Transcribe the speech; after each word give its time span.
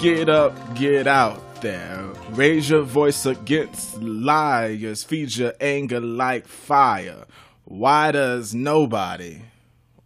Get 0.00 0.30
up, 0.30 0.54
get 0.76 1.06
out 1.06 1.60
there. 1.60 2.08
Raise 2.30 2.70
your 2.70 2.84
voice 2.84 3.26
against 3.26 4.00
liars. 4.00 5.04
Feed 5.04 5.36
your 5.36 5.52
anger 5.60 6.00
like 6.00 6.46
fire. 6.48 7.26
Why 7.66 8.10
does 8.10 8.54
nobody 8.54 9.42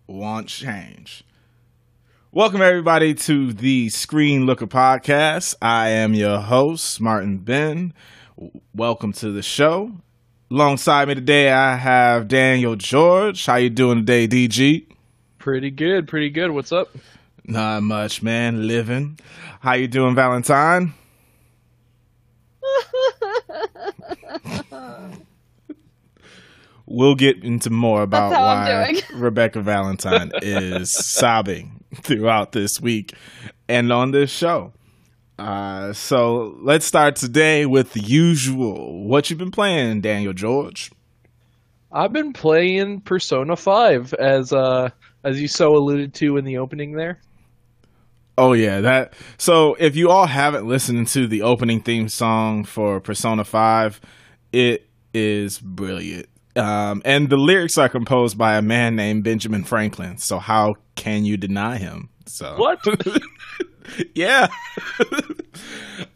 want 0.08 0.48
change? 0.48 1.22
Welcome, 2.32 2.60
everybody, 2.60 3.14
to 3.14 3.52
the 3.52 3.88
Screen 3.88 4.46
Looker 4.46 4.66
podcast. 4.66 5.54
I 5.62 5.90
am 5.90 6.12
your 6.12 6.40
host, 6.40 7.00
Martin 7.00 7.38
Ben. 7.38 7.95
Welcome 8.74 9.12
to 9.12 9.30
the 9.30 9.42
show. 9.42 9.92
Alongside 10.50 11.06
me 11.06 11.14
today, 11.14 11.52
I 11.52 11.76
have 11.76 12.26
Daniel 12.26 12.74
George. 12.74 13.46
How 13.46 13.56
you 13.56 13.70
doing 13.70 13.98
today, 13.98 14.26
DG? 14.26 14.88
Pretty 15.38 15.70
good, 15.70 16.08
pretty 16.08 16.30
good. 16.30 16.51
What's 16.51 16.73
up? 16.73 16.88
Not 17.46 17.82
much, 17.82 18.23
man. 18.23 18.66
Living. 18.66 19.18
How 19.60 19.74
you 19.74 19.87
doing, 19.87 20.14
Valentine? 20.14 20.95
we'll 26.86 27.14
get 27.14 27.45
into 27.45 27.68
more 27.70 28.02
about 28.02 28.32
why 28.32 29.01
Rebecca 29.14 29.60
Valentine 29.60 30.32
is 30.42 30.92
sobbing 30.92 31.84
throughout 31.95 32.52
this 32.52 32.80
week 32.80 33.12
and 33.68 33.92
on 33.92 34.12
this 34.12 34.30
show. 34.30 34.73
Uh, 35.38 35.92
so 35.92 36.56
let's 36.60 36.86
start 36.86 37.16
today 37.16 37.66
with 37.66 37.92
the 37.92 38.01
usual. 38.01 39.04
What 39.04 39.29
you've 39.29 39.38
been 39.38 39.51
playing, 39.51 40.01
Daniel 40.01 40.32
George? 40.32 40.92
I've 41.90 42.12
been 42.12 42.32
playing 42.32 43.02
Persona 43.02 43.56
Five, 43.56 44.14
as 44.14 44.52
uh, 44.52 44.90
as 45.24 45.40
you 45.40 45.48
so 45.48 45.76
alluded 45.76 46.14
to 46.14 46.36
in 46.36 46.45
the 46.45 46.58
opening 46.58 46.92
there. 46.92 47.20
Oh 48.37 48.52
yeah, 48.52 48.80
that. 48.80 49.15
So 49.38 49.77
if 49.79 49.95
you 49.96 50.10
all 50.10 50.27
haven't 50.27 50.66
listened 50.66 51.09
to 51.09 51.27
the 51.27 51.43
opening 51.43 51.80
theme 51.80 52.09
song 52.09 52.65
for 52.65 53.01
Persona 53.01 53.45
Five, 53.45 54.01
it 54.52 54.88
is 55.13 55.59
brilliant. 55.59 56.29
Um, 56.57 57.02
and 57.04 57.30
the 57.30 57.37
lyrics 57.37 57.79
are 57.79 57.88
composed 57.88 58.38
by 58.38 58.57
a 58.57 58.63
man 58.63 58.96
named 58.96 59.24
Benjamin 59.24 59.65
Franklin. 59.65 60.18
So 60.18 60.38
how 60.38 60.76
can 60.95 61.24
you 61.24 61.37
deny 61.37 61.79
him? 61.79 62.10
So 62.26 62.57
what? 62.57 62.80
yeah. 64.15 64.48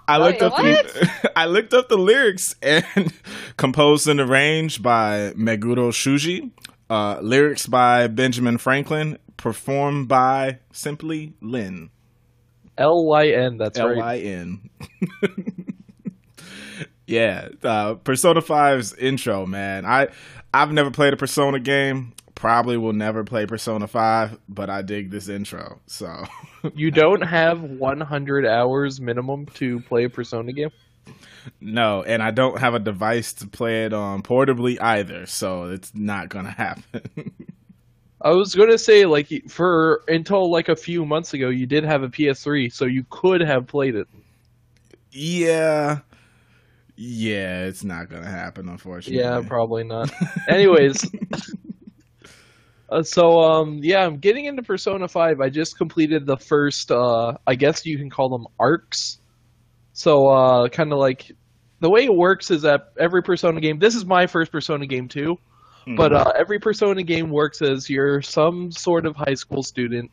I 0.06 0.19
looked 0.19 0.42
up 0.42 0.56
the 0.56 1.30
I 1.36 1.47
looked 1.47 1.75
up 1.75 1.88
the 1.88 1.98
lyrics 1.98 2.55
and 2.62 3.12
composed 3.56 4.08
and 4.08 4.20
arranged 4.20 4.82
by 4.82 5.32
Meguro 5.36 5.92
Shoji. 5.92 6.50
Uh, 6.91 7.19
lyrics 7.20 7.66
by 7.66 8.06
Benjamin 8.06 8.56
Franklin, 8.56 9.19
performed 9.36 10.08
by 10.08 10.58
Simply 10.72 11.34
Lyn. 11.42 11.91
L 12.78 13.04
Y 13.04 13.28
N. 13.28 13.58
That's 13.58 13.78
L 13.78 13.94
Y 13.96 14.19
N. 14.19 14.70
yeah, 17.06 17.48
uh, 17.62 17.94
Persona 17.94 18.41
5's 18.41 18.94
intro, 18.94 19.47
man. 19.47 19.84
I 19.84 20.08
I've 20.53 20.72
never 20.72 20.91
played 20.91 21.12
a 21.12 21.16
Persona 21.16 21.58
game. 21.60 22.14
Probably 22.34 22.76
will 22.76 22.92
never 22.92 23.25
play 23.25 23.47
Persona 23.47 23.88
5, 23.88 24.38
but 24.48 24.70
I 24.70 24.82
dig 24.82 25.10
this 25.10 25.28
intro. 25.28 25.80
So 25.86 26.25
you 26.75 26.91
don't 26.92 27.22
have 27.22 27.60
100 27.60 28.47
hours 28.47 29.00
minimum 29.00 29.47
to 29.54 29.80
play 29.80 30.04
a 30.04 30.10
Persona 30.10 30.53
game. 30.53 30.70
No, 31.60 32.03
and 32.03 32.22
I 32.22 32.30
don't 32.30 32.58
have 32.58 32.74
a 32.74 32.78
device 32.78 33.32
to 33.34 33.47
play 33.47 33.84
it 33.84 33.92
on 33.92 34.22
portably 34.22 34.80
either, 34.80 35.26
so 35.26 35.64
it's 35.64 35.94
not 35.94 36.28
gonna 36.28 36.50
happen. 36.56 37.32
I 38.20 38.30
was 38.30 38.54
gonna 38.54 38.78
say 38.78 39.06
like 39.06 39.28
for 39.48 40.02
until 40.08 40.50
like 40.50 40.68
a 40.68 40.76
few 40.76 41.04
months 41.06 41.34
ago, 41.34 41.50
you 41.50 41.66
did 41.66 41.84
have 41.84 42.02
a 42.02 42.08
PS3, 42.08 42.72
so 42.72 42.84
you 42.84 43.04
could 43.10 43.40
have 43.40 43.66
played 43.66 43.94
it. 43.94 44.08
Yeah, 45.12 46.00
yeah, 46.96 47.64
it's 47.66 47.84
not 47.84 48.08
gonna 48.08 48.28
happen, 48.28 48.68
unfortunately. 48.68 49.20
Yeah, 49.20 49.40
probably 49.46 49.84
not. 49.84 50.10
Anyways, 50.48 51.08
uh, 52.90 53.04
so 53.04 53.40
um, 53.40 53.78
yeah, 53.84 54.04
I'm 54.04 54.18
getting 54.18 54.46
into 54.46 54.64
Persona 54.64 55.06
Five. 55.06 55.40
I 55.40 55.48
just 55.48 55.78
completed 55.78 56.26
the 56.26 56.36
first, 56.36 56.90
uh, 56.90 57.36
I 57.46 57.54
guess 57.54 57.86
you 57.86 57.98
can 57.98 58.10
call 58.10 58.28
them 58.28 58.48
arcs. 58.58 59.20
So 59.92 60.26
uh, 60.26 60.68
kind 60.70 60.92
of 60.92 60.98
like 60.98 61.30
the 61.78 61.88
way 61.88 62.04
it 62.04 62.14
works 62.14 62.50
is 62.50 62.62
that 62.62 62.92
every 62.98 63.22
Persona 63.22 63.60
game. 63.60 63.78
This 63.78 63.94
is 63.94 64.04
my 64.04 64.26
first 64.26 64.50
Persona 64.50 64.84
game 64.84 65.06
too. 65.06 65.38
Mm-hmm. 65.88 65.97
But 65.97 66.12
uh, 66.12 66.32
every 66.37 66.59
Persona 66.59 67.03
game 67.03 67.31
works 67.31 67.62
as 67.62 67.88
you're 67.88 68.21
some 68.21 68.71
sort 68.71 69.06
of 69.06 69.16
high 69.16 69.34
school 69.34 69.62
student 69.62 70.10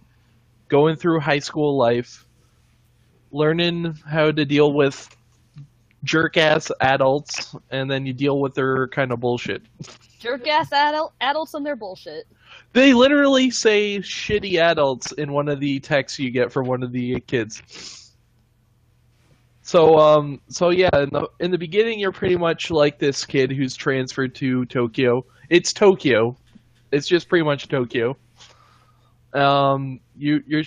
going 0.70 0.96
through 0.96 1.20
high 1.20 1.40
school 1.40 1.78
life, 1.78 2.26
learning 3.32 3.98
how 4.08 4.32
to 4.32 4.46
deal 4.46 4.72
with 4.72 5.14
jerk 6.06 6.38
ass 6.38 6.72
adults, 6.80 7.54
and 7.72 7.92
then 7.92 8.06
you 8.06 8.14
deal 8.14 8.40
with 8.40 8.54
their 8.54 8.88
kind 8.88 9.12
of 9.12 9.20
bullshit. 9.20 9.64
Jerk 10.20 10.48
ass 10.48 10.72
adult 10.72 11.14
adults 11.20 11.54
and 11.56 11.66
their 11.66 11.76
bullshit. 11.76 12.26
They 12.72 12.94
literally 12.94 13.52
say 13.52 13.98
shitty 14.00 14.58
adults 14.58 15.12
in 15.12 15.34
one 15.34 15.50
of 15.50 15.60
the 15.60 15.82
texts 15.82 16.20
you 16.20 16.32
get 16.32 16.54
from 16.54 16.68
one 16.68 16.84
of 16.84 16.94
the 16.94 17.20
kids. 17.20 18.14
So 19.62 20.00
um 20.00 20.40
so 20.48 20.70
yeah, 20.70 20.90
in 20.94 21.10
the 21.10 21.28
in 21.42 21.52
the 21.52 21.58
beginning 21.58 22.00
you're 22.00 22.14
pretty 22.14 22.38
much 22.38 22.72
like 22.72 22.98
this 22.98 23.26
kid 23.26 23.52
who's 23.52 23.76
transferred 23.76 24.36
to 24.36 24.66
Tokyo. 24.68 25.26
It's 25.50 25.74
Tokyo. 25.74 26.38
It's 26.92 27.08
just 27.08 27.30
pretty 27.30 27.46
much 27.46 27.68
Tokyo. 27.68 28.18
Um 29.34 30.00
you 30.16 30.44
you're 30.48 30.64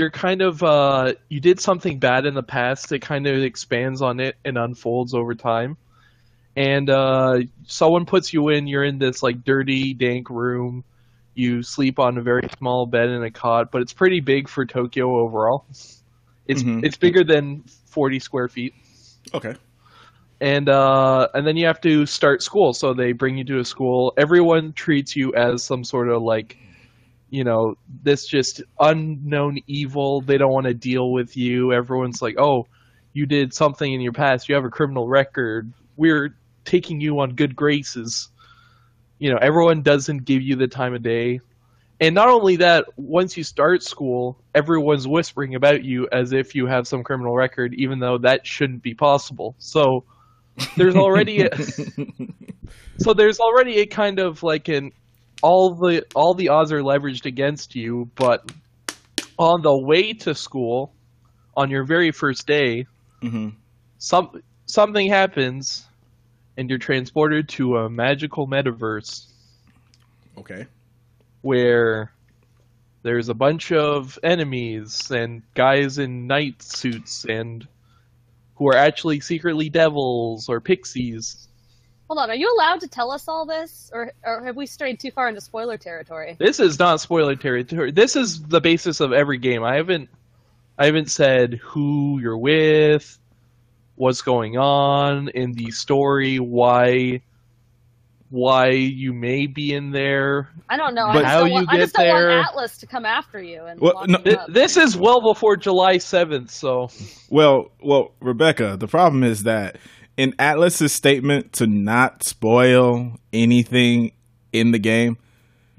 you're 0.00 0.10
kind 0.10 0.40
of 0.40 0.62
uh, 0.62 1.12
you 1.28 1.40
did 1.40 1.60
something 1.60 1.98
bad 1.98 2.24
in 2.24 2.32
the 2.34 2.42
past. 2.42 2.90
It 2.90 3.00
kind 3.00 3.26
of 3.26 3.42
expands 3.42 4.00
on 4.00 4.18
it 4.18 4.36
and 4.44 4.56
unfolds 4.56 5.12
over 5.12 5.34
time. 5.34 5.76
And 6.56 6.88
uh, 6.88 7.40
someone 7.66 8.06
puts 8.06 8.32
you 8.32 8.48
in. 8.48 8.66
You're 8.66 8.82
in 8.82 8.98
this 8.98 9.22
like 9.22 9.44
dirty, 9.44 9.92
dank 9.92 10.30
room. 10.30 10.84
You 11.34 11.62
sleep 11.62 11.98
on 11.98 12.16
a 12.16 12.22
very 12.22 12.48
small 12.58 12.86
bed 12.86 13.10
in 13.10 13.22
a 13.22 13.30
cot, 13.30 13.70
but 13.70 13.82
it's 13.82 13.92
pretty 13.92 14.20
big 14.20 14.48
for 14.48 14.64
Tokyo 14.64 15.20
overall. 15.20 15.66
It's 16.46 16.62
mm-hmm. 16.62 16.84
it's 16.84 16.96
bigger 16.96 17.22
than 17.22 17.64
40 17.86 18.18
square 18.18 18.48
feet. 18.48 18.74
Okay. 19.34 19.54
And 20.40 20.68
uh, 20.68 21.28
and 21.34 21.46
then 21.46 21.56
you 21.56 21.66
have 21.66 21.80
to 21.82 22.06
start 22.06 22.42
school. 22.42 22.72
So 22.72 22.94
they 22.94 23.12
bring 23.12 23.36
you 23.36 23.44
to 23.44 23.60
a 23.60 23.64
school. 23.64 24.14
Everyone 24.16 24.72
treats 24.72 25.14
you 25.14 25.34
as 25.34 25.62
some 25.62 25.84
sort 25.84 26.08
of 26.08 26.22
like 26.22 26.56
you 27.30 27.44
know, 27.44 27.76
this 28.02 28.26
just 28.26 28.60
unknown 28.78 29.60
evil. 29.66 30.20
They 30.20 30.36
don't 30.36 30.52
want 30.52 30.66
to 30.66 30.74
deal 30.74 31.12
with 31.12 31.36
you. 31.36 31.72
Everyone's 31.72 32.20
like, 32.20 32.38
oh, 32.38 32.66
you 33.12 33.24
did 33.24 33.54
something 33.54 33.92
in 33.92 34.00
your 34.00 34.12
past. 34.12 34.48
You 34.48 34.56
have 34.56 34.64
a 34.64 34.70
criminal 34.70 35.08
record. 35.08 35.72
We're 35.96 36.36
taking 36.64 37.00
you 37.00 37.20
on 37.20 37.34
good 37.34 37.56
graces. 37.56 38.28
You 39.18 39.30
know, 39.30 39.38
everyone 39.40 39.82
doesn't 39.82 40.24
give 40.24 40.42
you 40.42 40.56
the 40.56 40.66
time 40.66 40.94
of 40.94 41.02
day. 41.02 41.40
And 42.00 42.14
not 42.14 42.28
only 42.28 42.56
that, 42.56 42.86
once 42.96 43.36
you 43.36 43.44
start 43.44 43.82
school, 43.82 44.38
everyone's 44.54 45.06
whispering 45.06 45.54
about 45.54 45.84
you 45.84 46.08
as 46.10 46.32
if 46.32 46.54
you 46.54 46.66
have 46.66 46.88
some 46.88 47.04
criminal 47.04 47.34
record, 47.34 47.74
even 47.74 47.98
though 47.98 48.18
that 48.18 48.46
shouldn't 48.46 48.82
be 48.82 48.94
possible. 48.94 49.54
So 49.58 50.04
there's 50.76 50.96
already 50.96 51.42
a, 51.42 51.50
so 52.98 53.14
there's 53.14 53.40
already 53.40 53.80
a 53.80 53.86
kind 53.86 54.18
of 54.18 54.42
like 54.42 54.68
an 54.68 54.92
all 55.42 55.74
the 55.74 56.06
all 56.14 56.34
the 56.34 56.48
odds 56.50 56.72
are 56.72 56.82
leveraged 56.82 57.26
against 57.26 57.74
you, 57.74 58.10
but 58.14 58.50
on 59.38 59.62
the 59.62 59.76
way 59.76 60.12
to 60.12 60.34
school, 60.34 60.92
on 61.56 61.70
your 61.70 61.84
very 61.84 62.10
first 62.10 62.46
day, 62.46 62.86
mm-hmm. 63.22 63.50
some 63.98 64.42
something 64.66 65.08
happens, 65.08 65.86
and 66.56 66.68
you're 66.68 66.78
transported 66.78 67.48
to 67.50 67.78
a 67.78 67.90
magical 67.90 68.46
metaverse. 68.46 69.26
Okay. 70.38 70.66
Where 71.42 72.12
there's 73.02 73.28
a 73.28 73.34
bunch 73.34 73.72
of 73.72 74.18
enemies 74.22 75.10
and 75.10 75.42
guys 75.54 75.98
in 75.98 76.26
night 76.26 76.62
suits 76.62 77.24
and 77.24 77.66
who 78.60 78.68
are 78.68 78.76
actually 78.76 79.18
secretly 79.18 79.68
devils 79.70 80.48
or 80.48 80.60
pixies 80.60 81.48
Hold 82.10 82.18
on, 82.18 82.30
are 82.30 82.34
you 82.34 82.52
allowed 82.58 82.80
to 82.80 82.88
tell 82.88 83.12
us 83.12 83.28
all 83.28 83.46
this, 83.46 83.88
or, 83.94 84.10
or 84.24 84.44
have 84.44 84.56
we 84.56 84.66
strayed 84.66 84.98
too 84.98 85.12
far 85.12 85.28
into 85.28 85.40
spoiler 85.40 85.78
territory? 85.78 86.34
This 86.40 86.58
is 86.58 86.76
not 86.76 87.00
spoiler 87.00 87.36
territory. 87.36 87.92
This 87.92 88.16
is 88.16 88.42
the 88.42 88.60
basis 88.60 88.98
of 88.98 89.12
every 89.12 89.38
game. 89.38 89.62
I 89.62 89.76
haven't, 89.76 90.08
I 90.76 90.86
haven't 90.86 91.08
said 91.08 91.60
who 91.62 92.18
you're 92.18 92.36
with, 92.36 93.16
what's 93.94 94.22
going 94.22 94.58
on 94.58 95.28
in 95.28 95.52
the 95.52 95.70
story, 95.70 96.40
why, 96.40 97.22
why 98.30 98.70
you 98.70 99.12
may 99.12 99.46
be 99.46 99.74
in 99.74 99.90
there. 99.90 100.48
I 100.68 100.76
don't 100.76 100.94
know. 100.94 101.12
But 101.12 101.24
how 101.24 101.44
you 101.44 101.52
want, 101.52 101.68
get 101.68 101.76
I 101.76 101.78
just 101.80 101.94
don't 101.94 102.06
there. 102.06 102.28
want 102.28 102.48
Atlus 102.48 102.78
to 102.78 102.86
come 102.86 103.04
after 103.04 103.42
you. 103.42 103.64
And 103.64 103.80
well, 103.80 104.04
no, 104.06 104.18
this 104.48 104.76
is 104.76 104.96
well 104.96 105.20
before 105.20 105.56
July 105.56 105.98
seventh, 105.98 106.50
so. 106.50 106.90
Well, 107.28 107.72
well, 107.82 108.12
Rebecca, 108.20 108.76
the 108.78 108.88
problem 108.88 109.24
is 109.24 109.42
that 109.42 109.76
in 110.16 110.32
Atlus's 110.34 110.92
statement 110.92 111.52
to 111.54 111.66
not 111.66 112.22
spoil 112.22 113.18
anything 113.32 114.12
in 114.52 114.70
the 114.70 114.78
game, 114.78 115.16
you 115.16 115.16
have 115.16 115.28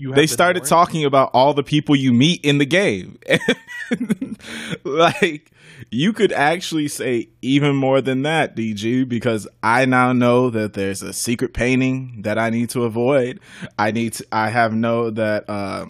they 0.10 0.28
started 0.28 0.66
talking 0.66 1.06
about 1.06 1.32
all 1.34 1.54
the 1.54 1.64
people 1.64 1.96
you 1.96 2.14
meet 2.14 2.44
in 2.44 2.58
the 2.58 2.66
game. 2.66 3.20
like 4.84 5.52
you 5.90 6.14
could 6.14 6.32
actually 6.32 6.88
say 6.88 7.30
even 7.42 7.76
more 7.76 8.02
than 8.02 8.24
that, 8.24 8.56
DG, 8.56 9.08
because 9.08 9.48
I 9.64 9.86
now 9.86 10.14
know 10.14 10.50
that 10.50 10.74
there's 10.74 11.02
a 11.02 11.14
secret 11.14 11.54
painting 11.54 12.22
that 12.24 12.38
I 12.38 12.50
need 12.50 12.70
to 12.72 12.84
avoid. 12.84 13.40
I 13.78 13.92
need 13.92 14.14
to 14.14 14.26
I 14.32 14.50
have 14.50 14.74
know 14.74 15.10
that 15.12 15.50
uh 15.50 15.88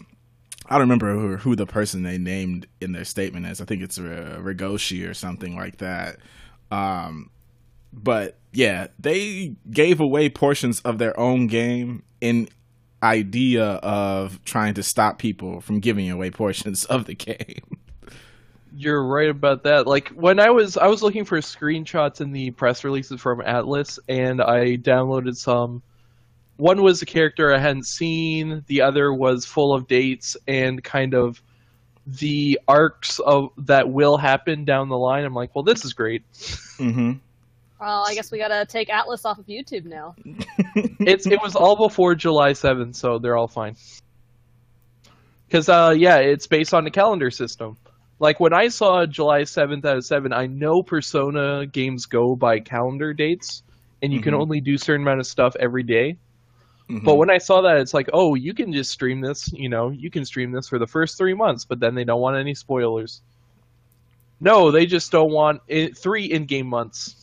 I 0.68 0.76
don't 0.76 0.82
remember 0.82 1.14
who, 1.14 1.36
who 1.36 1.56
the 1.58 1.66
person 1.66 2.04
they 2.04 2.18
named 2.18 2.66
in 2.80 2.94
their 2.94 3.04
statement 3.04 3.46
is. 3.46 3.60
I 3.60 3.66
think 3.66 3.82
it's 3.82 3.98
uh, 3.98 4.40
Rigoshi 4.42 5.08
or 5.08 5.14
something 5.14 5.58
like 5.58 5.80
that. 5.80 6.16
Um, 6.72 7.30
but 7.92 8.38
yeah, 8.54 8.88
they 8.98 9.56
gave 9.70 10.00
away 10.00 10.30
portions 10.30 10.80
of 10.82 10.98
their 10.98 11.20
own 11.20 11.48
game 11.48 12.04
in 12.22 12.48
idea 13.04 13.66
of 13.66 14.44
trying 14.46 14.74
to 14.76 14.84
stop 14.84 15.20
people 15.20 15.62
from 15.62 15.80
giving 15.80 16.10
away 16.10 16.32
portions 16.32 16.86
of 16.86 17.06
the 17.06 17.16
game. 17.16 17.78
You're 18.76 19.06
right 19.06 19.30
about 19.30 19.64
that. 19.64 19.86
Like 19.86 20.10
when 20.10 20.40
I 20.40 20.50
was 20.50 20.78
I 20.78 20.88
was 20.88 21.04
looking 21.04 21.26
for 21.26 21.38
screenshots 21.40 22.22
in 22.22 22.32
the 22.32 22.52
press 22.52 22.84
releases 22.84 23.20
from 23.20 23.42
Atlus 23.42 24.00
and 24.08 24.42
I 24.42 24.78
downloaded 24.78 25.36
some 25.36 25.84
one 26.62 26.84
was 26.84 27.02
a 27.02 27.06
character 27.08 27.54
I 27.54 27.58
hadn't 27.58 27.88
seen, 27.88 28.64
the 28.68 28.82
other 28.82 29.12
was 29.12 29.46
full 29.46 29.74
of 29.74 29.88
dates 29.88 30.38
and 30.48 30.84
kind 30.84 31.16
of 31.16 31.42
the 32.06 32.60
arcs 32.68 33.20
of 33.20 33.50
that 33.58 33.90
will 33.90 34.18
happen 34.18 34.64
down 34.64 34.90
the 34.90 34.98
line. 34.98 35.26
I'm 35.26 35.34
like, 35.34 35.56
well, 35.56 35.64
this 35.64 35.84
is 35.86 35.94
great. 35.94 36.24
Mm-hmm. 36.34 37.14
Well, 37.82 38.06
I 38.08 38.14
guess 38.14 38.32
we 38.32 38.38
gotta 38.38 38.64
take 38.68 38.90
Atlus 38.90 39.26
off 39.26 39.40
of 39.40 39.48
YouTube 39.48 39.86
now. 39.86 40.16
It's 41.00 41.26
it 41.26 41.42
was 41.42 41.56
all 41.56 41.76
before 41.76 42.14
July 42.14 42.52
7th, 42.52 42.96
so 42.96 43.18
they're 43.18 43.36
all 43.36 43.48
fine. 43.48 43.76
Because 45.48 45.68
uh, 45.68 45.94
yeah, 45.98 46.18
it's 46.18 46.46
based 46.46 46.76
on 46.76 46.84
the 46.84 46.92
calendar 46.92 47.32
system. 47.32 47.76
Like 48.20 48.40
when 48.40 48.54
I 48.54 48.68
saw 48.68 49.06
July 49.08 49.42
7th 49.42 49.84
out 49.84 49.98
of 49.98 50.06
7, 50.06 50.32
I 50.32 50.46
know 50.46 50.84
Persona 50.84 51.66
games 51.66 52.06
go 52.06 52.36
by 52.36 52.60
calendar 52.60 53.14
dates, 53.14 53.64
and 54.04 54.14
you 54.14 54.22
can 54.22 54.36
Mhm. 54.36 54.42
only 54.42 54.62
do 54.62 54.78
certain 54.78 55.02
amount 55.02 55.20
of 55.20 55.26
stuff 55.26 55.56
every 55.60 55.84
day. 55.84 56.18
Mm-hmm. 56.88 57.04
But 57.04 57.16
when 57.16 57.32
I 57.32 57.40
saw 57.40 57.62
that, 57.64 57.78
it's 57.78 57.96
like, 57.96 58.12
oh, 58.14 58.36
you 58.36 58.54
can 58.54 58.72
just 58.72 58.92
stream 58.92 59.22
this. 59.22 59.52
You 59.52 59.70
know, 59.70 59.90
you 59.90 60.12
can 60.12 60.24
stream 60.24 60.52
this 60.52 60.70
for 60.70 60.78
the 60.78 60.88
first 60.88 61.18
three 61.18 61.34
months, 61.34 61.66
but 61.66 61.80
then 61.80 61.96
they 61.96 62.04
don't 62.04 62.22
want 62.22 62.38
any 62.38 62.54
spoilers. 62.54 63.22
No, 64.40 64.70
they 64.72 64.86
just 64.86 65.12
don't 65.12 65.32
want 65.32 65.62
i 65.70 65.92
three 65.96 66.26
in-game 66.26 66.68
months. 66.68 67.16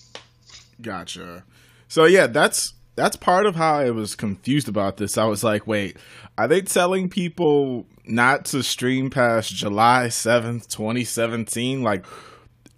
Gotcha. 0.80 1.44
So 1.88 2.04
yeah, 2.04 2.26
that's 2.26 2.74
that's 2.94 3.16
part 3.16 3.46
of 3.46 3.54
how 3.56 3.74
I 3.74 3.90
was 3.90 4.14
confused 4.14 4.68
about 4.68 4.96
this. 4.96 5.16
I 5.16 5.24
was 5.24 5.44
like, 5.44 5.66
wait, 5.66 5.96
are 6.36 6.48
they 6.48 6.60
telling 6.60 7.08
people 7.08 7.86
not 8.04 8.44
to 8.46 8.62
stream 8.62 9.08
past 9.10 9.54
July 9.54 10.08
seventh, 10.08 10.68
twenty 10.68 11.04
seventeen? 11.04 11.82
Like, 11.82 12.04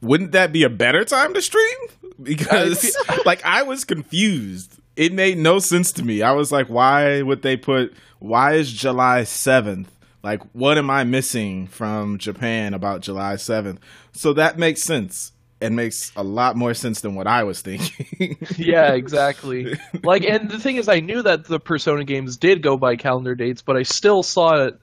wouldn't 0.01 0.33
that 0.33 0.53
be 0.53 0.63
a 0.63 0.71
better 0.71 1.05
time 1.05 1.35
to 1.35 1.43
stream? 1.43 1.79
Because 2.23 2.95
like 3.25 3.43
I 3.47 3.63
was 3.63 3.87
confused. 3.87 4.79
It 4.95 5.15
made 5.15 5.39
no 5.39 5.59
sense 5.59 5.91
to 5.93 6.05
me. 6.05 6.21
I 6.21 6.33
was 6.33 6.53
like, 6.53 6.67
why 6.67 7.23
would 7.23 7.41
they 7.41 7.57
put 7.57 7.95
why 8.19 8.57
is 8.57 8.71
July 8.71 9.25
seventh? 9.25 9.91
Like, 10.23 10.43
what 10.53 10.77
am 10.77 10.91
I 10.91 11.05
missing 11.05 11.67
from 11.67 12.19
Japan 12.19 12.75
about 12.75 13.01
July 13.01 13.37
seventh? 13.37 13.81
So 14.13 14.35
that 14.35 14.59
makes 14.59 14.83
sense. 14.83 15.33
It 15.61 15.71
makes 15.73 16.11
a 16.17 16.23
lot 16.23 16.57
more 16.57 16.73
sense 16.73 17.03
than 17.03 17.15
what 17.15 17.27
I 17.27 17.45
was 17.45 17.61
thinking. 17.61 18.39
yeah, 18.57 18.93
exactly. 18.95 19.79
Like, 20.03 20.25
and 20.25 20.51
the 20.51 20.59
thing 20.59 20.77
is, 20.77 20.89
I 20.89 21.01
knew 21.01 21.21
that 21.23 21.45
the 21.45 21.61
Persona 21.61 22.05
games 22.05 22.37
did 22.39 22.63
go 22.63 22.77
by 22.79 22.97
calendar 22.97 23.35
dates, 23.35 23.61
but 23.61 23.77
I 23.77 23.83
still 23.83 24.23
saw 24.23 24.65
it, 24.67 24.81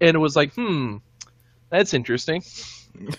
and 0.00 0.14
it 0.14 0.18
was 0.18 0.34
like, 0.34 0.54
hmm, 0.54 0.96
that's 1.68 1.92
interesting. 1.92 2.42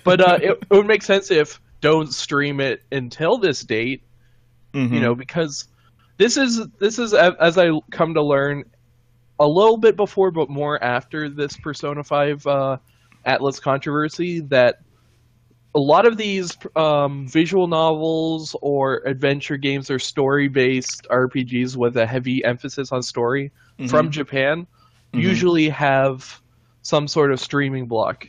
But 0.04 0.22
uh, 0.22 0.40
it, 0.42 0.52
it 0.52 0.70
would 0.70 0.88
make 0.88 1.04
sense 1.04 1.30
if 1.30 1.60
don't 1.82 2.12
stream 2.12 2.60
it 2.60 2.82
until 2.92 3.38
this 3.38 3.62
date, 3.62 4.02
Mhm. 4.74 4.92
you 4.92 5.00
know, 5.00 5.14
because 5.14 5.68
this 6.18 6.38
is 6.38 6.66
this 6.80 6.98
is 6.98 7.14
as 7.14 7.58
I 7.58 7.70
come 7.92 8.16
to 8.16 8.22
learn 8.24 8.64
a 9.40 9.48
little 9.48 9.78
bit 9.78 9.96
before, 9.96 10.32
but 10.32 10.50
more 10.50 10.82
after 10.84 11.30
this 11.30 11.56
Persona 11.58 12.04
Five 12.04 12.46
uh, 12.48 12.78
Atlus 13.26 13.62
controversy 13.62 14.40
that 14.42 14.80
a 15.76 15.80
lot 15.80 16.06
of 16.06 16.18
these 16.18 16.56
um, 16.76 17.28
visual 17.28 17.68
novels 17.68 18.56
or 18.62 19.02
adventure 19.06 19.58
games 19.58 19.90
or 19.90 19.98
story 20.00 20.48
based 20.48 21.08
RPGs 21.10 21.76
with 21.76 21.98
a 21.98 22.06
heavy 22.06 22.44
emphasis 22.46 22.92
on 22.92 23.02
story 23.02 23.52
Mhm. 23.80 23.90
from 23.90 24.12
Japan 24.12 24.68
Mhm. 25.14 25.22
usually 25.22 25.70
have 25.70 26.42
some 26.84 27.08
sort 27.08 27.32
of 27.32 27.40
streaming 27.40 27.88
block. 27.88 28.28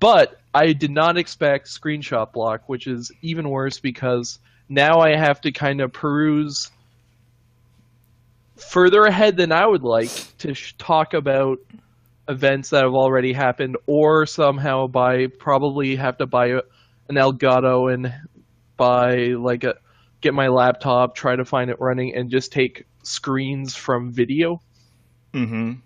But 0.00 0.40
I 0.54 0.72
did 0.72 0.90
not 0.90 1.16
expect 1.18 1.66
screenshot 1.68 2.32
block, 2.32 2.68
which 2.68 2.86
is 2.86 3.10
even 3.22 3.48
worse 3.50 3.78
because 3.78 4.38
now 4.68 5.00
I 5.00 5.14
have 5.14 5.40
to 5.42 5.52
kind 5.52 5.80
of 5.80 5.92
peruse 5.92 6.70
further 8.56 9.04
ahead 9.04 9.36
than 9.36 9.52
I 9.52 9.66
would 9.66 9.82
like 9.82 10.10
to 10.38 10.54
sh- 10.54 10.74
talk 10.78 11.14
about 11.14 11.58
events 12.32 12.70
that 12.70 12.82
have 12.82 12.94
already 12.94 13.32
happened, 13.32 13.76
or 13.86 14.26
somehow 14.26 14.88
buy 14.88 15.26
probably 15.26 15.96
have 15.96 16.18
to 16.18 16.26
buy 16.26 16.46
an 17.08 17.16
Elgato 17.16 17.92
and 17.92 18.12
buy 18.76 19.34
like 19.38 19.64
a 19.64 19.74
get 20.20 20.34
my 20.34 20.48
laptop, 20.48 21.14
try 21.14 21.36
to 21.36 21.44
find 21.44 21.70
it 21.70 21.76
running, 21.80 22.14
and 22.16 22.30
just 22.30 22.52
take 22.52 22.86
screens 23.02 23.76
from 23.76 24.12
video 24.12 24.60
Mm-hmm. 25.32 25.80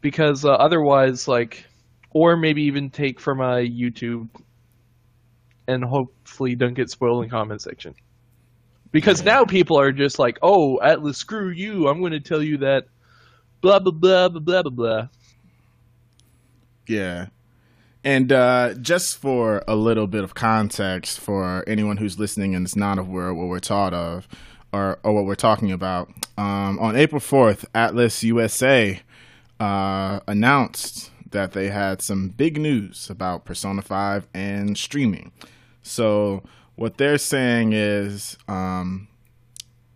because 0.00 0.44
uh, 0.44 0.50
otherwise, 0.50 1.26
like, 1.26 1.64
or 2.10 2.36
maybe 2.36 2.62
even 2.64 2.90
take 2.90 3.18
from 3.18 3.40
a 3.40 3.68
YouTube 3.68 4.28
and 5.66 5.82
hopefully 5.84 6.54
don't 6.54 6.74
get 6.74 6.88
spoiled 6.90 7.24
in 7.24 7.30
comment 7.30 7.60
section. 7.62 7.94
Because 8.92 9.24
now 9.24 9.44
people 9.44 9.80
are 9.80 9.90
just 9.90 10.20
like, 10.20 10.38
oh, 10.40 10.78
Atlus, 10.80 11.16
screw 11.16 11.50
you. 11.50 11.88
I'm 11.88 11.98
going 11.98 12.12
to 12.12 12.20
tell 12.20 12.40
you 12.42 12.58
that 12.58 12.84
blah, 13.60 13.80
blah, 13.80 13.90
blah, 13.90 14.28
blah, 14.28 14.40
blah, 14.40 14.62
blah, 14.62 14.70
blah. 14.70 15.08
Yeah. 16.86 17.28
And 18.04 18.30
uh, 18.32 18.74
just 18.74 19.16
for 19.16 19.62
a 19.66 19.74
little 19.74 20.06
bit 20.06 20.24
of 20.24 20.34
context 20.34 21.18
for 21.18 21.64
anyone 21.66 21.96
who's 21.96 22.18
listening 22.18 22.54
and 22.54 22.66
is 22.66 22.76
not 22.76 22.98
aware 22.98 23.30
of 23.30 23.36
what 23.36 23.48
we're 23.48 23.60
taught 23.60 23.94
of 23.94 24.28
or, 24.72 24.98
or 25.02 25.14
what 25.14 25.24
we're 25.24 25.34
talking 25.34 25.72
about, 25.72 26.10
um, 26.36 26.78
on 26.78 26.96
April 26.96 27.20
4th, 27.20 27.64
Atlus 27.74 28.22
USA 28.22 29.00
uh, 29.58 30.20
announced 30.28 31.10
that 31.30 31.52
they 31.52 31.68
had 31.68 32.02
some 32.02 32.28
big 32.28 32.58
news 32.60 33.08
about 33.08 33.46
Persona 33.46 33.80
5 33.80 34.28
and 34.34 34.76
streaming. 34.76 35.32
So, 35.82 36.42
what 36.76 36.98
they're 36.98 37.18
saying 37.18 37.72
is 37.72 38.36
um, 38.48 39.08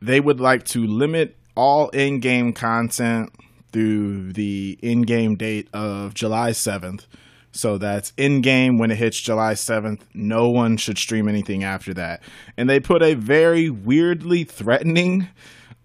they 0.00 0.20
would 0.20 0.40
like 0.40 0.64
to 0.66 0.86
limit 0.86 1.36
all 1.56 1.88
in 1.90 2.20
game 2.20 2.52
content 2.52 3.32
through 3.72 4.32
the 4.32 4.78
in 4.82 5.02
game 5.02 5.36
date 5.36 5.68
of 5.72 6.14
July 6.14 6.50
7th. 6.50 7.06
So 7.52 7.78
that's 7.78 8.12
in 8.16 8.40
game 8.40 8.78
when 8.78 8.90
it 8.90 8.98
hits 8.98 9.20
July 9.20 9.54
7th. 9.54 10.00
No 10.14 10.48
one 10.48 10.76
should 10.76 10.98
stream 10.98 11.28
anything 11.28 11.64
after 11.64 11.94
that. 11.94 12.22
And 12.56 12.68
they 12.68 12.78
put 12.80 13.02
a 13.02 13.14
very 13.14 13.70
weirdly 13.70 14.44
threatening 14.44 15.28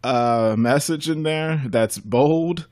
uh, 0.04 0.56
message 0.58 1.10
in 1.10 1.24
there 1.24 1.62
that's 1.66 1.98
bold 1.98 2.68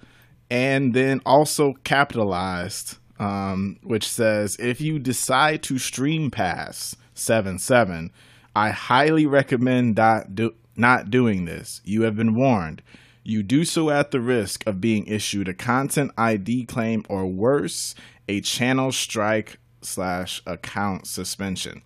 and 0.49 0.93
then 0.93 1.21
also 1.25 1.73
capitalized, 1.85 2.97
um, 3.17 3.79
which 3.83 4.07
says 4.07 4.57
if 4.59 4.81
you 4.81 4.99
decide 4.99 5.63
to 5.63 5.77
stream 5.77 6.29
past 6.29 6.97
7 7.13 7.57
7, 7.57 8.11
I 8.53 8.71
highly 8.71 9.25
recommend 9.25 9.95
not, 9.95 10.35
do- 10.35 10.55
not 10.75 11.09
doing 11.09 11.45
this. 11.45 11.81
You 11.85 12.01
have 12.01 12.17
been 12.17 12.35
warned. 12.35 12.81
You 13.23 13.43
do 13.43 13.65
so 13.65 13.89
at 13.89 14.11
the 14.11 14.19
risk 14.19 14.65
of 14.65 14.81
being 14.81 15.05
issued 15.05 15.47
a 15.47 15.53
content 15.53 16.11
ID 16.17 16.65
claim 16.65 17.05
or 17.07 17.27
worse, 17.27 17.93
a 18.27 18.41
channel 18.41 18.91
strike 18.91 19.59
slash 19.81 20.41
account 20.45 21.07
suspension. 21.07 21.81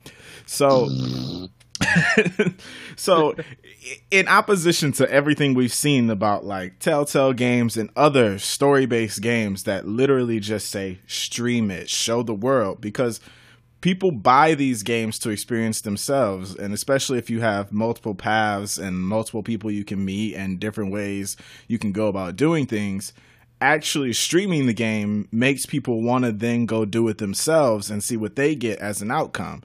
So, 0.45 0.89
so 2.95 3.35
in 4.11 4.27
opposition 4.27 4.91
to 4.93 5.09
everything 5.11 5.53
we've 5.53 5.73
seen 5.73 6.09
about 6.09 6.45
like 6.45 6.79
Telltale 6.79 7.33
games 7.33 7.75
and 7.77 7.89
other 7.95 8.39
story-based 8.39 9.21
games 9.21 9.63
that 9.63 9.87
literally 9.87 10.39
just 10.39 10.69
say 10.69 10.99
stream 11.07 11.69
it, 11.71 11.89
show 11.89 12.23
the 12.23 12.33
world 12.33 12.79
because 12.79 13.19
people 13.85 14.09
buy 14.09 14.55
these 14.55 14.81
games 14.81 15.19
to 15.19 15.29
experience 15.29 15.81
themselves 15.81 16.55
and 16.55 16.73
especially 16.73 17.19
if 17.19 17.29
you 17.29 17.39
have 17.39 17.71
multiple 17.71 18.15
paths 18.15 18.79
and 18.79 18.99
multiple 18.99 19.43
people 19.43 19.69
you 19.69 19.85
can 19.85 20.03
meet 20.03 20.33
and 20.33 20.59
different 20.59 20.91
ways 20.91 21.37
you 21.67 21.77
can 21.77 21.91
go 21.91 22.07
about 22.07 22.35
doing 22.35 22.65
things 22.65 23.13
actually 23.61 24.13
streaming 24.13 24.65
the 24.65 24.73
game 24.73 25.27
makes 25.31 25.65
people 25.65 26.01
want 26.01 26.25
to 26.25 26.31
then 26.31 26.65
go 26.65 26.83
do 26.83 27.07
it 27.07 27.19
themselves 27.19 27.89
and 27.89 28.03
see 28.03 28.17
what 28.17 28.35
they 28.35 28.55
get 28.55 28.79
as 28.79 29.01
an 29.01 29.11
outcome. 29.11 29.63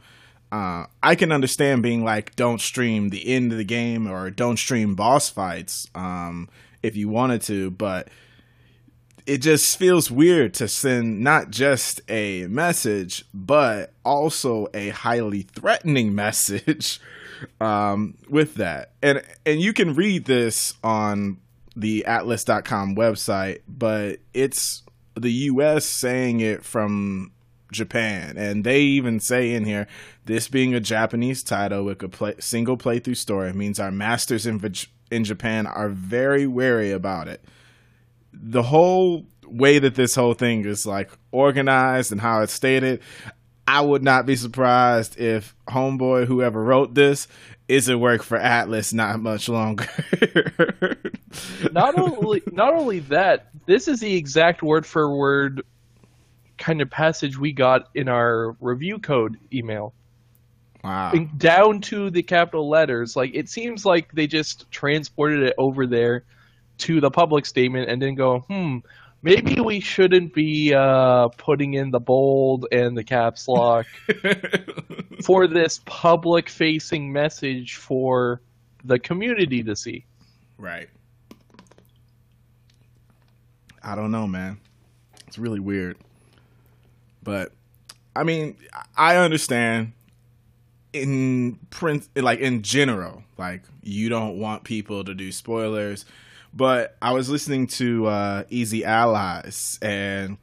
Uh, 0.52 0.84
I 1.02 1.14
can 1.14 1.32
understand 1.32 1.82
being 1.82 2.04
like, 2.04 2.34
don't 2.36 2.60
stream 2.60 3.08
the 3.08 3.26
end 3.28 3.52
of 3.52 3.58
the 3.58 3.64
game 3.64 4.10
or 4.10 4.30
don't 4.30 4.58
stream 4.58 4.94
boss 4.94 5.30
fights 5.30 5.88
um, 5.94 6.48
if 6.82 6.96
you 6.96 7.08
wanted 7.08 7.42
to, 7.42 7.70
but 7.70 8.08
it 9.26 9.38
just 9.38 9.78
feels 9.78 10.10
weird 10.10 10.54
to 10.54 10.68
send 10.68 11.20
not 11.20 11.50
just 11.50 12.00
a 12.08 12.46
message, 12.46 13.24
but 13.32 13.92
also 14.04 14.68
a 14.74 14.90
highly 14.90 15.42
threatening 15.42 16.14
message 16.14 17.00
um, 17.60 18.16
with 18.28 18.54
that. 18.54 18.92
And 19.02 19.22
and 19.46 19.60
you 19.60 19.72
can 19.72 19.94
read 19.94 20.24
this 20.24 20.74
on 20.82 21.38
the 21.76 22.04
atlus.com 22.06 22.96
website, 22.96 23.60
but 23.68 24.18
it's 24.34 24.82
the 25.14 25.32
US 25.32 25.86
saying 25.86 26.40
it 26.40 26.64
from 26.64 27.32
Japan. 27.72 28.36
And 28.36 28.64
they 28.64 28.80
even 28.80 29.20
say 29.20 29.52
in 29.52 29.64
here, 29.64 29.86
this 30.24 30.48
being 30.48 30.74
a 30.74 30.80
Japanese 30.80 31.42
title 31.42 31.84
with 31.84 32.02
a 32.02 32.08
play, 32.08 32.34
single 32.38 32.76
playthrough 32.76 33.16
story 33.16 33.52
means 33.52 33.80
our 33.80 33.90
masters 33.90 34.46
in 34.46 34.60
in 35.10 35.24
Japan 35.24 35.66
are 35.66 35.88
very 35.88 36.46
wary 36.46 36.92
about 36.92 37.28
it. 37.28 37.44
The 38.32 38.62
whole 38.62 39.26
way 39.46 39.78
that 39.78 39.94
this 39.94 40.14
whole 40.14 40.34
thing 40.34 40.64
is 40.64 40.87
like 40.87 41.10
organized 41.32 42.12
and 42.12 42.20
how 42.20 42.42
it's 42.42 42.52
stated, 42.52 43.00
I 43.66 43.80
would 43.80 44.02
not 44.02 44.26
be 44.26 44.37
surprised 44.37 45.18
if 45.18 45.54
Homeboy, 45.68 46.26
whoever 46.26 46.62
wrote 46.62 46.94
this, 46.94 47.28
isn't 47.68 48.00
work 48.00 48.22
for 48.22 48.38
Atlus 48.38 48.92
not 48.92 49.20
much 49.20 49.49
longer. 49.49 49.87
not 51.72 51.96
only 51.99 52.42
not 52.50 52.75
only 52.75 52.99
that, 53.00 53.49
this 53.66 53.87
is 53.87 54.00
the 54.00 54.16
exact 54.16 54.62
word 54.62 54.84
for 54.84 55.14
word 55.14 55.62
kind 56.58 56.82
of 56.82 56.90
passage 56.90 57.38
we 57.38 57.52
got 57.52 57.88
in 57.94 58.08
our 58.08 58.56
review 58.60 58.99
code 58.99 59.38
email. 59.52 59.94
Wow. 60.82 61.12
Down 61.37 61.80
to 61.82 62.10
the 62.10 62.22
capital 62.22 62.68
letters. 62.68 63.14
Like 63.14 63.30
it 63.34 63.49
seems 63.49 63.87
like 63.87 64.10
they 64.12 64.26
just 64.26 64.70
transported 64.72 65.42
it 65.42 65.54
over 65.58 65.87
there 65.87 66.25
to 66.80 67.00
the 67.00 67.10
public 67.10 67.46
statement 67.46 67.88
and 67.88 68.00
then 68.00 68.14
go, 68.14 68.40
hmm, 68.40 68.78
maybe 69.22 69.60
we 69.60 69.80
shouldn't 69.80 70.34
be 70.34 70.75
uh, 70.75 71.28
putting 71.28 71.75
in 71.75 71.90
the 71.90 72.00
bold 72.00 72.66
and 72.72 72.96
the 72.96 73.04
caps 73.04 73.49
lock 73.49 73.87
for 75.25 75.46
this 75.46 75.80
public 75.84 76.49
facing 76.49 77.12
message 77.12 77.76
for 77.76 78.40
the 78.84 78.99
community 78.99 79.62
to 79.62 79.76
see. 79.76 80.04
Right. 80.58 80.88
I 83.82 83.94
don't 83.94 84.10
know, 84.10 84.26
man. 84.26 84.58
It's 85.26 85.38
really 85.38 85.60
weird. 85.60 85.96
But 87.22 87.52
I 88.16 88.25
mean, 88.25 88.56
I 88.96 89.16
understand 89.16 89.92
in 90.92 91.58
print 91.70 92.08
like 92.16 92.40
in 92.40 92.62
general, 92.62 93.22
like 93.38 93.62
you 93.82 94.08
don't 94.08 94.38
want 94.38 94.64
people 94.64 95.04
to 95.04 95.14
do 95.14 95.30
spoilers 95.32 96.04
but 96.52 96.97
I 97.00 97.12
was 97.12 97.28
listening 97.28 97.66
to 97.69 98.07
uh, 98.07 98.45
Easy 98.50 98.85
Allies, 98.85 99.78
and 99.83 100.38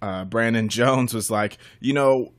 uh, 0.00 0.24
Brandon 0.24 0.68
Jones 0.70 1.14
was 1.14 1.30
like, 1.30 1.58
you 1.80 1.92
know, 1.92 2.32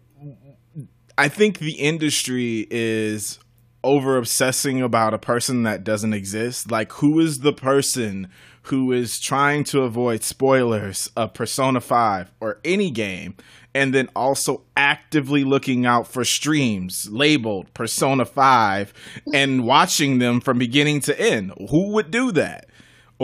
I 1.18 1.28
think 1.28 1.60
the 1.60 1.74
industry 1.74 2.68
is 2.72 3.40
over 3.84 4.18
obsessing 4.18 4.82
about 4.82 5.14
a 5.14 5.20
person 5.20 5.64
that 5.64 5.84
doesn't 5.84 6.14
exist. 6.14 6.72
Like, 6.72 6.92
who 6.94 7.20
is 7.20 7.40
the 7.40 7.54
person 7.54 8.30
who 8.64 8.94
is 8.94 9.20
trying 9.20 9.66
to 9.66 9.82
avoid 9.82 10.24
spoilers 10.24 11.10
of 11.18 11.34
Persona 11.34 11.82
5 11.82 12.32
or 12.40 12.60
any 12.64 12.90
game, 12.90 13.36
and 13.76 13.94
then 13.94 14.08
also 14.16 14.64
actively 14.78 15.44
looking 15.44 15.86
out 15.86 16.08
for 16.08 16.24
streams 16.24 17.10
labeled 17.10 17.74
Persona 17.74 18.24
5 18.24 18.94
and 19.34 19.66
watching 19.66 20.20
them 20.20 20.40
from 20.40 20.58
beginning 20.58 21.02
to 21.02 21.20
end? 21.20 21.52
Who 21.70 21.92
would 21.92 22.10
do 22.10 22.32
that? 22.32 22.70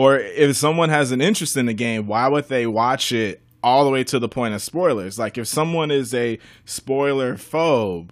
Or 0.00 0.16
if 0.16 0.56
someone 0.56 0.88
has 0.88 1.12
an 1.12 1.20
interest 1.20 1.58
in 1.58 1.66
the 1.66 1.74
game, 1.74 2.06
why 2.06 2.26
would 2.26 2.48
they 2.48 2.66
watch 2.66 3.12
it 3.12 3.42
all 3.62 3.84
the 3.84 3.90
way 3.90 4.02
to 4.04 4.18
the 4.18 4.30
point 4.30 4.54
of 4.54 4.62
spoilers? 4.62 5.18
Like 5.18 5.36
if 5.36 5.46
someone 5.46 5.90
is 5.90 6.14
a 6.14 6.38
spoiler 6.64 7.34
phobe, 7.34 8.08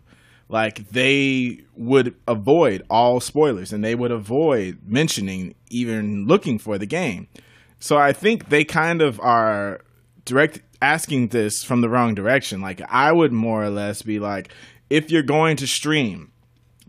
like 0.50 0.90
they 0.90 1.62
would 1.78 2.14
avoid 2.26 2.82
all 2.90 3.20
spoilers 3.20 3.72
and 3.72 3.82
they 3.82 3.94
would 3.94 4.10
avoid 4.10 4.80
mentioning 4.84 5.54
even 5.70 6.26
looking 6.26 6.58
for 6.58 6.76
the 6.76 6.84
game. 6.84 7.26
So 7.80 7.96
I 7.96 8.12
think 8.12 8.50
they 8.50 8.64
kind 8.64 9.00
of 9.00 9.18
are 9.20 9.80
direct 10.26 10.60
asking 10.82 11.28
this 11.28 11.64
from 11.64 11.80
the 11.80 11.88
wrong 11.88 12.14
direction. 12.14 12.60
Like 12.60 12.82
I 12.90 13.12
would 13.12 13.32
more 13.32 13.64
or 13.64 13.70
less 13.70 14.02
be 14.02 14.18
like 14.18 14.52
if 14.90 15.10
you're 15.10 15.22
going 15.22 15.56
to 15.56 15.66
stream, 15.66 16.32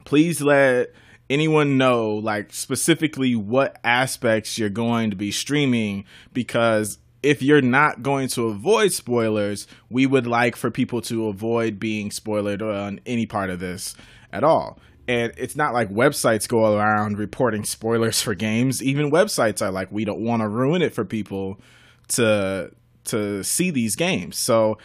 please 0.04 0.42
let 0.42 0.90
anyone 1.30 1.78
know 1.78 2.14
like 2.16 2.52
specifically 2.52 3.36
what 3.36 3.80
aspects 3.84 4.58
you're 4.58 4.70
going 4.70 5.10
to 5.12 5.16
be 5.16 5.32
streaming 5.32 6.06
because 6.34 6.98
if 7.22 7.42
you're 7.42 7.62
not 7.62 8.02
going 8.02 8.28
to 8.30 8.48
avoid 8.48 8.94
spoilers, 8.94 9.68
we 9.90 10.06
would 10.06 10.26
like 10.26 10.56
for 10.56 10.72
people 10.72 11.02
to 11.02 11.28
avoid 11.28 11.80
being 11.80 12.12
spoiled 12.12 12.62
on 12.62 13.00
any 13.06 13.26
part 13.26 13.50
of 13.50 13.60
this 13.60 13.96
at 14.32 14.44
all. 14.44 14.80
And 15.08 15.34
it's 15.38 15.56
not 15.56 15.74
like 15.74 15.90
websites 15.90 16.48
go 16.48 16.78
around 16.78 17.18
reporting 17.18 17.66
spoilers 17.66 18.22
for 18.22 18.36
games. 18.36 18.82
Even 18.82 19.12
websites 19.12 19.62
are 19.62 19.72
like, 19.72 19.92
we 19.92 20.06
don't 20.06 20.22
want 20.22 20.42
to 20.44 20.48
ruin 20.48 20.82
it 20.82 20.94
for 20.94 21.04
people 21.04 21.60
to 22.10 22.72
to 23.06 23.44
see 23.44 23.72
these 23.72 23.96
games. 23.96 24.38
So 24.38 24.78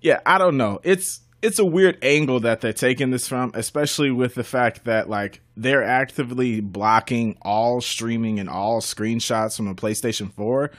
yeah, 0.00 0.20
I 0.24 0.38
don't 0.38 0.56
know. 0.56 0.78
It's 0.84 1.20
it's 1.40 1.58
a 1.58 1.64
weird 1.64 1.98
angle 2.02 2.40
that 2.40 2.60
they're 2.60 2.72
taking 2.72 3.10
this 3.10 3.28
from, 3.28 3.52
especially 3.54 4.10
with 4.10 4.34
the 4.34 4.44
fact 4.44 4.84
that 4.84 5.08
like 5.08 5.40
they're 5.56 5.84
actively 5.84 6.60
blocking 6.60 7.36
all 7.42 7.80
streaming 7.80 8.40
and 8.40 8.48
all 8.48 8.80
screenshots 8.80 9.56
from 9.56 9.68
a 9.68 9.74
PlayStation 9.74 10.32
4 10.32 10.70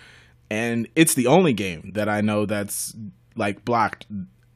and 0.49 0.87
it's 0.95 1.13
the 1.13 1.27
only 1.27 1.53
game 1.53 1.91
that 1.93 2.09
I 2.09 2.21
know 2.21 2.45
that's 2.45 2.95
like 3.35 3.63
blocked 3.63 4.07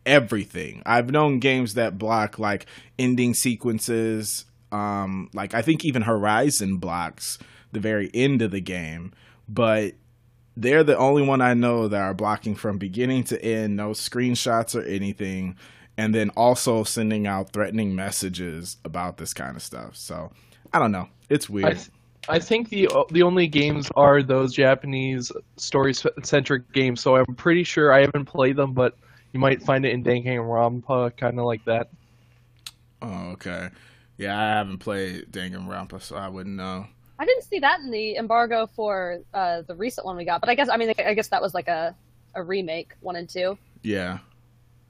everything. 0.05 0.81
I've 0.85 1.11
known 1.11 1.39
games 1.39 1.75
that 1.75 1.97
block 1.97 2.39
like 2.39 2.65
ending 2.97 3.33
sequences 3.33 4.45
um 4.71 5.29
like 5.33 5.53
I 5.53 5.61
think 5.61 5.85
even 5.85 6.01
Horizon 6.01 6.77
blocks 6.77 7.37
the 7.71 7.79
very 7.79 8.09
end 8.13 8.41
of 8.41 8.51
the 8.51 8.61
game, 8.61 9.13
but 9.47 9.93
they're 10.55 10.83
the 10.83 10.97
only 10.97 11.23
one 11.23 11.41
I 11.41 11.53
know 11.53 11.87
that 11.87 12.01
are 12.01 12.13
blocking 12.13 12.55
from 12.55 12.77
beginning 12.77 13.23
to 13.25 13.43
end, 13.43 13.75
no 13.75 13.91
screenshots 13.91 14.75
or 14.75 14.83
anything 14.83 15.55
and 15.97 16.13
then 16.13 16.29
also 16.31 16.83
sending 16.83 17.27
out 17.27 17.51
threatening 17.51 17.95
messages 17.95 18.77
about 18.83 19.17
this 19.17 19.33
kind 19.33 19.55
of 19.55 19.61
stuff. 19.61 19.95
So 19.95 20.31
I 20.71 20.79
don't 20.79 20.91
know. 20.91 21.09
It's 21.29 21.49
weird. 21.49 21.65
I, 21.65 21.73
th- 21.73 21.89
I 22.29 22.39
think 22.39 22.69
the 22.69 22.89
the 23.11 23.23
only 23.23 23.47
games 23.47 23.89
are 23.95 24.23
those 24.23 24.53
Japanese 24.53 25.31
story 25.57 25.93
centric 25.93 26.71
games. 26.73 27.01
So 27.01 27.15
I'm 27.15 27.35
pretty 27.35 27.63
sure 27.63 27.93
I 27.93 28.01
haven't 28.01 28.25
played 28.25 28.55
them, 28.55 28.73
but 28.73 28.95
you 29.33 29.39
might 29.39 29.61
find 29.61 29.85
it 29.85 29.93
in 29.93 30.03
Danganronpa, 30.03 31.17
kind 31.17 31.39
of 31.39 31.45
like 31.45 31.65
that. 31.65 31.89
Oh, 33.01 33.31
okay. 33.31 33.69
Yeah, 34.17 34.39
I 34.39 34.49
haven't 34.57 34.77
played 34.77 35.31
Danganronpa, 35.31 36.01
so 36.01 36.15
I 36.15 36.29
wouldn't 36.29 36.55
know. 36.55 36.85
I 37.19 37.25
didn't 37.25 37.43
see 37.43 37.59
that 37.59 37.79
in 37.81 37.91
the 37.91 38.15
embargo 38.15 38.67
for 38.67 39.19
uh, 39.33 39.61
the 39.61 39.75
recent 39.75 40.05
one 40.05 40.15
we 40.15 40.25
got, 40.25 40.39
but 40.39 40.49
I 40.49 40.55
guess 40.55 40.69
I 40.69 40.77
mean 40.77 40.93
I 40.97 41.13
guess 41.13 41.27
that 41.29 41.41
was 41.41 41.53
like 41.53 41.67
a 41.67 41.95
a 42.35 42.41
remake 42.43 42.93
one 43.01 43.15
and 43.15 43.29
two. 43.29 43.57
Yeah. 43.81 44.19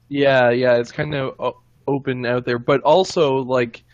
Yeah, 0.08 0.50
yeah, 0.50 0.76
it's 0.76 0.92
kind 0.92 1.14
of 1.14 1.54
open 1.86 2.26
out 2.26 2.44
there, 2.44 2.58
but 2.58 2.82
also 2.82 3.36
like 3.36 3.84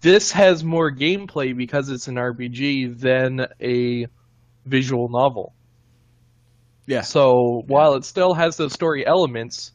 this 0.00 0.32
has 0.32 0.64
more 0.64 0.90
gameplay 0.90 1.56
because 1.56 1.88
it's 1.90 2.08
an 2.08 2.14
RPG 2.16 2.98
than 2.98 3.46
a 3.60 4.06
visual 4.64 5.08
novel. 5.08 5.54
Yeah. 6.86 7.02
So 7.02 7.62
while 7.66 7.94
it 7.94 8.04
still 8.04 8.34
has 8.34 8.56
those 8.56 8.72
story 8.72 9.06
elements, 9.06 9.72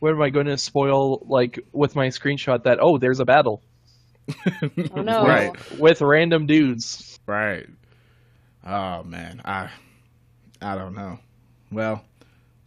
what 0.00 0.12
am 0.12 0.22
I 0.22 0.30
going 0.30 0.46
to 0.46 0.58
spoil 0.58 1.18
like 1.26 1.60
with 1.72 1.94
my 1.94 2.08
screenshot 2.08 2.64
that 2.64 2.78
oh 2.80 2.98
there's 2.98 3.20
a 3.20 3.24
battle? 3.24 3.62
oh 4.94 5.02
no! 5.02 5.26
Right. 5.26 5.78
With 5.78 6.00
random 6.00 6.46
dudes. 6.46 7.18
Right. 7.26 7.66
Oh 8.66 9.02
man, 9.02 9.42
I 9.44 9.70
I 10.60 10.74
don't 10.76 10.94
know. 10.94 11.18
Well, 11.70 12.04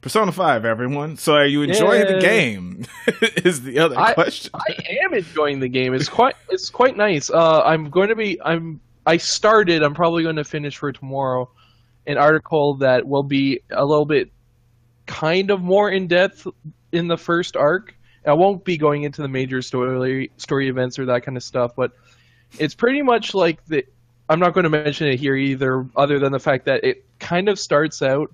Persona 0.04 0.34
5, 0.34 0.66
everyone. 0.66 1.16
So 1.16 1.36
are 1.36 1.46
you 1.46 1.62
enjoying 1.62 2.06
yeah. 2.06 2.16
the 2.16 2.20
game? 2.20 2.86
is 3.46 3.62
the 3.62 3.80
other 3.80 3.98
I, 3.98 4.14
question. 4.14 4.52
I 4.54 4.76
am 5.02 5.14
enjoying 5.14 5.62
the 5.62 5.70
game. 5.70 5.94
It's 5.94 6.10
quite 6.10 6.36
it's 6.50 6.70
quite 6.70 6.98
nice. 6.98 7.30
Uh, 7.30 7.62
I'm 7.64 7.90
going 7.90 8.10
to 8.10 8.16
be 8.16 8.40
I'm 8.44 8.82
I 9.06 9.16
started, 9.16 9.82
I'm 9.82 9.94
probably 9.94 10.24
going 10.24 10.36
to 10.36 10.44
finish 10.44 10.78
for 10.78 10.92
tomorrow 10.92 11.50
an 12.06 12.18
article 12.18 12.74
that 12.76 13.08
will 13.08 13.24
be 13.24 13.62
a 13.72 13.86
little 13.86 14.06
bit 14.06 14.30
kind 15.06 15.50
of 15.50 15.62
more 15.62 15.90
in 15.90 16.08
depth 16.08 16.46
in 16.92 17.08
the 17.08 17.18
first 17.18 17.56
arc. 17.56 17.96
I 18.26 18.34
won't 18.34 18.66
be 18.66 18.76
going 18.76 19.04
into 19.04 19.22
the 19.22 19.30
major 19.30 19.62
story 19.62 20.32
story 20.36 20.68
events 20.68 21.00
or 21.00 21.06
that 21.06 21.24
kind 21.24 21.38
of 21.38 21.44
stuff, 21.44 21.78
but 21.78 21.94
it's 22.60 22.76
pretty 22.76 23.04
much 23.04 23.34
like 23.34 23.66
the 23.68 23.86
I'm 24.28 24.42
not 24.42 24.54
going 24.54 24.66
to 24.66 24.70
mention 24.70 25.08
it 25.08 25.18
here 25.18 25.38
either 25.38 25.88
other 25.96 26.20
than 26.20 26.34
the 26.34 26.42
fact 26.42 26.66
that 26.66 26.84
it 26.84 27.06
kind 27.20 27.48
of 27.48 27.58
starts 27.58 28.02
out 28.02 28.34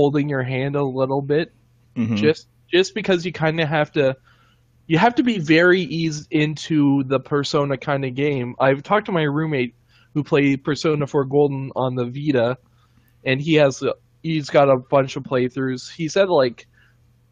holding 0.00 0.30
your 0.30 0.42
hand 0.42 0.76
a 0.76 0.82
little 0.82 1.20
bit, 1.20 1.52
mm-hmm. 1.94 2.16
just 2.16 2.48
just 2.72 2.94
because 2.94 3.26
you 3.26 3.32
kind 3.32 3.60
of 3.60 3.68
have 3.68 3.92
to 3.92 4.16
you 4.86 4.96
have 4.96 5.14
to 5.14 5.22
be 5.22 5.38
very 5.38 5.82
eased 5.82 6.26
into 6.30 7.04
the 7.04 7.20
Persona 7.20 7.76
kind 7.76 8.06
of 8.06 8.14
game. 8.14 8.56
I've 8.58 8.82
talked 8.82 9.04
to 9.06 9.12
my 9.12 9.24
roommate 9.24 9.74
who 10.14 10.24
played 10.24 10.64
Persona 10.64 11.06
4 11.06 11.26
Golden 11.26 11.70
on 11.76 11.96
the 11.96 12.06
Vita, 12.06 12.56
and 13.26 13.42
he 13.42 13.56
has 13.56 13.84
he's 14.22 14.48
got 14.48 14.70
a 14.70 14.78
bunch 14.78 15.16
of 15.16 15.22
playthroughs. 15.22 15.92
He 15.92 16.08
said 16.08 16.30
like 16.30 16.66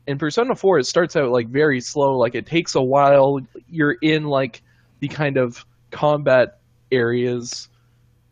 in 0.07 0.19
Persona 0.19 0.55
4 0.55 0.81
it 0.81 0.85
starts 0.85 1.17
out 1.17 1.31
like 1.31 1.49
very 1.49 1.81
slow, 1.81 2.19
like 2.19 2.35
it 2.35 2.45
takes 2.45 2.75
a 2.75 2.83
while. 2.83 3.41
You're 3.71 3.97
in 4.03 4.25
like 4.25 4.61
the 5.01 5.09
kind 5.09 5.39
of 5.39 5.65
combat 5.91 6.59
areas 6.93 7.71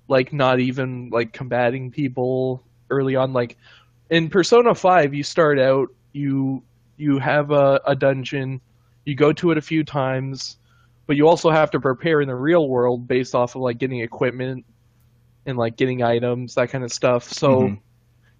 like 0.08 0.30
not 0.30 0.60
even 0.60 1.08
like 1.08 1.32
combating 1.32 1.90
people 1.90 2.62
early 2.90 3.16
on 3.16 3.32
like 3.32 3.56
in 4.10 4.28
Persona 4.28 4.74
5 4.74 5.14
you 5.14 5.22
start 5.22 5.58
out 5.58 5.88
you 6.12 6.62
you 6.96 7.18
have 7.18 7.50
a, 7.50 7.80
a 7.86 7.94
dungeon, 7.94 8.60
you 9.04 9.14
go 9.14 9.32
to 9.34 9.50
it 9.50 9.58
a 9.58 9.62
few 9.62 9.84
times, 9.84 10.56
but 11.06 11.16
you 11.16 11.28
also 11.28 11.50
have 11.50 11.70
to 11.72 11.80
prepare 11.80 12.22
in 12.22 12.28
the 12.28 12.34
real 12.34 12.68
world 12.68 13.06
based 13.06 13.34
off 13.34 13.54
of 13.54 13.60
like 13.62 13.76
getting 13.78 14.00
equipment 14.00 14.64
and 15.44 15.58
like 15.58 15.76
getting 15.76 16.02
items, 16.02 16.54
that 16.54 16.70
kind 16.70 16.82
of 16.84 16.92
stuff. 16.92 17.30
So 17.30 17.68
Mhm. 17.68 17.80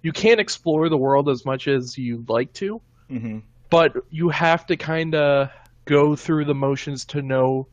you 0.02 0.12
can't 0.12 0.40
explore 0.40 0.88
the 0.88 0.96
world 0.96 1.28
as 1.28 1.44
much 1.44 1.68
as 1.68 1.99
you'd 1.99 2.28
like 2.30 2.52
to, 2.54 2.80
Mm-hmm. 3.11 3.38
but 3.70 3.94
you 4.11 4.30
have 4.30 4.66
to 4.66 4.76
kind 4.76 5.14
of 5.14 5.50
go 5.85 6.16
through 6.16 6.46
the 6.46 6.54
motions 6.54 7.04
to 7.06 7.23
know 7.23 7.68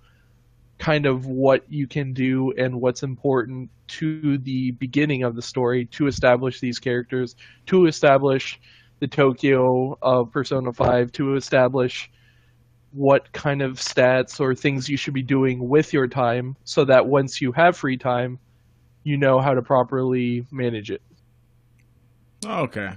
kind 0.83 1.05
of 1.05 1.25
what 1.25 1.63
you 1.71 1.87
can 1.87 2.11
do 2.11 2.51
and 2.57 2.81
what's 2.81 3.03
important 3.03 3.69
to 3.87 4.37
the 4.39 4.71
beginning 4.71 5.23
of 5.23 5.33
the 5.33 5.41
story 5.41 5.85
to 5.85 6.07
establish 6.07 6.59
these 6.59 6.77
characters, 6.77 7.37
to 7.65 7.85
establish 7.85 8.59
the 8.99 9.07
Tokyo 9.07 9.97
of 10.01 10.33
Persona 10.33 10.73
5, 10.73 11.13
to 11.13 11.35
establish 11.35 12.11
what 12.91 13.31
kind 13.31 13.61
of 13.61 13.77
stats 13.77 14.41
or 14.41 14.53
things 14.53 14.89
you 14.89 14.97
should 14.97 15.13
be 15.13 15.23
doing 15.23 15.69
with 15.69 15.93
your 15.93 16.09
time 16.09 16.57
so 16.65 16.83
that 16.83 17.07
once 17.07 17.39
you 17.39 17.53
have 17.53 17.77
free 17.77 17.95
time, 17.95 18.37
you 19.05 19.15
know 19.15 19.39
how 19.39 19.53
to 19.53 19.61
properly 19.61 20.45
manage 20.51 20.91
it. 20.91 21.01
Oh, 22.45 22.63
okay. 22.63 22.89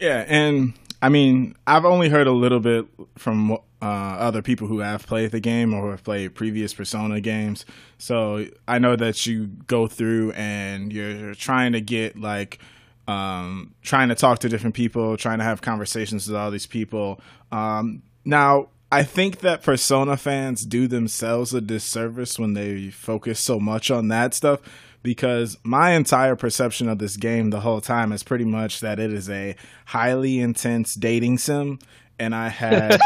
Yeah, 0.00 0.24
and 0.26 0.72
I 1.00 1.08
mean, 1.08 1.54
I've 1.66 1.84
only 1.84 2.08
heard 2.08 2.26
a 2.26 2.32
little 2.32 2.60
bit 2.60 2.86
from 3.16 3.52
uh, 3.52 3.84
other 3.84 4.42
people 4.42 4.66
who 4.66 4.80
have 4.80 5.06
played 5.06 5.30
the 5.30 5.40
game 5.40 5.72
or 5.72 5.92
have 5.92 6.02
played 6.02 6.34
previous 6.34 6.74
Persona 6.74 7.20
games. 7.20 7.64
So 7.98 8.46
I 8.66 8.78
know 8.78 8.96
that 8.96 9.24
you 9.26 9.46
go 9.46 9.86
through 9.86 10.32
and 10.32 10.92
you're 10.92 11.34
trying 11.34 11.72
to 11.72 11.80
get 11.80 12.18
like, 12.18 12.58
um, 13.06 13.74
trying 13.82 14.08
to 14.08 14.16
talk 14.16 14.40
to 14.40 14.48
different 14.48 14.74
people, 14.74 15.16
trying 15.16 15.38
to 15.38 15.44
have 15.44 15.62
conversations 15.62 16.26
with 16.26 16.36
all 16.36 16.50
these 16.50 16.66
people. 16.66 17.20
Um, 17.52 18.02
now, 18.24 18.68
I 18.90 19.02
think 19.02 19.40
that 19.40 19.62
Persona 19.62 20.16
fans 20.16 20.64
do 20.64 20.86
themselves 20.86 21.52
a 21.52 21.60
disservice 21.60 22.38
when 22.38 22.54
they 22.54 22.90
focus 22.90 23.38
so 23.40 23.60
much 23.60 23.90
on 23.90 24.08
that 24.08 24.34
stuff 24.34 24.60
because 25.02 25.58
my 25.62 25.92
entire 25.92 26.36
perception 26.36 26.88
of 26.88 26.98
this 26.98 27.16
game 27.16 27.50
the 27.50 27.60
whole 27.60 27.80
time 27.80 28.12
is 28.12 28.22
pretty 28.22 28.44
much 28.44 28.80
that 28.80 28.98
it 28.98 29.12
is 29.12 29.28
a 29.30 29.54
highly 29.86 30.40
intense 30.40 30.94
dating 30.94 31.38
sim 31.38 31.78
and 32.18 32.34
I 32.34 32.48
had 32.48 32.98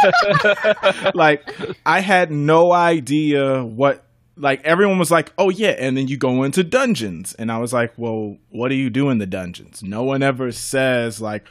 like 1.15 1.49
I 1.85 2.01
had 2.01 2.31
no 2.31 2.73
idea 2.73 3.65
what 3.65 4.05
like 4.37 4.65
everyone 4.65 4.99
was 4.99 5.11
like, 5.11 5.33
"Oh 5.37 5.51
yeah," 5.51 5.71
and 5.79 5.97
then 5.97 6.09
you 6.09 6.17
go 6.17 6.43
into 6.43 6.65
dungeons, 6.65 7.35
and 7.35 7.53
I 7.53 7.59
was 7.59 7.73
like, 7.73 7.93
"Well, 7.97 8.39
what 8.51 8.69
do 8.69 8.75
you 8.75 8.91
do 8.91 9.11
in 9.11 9.19
the 9.19 9.27
dungeons?" 9.27 9.83
No 9.83 10.03
one 10.03 10.23
ever 10.23 10.51
says 10.53 11.21
like 11.21 11.47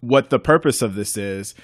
what 0.00 0.30
the 0.30 0.38
purpose 0.38 0.82
of 0.82 0.94
this 0.94 1.16
is. 1.16 1.54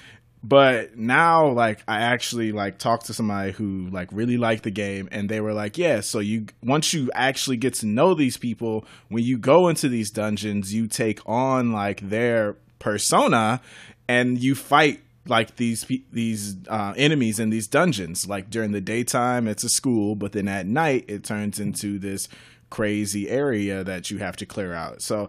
But 0.47 0.95
now, 0.95 1.47
like, 1.47 1.83
I 1.87 2.01
actually 2.01 2.51
like 2.51 2.77
talked 2.77 3.07
to 3.07 3.15
somebody 3.15 3.51
who 3.51 3.89
like 3.89 4.09
really 4.11 4.37
liked 4.37 4.61
the 4.61 4.69
game, 4.69 5.09
and 5.11 5.27
they 5.27 5.41
were 5.41 5.53
like, 5.53 5.75
"Yeah, 5.75 6.01
so 6.01 6.19
you 6.19 6.45
once 6.61 6.93
you 6.93 7.09
actually 7.15 7.57
get 7.57 7.73
to 7.75 7.87
know 7.87 8.13
these 8.13 8.37
people, 8.37 8.85
when 9.09 9.23
you 9.23 9.39
go 9.39 9.69
into 9.69 9.89
these 9.89 10.11
dungeons, 10.11 10.71
you 10.71 10.85
take 10.85 11.19
on 11.25 11.71
like 11.71 12.09
their 12.09 12.57
persona, 12.77 13.59
and 14.07 14.37
you 14.37 14.53
fight 14.53 15.01
like 15.27 15.55
these 15.55 15.83
these 16.11 16.57
uh, 16.67 16.93
enemies 16.95 17.39
in 17.39 17.49
these 17.49 17.67
dungeons. 17.67 18.27
Like 18.27 18.51
during 18.51 18.71
the 18.71 18.81
daytime, 18.81 19.47
it's 19.47 19.63
a 19.63 19.69
school, 19.69 20.13
but 20.13 20.33
then 20.33 20.47
at 20.47 20.67
night, 20.67 21.05
it 21.07 21.23
turns 21.23 21.59
into 21.59 21.97
this 21.97 22.29
crazy 22.69 23.29
area 23.29 23.83
that 23.83 24.11
you 24.11 24.19
have 24.19 24.35
to 24.37 24.45
clear 24.45 24.73
out. 24.73 25.01
So 25.01 25.27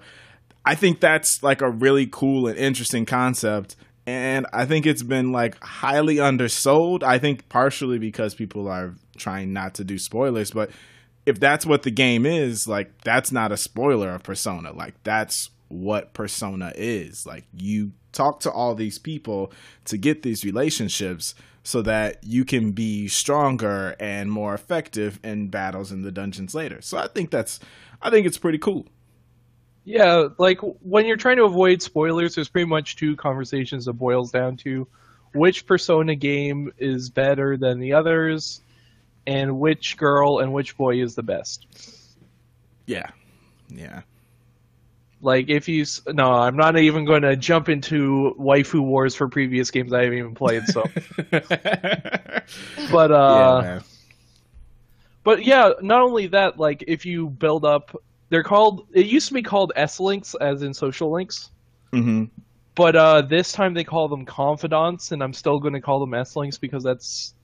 I 0.66 0.74
think 0.74 1.00
that's 1.00 1.42
like 1.42 1.62
a 1.62 1.70
really 1.70 2.06
cool 2.06 2.48
and 2.48 2.58
interesting 2.58 3.06
concept. 3.06 3.76
And 4.06 4.46
I 4.52 4.66
think 4.66 4.86
it's 4.86 5.02
been 5.02 5.32
like 5.32 5.62
highly 5.62 6.20
undersold. 6.20 7.02
I 7.02 7.18
think 7.18 7.48
partially 7.48 7.98
because 7.98 8.34
people 8.34 8.68
are 8.68 8.94
trying 9.16 9.52
not 9.52 9.74
to 9.74 9.84
do 9.84 9.98
spoilers, 9.98 10.52
but 10.52 10.70
if 11.24 11.40
that's 11.40 11.66
what 11.66 11.82
the 11.82 11.90
game 11.90 12.24
is, 12.24 12.68
like 12.68 13.02
that's 13.02 13.32
not 13.32 13.50
a 13.50 13.56
spoiler 13.56 14.10
of 14.14 14.22
Persona. 14.22 14.72
Like 14.72 14.94
that's 15.02 15.50
what 15.68 16.14
Persona 16.14 16.72
is. 16.76 17.26
Like 17.26 17.44
you 17.52 17.92
talk 18.12 18.40
to 18.40 18.50
all 18.50 18.74
these 18.74 18.98
people 18.98 19.52
to 19.86 19.98
get 19.98 20.22
these 20.22 20.44
relationships 20.44 21.34
so 21.64 21.82
that 21.82 22.22
you 22.22 22.44
can 22.44 22.70
be 22.70 23.08
stronger 23.08 23.96
and 23.98 24.30
more 24.30 24.54
effective 24.54 25.18
in 25.24 25.48
battles 25.48 25.90
in 25.90 26.02
the 26.02 26.12
dungeons 26.12 26.54
later. 26.54 26.80
So 26.80 26.96
I 26.96 27.08
think 27.08 27.30
that's 27.30 27.58
I 28.00 28.10
think 28.10 28.24
it's 28.24 28.38
pretty 28.38 28.58
cool. 28.58 28.86
Yeah, 29.86 30.28
like 30.36 30.58
when 30.82 31.06
you're 31.06 31.16
trying 31.16 31.36
to 31.36 31.44
avoid 31.44 31.80
spoilers, 31.80 32.34
there's 32.34 32.48
pretty 32.48 32.66
much 32.66 32.96
two 32.96 33.14
conversations 33.14 33.84
that 33.84 33.92
boils 33.92 34.32
down 34.32 34.56
to 34.58 34.88
which 35.32 35.64
Persona 35.64 36.16
game 36.16 36.72
is 36.76 37.08
better 37.08 37.56
than 37.56 37.78
the 37.78 37.92
others, 37.92 38.60
and 39.28 39.60
which 39.60 39.96
girl 39.96 40.40
and 40.40 40.52
which 40.52 40.76
boy 40.76 41.00
is 41.00 41.14
the 41.14 41.22
best. 41.22 41.66
Yeah. 42.86 43.10
Yeah. 43.68 44.02
Like 45.20 45.50
if 45.50 45.68
you 45.68 45.84
no, 46.08 46.32
I'm 46.32 46.56
not 46.56 46.76
even 46.76 47.04
going 47.04 47.22
to 47.22 47.36
jump 47.36 47.68
into 47.68 48.34
waifu 48.38 48.80
wars 48.80 49.14
for 49.14 49.28
previous 49.28 49.70
games 49.70 49.92
I 49.92 50.02
haven't 50.02 50.18
even 50.18 50.34
played. 50.34 50.64
So, 50.66 50.84
but 52.90 53.12
uh, 53.12 53.60
yeah, 53.62 53.80
but 55.24 55.44
yeah, 55.44 55.72
not 55.80 56.02
only 56.02 56.26
that, 56.28 56.58
like 56.58 56.84
if 56.86 57.06
you 57.06 57.28
build 57.28 57.64
up, 57.64 57.96
they're 58.28 58.42
called. 58.42 58.86
It 58.92 59.06
used 59.06 59.28
to 59.28 59.34
be 59.34 59.42
called 59.42 59.72
S 59.76 60.00
links, 60.00 60.34
as 60.40 60.62
in 60.62 60.74
social 60.74 61.12
links. 61.12 61.50
hmm 61.92 62.24
But 62.74 62.96
uh, 62.96 63.22
this 63.22 63.52
time 63.52 63.74
they 63.74 63.84
call 63.84 64.08
them 64.08 64.24
confidants, 64.24 65.12
and 65.12 65.22
I'm 65.22 65.32
still 65.32 65.58
going 65.58 65.74
to 65.74 65.80
call 65.80 66.00
them 66.00 66.14
S 66.14 66.36
links 66.36 66.58
because 66.58 66.82
that's 66.82 67.34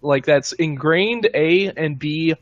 like 0.00 0.24
that's 0.24 0.52
ingrained. 0.52 1.28
A 1.34 1.72
and 1.76 1.98
B, 1.98 2.34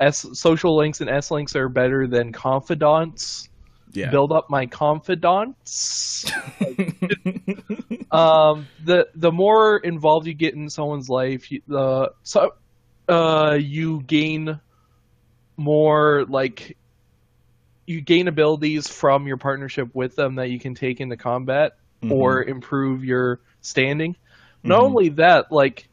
S 0.00 0.26
social 0.32 0.76
links 0.76 1.00
and 1.00 1.08
S 1.10 1.30
links 1.30 1.54
are 1.56 1.68
better 1.68 2.06
than 2.06 2.32
confidants. 2.32 3.48
Yeah. 3.92 4.10
Build 4.10 4.32
up 4.32 4.50
my 4.50 4.66
confidants. 4.66 6.30
um, 8.10 8.66
the 8.84 9.08
the 9.14 9.32
more 9.32 9.78
involved 9.78 10.26
you 10.26 10.34
get 10.34 10.54
in 10.54 10.68
someone's 10.68 11.08
life, 11.08 11.50
you, 11.50 11.62
the 11.66 12.12
so 12.22 12.52
uh, 13.08 13.56
you 13.58 14.02
gain 14.02 14.60
more 15.56 16.24
like 16.28 16.76
you 17.88 18.00
gain 18.00 18.28
abilities 18.28 18.88
from 18.88 19.26
your 19.26 19.38
partnership 19.38 19.88
with 19.94 20.16
them 20.16 20.36
that 20.36 20.50
you 20.50 20.60
can 20.60 20.74
take 20.74 21.00
into 21.00 21.16
combat 21.16 21.72
or 22.10 22.44
improve 22.44 23.04
your 23.04 23.40
standing. 23.60 24.16
Not 24.64 24.80
Mhm. 24.80 24.84
only 24.84 25.08
that, 25.10 25.52
like 25.52 25.88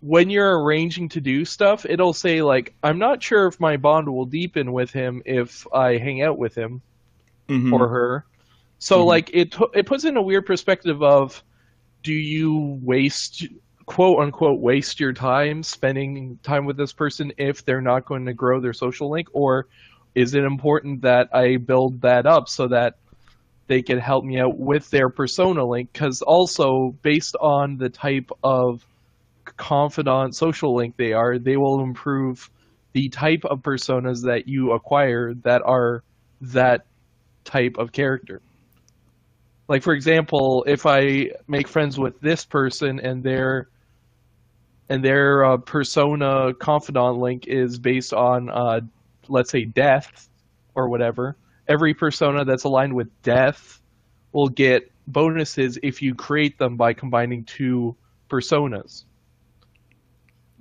when 0.00 0.30
you're 0.30 0.62
arranging 0.62 1.08
to 1.10 1.20
do 1.20 1.44
stuff, 1.44 1.86
it'll 1.88 2.12
say 2.12 2.42
like, 2.42 2.74
"I'm 2.82 2.98
not 2.98 3.22
sure 3.22 3.46
if 3.46 3.60
my 3.60 3.76
bond 3.76 4.08
will 4.08 4.26
deepen 4.26 4.72
with 4.72 4.92
him 4.92 5.22
if 5.24 5.66
I 5.72 5.96
hang 5.98 6.22
out 6.22 6.38
with 6.38 6.54
him 6.54 6.82
Mhm. 7.48 7.72
or 7.72 7.88
her." 7.88 8.26
So 8.78 9.04
Mhm. 9.04 9.06
like 9.06 9.30
it 9.32 9.54
it 9.74 9.86
puts 9.86 10.04
in 10.04 10.16
a 10.16 10.22
weird 10.22 10.46
perspective 10.46 11.02
of, 11.02 11.42
do 12.02 12.12
you 12.12 12.80
waste 12.82 13.46
quote 13.86 14.20
unquote 14.20 14.60
waste 14.60 15.00
your 15.00 15.12
time 15.12 15.62
spending 15.62 16.38
time 16.42 16.64
with 16.66 16.76
this 16.76 16.92
person 16.92 17.32
if 17.38 17.64
they're 17.64 17.80
not 17.80 18.06
going 18.06 18.26
to 18.26 18.34
grow 18.34 18.60
their 18.60 18.72
social 18.72 19.10
link 19.10 19.28
or 19.32 19.66
is 20.14 20.34
it 20.34 20.44
important 20.44 21.02
that 21.02 21.34
I 21.34 21.56
build 21.56 22.02
that 22.02 22.26
up 22.26 22.48
so 22.48 22.68
that 22.68 22.96
they 23.66 23.82
can 23.82 23.98
help 23.98 24.24
me 24.24 24.38
out 24.38 24.58
with 24.58 24.90
their 24.90 25.08
persona 25.08 25.64
link? 25.64 25.92
Because 25.92 26.22
also 26.22 26.94
based 27.02 27.36
on 27.40 27.78
the 27.78 27.88
type 27.88 28.30
of 28.42 28.86
confidant 29.56 30.36
social 30.36 30.74
link 30.74 30.96
they 30.96 31.12
are 31.12 31.36
they 31.36 31.56
will 31.56 31.82
improve 31.82 32.48
the 32.92 33.08
type 33.08 33.44
of 33.44 33.60
personas 33.60 34.22
that 34.24 34.46
you 34.46 34.72
acquire 34.72 35.34
that 35.34 35.62
are 35.62 36.04
that 36.40 36.86
type 37.44 37.76
of 37.78 37.90
character. 37.90 38.40
Like 39.68 39.82
for 39.82 39.94
example 39.94 40.64
if 40.66 40.86
i 40.86 41.30
make 41.48 41.66
friends 41.66 41.98
with 41.98 42.20
this 42.20 42.44
person 42.44 43.00
and 43.00 43.22
their 43.22 43.68
and 44.88 45.02
their 45.02 45.44
uh, 45.44 45.56
persona 45.56 46.52
confidant 46.54 47.18
link 47.18 47.46
is 47.46 47.78
based 47.78 48.12
on 48.12 48.50
uh, 48.50 48.80
let's 49.28 49.50
say 49.50 49.64
death 49.64 50.28
or 50.74 50.88
whatever 50.88 51.36
every 51.68 51.94
persona 51.94 52.44
that's 52.44 52.64
aligned 52.64 52.94
with 52.94 53.08
death 53.22 53.80
will 54.32 54.48
get 54.48 54.90
bonuses 55.06 55.78
if 55.82 56.00
you 56.02 56.14
create 56.14 56.58
them 56.58 56.76
by 56.76 56.92
combining 56.92 57.44
two 57.44 57.96
personas 58.30 59.04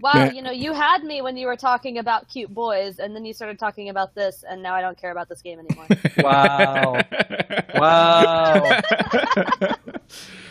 Wow, 0.02 0.14
Man. 0.16 0.36
you 0.36 0.42
know, 0.42 0.52
you 0.52 0.74
had 0.74 1.04
me 1.04 1.22
when 1.22 1.38
you 1.38 1.46
were 1.46 1.56
talking 1.56 2.00
about 2.00 2.28
cute 2.28 2.52
boys, 2.52 2.98
and 2.98 3.16
then 3.16 3.24
you 3.24 3.34
started 3.34 3.60
talking 3.60 3.90
about 3.90 4.16
this, 4.16 4.44
and 4.50 4.64
now 4.64 4.74
I 4.74 4.82
don't 4.82 4.98
care 4.98 5.12
about 5.12 5.30
this 5.30 5.42
game 5.42 5.60
anymore. 5.60 5.86
Wow. 6.18 7.00
Wow. 7.76 8.64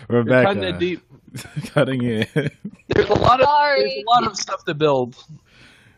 You're 0.08 0.18
Rebecca, 0.22 0.54
cutting 0.54 0.78
deep. 0.78 1.02
cutting 1.66 2.02
in. 2.02 2.26
There's 2.88 3.08
a 3.08 3.14
lot 3.14 3.40
of 3.40 3.46
Sorry. 3.46 3.80
there's 3.80 4.02
a 4.06 4.10
lot 4.10 4.24
of 4.26 4.36
stuff 4.36 4.64
to 4.64 4.74
build. 4.74 5.16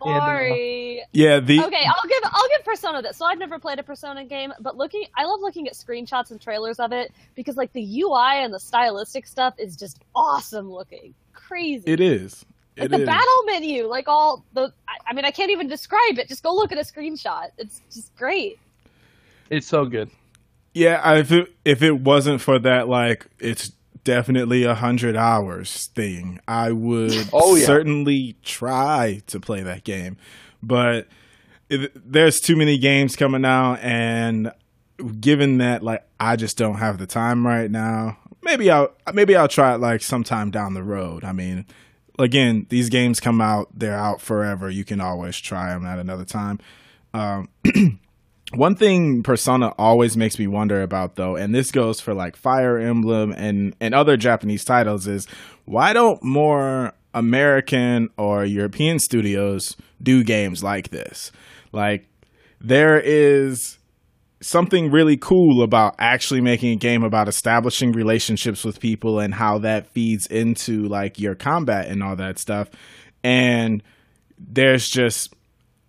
And, 0.05 0.15
uh, 0.17 0.19
Sorry. 0.21 1.03
Yeah, 1.13 1.41
the 1.41 1.61
Okay, 1.63 1.85
I'll 1.87 2.09
give 2.09 2.21
I'll 2.25 2.49
give 2.57 2.65
Persona 2.65 3.03
this. 3.03 3.17
So 3.17 3.25
I've 3.25 3.39
never 3.39 3.59
played 3.59 3.79
a 3.79 3.83
Persona 3.83 4.25
game, 4.25 4.53
but 4.61 4.77
looking 4.77 5.05
I 5.17 5.25
love 5.25 5.41
looking 5.41 5.67
at 5.69 5.75
screenshots 5.75 6.31
and 6.31 6.41
trailers 6.41 6.79
of 6.81 6.93
it 6.93 7.13
because 7.35 7.57
like 7.57 7.73
the 7.73 8.01
UI 8.03 8.43
and 8.45 8.53
the 8.53 8.61
stylistic 8.61 9.27
stuff 9.27 9.55
is 9.59 9.77
just 9.77 10.01
awesome 10.15 10.71
looking. 10.71 11.15
Crazy. 11.33 11.85
it 11.87 12.01
is. 12.01 12.45
Like 12.77 12.87
It 12.87 12.91
the 12.93 13.01
is. 13.03 13.07
battle 13.07 13.43
menu, 13.47 13.87
like 13.87 14.09
all 14.09 14.45
the 14.55 14.73
I, 14.89 15.11
I 15.11 15.13
mean 15.13 15.25
I 15.25 15.31
can't 15.31 15.51
even 15.51 15.69
describe 15.69 16.19
it. 16.19 16.29
Just 16.29 16.43
go 16.43 16.55
look 16.55 16.73
at 16.73 16.79
a 16.79 16.83
screenshot. 16.83 17.51
It's 17.59 17.81
just 17.93 18.15
great. 18.17 18.59
It's 19.51 19.67
so 19.67 19.85
good. 19.85 20.11
Yeah, 20.75 21.17
if 21.17 21.31
it 21.33 21.53
if 21.65 21.83
it 21.83 21.93
wasn't 22.01 22.41
for 22.41 22.59
that, 22.61 22.89
like 22.89 23.27
it's 23.39 23.73
definitely 24.05 24.65
a 24.65 24.75
hundred 24.75 25.17
hours 25.17 25.87
thing, 25.95 26.41
I 26.49 26.73
would 26.73 27.29
Oh, 27.33 27.55
yeah. 27.57 27.67
certainly 27.67 28.37
try 28.43 29.23
to 29.29 29.41
play 29.41 29.63
that 29.63 29.85
game. 29.85 30.17
But 30.63 31.09
it, 31.69 31.93
there's 32.11 32.41
too 32.41 32.57
many 32.57 32.79
games 32.79 33.17
coming 33.17 33.45
out, 33.45 33.79
and 33.81 34.53
given 35.21 35.59
that, 35.59 35.83
like 35.83 36.05
I 36.21 36.37
just 36.37 36.57
don't 36.57 36.77
have 36.77 36.99
the 36.99 37.07
time 37.07 37.47
right 37.47 37.71
now. 37.71 38.19
Maybe 38.43 38.71
I'll 38.71 38.93
maybe 39.15 39.37
I'll 39.37 39.49
try 39.49 39.75
it 39.75 39.79
like 39.79 40.03
sometime 40.03 40.51
down 40.51 40.75
the 40.75 40.83
road. 40.83 41.25
I 41.25 41.33
mean, 41.33 41.65
again, 42.19 42.67
these 42.71 42.89
games 42.89 43.21
come 43.21 43.41
out; 43.41 43.69
they're 43.75 43.95
out 43.97 44.21
forever. 44.21 44.69
You 44.69 44.85
can 44.85 45.01
always 45.01 45.39
try 45.39 45.69
them 45.71 45.87
at 45.87 45.99
another 45.99 46.25
time. 46.25 46.59
Um, 47.15 47.49
one 48.55 48.75
thing 48.75 49.23
Persona 49.23 49.69
always 49.79 50.17
makes 50.17 50.39
me 50.39 50.47
wonder 50.47 50.83
about, 50.83 51.17
though, 51.17 51.37
and 51.37 51.55
this 51.55 51.71
goes 51.71 52.01
for 52.01 52.15
like 52.15 52.37
Fire 52.37 52.79
Emblem 52.79 53.33
and 53.33 53.75
and 53.81 53.95
other 53.95 54.17
Japanese 54.17 54.65
titles, 54.65 55.07
is 55.07 55.27
why 55.65 55.93
don't 55.93 56.23
more 56.23 56.93
American 57.15 58.09
or 58.17 58.45
European 58.45 58.99
studios 58.99 59.77
do 60.03 60.23
games 60.25 60.63
like 60.63 60.91
this? 60.91 61.33
Like, 61.73 62.07
there 62.61 63.01
is 63.01 63.79
something 64.41 64.91
really 64.91 65.17
cool 65.17 65.63
about 65.63 65.95
actually 65.99 66.41
making 66.41 66.73
a 66.73 66.77
game 66.77 67.05
about 67.05 67.29
establishing 67.29 67.93
relationships 67.93 68.65
with 68.65 68.81
people 68.81 69.21
and 69.21 69.33
how 69.33 69.59
that 69.59 69.87
feeds 69.89 70.27
into 70.27 70.89
like 70.89 71.19
your 71.19 71.35
combat 71.35 71.87
and 71.89 72.03
all 72.03 72.17
that 72.17 72.39
stuff. 72.39 72.69
And 73.23 73.83
there's 74.39 74.89
just 74.89 75.33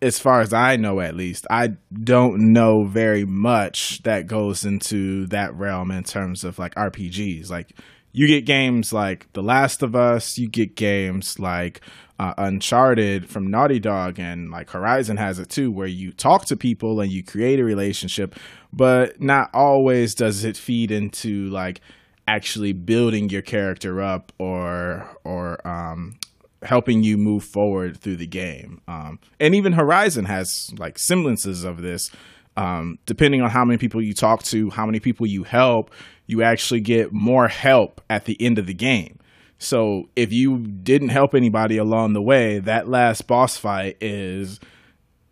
as 0.03 0.19
far 0.19 0.41
as 0.41 0.53
I 0.53 0.75
know 0.75 0.99
at 0.99 1.15
least, 1.15 1.47
I 1.49 1.75
don't 1.93 2.51
know 2.53 2.83
very 2.83 3.25
much 3.25 4.03
that 4.03 4.27
goes 4.27 4.65
into 4.65 5.25
that 5.27 5.55
realm 5.55 5.91
in 5.91 6.03
terms 6.03 6.43
of 6.43 6.59
like 6.59 6.75
RPGs. 6.75 7.49
Like 7.49 7.71
you 8.11 8.27
get 8.27 8.45
games 8.45 8.91
like 8.91 9.31
The 9.33 9.41
Last 9.41 9.81
of 9.81 9.95
Us, 9.95 10.37
you 10.37 10.47
get 10.49 10.75
games 10.75 11.39
like 11.39 11.79
uh, 12.19 12.33
Uncharted 12.37 13.29
from 13.29 13.49
Naughty 13.49 13.79
Dog, 13.79 14.19
and 14.19 14.51
like 14.51 14.69
Horizon 14.69 15.17
has 15.17 15.39
it 15.39 15.49
too, 15.49 15.71
where 15.71 15.87
you 15.87 16.11
talk 16.11 16.45
to 16.45 16.57
people 16.57 16.99
and 16.99 17.11
you 17.11 17.23
create 17.23 17.59
a 17.59 17.63
relationship, 17.63 18.35
but 18.71 19.21
not 19.21 19.49
always 19.53 20.13
does 20.13 20.43
it 20.43 20.57
feed 20.57 20.91
into 20.91 21.49
like 21.49 21.81
actually 22.27 22.73
building 22.73 23.29
your 23.29 23.41
character 23.41 24.01
up 24.01 24.31
or 24.37 25.17
or 25.23 25.65
um 25.67 26.15
helping 26.65 27.03
you 27.03 27.17
move 27.17 27.43
forward 27.43 27.97
through 27.97 28.17
the 28.17 28.27
game. 28.27 28.81
Um, 28.87 29.19
and 29.39 29.55
even 29.55 29.73
Horizon 29.73 30.25
has 30.25 30.71
like 30.77 30.97
semblances 30.99 31.63
of 31.63 31.81
this. 31.81 32.11
Um, 32.55 32.99
depending 33.07 33.41
on 33.41 33.49
how 33.49 33.65
many 33.65 33.77
people 33.77 33.99
you 34.01 34.13
talk 34.13 34.43
to, 34.43 34.69
how 34.69 34.85
many 34.85 34.99
people 34.99 35.25
you 35.25 35.43
help, 35.43 35.89
you 36.27 36.43
actually 36.43 36.81
get 36.81 37.11
more 37.11 37.47
help 37.47 37.99
at 38.09 38.25
the 38.25 38.39
end 38.39 38.59
of 38.59 38.67
the 38.67 38.75
game. 38.75 39.19
So 39.57 40.09
if 40.15 40.31
you 40.31 40.59
didn't 40.59 41.09
help 41.09 41.33
anybody 41.33 41.77
along 41.77 42.13
the 42.13 42.21
way, 42.21 42.59
that 42.59 42.87
last 42.87 43.27
boss 43.27 43.57
fight 43.57 43.97
is 44.01 44.59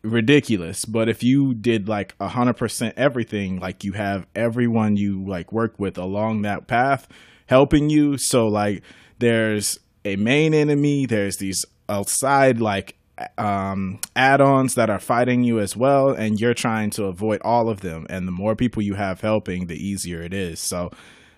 ridiculous. 0.04 0.86
But 0.86 1.10
if 1.10 1.22
you 1.22 1.54
did 1.54 1.88
like 1.88 2.16
a 2.20 2.30
hundred 2.30 2.56
percent 2.56 2.98
everything, 2.98 3.60
like 3.60 3.84
you 3.84 3.94
have 3.94 4.26
everyone 4.36 4.98
you 4.98 5.24
like 5.24 5.52
work 5.52 5.78
with 5.78 5.98
along 5.98 6.42
that 6.42 6.68
path 6.68 7.08
helping 7.48 7.90
you. 7.90 8.18
So 8.18 8.48
like 8.48 8.82
there's 9.20 9.80
a 10.06 10.16
main 10.16 10.54
enemy, 10.54 11.06
there's 11.06 11.38
these 11.38 11.66
outside 11.90 12.60
like 12.60 12.96
um 13.38 14.00
add-ons 14.16 14.74
that 14.76 14.90
are 14.90 15.00
fighting 15.00 15.44
you 15.44 15.60
as 15.60 15.76
well 15.76 16.10
and 16.10 16.42
you're 16.42 16.56
trying 16.56 16.90
to 16.90 17.06
avoid 17.06 17.42
all 17.44 17.70
of 17.70 17.82
them. 17.82 18.08
And 18.10 18.28
the 18.28 18.32
more 18.32 18.56
people 18.56 18.82
you 18.82 18.96
have 18.96 19.22
helping 19.22 19.68
the 19.68 19.76
easier 19.76 20.22
it 20.22 20.34
is. 20.34 20.60
So 20.60 20.92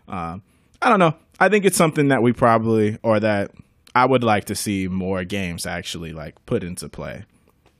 um 0.07 0.43
i 0.81 0.89
don't 0.89 0.99
know. 0.99 1.15
I 1.39 1.49
think 1.49 1.65
it's 1.65 1.77
something 1.77 2.07
that 2.09 2.21
we 2.21 2.31
probably 2.31 2.97
or 3.03 3.19
that 3.19 3.51
i 3.95 4.05
would 4.05 4.23
like 4.23 4.45
to 4.45 4.55
see 4.55 4.87
more 4.87 5.23
games 5.25 5.65
actually 5.65 6.13
like 6.13 6.45
put 6.45 6.63
into 6.63 6.87
play. 6.87 7.25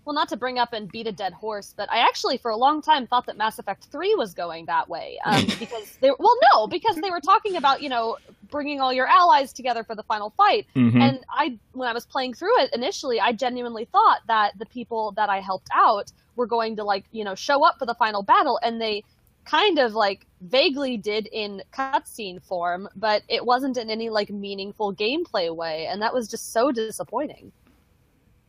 Well, 0.06 0.13
not 0.13 0.28
to 0.30 0.38
bring 0.38 0.60
up 0.60 0.74
and 0.74 0.91
beat 0.91 1.08
a 1.08 1.12
dead 1.12 1.32
horse, 1.34 1.74
but 1.76 1.89
I 1.89 2.00
actually, 2.00 2.38
for 2.38 2.52
a 2.52 2.58
long 2.58 2.82
time, 2.82 3.08
thought 3.08 3.26
that 3.28 3.38
Mass 3.38 3.58
Effect 3.58 3.86
Three 3.86 4.13
was 4.15 4.34
going 4.34 4.65
that 4.65 4.89
way 4.89 5.17
um, 5.24 5.46
because 5.60 5.98
they 6.02 6.12
well, 6.19 6.36
no, 6.54 6.67
because 6.67 6.98
they 6.98 7.10
were 7.10 7.22
talking 7.22 7.56
about 7.56 7.82
you 7.82 7.89
know 7.89 8.17
bringing 8.54 8.80
all 8.80 8.94
your 9.00 9.08
allies 9.08 9.52
together 9.60 9.84
for 9.84 9.96
the 9.96 10.04
final 10.04 10.30
fight, 10.42 10.66
Mhm. 10.76 11.02
and 11.06 11.16
I 11.44 11.46
when 11.80 11.89
I 11.89 11.94
was 12.00 12.06
playing 12.06 12.34
through 12.36 12.58
it 12.63 12.70
initially, 12.74 13.20
I 13.20 13.32
genuinely 13.34 13.86
thought 13.96 14.22
that 14.34 14.50
the 14.62 14.68
people 14.78 15.12
that 15.20 15.30
I 15.30 15.39
helped 15.50 15.70
out 15.88 16.08
were 16.38 16.48
going 16.56 16.76
to 16.78 16.84
like 16.94 17.06
you 17.12 17.24
know 17.28 17.36
show 17.36 17.60
up 17.68 17.76
for 17.80 17.86
the 17.92 17.96
final 18.04 18.24
battle, 18.34 18.58
and 18.63 18.80
they 18.80 19.04
kind 19.46 19.78
of 19.86 19.94
like 20.06 20.26
vaguely 20.42 20.96
did 21.12 21.28
in 21.34 21.62
cutscene 21.78 22.39
form, 22.42 22.88
but 22.96 23.24
it 23.28 23.44
wasn't 23.46 23.76
in 23.78 23.89
any 23.89 24.10
like 24.10 24.30
meaningful 24.30 24.94
gameplay 25.04 25.54
way, 25.63 25.88
and 25.89 26.02
that 26.04 26.13
was 26.13 26.30
just 26.30 26.54
so 26.54 26.72
disappointing. 26.72 27.52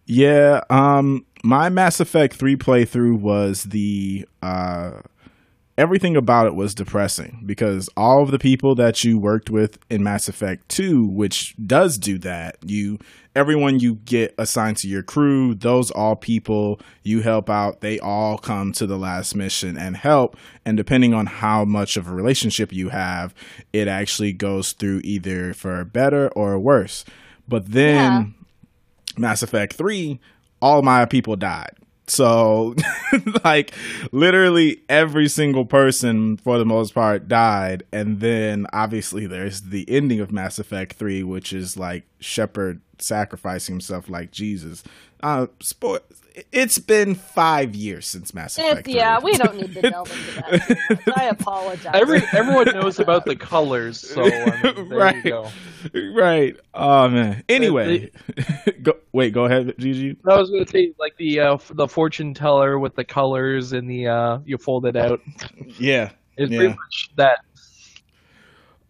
Yeah, 0.06 0.60
um 0.70 1.24
my 1.42 1.68
Mass 1.68 1.98
Effect 2.00 2.34
3 2.34 2.56
playthrough 2.56 3.18
was 3.18 3.64
the 3.64 4.26
uh 4.42 5.00
everything 5.76 6.16
about 6.16 6.46
it 6.46 6.54
was 6.54 6.74
depressing 6.74 7.42
because 7.44 7.88
all 7.96 8.22
of 8.22 8.30
the 8.30 8.38
people 8.38 8.74
that 8.76 9.02
you 9.02 9.18
worked 9.18 9.50
with 9.50 9.78
in 9.90 10.02
Mass 10.02 10.28
Effect 10.28 10.68
2 10.68 11.06
which 11.06 11.54
does 11.66 11.98
do 11.98 12.18
that, 12.18 12.56
you 12.64 12.98
everyone 13.34 13.80
you 13.80 13.96
get 13.96 14.32
assigned 14.38 14.76
to 14.76 14.88
your 14.88 15.02
crew, 15.02 15.54
those 15.54 15.90
all 15.90 16.14
people 16.14 16.80
you 17.02 17.22
help 17.22 17.50
out, 17.50 17.80
they 17.80 17.98
all 17.98 18.38
come 18.38 18.72
to 18.72 18.86
the 18.86 18.96
last 18.96 19.34
mission 19.34 19.76
and 19.76 19.96
help 19.96 20.36
and 20.64 20.76
depending 20.76 21.12
on 21.12 21.26
how 21.26 21.64
much 21.64 21.96
of 21.96 22.08
a 22.08 22.14
relationship 22.14 22.72
you 22.72 22.90
have, 22.90 23.34
it 23.72 23.88
actually 23.88 24.32
goes 24.32 24.72
through 24.72 25.00
either 25.02 25.52
for 25.54 25.84
better 25.84 26.28
or 26.30 26.58
worse. 26.58 27.04
But 27.48 27.72
then 27.72 27.94
Yeah. 27.94 28.24
Mass 29.16 29.42
Effect 29.42 29.74
3, 29.74 30.18
all 30.62 30.82
my 30.82 31.04
people 31.04 31.36
died. 31.36 31.76
So, 32.06 32.74
like, 33.44 33.72
literally 34.12 34.82
every 34.88 35.28
single 35.28 35.64
person, 35.64 36.36
for 36.36 36.58
the 36.58 36.64
most 36.66 36.94
part, 36.94 37.28
died. 37.28 37.84
And 37.92 38.20
then, 38.20 38.66
obviously, 38.72 39.26
there's 39.26 39.62
the 39.62 39.88
ending 39.88 40.20
of 40.20 40.30
Mass 40.30 40.58
Effect 40.58 40.94
3, 40.94 41.22
which 41.22 41.52
is 41.52 41.76
like 41.76 42.04
Shepard 42.20 42.80
sacrificing 42.98 43.76
himself 43.76 44.08
like 44.08 44.30
Jesus. 44.30 44.82
Uh, 45.24 45.46
spo- 45.60 46.00
it's 46.52 46.78
been 46.78 47.14
five 47.14 47.74
years 47.74 48.06
since 48.06 48.34
Mass 48.34 48.58
Effect 48.58 48.84
3. 48.84 48.94
yeah, 48.94 49.18
we 49.22 49.32
don't 49.38 49.56
need 49.56 49.72
to 49.72 49.80
delve 49.90 50.10
into 50.10 50.34
that. 50.34 51.12
I 51.16 51.24
apologize. 51.28 51.92
Every 51.94 52.20
everyone 52.32 52.66
knows 52.74 52.98
about 52.98 53.24
the 53.24 53.34
colors, 53.34 53.98
so 54.00 54.22
I 54.24 54.72
mean, 54.74 54.88
there 54.90 54.98
Right. 54.98 55.16
you 55.24 55.30
go. 55.30 55.50
right. 56.14 56.56
Oh, 56.74 57.08
man. 57.08 57.42
Anyway, 57.48 58.10
go, 58.82 58.94
wait, 59.12 59.32
go 59.32 59.44
ahead, 59.46 59.68
DG. 59.78 60.16
I 60.28 60.36
was 60.36 60.50
going 60.50 60.64
to 60.64 60.70
say 60.70 60.92
like 60.98 61.16
the 61.16 61.40
uh, 61.40 61.58
the 61.70 61.88
fortune 61.88 62.34
teller 62.34 62.78
with 62.78 62.94
the 62.96 63.04
colors 63.04 63.72
and 63.72 63.88
the 63.88 64.08
uh, 64.08 64.38
you 64.44 64.58
fold 64.58 64.84
it 64.86 64.96
out. 64.96 65.20
Yeah. 65.78 66.10
It's 66.36 66.50
Yeah. 66.50 66.58
pretty 66.58 66.74
much 66.74 67.10
that. 67.16 67.38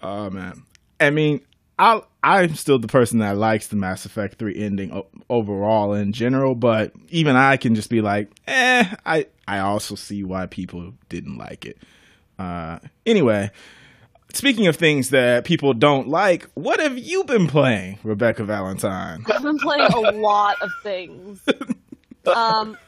Oh 0.02 0.30
man, 0.30 0.62
I 0.98 1.10
mean, 1.10 1.42
I 1.78 2.02
I'm 2.24 2.54
still 2.54 2.78
the 2.78 2.88
person 2.88 3.18
that 3.18 3.36
likes 3.36 3.66
the 3.66 3.76
Mass 3.76 4.06
Effect 4.06 4.38
three 4.38 4.56
ending 4.56 4.92
o- 4.92 5.06
overall 5.28 5.92
in 5.92 6.12
general, 6.12 6.54
but 6.54 6.92
even 7.10 7.36
I 7.36 7.56
can 7.58 7.74
just 7.74 7.90
be 7.90 8.00
like, 8.00 8.30
eh. 8.46 8.94
I 9.04 9.26
I 9.46 9.58
also 9.58 9.94
see 9.94 10.24
why 10.24 10.46
people 10.46 10.94
didn't 11.08 11.36
like 11.36 11.66
it. 11.66 11.76
Uh, 12.38 12.78
anyway, 13.04 13.50
speaking 14.32 14.66
of 14.66 14.76
things 14.76 15.10
that 15.10 15.44
people 15.44 15.74
don't 15.74 16.08
like, 16.08 16.48
what 16.54 16.80
have 16.80 16.96
you 16.96 17.24
been 17.24 17.46
playing, 17.46 17.98
Rebecca 18.02 18.44
Valentine? 18.44 19.22
I've 19.30 19.42
been 19.42 19.58
playing 19.58 19.92
a 19.92 20.10
lot 20.12 20.60
of 20.62 20.70
things. 20.82 21.40
Um, 22.26 22.78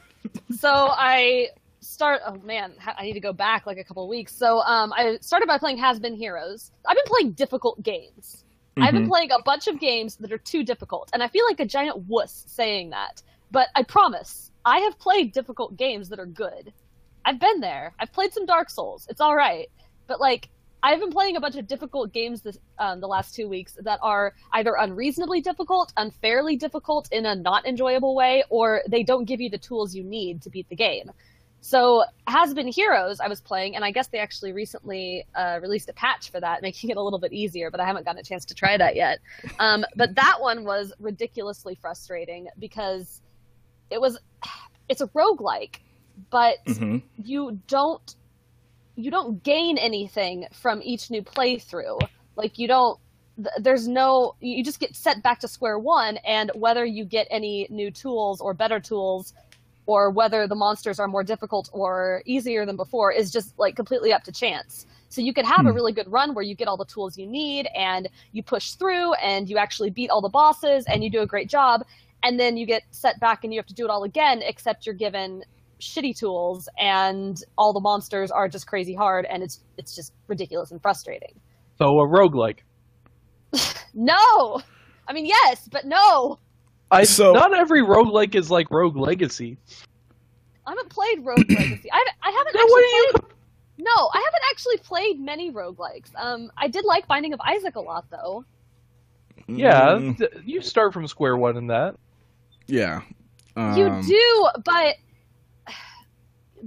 so 0.57 0.67
I 0.91 1.49
start. 1.79 2.21
Oh 2.25 2.37
man, 2.43 2.73
I 2.97 3.03
need 3.03 3.13
to 3.13 3.19
go 3.19 3.33
back 3.33 3.67
like 3.67 3.77
a 3.77 3.83
couple 3.83 4.01
of 4.03 4.09
weeks. 4.09 4.33
So 4.35 4.61
um, 4.61 4.91
I 4.93 5.19
started 5.21 5.45
by 5.45 5.59
playing 5.59 5.77
Has 5.77 5.99
Been 5.99 6.15
Heroes. 6.15 6.71
I've 6.87 6.95
been 6.95 7.05
playing 7.05 7.31
difficult 7.33 7.83
games. 7.83 8.43
I've 8.81 8.93
been 8.93 9.05
Mhm. 9.05 9.09
playing 9.09 9.31
a 9.31 9.41
bunch 9.43 9.67
of 9.67 9.79
games 9.79 10.15
that 10.17 10.31
are 10.31 10.37
too 10.37 10.63
difficult, 10.63 11.09
and 11.13 11.23
I 11.23 11.27
feel 11.27 11.45
like 11.45 11.59
a 11.59 11.65
giant 11.65 11.97
wuss 12.07 12.45
saying 12.47 12.89
that. 12.91 13.21
But 13.51 13.69
I 13.75 13.83
promise, 13.83 14.51
I 14.65 14.79
have 14.79 14.99
played 14.99 15.31
difficult 15.31 15.77
games 15.77 16.09
that 16.09 16.19
are 16.19 16.25
good. 16.25 16.73
I've 17.25 17.39
been 17.39 17.59
there. 17.59 17.93
I've 17.99 18.11
played 18.11 18.33
some 18.33 18.45
Dark 18.45 18.69
Souls. 18.69 19.07
It's 19.09 19.21
all 19.21 19.35
right. 19.35 19.69
But 20.07 20.19
like, 20.19 20.49
I've 20.83 20.99
been 20.99 21.11
playing 21.11 21.35
a 21.35 21.39
bunch 21.39 21.55
of 21.55 21.67
difficult 21.67 22.13
games 22.13 22.41
this 22.41 22.57
um, 22.77 23.01
the 23.01 23.07
last 23.07 23.33
two 23.33 23.49
weeks 23.49 23.77
that 23.81 23.99
are 24.03 24.33
either 24.53 24.75
unreasonably 24.79 25.41
difficult, 25.41 25.91
unfairly 25.97 26.55
difficult 26.55 27.09
in 27.11 27.25
a 27.25 27.35
not 27.35 27.65
enjoyable 27.65 28.15
way, 28.15 28.43
or 28.49 28.83
they 28.87 29.03
don't 29.03 29.25
give 29.25 29.41
you 29.41 29.49
the 29.49 29.57
tools 29.57 29.95
you 29.95 30.03
need 30.03 30.41
to 30.43 30.49
beat 30.49 30.69
the 30.69 30.75
game. 30.75 31.11
So, 31.61 32.03
Has 32.27 32.53
Been 32.53 32.67
Heroes, 32.67 33.19
I 33.19 33.27
was 33.27 33.41
playing, 33.41 33.75
and 33.75 33.83
I 33.83 33.91
guess 33.91 34.07
they 34.07 34.19
actually 34.19 34.53
recently 34.53 35.25
uh, 35.35 35.59
released 35.61 35.89
a 35.89 35.93
patch 35.93 36.29
for 36.31 36.39
that, 36.39 36.61
making 36.61 36.91
it 36.91 36.97
a 36.97 37.01
little 37.01 37.19
bit 37.19 37.33
easier, 37.33 37.69
but 37.71 37.79
I 37.79 37.85
haven't 37.85 38.05
gotten 38.05 38.19
a 38.19 38.23
chance 38.23 38.45
to 38.45 38.55
try 38.55 38.77
that 38.77 38.95
yet. 38.95 39.19
Um, 39.59 39.83
but 39.95 40.15
that 40.15 40.37
one 40.39 40.63
was 40.63 40.93
ridiculously 40.99 41.75
frustrating 41.75 42.47
because 42.59 43.21
it 43.89 43.99
was, 43.99 44.17
it's 44.89 45.01
a 45.01 45.07
roguelike, 45.07 45.77
but 46.29 46.57
Mhm. 46.65 47.01
you 47.23 47.59
don't 47.67 48.15
you 48.99 49.11
don't 49.11 49.43
gain 49.43 49.77
anything 49.77 50.47
from 50.51 50.81
each 50.83 51.11
new 51.11 51.21
playthrough. 51.21 51.99
Like 52.35 52.57
you 52.57 52.67
don't 52.67 52.99
th- 53.35 53.49
there's 53.59 53.87
no 53.87 54.33
you 54.39 54.63
just 54.63 54.79
get 54.79 54.95
set 54.95 55.21
back 55.21 55.39
to 55.41 55.47
square 55.47 55.77
one 55.77 56.17
and 56.25 56.49
whether 56.55 56.83
you 56.83 57.05
get 57.05 57.27
any 57.29 57.67
new 57.69 57.91
tools 57.91 58.41
or 58.41 58.55
better 58.55 58.79
tools 58.79 59.33
or 59.87 60.11
whether 60.11 60.47
the 60.47 60.55
monsters 60.55 60.99
are 60.99 61.07
more 61.07 61.23
difficult 61.23 61.69
or 61.73 62.21
easier 62.25 62.65
than 62.65 62.75
before 62.75 63.11
is 63.11 63.31
just 63.31 63.57
like 63.57 63.75
completely 63.75 64.13
up 64.13 64.23
to 64.23 64.31
chance. 64.31 64.85
So 65.09 65.21
you 65.21 65.33
could 65.33 65.45
have 65.45 65.65
a 65.65 65.69
Hmm. 65.69 65.75
really 65.75 65.93
good 65.93 66.11
run 66.11 66.35
where 66.35 66.43
you 66.43 66.53
get 66.55 66.67
all 66.67 66.77
the 66.77 66.85
tools 66.85 67.17
you 67.17 67.25
need 67.25 67.67
and 67.75 68.07
you 68.33 68.43
push 68.43 68.71
through 68.73 69.13
and 69.15 69.49
you 69.49 69.57
actually 69.57 69.89
beat 69.89 70.09
all 70.11 70.21
the 70.21 70.29
bosses 70.29 70.85
and 70.87 71.03
you 71.03 71.09
do 71.09 71.21
a 71.21 71.25
great 71.25 71.49
job 71.49 71.81
and 72.23 72.39
then 72.39 72.57
you 72.57 72.65
get 72.65 72.83
set 72.91 73.19
back 73.19 73.43
and 73.43 73.53
you 73.53 73.59
have 73.59 73.65
to 73.67 73.73
do 73.73 73.85
it 73.85 73.89
all 73.89 74.03
again 74.03 74.41
except 74.43 74.85
you're 74.85 74.95
given 74.95 75.43
shitty 75.79 76.17
tools 76.17 76.67
and 76.79 77.43
all 77.57 77.71
the 77.71 77.79
monsters 77.79 78.31
are 78.31 78.49
just 78.49 78.67
crazy 78.67 78.93
hard 78.95 79.25
and 79.29 79.43
it's 79.43 79.63
it's 79.77 79.95
just 79.95 80.11
ridiculous 80.27 80.71
and 80.71 80.81
frustrating. 80.81 81.39
So 81.77 81.85
a 81.85 82.07
roguelike. 82.07 82.59
No. 83.93 84.61
I 85.07 85.13
mean 85.13 85.25
yes, 85.25 85.67
but 85.71 85.85
no. 85.85 86.39
I 86.91 87.03
So- 87.03 87.33
not 87.33 87.53
every 87.53 87.81
roguelike 87.81 88.35
is 88.35 88.49
like 88.49 88.71
Rogue 88.71 88.95
Legacy. 88.95 89.57
I 90.65 90.71
haven't 90.71 90.89
played 90.89 91.25
Rogue 91.25 91.39
Legacy. 91.49 91.89
I 91.91 91.97
haven't, 91.97 92.15
I 92.23 92.31
haven't 92.31 92.53
Then 92.53 92.61
actually 92.63 92.71
what 92.71 92.83
are 92.83 92.87
you 92.87 93.11
played 93.13 93.31
No, 93.79 94.09
I 94.13 94.17
haven't 94.17 94.43
actually 94.51 94.77
played 94.77 95.19
many 95.19 95.51
roguelikes. 95.51 96.09
Um 96.17 96.51
I 96.57 96.67
did 96.67 96.85
like 96.85 97.07
Binding 97.07 97.33
of 97.33 97.39
Isaac 97.41 97.75
a 97.75 97.81
lot 97.81 98.05
though. 98.09 98.45
Yeah, 99.47 99.91
Mm, 99.91 100.17
th- 100.17 100.31
you 100.45 100.61
start 100.61 100.91
from 100.93 101.07
square 101.07 101.37
one 101.37 101.55
in 101.57 101.67
that. 101.67 101.95
yeah. 102.67 103.01
you 103.55 103.85
Um, 103.87 104.01
do, 104.05 104.47
but 104.65 104.95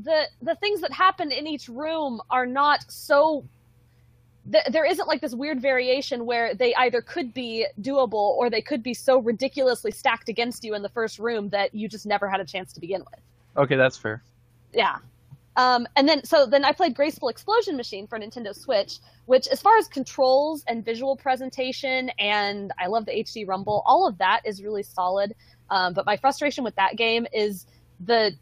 the 0.02 0.24
the 0.42 0.54
things 0.56 0.80
that 0.80 0.92
happen 0.92 1.30
in 1.32 1.46
each 1.46 1.68
room 1.68 2.20
are 2.30 2.46
not 2.46 2.80
so 2.90 3.44
th- 4.50 4.64
there 4.70 4.84
isn't 4.84 5.08
like 5.08 5.20
this 5.20 5.34
weird 5.34 5.60
variation 5.60 6.26
where 6.26 6.54
they 6.54 6.74
either 6.74 7.00
could 7.00 7.32
be 7.34 7.66
doable 7.80 8.14
or 8.14 8.50
they 8.50 8.62
could 8.62 8.82
be 8.82 8.94
so 8.94 9.18
ridiculously 9.18 9.90
stacked 9.90 10.28
against 10.28 10.64
you 10.64 10.74
in 10.74 10.82
the 10.82 10.88
first 10.88 11.18
room 11.18 11.48
that 11.50 11.74
you 11.74 11.88
just 11.88 12.06
never 12.06 12.28
had 12.28 12.40
a 12.40 12.44
chance 12.44 12.72
to 12.72 12.80
begin 12.80 13.00
with. 13.00 13.20
Okay, 13.56 13.76
that's 13.76 13.96
fair. 13.96 14.22
Yeah. 14.72 14.96
Um, 15.56 15.86
and 15.96 16.08
then, 16.08 16.24
so 16.24 16.46
then 16.46 16.64
I 16.64 16.72
played 16.72 16.94
Graceful 16.94 17.28
Explosion 17.28 17.76
Machine 17.76 18.06
for 18.06 18.18
Nintendo 18.18 18.54
Switch, 18.54 18.98
which, 19.26 19.48
as 19.48 19.60
far 19.60 19.76
as 19.78 19.88
controls 19.88 20.64
and 20.68 20.84
visual 20.84 21.16
presentation, 21.16 22.10
and 22.18 22.72
I 22.78 22.86
love 22.86 23.04
the 23.04 23.12
HD 23.12 23.46
Rumble, 23.46 23.82
all 23.84 24.06
of 24.06 24.16
that 24.18 24.42
is 24.44 24.62
really 24.62 24.82
solid. 24.82 25.34
Um, 25.68 25.92
but 25.92 26.06
my 26.06 26.16
frustration 26.16 26.64
with 26.64 26.76
that 26.76 26.96
game 26.96 27.26
is 27.32 27.66
the 27.98 28.32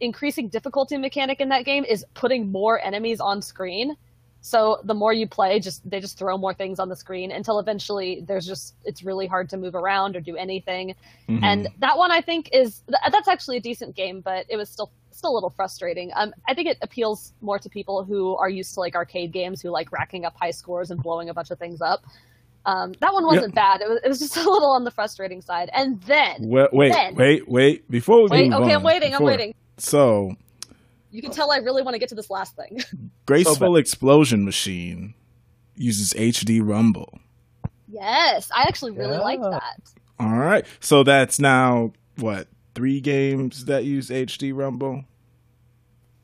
increasing 0.00 0.48
difficulty 0.48 0.96
mechanic 0.96 1.40
in 1.40 1.48
that 1.48 1.64
game 1.64 1.84
is 1.84 2.04
putting 2.14 2.50
more 2.50 2.80
enemies 2.80 3.20
on 3.20 3.40
screen. 3.42 3.96
So 4.40 4.80
the 4.84 4.94
more 4.94 5.12
you 5.12 5.26
play, 5.26 5.58
just 5.60 5.88
they 5.88 6.00
just 6.00 6.18
throw 6.18 6.38
more 6.38 6.54
things 6.54 6.78
on 6.78 6.88
the 6.88 6.96
screen 6.96 7.32
until 7.32 7.58
eventually 7.58 8.24
there's 8.26 8.46
just 8.46 8.74
it's 8.84 9.02
really 9.02 9.26
hard 9.26 9.48
to 9.50 9.56
move 9.56 9.74
around 9.74 10.16
or 10.16 10.20
do 10.20 10.36
anything 10.36 10.94
mhm. 11.28 11.42
and 11.42 11.68
that 11.80 11.98
one 11.98 12.12
I 12.12 12.20
think 12.20 12.48
is 12.52 12.82
that's 13.10 13.28
actually 13.28 13.56
a 13.56 13.60
decent 13.60 13.96
game, 13.96 14.20
but 14.20 14.46
it 14.48 14.56
was 14.56 14.68
still 14.68 14.90
still 15.10 15.32
a 15.32 15.34
little 15.34 15.50
frustrating. 15.50 16.10
Um, 16.14 16.32
I 16.48 16.54
think 16.54 16.68
it 16.68 16.78
appeals 16.80 17.32
more 17.40 17.58
to 17.58 17.68
people 17.68 18.04
who 18.04 18.36
are 18.36 18.48
used 18.48 18.74
to 18.74 18.80
like 18.80 18.94
arcade 18.94 19.32
games, 19.32 19.60
who 19.60 19.70
like 19.70 19.90
racking 19.92 20.24
up 20.24 20.34
high 20.40 20.52
scores 20.52 20.90
and 20.90 21.02
blowing 21.02 21.28
a 21.28 21.34
bunch 21.34 21.50
of 21.50 21.58
things 21.58 21.80
up. 21.82 22.04
Um, 22.64 22.92
that 23.00 23.12
one 23.12 23.24
wasn't 23.24 23.54
bad. 23.54 23.80
It 23.80 23.88
was, 23.88 24.00
it 24.04 24.08
was 24.08 24.18
just 24.18 24.36
a 24.46 24.48
little 24.48 24.70
on 24.70 24.84
the 24.84 24.90
frustrating 24.90 25.40
side. 25.40 25.70
And 25.72 26.00
then, 26.02 26.48
Wait, 26.48 26.72
wait, 26.72 26.92
then- 26.92 27.14
wait, 27.14 27.48
wait. 27.48 27.90
Before 27.90 28.22
we 28.22 28.28
wait, 28.28 28.52
okay, 28.52 28.64
on, 28.64 28.70
I'm 28.70 28.82
waiting, 28.82 29.14
I'm 29.14 29.24
waiting. 29.24 29.54
So, 29.78 30.32
You 31.18 31.22
can 31.22 31.32
tell 31.32 31.50
I 31.50 31.56
really 31.56 31.82
want 31.82 31.96
to 31.96 31.98
get 31.98 32.08
to 32.10 32.14
this 32.14 32.30
last 32.30 32.54
thing. 32.54 32.80
Graceful 33.26 33.74
Explosion 33.74 34.44
Machine 34.44 35.14
uses 35.74 36.12
HD 36.14 36.60
Rumble. 36.64 37.18
yes, 37.88 38.48
I 38.54 38.62
actually 38.68 38.92
really 38.92 39.18
like 39.18 39.40
that. 39.40 39.80
All 40.20 40.36
right. 40.36 40.64
So 40.78 41.02
that's 41.02 41.40
now 41.40 41.92
what 42.18 42.46
three 42.76 43.00
games 43.00 43.64
that 43.64 43.82
use 43.84 44.10
HD 44.10 44.54
Rumble. 44.54 45.06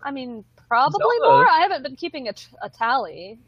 I 0.01 0.13
mean, 0.13 0.45
probably 0.69 1.01
Zelda. 1.21 1.25
more. 1.39 1.49
I 1.49 1.59
haven't 1.63 1.83
been 1.83 1.97
keeping 1.97 2.29
a, 2.29 2.33
t- 2.33 2.47
a 2.63 2.71
tally. 2.71 3.41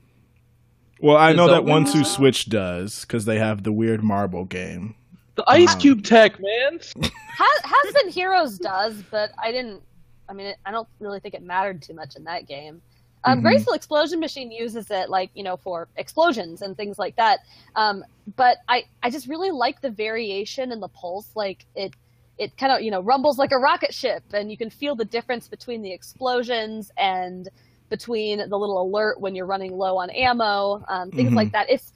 Well, 1.00 1.16
I 1.16 1.30
Is 1.30 1.36
know 1.36 1.46
that 1.48 1.64
One 1.64 1.84
Two 1.84 2.02
Switch 2.02 2.48
does 2.48 3.02
because 3.02 3.24
they 3.24 3.38
have 3.38 3.62
the 3.62 3.70
weird 3.72 4.02
marble 4.02 4.46
game. 4.46 4.96
The 5.36 5.44
Ice 5.46 5.74
Um, 5.74 5.80
Cube 5.80 6.02
tech, 6.02 6.40
man. 6.40 6.80
has, 6.80 7.60
has 7.62 7.94
been 7.94 8.08
heroes 8.10 8.58
does 8.58 9.00
but 9.12 9.30
i 9.38 9.52
didn't 9.52 9.82
i 10.28 10.32
mean 10.32 10.46
it, 10.48 10.56
i 10.64 10.70
don't 10.70 10.88
really 11.00 11.20
think 11.20 11.34
it 11.34 11.42
mattered 11.42 11.82
too 11.82 11.94
much 11.94 12.16
in 12.16 12.24
that 12.24 12.46
game 12.46 12.82
um, 13.24 13.40
Mhm. 13.40 13.42
graceful 13.42 13.72
explosion 13.72 14.20
machine 14.20 14.50
uses 14.52 14.90
it 14.90 15.08
like 15.10 15.30
you 15.34 15.42
know 15.42 15.56
for 15.56 15.88
explosions 15.96 16.62
and 16.62 16.76
things 16.76 16.98
like 16.98 17.16
that 17.16 17.40
um, 17.74 18.04
but 18.36 18.58
i 18.68 18.84
i 19.02 19.10
just 19.10 19.28
really 19.28 19.50
like 19.50 19.80
the 19.80 19.90
variation 19.90 20.72
in 20.72 20.80
the 20.80 20.88
pulse 20.88 21.30
like 21.34 21.66
it 21.74 21.92
it 22.38 22.56
kind 22.56 22.72
of 22.72 22.82
you 22.82 22.90
know 22.90 23.00
rumbles 23.00 23.38
like 23.38 23.52
a 23.52 23.58
rocket 23.58 23.94
ship 23.94 24.22
and 24.32 24.50
you 24.50 24.56
can 24.56 24.70
feel 24.70 24.94
the 24.94 25.04
difference 25.04 25.48
between 25.48 25.82
the 25.82 25.92
explosions 25.92 26.90
and 26.98 27.48
between 27.88 28.38
the 28.38 28.58
little 28.58 28.82
alert 28.82 29.20
when 29.20 29.34
you're 29.34 29.46
running 29.46 29.72
low 29.72 29.96
on 29.96 30.10
ammo 30.10 30.84
um, 30.88 31.10
things 31.12 31.32
Mhm. 31.32 31.36
like 31.36 31.52
that 31.52 31.68
it's 31.70 31.92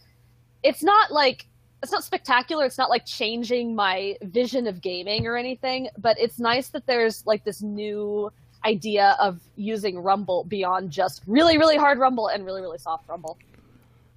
it's 0.62 0.82
not 0.82 1.10
like 1.12 1.46
it's 1.82 1.92
not 1.92 2.04
spectacular. 2.04 2.64
It's 2.64 2.78
not 2.78 2.90
like 2.90 3.06
changing 3.06 3.74
my 3.74 4.16
vision 4.22 4.66
of 4.66 4.80
gaming 4.80 5.26
or 5.26 5.36
anything, 5.36 5.88
but 5.96 6.18
it's 6.18 6.38
nice 6.38 6.68
that 6.68 6.86
there's 6.86 7.24
like 7.26 7.44
this 7.44 7.62
new 7.62 8.30
idea 8.64 9.16
of 9.18 9.40
using 9.56 9.98
Rumble 9.98 10.44
beyond 10.44 10.90
just 10.90 11.22
really, 11.26 11.56
really 11.56 11.76
hard 11.76 11.98
Rumble 11.98 12.28
and 12.28 12.44
really, 12.44 12.60
really 12.60 12.78
soft 12.78 13.08
Rumble. 13.08 13.38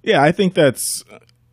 Yeah, 0.02 0.22
I 0.22 0.32
think 0.32 0.54
that's 0.54 1.02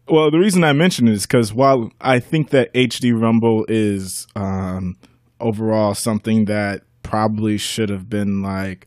well. 0.07 0.29
The 0.29 0.39
reason 0.39 0.63
I 0.63 0.73
mention 0.73 1.07
it 1.07 1.13
is 1.13 1.25
because 1.25 1.53
while 1.53 1.91
I 2.01 2.19
think 2.19 2.49
that 2.49 2.73
HD 2.73 3.19
Rumble 3.19 3.65
is 3.69 4.27
um, 4.35 4.97
overall 5.39 5.95
something 5.95 6.45
that 6.45 6.81
probably 7.03 7.57
should 7.57 7.89
have 7.89 8.09
been 8.09 8.41
like 8.41 8.85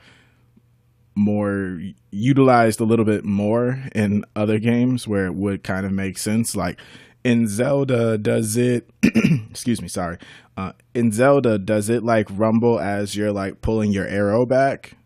more 1.14 1.80
utilized 2.10 2.80
a 2.80 2.84
little 2.84 3.04
bit 3.04 3.24
more 3.24 3.82
in 3.94 4.24
other 4.34 4.58
games 4.58 5.06
where 5.06 5.26
it 5.26 5.34
would 5.34 5.62
kind 5.62 5.87
of 5.87 5.92
make 5.92 6.18
sense. 6.18 6.54
Like 6.54 6.78
in 7.24 7.48
Zelda, 7.48 8.16
does 8.18 8.56
it? 8.56 8.88
excuse 9.50 9.82
me, 9.82 9.88
sorry. 9.88 10.18
Uh, 10.56 10.72
in 10.94 11.10
Zelda, 11.10 11.58
does 11.58 11.88
it 11.88 12.04
like 12.04 12.28
rumble 12.30 12.78
as 12.78 13.16
you're 13.16 13.32
like 13.32 13.60
pulling 13.60 13.90
your 13.90 14.06
arrow 14.06 14.46
back? 14.46 14.96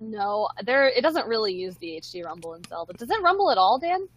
No, 0.00 0.48
there 0.64 0.88
it 0.88 1.02
doesn't 1.02 1.26
really 1.26 1.52
use 1.52 1.76
the 1.76 2.00
HD 2.00 2.24
Rumble 2.24 2.54
in 2.54 2.62
Zelda. 2.64 2.92
Does 2.92 3.10
it 3.10 3.20
rumble 3.20 3.50
at 3.50 3.58
all, 3.58 3.78
Dan? 3.80 4.08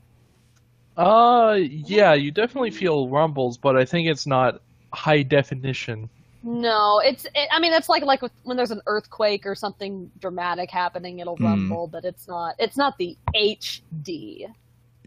Uh, 0.96 1.58
yeah, 1.60 2.14
you 2.14 2.32
definitely 2.32 2.70
feel 2.72 3.10
rumbles, 3.10 3.58
but 3.58 3.76
I 3.76 3.86
think 3.86 4.08
it's 4.08 4.28
not 4.28 4.62
high 4.94 5.24
definition. 5.24 6.10
No, 6.44 7.00
it's. 7.04 7.26
It, 7.26 7.50
I 7.52 7.60
mean, 7.60 7.74
it's 7.74 7.90
like 7.90 8.04
like 8.04 8.22
with, 8.22 8.32
when 8.44 8.58
there's 8.58 8.72
an 8.72 8.82
earthquake 8.88 9.46
or 9.46 9.56
something 9.56 10.12
dramatic 10.20 10.70
happening, 10.70 11.20
it'll 11.20 11.38
Hmm. 11.38 11.46
rumble, 11.46 11.88
but 11.88 12.04
it's 12.06 12.28
not. 12.28 12.56
It's 12.60 12.78
not 12.78 12.98
the 12.98 13.18
HD. 13.36 14.46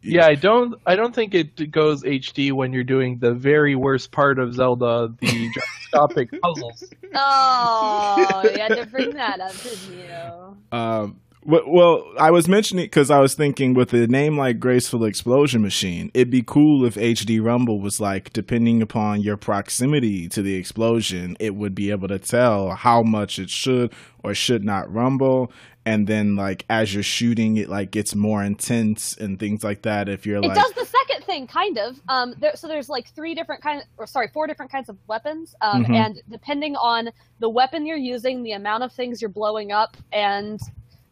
Yeah, 0.05 0.27
I 0.27 0.35
don't. 0.35 0.75
I 0.87 0.97
don't 0.97 1.15
think 1.15 1.35
it 1.35 1.71
goes 1.71 2.03
HD 2.03 2.53
when 2.53 2.73
you're 2.73 2.85
doing 2.85 3.19
the 3.19 3.33
very 3.33 3.75
worst 3.75 4.13
part 4.13 4.39
of 4.39 4.55
Zelda, 4.55 5.15
the 5.21 5.27
gyroscopic 5.93 6.31
puzzles. 6.43 6.85
Oh, 7.15 8.43
you 8.45 8.61
had 8.61 8.75
to 8.77 8.87
bring 8.87 9.11
that 9.13 9.41
up, 9.41 9.53
didn't 9.63 9.99
you? 9.99 10.57
Um, 10.73 10.73
w- 10.73 11.34
well, 11.45 12.05
I 12.19 12.31
was 12.31 12.49
mentioning 12.49 12.85
because 12.87 13.11
I 13.11 13.21
was 13.21 13.35
thinking 13.35 13.75
with 13.75 13.93
a 13.93 14.07
name 14.07 14.39
like 14.39 14.59
Graceful 14.59 15.05
Explosion 15.05 15.63
Machine, 15.63 16.11
it'd 16.15 16.31
be 16.31 16.43
cool 16.43 16.85
if 16.85 16.95
HD 16.95 17.43
Rumble 17.43 17.81
was 17.81 18.01
like, 18.01 18.33
depending 18.33 18.81
upon 18.83 19.21
your 19.21 19.37
proximity 19.37 20.29
to 20.31 20.43
the 20.43 20.55
explosion, 20.55 21.37
it 21.41 21.55
would 21.55 21.75
be 21.75 21.91
able 21.91 22.09
to 22.09 22.19
tell 22.19 22.71
how 22.71 23.03
much 23.03 23.39
it 23.39 23.51
should 23.51 23.93
or 24.23 24.35
should 24.35 24.65
not 24.65 24.93
rumble. 24.93 25.53
And 25.87 26.07
then, 26.07 26.35
like 26.35 26.65
as 26.71 26.95
you're 26.95 27.03
shooting, 27.03 27.59
it 27.59 27.69
like 27.69 27.91
gets 27.91 28.15
more 28.15 28.43
intense 28.43 29.15
and 29.19 29.39
things 29.39 29.63
like 29.63 29.83
that. 29.83 30.09
If 30.09 30.25
you're 30.25 30.39
It 30.39 30.45
like, 30.47 30.55
does 30.55 30.73
the 30.73 30.87
second 30.87 31.27
thing, 31.27 31.47
kind 31.47 31.77
of. 31.77 32.01
Um, 32.09 32.35
there, 32.39 32.57
so 32.57 32.69
there's 32.69 32.89
like 32.89 33.09
three 33.15 33.35
different 33.35 33.63
kinds, 33.63 33.85
or 33.99 34.07
sorry, 34.07 34.29
four 34.33 34.47
different 34.47 34.73
kinds 34.73 34.89
of 34.89 34.97
weapons, 35.09 35.55
um, 35.61 35.85
Mhm. 35.85 35.95
and 35.95 36.23
depending 36.31 36.75
on 36.77 37.11
the 37.39 37.51
weapon 37.51 37.85
you're 37.85 37.99
using, 37.99 38.43
the 38.45 38.53
amount 38.53 38.83
of 38.83 38.93
things 38.93 39.21
you're 39.21 39.29
blowing 39.31 39.73
up, 39.73 39.95
and 40.11 40.59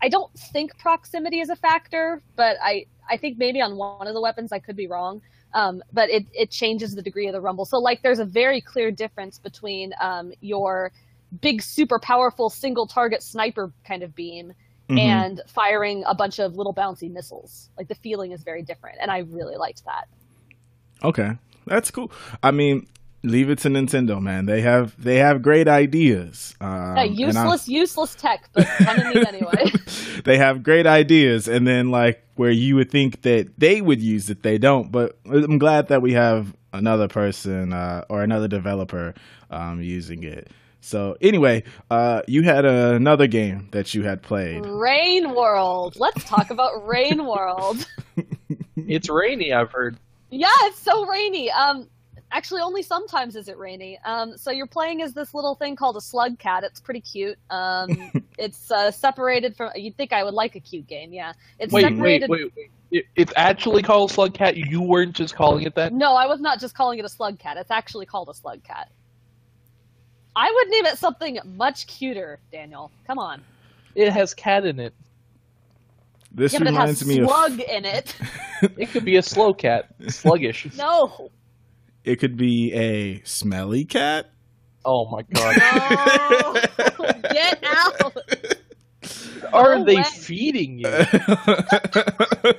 I 0.02 0.08
don't 0.08 0.32
think 0.34 0.76
proximity 0.78 1.40
is 1.40 1.48
a 1.48 1.56
factor, 1.56 2.20
but 2.36 2.56
I 2.62 2.86
I 3.08 3.16
think 3.16 3.38
maybe 3.38 3.60
on 3.60 3.76
one 3.76 4.06
of 4.06 4.14
the 4.14 4.20
weapons 4.20 4.52
I 4.52 4.58
could 4.58 4.76
be 4.76 4.86
wrong. 4.86 5.22
Um, 5.54 5.82
but 5.92 6.08
it, 6.08 6.24
it 6.32 6.50
changes 6.50 6.94
the 6.94 7.02
degree 7.02 7.26
of 7.26 7.34
the 7.34 7.40
rumble. 7.40 7.66
So 7.66 7.78
like 7.78 8.02
there's 8.02 8.18
a 8.20 8.24
very 8.24 8.60
clear 8.62 8.90
difference 8.90 9.38
between 9.38 9.92
um, 10.00 10.32
your 10.40 10.92
big 11.42 11.62
super 11.62 11.98
powerful 11.98 12.48
single 12.48 12.86
target 12.86 13.22
sniper 13.22 13.72
kind 13.84 14.02
of 14.02 14.14
beam 14.14 14.54
Mhm. 14.88 14.98
and 14.98 15.40
firing 15.46 16.02
a 16.06 16.14
bunch 16.14 16.38
of 16.40 16.56
little 16.56 16.74
bouncy 16.74 17.10
missiles. 17.10 17.70
Like 17.78 17.88
the 17.88 17.94
feeling 17.94 18.32
is 18.32 18.42
very 18.42 18.62
different, 18.62 18.98
and 19.00 19.10
I 19.10 19.18
really 19.18 19.56
liked 19.56 19.84
that. 19.84 20.08
Okay, 21.02 21.36
that's 21.66 21.90
cool. 21.90 22.10
I 22.42 22.50
mean, 22.50 22.86
leave 23.22 23.50
it 23.50 23.58
to 23.60 23.68
Nintendo, 23.68 24.20
man. 24.20 24.46
They 24.46 24.60
have 24.62 24.94
they 25.02 25.16
have 25.16 25.42
great 25.42 25.68
ideas. 25.68 26.54
Um, 26.60 26.70
yeah, 26.70 26.88
and 26.88 26.98
I- 26.98 27.04
useless, 27.04 27.68
useless 27.68 28.14
tech, 28.14 28.48
but 28.52 28.66
fun 28.66 29.00
and 29.00 29.14
neat 29.14 29.26
anyway. 29.34 29.72
they 30.24 30.38
have 30.38 30.62
great 30.62 30.86
ideas, 30.86 31.48
and 31.48 31.66
then 31.66 31.90
like 31.90 32.24
where 32.36 32.50
you 32.50 32.76
would 32.76 32.90
think 32.90 33.22
that 33.22 33.48
they 33.58 33.80
would 33.80 34.00
use 34.00 34.30
it, 34.30 34.42
they 34.42 34.58
don't. 34.58 34.90
But 34.90 35.18
I'm 35.26 35.58
glad 35.58 35.88
that 35.88 36.02
we 36.02 36.12
have 36.14 36.54
another 36.72 37.08
person 37.08 37.72
uh, 37.72 38.04
or 38.08 38.22
another 38.22 38.48
developer 38.48 39.14
um, 39.50 39.82
using 39.82 40.22
it. 40.24 40.50
So 40.80 41.16
anyway, 41.20 41.62
uh, 41.90 42.22
you 42.26 42.42
had 42.42 42.64
another 42.64 43.28
game 43.28 43.68
that 43.70 43.94
you 43.94 44.02
had 44.02 44.20
played. 44.22 44.66
Rain 44.66 45.32
World. 45.32 45.94
Let's 45.96 46.24
talk 46.24 46.50
about 46.50 46.86
Rain 46.86 47.24
World. 47.24 47.86
It's 48.76 49.08
rainy, 49.08 49.52
I've 49.52 49.70
heard. 49.70 49.96
Yeah, 50.30 50.48
it's 50.62 50.78
so 50.78 51.04
rainy. 51.06 51.50
Um, 51.50 51.88
actually, 52.32 52.62
only 52.62 52.82
sometimes 52.82 53.36
is 53.36 53.48
it 53.48 53.58
rainy. 53.58 53.98
Um, 54.04 54.36
so 54.36 54.50
you're 54.50 54.66
playing 54.66 55.02
as 55.02 55.14
this 55.14 55.34
little 55.34 55.54
thing 55.54 55.76
called 55.76 55.96
a 55.96 56.00
slug 56.00 56.38
cat. 56.38 56.64
It's 56.64 56.80
pretty 56.80 57.00
cute. 57.00 57.38
Um, 57.50 58.10
it's 58.38 58.70
uh, 58.70 58.90
separated 58.90 59.56
from. 59.56 59.70
You'd 59.76 59.96
think 59.96 60.12
I 60.12 60.24
would 60.24 60.34
like 60.34 60.56
a 60.56 60.60
cute 60.60 60.86
game. 60.86 61.12
Yeah, 61.12 61.32
it's 61.58 61.72
Wait, 61.72 61.82
separated. 61.82 62.28
wait, 62.30 62.44
wait, 62.44 62.52
wait. 62.56 62.70
It, 62.90 63.04
it's 63.16 63.32
actually 63.36 63.82
called 63.82 64.10
Slug 64.10 64.34
Cat. 64.34 64.56
You 64.56 64.82
weren't 64.82 65.14
just 65.14 65.34
calling 65.34 65.64
it 65.64 65.74
that. 65.76 65.92
No, 65.94 66.14
I 66.14 66.26
was 66.26 66.40
not 66.40 66.60
just 66.60 66.74
calling 66.74 66.98
it 66.98 67.04
a 67.04 67.08
slug 67.08 67.38
cat. 67.38 67.56
It's 67.56 67.70
actually 67.70 68.04
called 68.04 68.28
a 68.28 68.34
slug 68.34 68.62
cat. 68.64 68.90
I 70.36 70.50
would 70.54 70.68
name 70.68 70.86
it 70.86 70.98
something 70.98 71.38
much 71.44 71.86
cuter, 71.86 72.38
Daniel. 72.50 72.90
Come 73.06 73.18
on. 73.18 73.42
It 73.94 74.12
has 74.12 74.34
cat 74.34 74.66
in 74.66 74.80
it. 74.80 74.94
This 76.34 76.52
yeah, 76.52 76.60
but 76.60 76.68
it 76.68 76.70
reminds 76.70 77.00
has 77.00 77.08
me 77.08 77.20
of 77.20 77.28
slug 77.28 77.60
in 77.60 77.84
it. 77.84 78.14
It 78.78 78.90
could 78.90 79.04
be 79.04 79.16
a 79.16 79.22
slow 79.22 79.52
cat, 79.52 79.88
sluggish. 80.06 80.68
No. 80.76 81.30
It 82.04 82.16
could 82.16 82.36
be 82.36 82.72
a 82.72 83.22
smelly 83.24 83.84
cat. 83.84 84.30
Oh 84.84 85.06
my 85.10 85.22
god. 85.32 85.56
No. 87.00 87.12
Get 87.32 87.62
out. 87.64 88.16
Are 89.52 89.78
No 89.78 89.84
they 89.84 89.96
way. 89.96 90.02
feeding 90.02 90.78
you? 90.78 90.86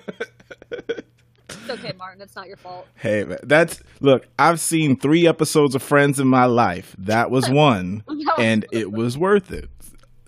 It's 1.65 1.69
okay, 1.69 1.93
Martin. 1.97 2.21
It's 2.21 2.36
not 2.36 2.47
your 2.47 2.58
fault. 2.58 2.88
Hey, 2.95 3.23
man, 3.23 3.38
that's 3.43 3.82
look. 4.01 4.27
I've 4.38 4.60
seen 4.60 4.97
three 4.97 5.25
episodes 5.27 5.75
of 5.75 5.82
Friends 5.82 6.19
in 6.19 6.27
my 6.27 6.43
life. 6.45 6.93
That 6.97 7.32
was 7.32 7.49
one, 7.49 8.03
and 8.38 8.65
it 8.73 8.91
was 8.91 9.17
worth 9.17 9.49
it. 9.51 9.69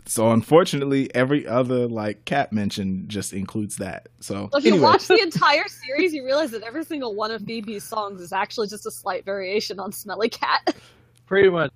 So 0.07 0.31
unfortunately, 0.31 1.13
every 1.15 1.47
other 1.47 1.87
like 1.87 2.25
cat 2.25 2.53
mention 2.53 3.07
just 3.07 3.33
includes 3.33 3.77
that. 3.77 4.07
So 4.19 4.49
If 4.53 4.63
you 4.63 4.79
watch 4.79 5.07
the 5.07 5.19
entire 5.19 5.67
series, 5.67 6.13
you 6.13 6.23
realize 6.23 6.51
that 6.51 6.61
every 6.61 6.83
single 6.85 7.15
one 7.15 7.31
of 7.31 7.41
Phoebe's 7.43 7.83
songs 7.83 8.21
is 8.21 8.31
actually 8.31 8.67
just 8.67 8.85
a 8.85 8.91
slight 8.91 9.25
variation 9.25 9.79
on 9.79 9.91
Smelly 9.91 10.29
Cat. 10.29 10.75
Pretty 11.25 11.49
much. 11.49 11.71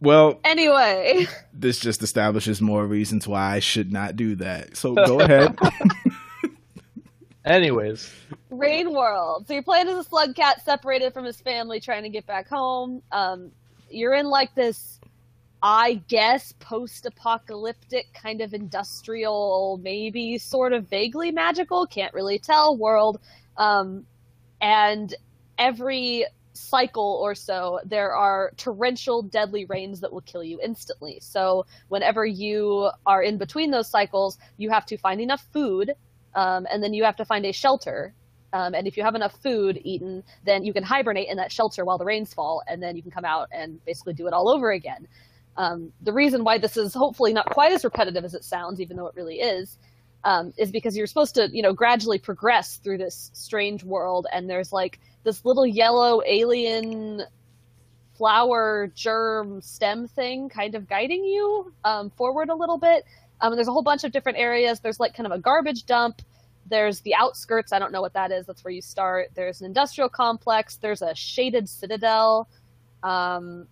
well, 0.00 0.38
anyway, 0.44 1.26
this 1.52 1.80
just 1.80 2.00
establishes 2.02 2.60
more 2.60 2.86
reasons 2.86 3.26
why 3.26 3.54
I 3.56 3.58
should 3.58 3.92
not 3.92 4.14
do 4.14 4.36
that. 4.36 4.76
So 4.76 4.94
go 4.94 5.20
ahead. 5.20 5.56
Anyways, 7.44 8.08
Rain 8.50 8.92
World. 8.92 9.48
So 9.48 9.54
you're 9.54 9.64
playing 9.64 9.88
as 9.88 9.98
a 9.98 10.04
slug 10.04 10.36
cat 10.36 10.64
separated 10.64 11.12
from 11.12 11.24
his 11.24 11.40
family 11.40 11.80
trying 11.80 12.04
to 12.04 12.08
get 12.08 12.24
back 12.24 12.48
home. 12.48 13.02
Um, 13.10 13.50
you're 13.90 14.14
in 14.14 14.26
like 14.26 14.54
this, 14.54 15.00
I 15.62 16.02
guess, 16.08 16.52
post 16.58 17.06
apocalyptic 17.06 18.12
kind 18.14 18.40
of 18.40 18.52
industrial, 18.52 19.78
maybe 19.82 20.38
sort 20.38 20.72
of 20.72 20.88
vaguely 20.88 21.30
magical, 21.30 21.86
can't 21.86 22.12
really 22.12 22.38
tell 22.40 22.76
world. 22.76 23.20
Um, 23.56 24.04
and 24.60 25.14
every 25.58 26.26
cycle 26.52 27.20
or 27.22 27.34
so, 27.34 27.80
there 27.84 28.14
are 28.14 28.52
torrential, 28.56 29.22
deadly 29.22 29.64
rains 29.66 30.00
that 30.00 30.12
will 30.12 30.20
kill 30.22 30.42
you 30.42 30.58
instantly. 30.62 31.18
So 31.20 31.66
whenever 31.88 32.26
you 32.26 32.90
are 33.06 33.22
in 33.22 33.38
between 33.38 33.70
those 33.70 33.88
cycles, 33.88 34.38
you 34.56 34.70
have 34.70 34.84
to 34.86 34.98
find 34.98 35.20
enough 35.20 35.46
food 35.52 35.92
um, 36.34 36.66
and 36.70 36.82
then 36.82 36.92
you 36.94 37.04
have 37.04 37.16
to 37.16 37.24
find 37.24 37.46
a 37.46 37.52
shelter. 37.52 38.14
Um, 38.52 38.74
and 38.74 38.86
if 38.86 38.96
you 38.96 39.02
have 39.02 39.14
enough 39.14 39.34
food 39.42 39.80
eaten, 39.82 40.24
then 40.44 40.64
you 40.64 40.72
can 40.72 40.82
hibernate 40.82 41.28
in 41.28 41.36
that 41.38 41.50
shelter 41.52 41.84
while 41.84 41.96
the 41.98 42.04
rains 42.04 42.34
fall, 42.34 42.62
and 42.66 42.82
then 42.82 42.96
you 42.96 43.02
can 43.02 43.10
come 43.10 43.24
out 43.24 43.48
and 43.50 43.82
basically 43.86 44.12
do 44.12 44.26
it 44.26 44.34
all 44.34 44.48
over 44.48 44.72
again. 44.72 45.08
Um, 45.56 45.92
the 46.00 46.12
reason 46.12 46.44
why 46.44 46.58
this 46.58 46.76
is 46.76 46.94
hopefully 46.94 47.32
not 47.32 47.46
quite 47.46 47.72
as 47.72 47.84
repetitive 47.84 48.24
as 48.24 48.34
it 48.34 48.44
sounds, 48.44 48.80
even 48.80 48.96
though 48.96 49.06
it 49.06 49.14
really 49.14 49.40
is, 49.40 49.78
um, 50.24 50.52
is 50.56 50.70
because 50.70 50.96
you're 50.96 51.06
supposed 51.06 51.34
to, 51.34 51.48
you 51.52 51.62
know, 51.62 51.72
gradually 51.72 52.18
progress 52.18 52.76
through 52.76 52.98
this 52.98 53.30
strange 53.34 53.84
world, 53.84 54.26
and 54.32 54.48
there's 54.48 54.72
like 54.72 55.00
this 55.24 55.44
little 55.44 55.66
yellow 55.66 56.22
alien 56.26 57.22
flower 58.14 58.92
germ 58.94 59.60
stem 59.60 60.06
thing 60.06 60.48
kind 60.48 60.74
of 60.74 60.88
guiding 60.88 61.24
you 61.24 61.72
um, 61.84 62.10
forward 62.10 62.48
a 62.50 62.54
little 62.54 62.78
bit. 62.78 63.04
Um, 63.40 63.54
there's 63.56 63.68
a 63.68 63.72
whole 63.72 63.82
bunch 63.82 64.04
of 64.04 64.12
different 64.12 64.38
areas. 64.38 64.80
There's 64.80 65.00
like 65.00 65.14
kind 65.14 65.26
of 65.26 65.32
a 65.32 65.38
garbage 65.38 65.86
dump. 65.86 66.22
There's 66.66 67.00
the 67.00 67.14
outskirts. 67.14 67.72
I 67.72 67.80
don't 67.80 67.90
know 67.90 68.00
what 68.00 68.12
that 68.12 68.30
is. 68.30 68.46
That's 68.46 68.62
where 68.62 68.72
you 68.72 68.80
start. 68.80 69.30
There's 69.34 69.60
an 69.60 69.66
industrial 69.66 70.08
complex. 70.08 70.76
There's 70.76 71.02
a 71.02 71.14
shaded 71.14 71.68
citadel. 71.68 72.48
Um, 73.02 73.66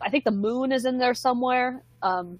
I 0.00 0.10
think 0.10 0.24
the 0.24 0.30
moon 0.30 0.72
is 0.72 0.84
in 0.84 0.98
there 0.98 1.14
somewhere. 1.14 1.82
Um, 2.02 2.38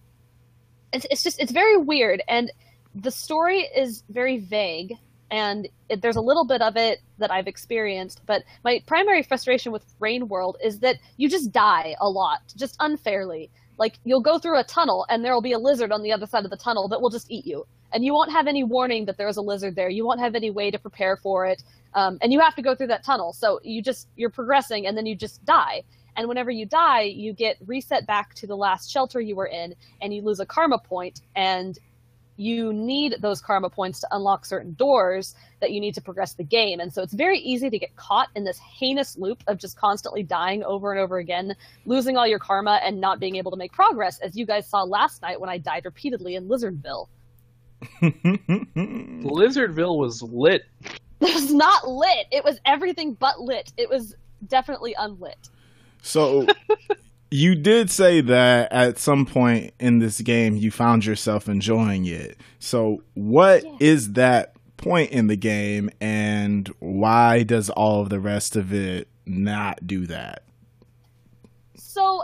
it's, 0.93 1.07
it's 1.11 1.23
just 1.23 1.41
it's 1.41 1.53
very 1.53 1.77
weird, 1.77 2.23
and 2.29 2.51
the 2.95 3.11
story 3.11 3.69
is 3.77 4.03
very 4.09 4.39
vague. 4.39 4.95
And 5.31 5.69
it, 5.91 6.01
there's 6.01 6.17
a 6.17 6.23
little 6.23 6.47
bit 6.47 6.63
of 6.63 6.77
it 6.79 7.01
that 7.19 7.31
I've 7.31 7.47
experienced, 7.47 8.23
but 8.25 8.45
my 8.65 8.83
primary 8.87 9.23
frustration 9.23 9.73
with 9.73 9.85
Rain 10.01 10.27
World 10.27 10.57
is 10.65 10.79
that 10.81 10.97
you 11.19 11.29
just 11.29 11.53
die 11.53 11.95
a 12.01 12.09
lot, 12.09 12.41
just 12.57 12.77
unfairly. 12.81 13.51
Like 13.77 13.99
you'll 14.05 14.23
go 14.23 14.39
through 14.39 14.59
a 14.59 14.65
tunnel 14.65 15.05
and 15.11 15.23
there 15.23 15.35
will 15.35 15.43
be 15.43 15.53
a 15.53 15.59
lizard 15.59 15.93
on 15.93 16.03
the 16.03 16.13
other 16.13 16.27
side 16.27 16.45
of 16.45 16.51
the 16.51 16.57
tunnel 16.57 16.89
that 16.89 17.03
will 17.03 17.11
just 17.11 17.31
eat 17.31 17.47
you. 17.47 17.67
And 17.93 18.07
you 18.07 18.15
won't 18.15 18.33
have 18.33 18.47
any 18.47 18.65
warning 18.65 19.05
that 19.05 19.19
there's 19.19 19.37
a 19.37 19.43
lizard 19.43 19.77
there. 19.77 19.91
You 19.91 20.07
won't 20.07 20.21
have 20.21 20.35
any 20.35 20.51
way 20.51 20.71
to 20.71 20.79
prepare 20.79 21.17
for 21.17 21.47
it. 21.47 21.63
Um, 21.95 22.19
and 22.23 22.33
you 22.33 22.41
have 22.41 22.55
to 22.57 22.63
go 22.63 22.75
through 22.75 22.89
that 22.89 23.05
tunnel. 23.05 23.35
So 23.35 23.61
you 23.63 23.83
just 23.83 24.09
you're 24.17 24.31
progressing 24.31 24.87
and 24.87 24.97
then 24.97 25.05
you 25.05 25.15
just 25.15 25.45
die 25.45 25.83
and 26.19 26.29
whenever 26.29 26.51
you 26.51 26.67
die 26.67 27.03
you 27.03 27.33
get 27.33 27.57
reset 27.67 28.07
back 28.07 28.35
to 28.35 28.47
the 28.47 28.57
last 28.57 28.91
shelter 28.91 29.21
you 29.21 29.35
were 29.35 29.47
in 29.47 29.75
and 30.03 30.13
you 30.13 30.21
lose 30.21 30.41
a 30.41 30.47
karma 30.47 30.79
point 30.79 31.23
and 31.35 31.79
you 32.39 32.73
need 32.73 33.17
those 33.21 33.41
karma 33.43 33.69
points 33.69 34.01
to 34.01 34.09
unlock 34.13 34.47
certain 34.47 34.73
doors 34.75 35.35
that 35.61 35.73
you 35.73 35.81
need 35.81 35.93
to 35.95 36.01
progress 36.01 36.35
the 36.35 36.45
game. 36.45 36.79
And 36.79 36.93
so 36.93 37.03
it's 37.03 37.13
very 37.13 37.39
easy 37.41 37.69
to 37.69 37.79
get 37.79 37.95
caught 37.97 38.29
in 38.37 38.45
this 38.45 38.59
heinous 38.59 39.19
loop 39.19 39.43
of 39.49 39.59
just 39.59 39.77
constantly 39.77 40.23
dying 40.23 40.63
over 40.63 40.93
and 40.93 41.01
over 41.01 41.19
again, 41.19 41.57
losing 41.85 42.17
all 42.17 42.29
your 42.29 42.39
karma 42.39 42.81
and 42.85 43.01
not 43.01 43.19
being 43.19 43.35
able 43.37 43.51
to 43.51 43.57
make 43.57 43.73
progress, 43.73 44.21
as 44.21 44.37
you 44.37 44.47
guys 44.47 44.69
saw 44.69 44.85
last 44.85 45.21
night 45.21 45.41
when 45.41 45.51
I 45.51 45.59
died 45.59 45.85
repeatedly 45.85 46.37
in 46.37 46.49
Lizardville. 46.49 47.09
Lizardville 48.03 49.99
was 49.99 50.23
lit. 50.23 50.63
It 51.21 51.35
was 51.35 51.53
not 51.53 51.89
lit. 51.89 52.29
It 52.31 52.45
was 52.45 52.61
everything 52.65 53.15
but 53.15 53.41
lit. 53.41 53.73
It 53.77 53.91
was 53.91 54.15
definitely 54.47 54.95
unlit. 54.97 55.49
So 56.03 56.47
you 57.31 57.55
did 57.55 57.91
say 57.91 58.21
that 58.23 58.73
at 58.73 58.99
some 58.99 59.27
point 59.27 59.75
in 59.79 59.99
this 59.99 60.21
game 60.21 60.57
you 60.57 60.71
found 60.71 61.05
yourself 61.05 61.49
enjoying 61.49 62.07
it. 62.07 62.39
So 62.59 63.03
what 63.15 63.65
is 63.81 64.07
Yeah. 64.09 64.13
that 64.15 64.53
point 64.77 65.11
in 65.11 65.27
the 65.27 65.37
game 65.37 65.91
and 66.01 66.69
why 66.79 67.43
does 67.43 67.69
all 67.71 68.01
of 68.03 68.09
the 68.11 68.21
rest 68.21 68.55
of 68.57 68.73
it 68.73 69.09
not 69.27 69.87
do 69.87 70.07
that? 70.07 70.43
So 71.77 72.23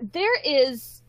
there 0.00 0.40
is 0.44 1.01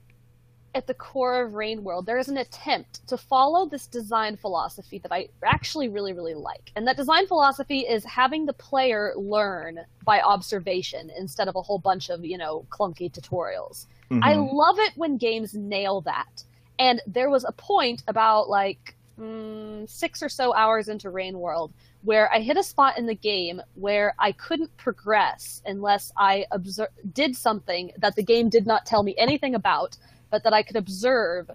at 0.76 0.88
the 0.88 0.94
core 0.94 1.44
of 1.44 1.54
Rain 1.54 1.84
World, 1.84 2.06
there 2.06 2.18
is 2.18 2.30
an 2.30 2.38
attempt 2.38 3.08
to 3.08 3.18
follow 3.18 3.68
this 3.68 3.88
design 3.88 4.36
philosophy 4.36 4.98
that 5.00 5.12
I 5.12 5.30
actually 5.44 5.90
really, 5.90 6.14
really 6.14 6.34
like. 6.34 6.72
And 6.76 6.88
that 6.88 6.98
design 6.98 7.28
philosophy 7.28 7.82
is 7.82 8.04
having 8.06 8.46
the 8.46 8.54
player 8.54 9.14
learn 9.16 9.80
by 10.04 10.22
observation 10.22 11.12
instead 11.18 11.48
of 11.48 11.56
a 11.56 11.62
whole 11.62 11.80
bunch 11.80 12.10
of, 12.10 12.26
you 12.26 12.38
know, 12.38 12.66
clunky 12.70 13.12
tutorials. 13.12 13.86
I 14.22 14.34
Mhm. 14.36 14.54
love 14.54 14.80
it 14.80 14.94
when 14.96 15.18
games 15.18 15.54
nail 15.54 16.02
that. 16.02 16.44
And 16.80 17.02
there 17.06 17.30
was 17.30 17.44
a 17.44 17.52
point 17.52 18.04
about 18.08 18.50
like 18.50 18.96
mm, 19.20 19.88
six 19.88 20.24
or 20.24 20.30
so 20.30 20.56
hours 20.56 20.88
into 20.88 21.12
Rain 21.12 21.38
World 21.40 21.72
where 22.02 22.34
I 22.34 22.40
hit 22.40 22.58
a 22.58 22.64
spot 22.64 22.98
in 22.98 23.06
the 23.06 23.14
game 23.16 23.62
where 23.76 24.16
I 24.18 24.32
couldn't 24.32 24.76
progress 24.76 25.62
unless 25.66 26.12
I 26.18 26.48
observe, 26.52 26.90
did 27.14 27.36
something 27.36 27.92
that 27.98 28.16
the 28.16 28.24
game 28.24 28.50
did 28.50 28.66
not 28.66 28.88
tell 28.88 29.04
me 29.04 29.14
anything 29.18 29.54
about, 29.54 29.98
but 30.34 30.44
that 30.44 30.52
I 30.52 30.64
could 30.64 30.78
observe 30.78 31.52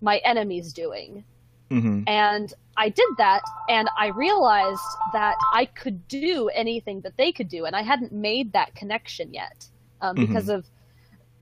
my 0.00 0.16
enemies 0.24 0.72
doing. 0.72 1.22
Mm-hmm. 1.70 2.04
And 2.06 2.54
I 2.78 2.88
did 2.88 3.10
that, 3.18 3.42
and 3.68 3.90
I 3.98 4.06
realized 4.06 4.80
that 5.12 5.36
I 5.52 5.66
could 5.66 6.08
do 6.08 6.48
anything 6.54 7.02
that 7.02 7.14
they 7.18 7.30
could 7.30 7.48
do, 7.48 7.66
and 7.66 7.76
I 7.76 7.82
hadn't 7.82 8.10
made 8.10 8.54
that 8.54 8.74
connection 8.74 9.34
yet 9.34 9.66
um, 10.00 10.16
Mhm. 10.16 10.26
because 10.28 10.48
of 10.48 10.64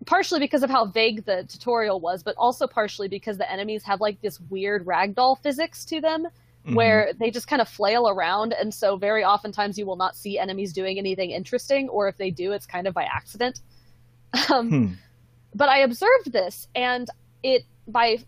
partially 0.07 0.41
because 0.41 0.65
of 0.65 0.71
how 0.71 0.85
vague 0.87 1.25
the 1.27 1.45
tutorial 1.49 2.01
was, 2.01 2.25
but 2.25 2.35
also 2.37 2.67
partially 2.67 3.07
because 3.07 3.39
the 3.39 3.49
enemies 3.51 3.85
have 3.85 4.01
like 4.01 4.21
this 4.21 4.41
weird 4.51 4.85
ragdoll 4.85 5.39
physics 5.41 5.85
to 5.87 6.01
them 6.01 6.27
Mm-hmm. 6.67 6.75
where 6.75 7.13
they 7.19 7.31
just 7.31 7.47
kind 7.47 7.63
of 7.63 7.69
flail 7.71 8.07
around 8.07 8.53
and 8.53 8.75
so 8.75 8.95
very 8.99 9.25
oftentimes 9.25 9.79
you 9.79 9.87
will 9.87 9.97
not 9.97 10.15
see 10.15 10.39
enemies 10.39 10.75
doing 10.75 10.99
anything 10.99 11.31
interesting 11.31 11.89
or 11.89 12.07
if 12.07 12.19
they 12.19 12.31
do 12.31 12.53
it's 12.53 12.67
kind 12.67 12.87
of 12.87 12.93
by 12.93 13.05
accident 13.05 13.61
um, 14.53 14.69
Hmm. 14.69 14.87
But 15.55 15.69
i 15.69 15.79
observed 15.79 16.33
this 16.33 16.69
and 16.75 17.09
it 17.43 17.65
by 17.89 18.19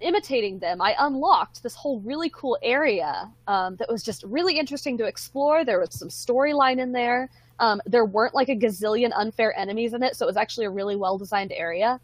imitating 0.00 0.58
them 0.58 0.80
i 0.82 0.94
unlocked 0.98 1.62
this 1.62 1.74
whole 1.74 2.00
really 2.00 2.30
cool 2.30 2.58
area 2.62 3.30
um, 3.46 3.76
that 3.76 3.88
was 3.88 4.02
just 4.02 4.22
really 4.24 4.58
interesting 4.58 4.98
to 4.98 5.04
explore 5.04 5.64
there 5.64 5.80
was 5.80 5.94
some 5.94 6.08
storyline 6.08 6.78
in 6.78 6.92
there 6.92 7.30
um, 7.60 7.80
there 7.86 8.04
weren't 8.04 8.34
like 8.34 8.48
a 8.48 8.56
gazillion 8.56 9.12
unfair 9.14 9.56
enemies 9.58 9.94
in 9.94 10.02
it 10.02 10.16
so 10.16 10.26
it 10.26 10.28
was 10.28 10.36
actually 10.36 10.66
a 10.66 10.70
really 10.70 10.96
well 10.96 11.16
designed 11.16 11.52
area 11.52 12.00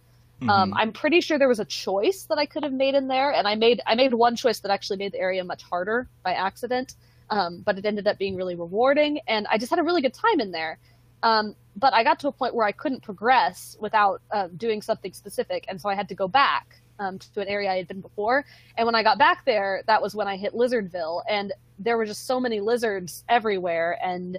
um, 0.48 0.70
Mhm. 0.70 0.74
I'm 0.76 0.92
pretty 0.92 1.20
sure 1.20 1.38
there 1.38 1.48
was 1.48 1.60
a 1.60 1.66
choice 1.66 2.24
that 2.24 2.38
I 2.38 2.46
could 2.46 2.62
have 2.62 2.72
made 2.72 2.94
in 2.94 3.08
there, 3.08 3.32
and 3.32 3.46
I 3.46 3.54
made 3.56 3.82
I 3.86 3.94
made 3.94 4.14
one 4.14 4.36
choice 4.36 4.60
that 4.60 4.70
actually 4.70 4.96
made 4.96 5.12
the 5.12 5.20
area 5.20 5.44
much 5.44 5.62
harder 5.62 6.08
by 6.22 6.32
accident. 6.32 6.94
Um, 7.28 7.60
but 7.64 7.78
it 7.78 7.84
ended 7.84 8.08
up 8.08 8.18
being 8.18 8.36
really 8.36 8.56
rewarding, 8.56 9.20
and 9.28 9.46
I 9.48 9.58
just 9.58 9.70
had 9.70 9.78
a 9.78 9.82
really 9.82 10.02
good 10.02 10.14
time 10.14 10.40
in 10.40 10.50
there. 10.50 10.78
Um, 11.22 11.54
but 11.76 11.94
I 11.94 12.04
got 12.04 12.20
to 12.20 12.28
a 12.28 12.32
point 12.32 12.54
where 12.54 12.66
I 12.66 12.72
couldn't 12.72 13.02
progress 13.02 13.76
without 13.80 14.22
uh, 14.30 14.48
doing 14.56 14.82
something 14.82 15.12
specific, 15.12 15.64
and 15.68 15.80
so 15.80 15.88
I 15.88 15.94
had 15.94 16.08
to 16.08 16.14
go 16.14 16.28
back 16.28 16.80
um, 16.98 17.18
to 17.18 17.40
an 17.40 17.48
area 17.48 17.70
I 17.70 17.76
had 17.76 17.88
been 17.88 18.00
before. 18.00 18.44
And 18.76 18.86
when 18.86 18.94
I 18.94 19.02
got 19.02 19.18
back 19.18 19.44
there, 19.44 19.82
that 19.86 20.02
was 20.02 20.14
when 20.14 20.28
I 20.28 20.36
hit 20.36 20.52
Lizardville, 20.52 21.22
and 21.28 21.52
there 21.78 21.96
were 21.96 22.06
just 22.06 22.26
so 22.26 22.40
many 22.40 22.60
lizards 22.60 23.24
everywhere, 23.28 23.98
and 24.02 24.38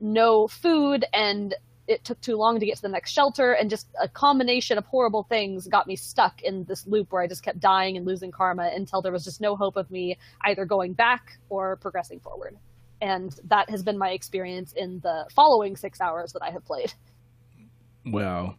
no 0.00 0.46
food, 0.46 1.04
and 1.12 1.54
it 1.88 2.04
took 2.04 2.20
too 2.20 2.36
long 2.36 2.60
to 2.60 2.66
get 2.66 2.76
to 2.76 2.82
the 2.82 2.88
next 2.88 3.12
shelter, 3.12 3.52
and 3.52 3.70
just 3.70 3.88
a 4.00 4.08
combination 4.08 4.78
of 4.78 4.84
horrible 4.84 5.24
things 5.24 5.66
got 5.66 5.86
me 5.86 5.96
stuck 5.96 6.42
in 6.42 6.64
this 6.64 6.86
loop 6.86 7.10
where 7.10 7.22
I 7.22 7.26
just 7.26 7.42
kept 7.42 7.60
dying 7.60 7.96
and 7.96 8.06
losing 8.06 8.30
karma 8.30 8.70
until 8.74 9.00
there 9.00 9.12
was 9.12 9.24
just 9.24 9.40
no 9.40 9.56
hope 9.56 9.76
of 9.76 9.90
me 9.90 10.18
either 10.44 10.66
going 10.66 10.92
back 10.92 11.38
or 11.48 11.76
progressing 11.76 12.20
forward. 12.20 12.56
And 13.00 13.34
that 13.44 13.70
has 13.70 13.82
been 13.82 13.98
my 13.98 14.10
experience 14.10 14.72
in 14.72 15.00
the 15.00 15.26
following 15.30 15.76
six 15.76 16.00
hours 16.00 16.32
that 16.32 16.42
I 16.42 16.50
have 16.50 16.64
played. 16.64 16.92
Well, 18.04 18.56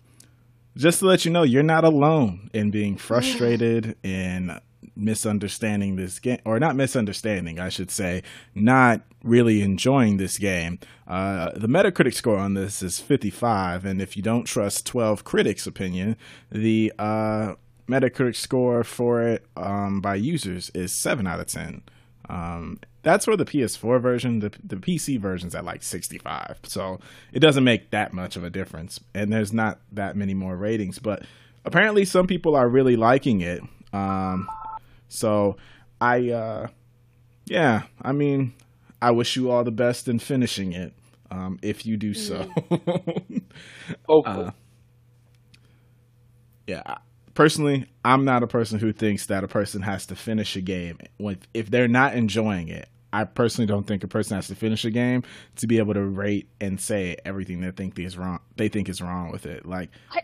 just 0.78 1.00
to 1.00 1.06
let 1.06 1.26
you 1.26 1.32
know, 1.32 1.44
you're 1.44 1.64
not 1.64 1.84
alone 1.84 2.50
in 2.54 2.72
being 2.72 2.98
frustrated 3.10 3.96
and 4.04 4.60
misunderstanding 4.96 5.96
this 5.96 6.20
game, 6.20 6.40
or 6.46 6.60
not 6.60 6.76
misunderstanding, 6.76 7.60
I 7.60 7.70
should 7.70 7.92
say, 7.92 8.24
not 8.54 9.02
really 9.24 9.62
enjoying 9.62 10.18
this 10.18 10.38
game. 10.38 10.80
Uh, 11.08 11.52
the 11.56 11.68
Metacritic 11.68 12.14
score 12.14 12.38
on 12.38 12.54
this 12.54 12.82
is 12.82 13.00
55, 13.00 13.86
and 13.86 14.02
if 14.02 14.16
you 14.16 14.24
don't 14.24 14.46
trust 14.46 14.86
12 14.86 15.24
critics' 15.24 15.68
opinion, 15.68 16.16
the 16.52 16.94
uh, 17.00 17.56
Metacritic 17.88 18.36
score 18.36 18.84
for 18.84 19.22
it 19.24 19.46
um, 19.58 20.02
by 20.02 20.16
users 20.16 20.70
is 20.74 20.94
7 20.94 21.26
out 21.26 21.40
of 21.40 21.48
10. 21.48 21.82
Um, 22.30 22.80
that's 23.02 23.26
for 23.26 23.36
the 23.36 23.46
PS4 23.46 24.00
version. 24.02 24.40
The 24.40 24.52
the 24.64 24.76
PC 24.76 25.20
version's 25.20 25.56
at 25.56 25.66
like 25.66 25.82
65, 25.84 26.60
so 26.64 27.00
it 27.34 27.40
doesn't 27.40 27.64
make 27.64 27.90
that 27.92 28.14
much 28.14 28.36
of 28.36 28.44
a 28.44 28.50
difference. 28.50 29.00
And 29.16 29.32
there's 29.34 29.52
not 29.54 29.80
that 29.94 30.16
many 30.16 30.34
more 30.34 30.56
ratings, 30.56 31.00
but 31.00 31.24
apparently 31.66 32.06
some 32.06 32.28
people 32.28 32.56
are 32.56 32.70
really 32.70 32.96
liking 32.96 33.42
it. 33.42 33.62
Um, 33.94 34.48
so 35.08 35.58
I, 36.00 36.30
uh, 36.30 36.68
yeah, 37.46 37.84
I 38.02 38.12
mean, 38.12 38.54
I 39.02 39.12
wish 39.12 39.36
you 39.36 39.50
all 39.50 39.64
the 39.64 39.72
best 39.72 40.08
in 40.08 40.20
finishing 40.20 40.74
it. 40.74 40.94
Um, 41.32 41.60
if 41.62 41.86
you 41.86 41.98
do 41.98 42.14
so. 42.14 42.50
Oh, 44.08 44.22
Uh, 44.26 44.52
yeah, 46.68 46.98
personally, 47.40 47.86
I'm 48.04 48.26
not 48.26 48.44
a 48.44 48.48
person 48.48 48.80
who 48.80 48.92
thinks 48.92 49.28
that 49.28 49.46
a 49.46 49.48
person 49.48 49.82
has 49.84 50.06
to 50.08 50.16
finish 50.18 50.58
a 50.58 50.62
game 50.62 51.00
when 51.16 51.40
if 51.54 51.72
they're 51.72 51.88
not 51.88 52.14
enjoying 52.14 52.68
it. 52.68 52.90
I 53.14 53.24
personally 53.24 53.66
don't 53.66 53.88
think 53.88 54.04
a 54.04 54.10
person 54.10 54.36
has 54.36 54.48
to 54.48 54.56
finish 54.56 54.84
a 54.84 54.92
game 54.92 55.24
to 55.56 55.66
be 55.66 55.78
able 55.78 55.94
to 55.94 56.04
rate 56.04 56.50
and 56.60 56.82
say 56.82 57.16
everything 57.24 57.62
they 57.62 57.72
think 57.72 57.98
is 57.98 58.18
wrong. 58.18 58.40
They 58.58 58.68
think 58.68 58.90
is 58.90 59.02
wrong 59.02 59.32
with 59.32 59.46
it. 59.46 59.66
Like, 59.66 59.90
I- 60.12 60.24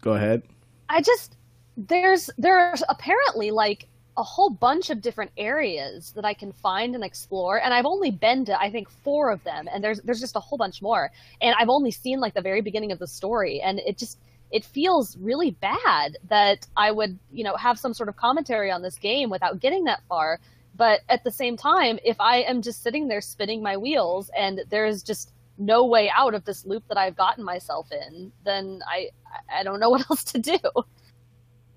go 0.00 0.14
ahead. 0.14 0.42
I 0.88 1.02
just 1.02 1.36
there's 1.76 2.28
there's 2.36 2.82
apparently 2.88 3.52
like 3.52 3.86
a 4.16 4.24
whole 4.24 4.50
bunch 4.50 4.90
of 4.90 5.02
different 5.02 5.30
areas 5.36 6.10
that 6.16 6.24
I 6.24 6.34
can 6.34 6.52
find 6.52 6.96
and 6.96 7.04
explore, 7.04 7.60
and 7.62 7.72
I've 7.72 7.86
only 7.86 8.10
been 8.10 8.44
to 8.46 8.60
I 8.60 8.72
think 8.72 8.90
four 8.90 9.30
of 9.30 9.44
them, 9.44 9.68
and 9.72 9.84
there's 9.84 10.00
there's 10.00 10.20
just 10.20 10.34
a 10.34 10.40
whole 10.40 10.58
bunch 10.58 10.82
more, 10.82 11.12
and 11.40 11.54
I've 11.60 11.70
only 11.70 11.92
seen 11.92 12.18
like 12.18 12.34
the 12.34 12.42
very 12.42 12.60
beginning 12.60 12.90
of 12.90 12.98
the 12.98 13.06
story, 13.06 13.60
and 13.60 13.78
it 13.78 13.98
just 13.98 14.18
it 14.52 14.64
feels 14.64 15.16
really 15.16 15.50
bad 15.50 16.18
that 16.28 16.66
I 16.76 16.92
would 16.92 17.18
you 17.32 17.42
know 17.42 17.56
have 17.56 17.78
some 17.78 17.94
sort 17.94 18.08
of 18.08 18.16
commentary 18.16 18.70
on 18.70 18.82
this 18.82 18.98
game 18.98 19.30
without 19.30 19.58
getting 19.58 19.84
that 19.84 20.02
far. 20.08 20.38
But 20.74 21.00
at 21.08 21.24
the 21.24 21.30
same 21.30 21.56
time, 21.56 21.98
if 22.04 22.20
I 22.20 22.38
am 22.38 22.62
just 22.62 22.82
sitting 22.82 23.08
there 23.08 23.20
spinning 23.20 23.62
my 23.62 23.76
wheels 23.76 24.30
and 24.36 24.62
there's 24.70 25.02
just 25.02 25.32
no 25.58 25.86
way 25.86 26.10
out 26.14 26.34
of 26.34 26.44
this 26.44 26.64
loop 26.64 26.84
that 26.88 26.96
I've 26.96 27.16
gotten 27.16 27.44
myself 27.44 27.90
in, 27.92 28.32
then 28.44 28.80
I 28.86 29.08
I 29.52 29.62
don't 29.64 29.80
know 29.80 29.90
what 29.94 30.08
else 30.10 30.24
to 30.24 30.38
do. 30.38 30.58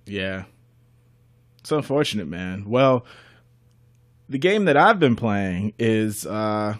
Yeah. 0.05 0.43
It's 1.59 1.71
unfortunate, 1.71 2.27
man. 2.27 2.65
Well, 2.69 3.05
the 4.29 4.37
game 4.37 4.65
that 4.65 4.77
I've 4.77 4.99
been 4.99 5.15
playing 5.15 5.73
is 5.79 6.25
uh 6.25 6.75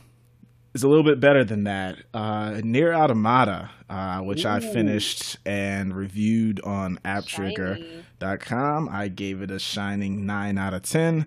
is 0.76 0.84
a 0.84 0.88
little 0.88 1.04
bit 1.04 1.20
better 1.20 1.44
than 1.44 1.64
that. 1.64 1.98
Uh 2.14 2.62
Nier 2.64 2.94
Automata, 2.94 3.72
uh, 3.90 4.20
which 4.20 4.46
I 4.46 4.60
finished 4.60 5.38
and 5.46 5.96
reviewed 5.96 6.62
on 6.64 7.00
apptrigger.com. 7.04 8.90
I 8.92 9.08
gave 9.08 9.42
it 9.42 9.50
a 9.50 9.58
shining 9.58 10.26
9 10.26 10.58
out 10.58 10.74
of 10.74 10.84
10. 10.84 11.26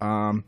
Um 0.00 0.44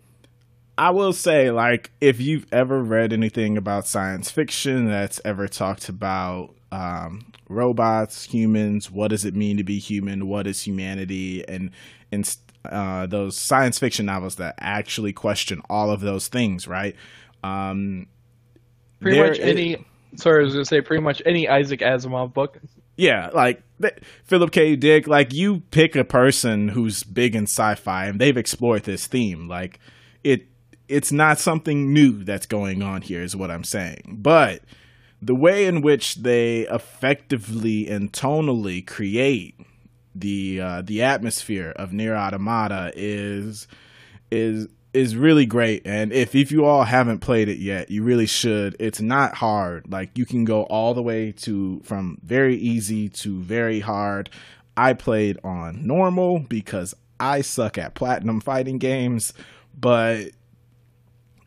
I 0.78 0.90
will 0.90 1.12
say, 1.12 1.50
like, 1.50 1.90
if 2.00 2.20
you've 2.20 2.46
ever 2.52 2.80
read 2.80 3.12
anything 3.12 3.58
about 3.58 3.88
science 3.88 4.30
fiction 4.30 4.88
that's 4.88 5.20
ever 5.24 5.48
talked 5.48 5.88
about 5.88 6.54
um, 6.70 7.32
robots, 7.48 8.22
humans, 8.26 8.88
what 8.88 9.08
does 9.08 9.24
it 9.24 9.34
mean 9.34 9.56
to 9.56 9.64
be 9.64 9.80
human, 9.80 10.28
what 10.28 10.46
is 10.46 10.62
humanity, 10.62 11.46
and 11.48 11.72
and 12.12 12.36
uh, 12.64 13.06
those 13.06 13.36
science 13.36 13.80
fiction 13.80 14.06
novels 14.06 14.36
that 14.36 14.54
actually 14.60 15.12
question 15.12 15.62
all 15.68 15.90
of 15.90 16.00
those 16.00 16.28
things, 16.28 16.68
right? 16.68 16.94
Um, 17.42 18.06
pretty 19.00 19.18
there 19.18 19.28
much 19.28 19.38
is- 19.38 19.44
any. 19.46 19.84
Sorry, 20.16 20.40
I 20.40 20.44
was 20.44 20.54
gonna 20.54 20.64
say 20.64 20.80
pretty 20.80 21.02
much 21.02 21.20
any 21.26 21.48
Isaac 21.48 21.80
Asimov 21.80 22.32
book. 22.32 22.58
Yeah, 22.96 23.28
like 23.32 23.62
Philip 24.24 24.50
K. 24.50 24.74
Dick, 24.74 25.06
like 25.06 25.32
you 25.32 25.60
pick 25.70 25.94
a 25.94 26.02
person 26.04 26.68
who's 26.68 27.04
big 27.04 27.36
in 27.36 27.44
sci-fi 27.44 28.06
and 28.06 28.20
they've 28.20 28.36
explored 28.36 28.84
this 28.84 29.06
theme. 29.06 29.48
Like 29.48 29.78
it 30.24 30.46
it's 30.88 31.12
not 31.12 31.38
something 31.38 31.92
new 31.92 32.24
that's 32.24 32.46
going 32.46 32.82
on 32.82 33.02
here 33.02 33.22
is 33.22 33.36
what 33.36 33.50
I'm 33.50 33.62
saying. 33.64 34.16
But 34.20 34.62
the 35.20 35.34
way 35.34 35.66
in 35.66 35.82
which 35.82 36.16
they 36.16 36.60
effectively 36.68 37.88
and 37.88 38.10
tonally 38.12 38.84
create 38.84 39.54
the 40.14 40.60
uh, 40.60 40.82
the 40.82 41.02
atmosphere 41.02 41.72
of 41.76 41.92
Nier 41.92 42.16
Automata 42.16 42.92
is 42.96 43.68
is 44.30 44.66
is 44.92 45.16
really 45.16 45.46
great. 45.46 45.82
And 45.86 46.12
if 46.12 46.34
if 46.34 46.50
you 46.50 46.64
all 46.64 46.84
haven't 46.84 47.20
played 47.20 47.48
it 47.48 47.58
yet 47.58 47.90
you 47.90 48.02
really 48.02 48.26
should. 48.26 48.76
It's 48.78 49.00
not 49.00 49.34
hard. 49.34 49.90
Like 49.90 50.16
you 50.16 50.26
can 50.26 50.44
go 50.44 50.62
all 50.64 50.94
the 50.94 51.02
way 51.02 51.32
to 51.32 51.80
from 51.84 52.18
very 52.22 52.56
easy 52.56 53.08
to 53.10 53.40
very 53.40 53.80
hard. 53.80 54.30
I 54.76 54.92
played 54.92 55.38
on 55.42 55.86
normal 55.86 56.40
because 56.40 56.94
i 57.20 57.40
suck 57.40 57.76
at 57.76 57.96
platinum 57.96 58.40
fighting 58.40 58.78
games 58.78 59.32
but 59.76 60.30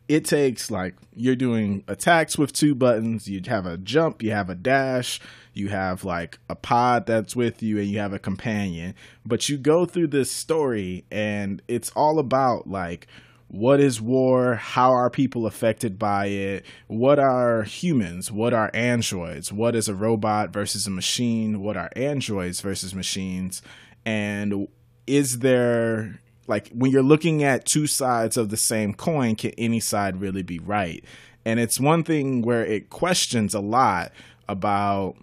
it 0.06 0.26
takes 0.26 0.70
like 0.70 0.94
you're 1.14 1.34
doing 1.34 1.82
attacks 1.88 2.36
with 2.36 2.52
two 2.52 2.74
buttons. 2.74 3.28
You 3.28 3.40
have 3.46 3.64
a 3.64 3.78
jump 3.78 4.22
you 4.22 4.32
have 4.32 4.50
a 4.50 4.54
dash 4.54 5.18
you 5.54 5.68
have 5.68 6.04
like 6.04 6.38
a 6.48 6.54
pod 6.54 7.06
that's 7.06 7.36
with 7.36 7.62
you 7.62 7.78
and 7.78 7.88
you 7.88 7.98
have 7.98 8.12
a 8.12 8.18
companion. 8.18 8.94
But 9.24 9.48
you 9.48 9.58
go 9.58 9.84
through 9.84 10.08
this 10.08 10.30
story 10.30 11.04
and 11.10 11.62
it's 11.68 11.90
all 11.90 12.18
about 12.18 12.66
like 12.68 13.06
what 13.52 13.80
is 13.80 14.00
war? 14.00 14.54
How 14.54 14.92
are 14.92 15.10
people 15.10 15.44
affected 15.44 15.98
by 15.98 16.26
it? 16.26 16.64
What 16.86 17.18
are 17.18 17.64
humans? 17.64 18.32
What 18.32 18.54
are 18.54 18.70
androids? 18.72 19.52
What 19.52 19.76
is 19.76 19.88
a 19.88 19.94
robot 19.94 20.54
versus 20.54 20.86
a 20.86 20.90
machine? 20.90 21.60
What 21.60 21.76
are 21.76 21.90
androids 21.94 22.62
versus 22.62 22.94
machines? 22.94 23.60
And 24.06 24.68
is 25.06 25.40
there 25.40 26.18
like 26.46 26.70
when 26.70 26.90
you're 26.90 27.02
looking 27.02 27.42
at 27.42 27.66
two 27.66 27.86
sides 27.86 28.38
of 28.38 28.48
the 28.48 28.56
same 28.56 28.94
coin, 28.94 29.36
can 29.36 29.52
any 29.58 29.80
side 29.80 30.22
really 30.22 30.42
be 30.42 30.58
right? 30.58 31.04
And 31.44 31.60
it's 31.60 31.78
one 31.78 32.04
thing 32.04 32.40
where 32.40 32.64
it 32.64 32.88
questions 32.88 33.52
a 33.52 33.60
lot 33.60 34.12
about 34.48 35.16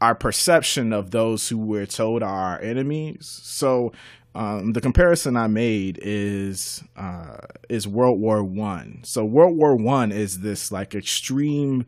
our 0.00 0.14
perception 0.16 0.92
of 0.92 1.12
those 1.12 1.48
who 1.48 1.58
we're 1.58 1.86
told 1.86 2.22
are 2.22 2.54
our 2.54 2.60
enemies. 2.60 3.40
So 3.42 3.92
um, 4.38 4.72
the 4.72 4.80
comparison 4.80 5.36
I 5.36 5.48
made 5.48 5.98
is 6.00 6.84
uh, 6.96 7.38
is 7.68 7.88
World 7.88 8.20
War 8.20 8.44
One. 8.44 9.00
So 9.02 9.24
World 9.24 9.56
War 9.56 9.74
One 9.74 10.12
is 10.12 10.40
this 10.40 10.70
like 10.70 10.94
extreme 10.94 11.86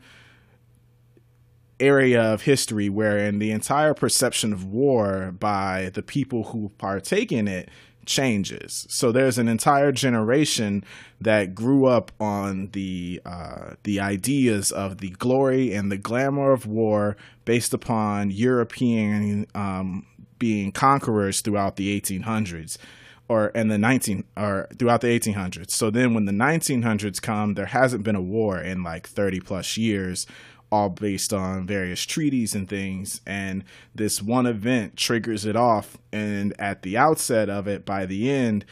area 1.78 2.20
of 2.20 2.42
history 2.42 2.88
wherein 2.88 3.38
the 3.38 3.52
entire 3.52 3.94
perception 3.94 4.52
of 4.52 4.64
war 4.64 5.32
by 5.38 5.92
the 5.94 6.02
people 6.02 6.44
who 6.44 6.72
partake 6.76 7.30
in 7.30 7.46
it 7.46 7.68
changes. 8.04 8.84
So 8.90 9.12
there's 9.12 9.38
an 9.38 9.46
entire 9.46 9.92
generation 9.92 10.82
that 11.20 11.54
grew 11.54 11.86
up 11.86 12.10
on 12.18 12.70
the 12.72 13.20
uh, 13.24 13.74
the 13.84 14.00
ideas 14.00 14.72
of 14.72 14.98
the 14.98 15.10
glory 15.10 15.72
and 15.72 15.92
the 15.92 15.98
glamour 15.98 16.50
of 16.50 16.66
war 16.66 17.16
based 17.44 17.72
upon 17.72 18.32
European 18.32 19.46
um, 19.54 20.04
being 20.40 20.72
conquerors 20.72 21.40
throughout 21.40 21.76
the 21.76 22.00
1800s 22.00 22.76
or 23.28 23.50
in 23.50 23.68
the 23.68 23.78
19 23.78 24.24
or 24.36 24.66
throughout 24.76 25.02
the 25.02 25.20
1800s. 25.20 25.70
So 25.70 25.88
then 25.88 26.14
when 26.14 26.24
the 26.24 26.32
1900s 26.32 27.22
come, 27.22 27.54
there 27.54 27.66
hasn't 27.66 28.02
been 28.02 28.16
a 28.16 28.20
war 28.20 28.58
in 28.58 28.82
like 28.82 29.06
30 29.06 29.38
plus 29.38 29.76
years 29.76 30.26
all 30.72 30.88
based 30.88 31.32
on 31.32 31.64
various 31.64 32.04
treaties 32.04 32.56
and 32.56 32.68
things. 32.68 33.20
And 33.24 33.62
this 33.94 34.20
one 34.20 34.46
event 34.46 34.96
triggers 34.96 35.44
it 35.44 35.54
off. 35.54 35.96
And 36.12 36.58
at 36.60 36.82
the 36.82 36.96
outset 36.96 37.48
of 37.48 37.68
it, 37.68 37.84
by 37.84 38.04
the 38.04 38.28
end, 38.28 38.64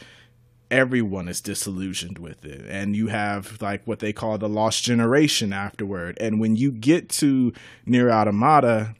everyone 0.69 1.27
is 1.27 1.41
disillusioned 1.41 2.19
with 2.19 2.45
it. 2.45 2.65
And 2.67 2.95
you 2.95 3.07
have 3.07 3.61
like 3.61 3.85
what 3.85 3.99
they 3.99 4.13
call 4.13 4.37
the 4.37 4.49
lost 4.49 4.83
generation 4.83 5.53
afterward. 5.53 6.17
And 6.19 6.39
when 6.39 6.55
you 6.55 6.71
get 6.71 7.09
to 7.09 7.53
Nier 7.85 8.11
Automata, 8.11 8.95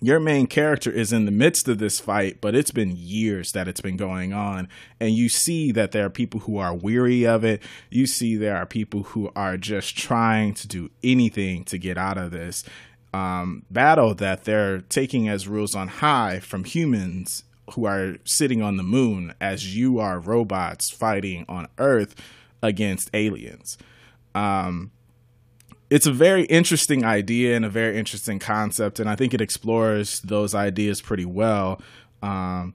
your 0.00 0.20
main 0.20 0.46
character 0.46 0.90
is 0.90 1.12
in 1.12 1.24
the 1.24 1.30
midst 1.30 1.68
of 1.68 1.78
this 1.78 2.00
fight, 2.00 2.40
but 2.40 2.54
it's 2.54 2.70
been 2.70 2.94
years 2.96 3.52
that 3.52 3.68
it's 3.68 3.80
been 3.80 3.96
going 3.96 4.32
on. 4.32 4.68
And 5.00 5.12
you 5.12 5.28
see 5.28 5.72
that 5.72 5.92
there 5.92 6.04
are 6.04 6.10
people 6.10 6.40
who 6.40 6.58
are 6.58 6.74
weary 6.74 7.24
of 7.26 7.44
it. 7.44 7.62
You 7.90 8.06
see 8.06 8.36
there 8.36 8.56
are 8.56 8.66
people 8.66 9.04
who 9.04 9.30
are 9.34 9.56
just 9.56 9.96
trying 9.96 10.54
to 10.54 10.68
do 10.68 10.90
anything 11.02 11.64
to 11.64 11.78
get 11.78 11.96
out 11.96 12.18
of 12.18 12.32
this 12.32 12.64
um, 13.14 13.62
battle 13.70 14.14
that 14.14 14.44
they're 14.44 14.80
taking 14.80 15.28
as 15.28 15.46
rules 15.46 15.74
on 15.74 15.86
high 15.86 16.40
from 16.40 16.64
humans 16.64 17.44
who 17.70 17.84
are 17.86 18.16
sitting 18.24 18.60
on 18.60 18.76
the 18.76 18.82
moon 18.82 19.32
as 19.40 19.76
you 19.76 19.98
are 20.00 20.18
robots 20.18 20.90
fighting 20.90 21.44
on 21.48 21.68
Earth 21.78 22.14
against 22.62 23.10
aliens. 23.14 23.78
Um, 24.34 24.90
it's 25.90 26.06
a 26.06 26.12
very 26.12 26.44
interesting 26.44 27.04
idea 27.04 27.56
and 27.56 27.64
a 27.64 27.68
very 27.68 27.98
interesting 27.98 28.38
concept, 28.38 29.00
and 29.00 29.08
I 29.08 29.16
think 29.16 29.34
it 29.34 29.40
explores 29.40 30.20
those 30.20 30.54
ideas 30.54 31.00
pretty 31.00 31.26
well. 31.26 31.80
Um, 32.22 32.74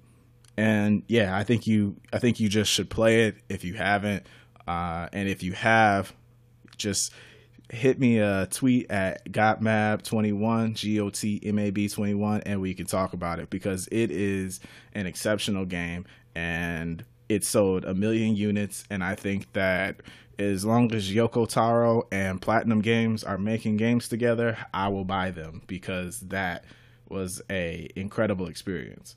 and 0.58 1.04
yeah, 1.08 1.36
I 1.36 1.44
think 1.44 1.66
you 1.66 1.96
I 2.14 2.20
think 2.20 2.40
you 2.40 2.50
just 2.50 2.72
should 2.72 2.90
play 2.90 3.26
it 3.26 3.38
if 3.50 3.64
you 3.64 3.74
haven't, 3.74 4.26
uh, 4.68 5.08
and 5.12 5.28
if 5.28 5.42
you 5.42 5.54
have, 5.54 6.14
just 6.78 7.14
hit 7.72 8.00
me 8.00 8.18
a 8.18 8.48
tweet 8.48 8.90
at 8.90 9.24
gotmab21 9.32 10.74
g-o-t-m-a-b 10.74 11.88
21 11.88 12.42
and 12.42 12.60
we 12.60 12.74
can 12.74 12.88
talk 12.88 13.14
about 13.14 13.40
it 13.40 13.50
because 13.52 13.88
it 13.92 14.10
is 14.10 14.60
an 14.94 15.06
exceptional 15.06 15.66
game 15.66 16.04
and 16.34 17.06
it 17.28 17.44
sold 17.44 17.86
a 17.86 17.94
million 17.94 18.36
units 18.36 18.86
and 18.90 19.04
i 19.04 19.14
think 19.14 19.52
that 19.54 20.02
as 20.40 20.64
long 20.64 20.94
as 20.96 21.12
Yoko 21.12 21.48
Taro 21.48 22.08
and 22.12 22.42
Platinum 22.42 22.82
Games 22.82 23.26
are 23.26 23.38
making 23.38 23.76
games 23.76 24.08
together, 24.08 24.58
I 24.74 24.88
will 24.88 25.04
buy 25.04 25.32
them 25.32 25.62
because 25.68 26.22
that 26.22 26.64
was 27.10 27.42
a 27.50 27.90
incredible 27.96 28.48
experience. 28.48 29.16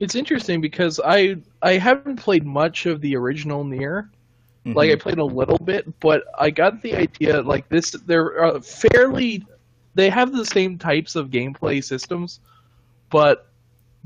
It's 0.00 0.14
interesting 0.14 0.60
because 0.60 1.00
I 1.02 1.36
I 1.62 1.78
haven't 1.78 2.16
played 2.16 2.44
much 2.44 2.84
of 2.84 3.00
the 3.00 3.16
original 3.16 3.64
Nier. 3.64 4.10
Mm-hmm. 4.66 4.76
Like 4.76 4.90
I 4.90 4.96
played 4.96 5.18
a 5.18 5.24
little 5.24 5.58
bit, 5.58 5.98
but 6.00 6.24
I 6.38 6.50
got 6.50 6.82
the 6.82 6.94
idea 6.94 7.40
like 7.40 7.68
this 7.70 7.92
they're 7.92 8.44
uh, 8.44 8.60
fairly 8.60 9.46
they 9.94 10.10
have 10.10 10.32
the 10.32 10.44
same 10.44 10.76
types 10.76 11.16
of 11.16 11.30
gameplay 11.30 11.82
systems, 11.82 12.40
but 13.08 13.48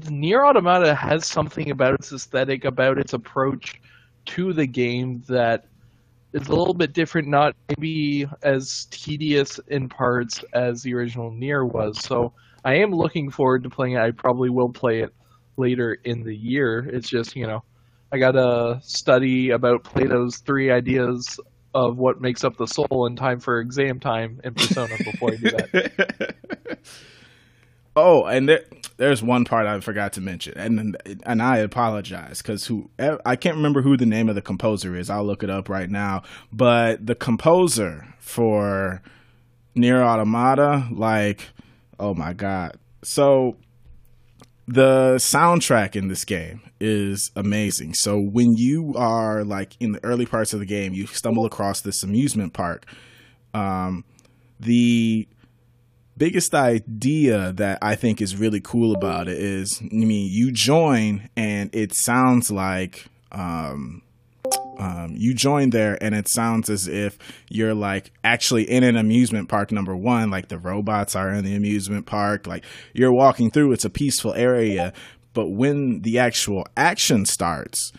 Nier 0.08 0.44
Automata 0.44 0.94
has 0.94 1.26
something 1.26 1.70
about 1.70 1.94
its 1.94 2.12
aesthetic, 2.12 2.64
about 2.64 2.98
its 2.98 3.14
approach 3.14 3.80
to 4.26 4.52
the 4.52 4.66
game 4.66 5.22
that 5.28 5.67
is 6.32 6.48
a 6.48 6.54
little 6.54 6.74
bit 6.74 6.92
different, 6.92 7.28
not 7.28 7.54
maybe 7.68 8.26
as 8.42 8.86
tedious 8.90 9.58
in 9.68 9.88
parts 9.88 10.44
as 10.52 10.82
the 10.82 10.94
original 10.94 11.30
Nier 11.30 11.64
was. 11.64 12.00
So 12.00 12.32
I 12.64 12.74
am 12.74 12.92
looking 12.92 13.30
forward 13.30 13.62
to 13.64 13.70
playing 13.70 13.94
it. 13.94 14.00
I 14.00 14.10
probably 14.10 14.50
will 14.50 14.68
play 14.68 15.00
it 15.00 15.14
later 15.56 15.94
in 16.04 16.22
the 16.22 16.34
year. 16.34 16.80
It's 16.80 17.08
just, 17.08 17.34
you 17.34 17.46
know, 17.46 17.62
I 18.12 18.18
got 18.18 18.32
to 18.32 18.80
study 18.82 19.50
about 19.50 19.84
Plato's 19.84 20.38
three 20.38 20.70
ideas 20.70 21.38
of 21.74 21.98
what 21.98 22.20
makes 22.20 22.44
up 22.44 22.56
the 22.56 22.66
soul 22.66 23.06
in 23.06 23.16
time 23.16 23.40
for 23.40 23.60
exam 23.60 24.00
time 24.00 24.40
in 24.44 24.54
Persona 24.54 24.96
before 24.98 25.32
I 25.32 25.36
do 25.36 25.50
that. 25.50 26.34
oh, 27.96 28.24
and 28.24 28.48
there, 28.48 28.64
there's 28.98 29.22
one 29.22 29.44
part 29.44 29.66
I 29.66 29.80
forgot 29.80 30.12
to 30.14 30.20
mention, 30.20 30.54
and 30.56 30.96
and 31.24 31.40
I 31.40 31.58
apologize 31.58 32.42
because 32.42 32.66
who 32.66 32.90
I 32.98 33.36
can't 33.36 33.56
remember 33.56 33.80
who 33.80 33.96
the 33.96 34.06
name 34.06 34.28
of 34.28 34.34
the 34.34 34.42
composer 34.42 34.94
is. 34.96 35.08
I'll 35.08 35.24
look 35.24 35.42
it 35.42 35.50
up 35.50 35.68
right 35.68 35.88
now. 35.88 36.22
But 36.52 37.06
the 37.06 37.14
composer 37.14 38.14
for 38.18 39.00
Nier 39.74 40.02
Automata, 40.02 40.88
like, 40.90 41.48
oh 41.98 42.12
my 42.12 42.32
god, 42.32 42.76
so 43.02 43.56
the 44.66 45.14
soundtrack 45.16 45.96
in 45.96 46.08
this 46.08 46.24
game 46.24 46.60
is 46.80 47.30
amazing. 47.36 47.94
So 47.94 48.18
when 48.20 48.54
you 48.56 48.94
are 48.96 49.44
like 49.44 49.76
in 49.80 49.92
the 49.92 50.04
early 50.04 50.26
parts 50.26 50.52
of 50.52 50.60
the 50.60 50.66
game, 50.66 50.92
you 50.92 51.06
stumble 51.06 51.46
across 51.46 51.80
this 51.80 52.02
amusement 52.02 52.52
park. 52.52 52.84
Um, 53.54 54.04
the 54.60 55.28
biggest 56.18 56.54
idea 56.54 57.52
that 57.52 57.78
I 57.80 57.94
think 57.94 58.20
is 58.20 58.36
really 58.36 58.60
cool 58.60 58.94
about 58.94 59.28
it 59.28 59.38
is, 59.38 59.80
I 59.80 59.94
mean, 59.94 60.28
you 60.30 60.52
join 60.52 61.28
and 61.36 61.74
it 61.74 61.94
sounds 61.94 62.50
like 62.50 63.06
um, 63.32 64.02
um, 64.78 65.14
you 65.16 65.34
join 65.34 65.70
there 65.70 65.96
and 66.02 66.14
it 66.14 66.28
sounds 66.28 66.68
as 66.68 66.86
if 66.86 67.18
you're 67.48 67.74
like 67.74 68.12
actually 68.24 68.68
in 68.68 68.84
an 68.84 68.96
amusement 68.96 69.48
park 69.48 69.72
number 69.72 69.96
one 69.96 70.30
like 70.30 70.48
the 70.48 70.58
robots 70.58 71.16
are 71.16 71.30
in 71.30 71.44
the 71.44 71.54
amusement 71.54 72.06
park 72.06 72.46
like 72.46 72.64
you're 72.92 73.12
walking 73.12 73.50
through 73.50 73.72
it's 73.72 73.84
a 73.84 73.90
peaceful 73.90 74.34
area. 74.34 74.92
But 75.34 75.48
when 75.48 76.02
the 76.02 76.18
actual 76.18 76.66
action 76.76 77.26
starts 77.26 77.92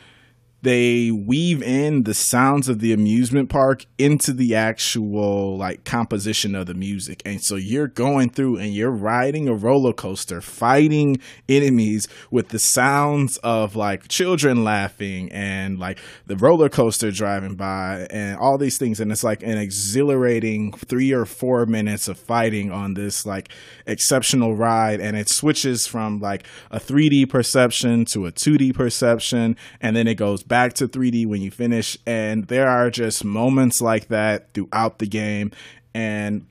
they 0.61 1.09
weave 1.09 1.63
in 1.63 2.03
the 2.03 2.13
sounds 2.13 2.67
of 2.67 2.79
the 2.79 2.91
amusement 2.91 3.49
park 3.49 3.85
into 3.97 4.33
the 4.33 4.55
actual 4.55 5.57
like 5.57 5.85
composition 5.85 6.53
of 6.53 6.65
the 6.65 6.73
music. 6.73 7.21
And 7.25 7.41
so 7.41 7.55
you're 7.55 7.87
going 7.87 8.29
through 8.29 8.57
and 8.57 8.73
you're 8.73 8.91
riding 8.91 9.47
a 9.47 9.53
roller 9.53 9.93
coaster 9.93 10.41
fighting 10.41 11.17
enemies 11.47 12.07
with 12.29 12.49
the 12.49 12.59
sounds 12.59 13.37
of 13.37 13.75
like 13.75 14.09
children 14.09 14.63
laughing 14.63 15.31
and 15.31 15.79
like 15.79 15.99
the 16.27 16.35
roller 16.35 16.69
coaster 16.69 17.11
driving 17.11 17.55
by 17.55 18.07
and 18.09 18.37
all 18.37 18.57
these 18.57 18.77
things. 18.77 18.99
And 18.99 19.11
it's 19.11 19.23
like 19.23 19.41
an 19.43 19.57
exhilarating 19.57 20.73
3 20.73 21.13
or 21.13 21.25
4 21.25 21.65
minutes 21.67 22.07
of 22.09 22.19
fighting 22.19 22.69
on 22.71 22.95
this 22.95 23.25
like 23.25 23.49
exceptional 23.85 24.55
ride. 24.55 24.99
And 24.99 25.15
it 25.15 25.29
switches 25.29 25.87
from 25.87 26.19
like 26.19 26.45
a 26.69 26.79
3D 26.79 27.29
perception 27.29 28.03
to 28.05 28.25
a 28.25 28.31
2D 28.31 28.73
perception. 28.73 29.55
And 29.79 29.95
then 29.95 30.07
it 30.07 30.15
goes 30.15 30.43
back 30.49 30.73
to 30.73 30.87
3D 30.87 31.25
when 31.25 31.41
you 31.41 31.51
finish. 31.51 31.97
And 32.05 32.47
there 32.47 32.67
are 32.67 32.89
just 32.89 33.23
moments 33.23 33.79
like 33.81 34.09
that 34.09 34.53
throughout 34.53 34.99
the 34.99 35.07
game. 35.07 35.51
And 35.93 36.45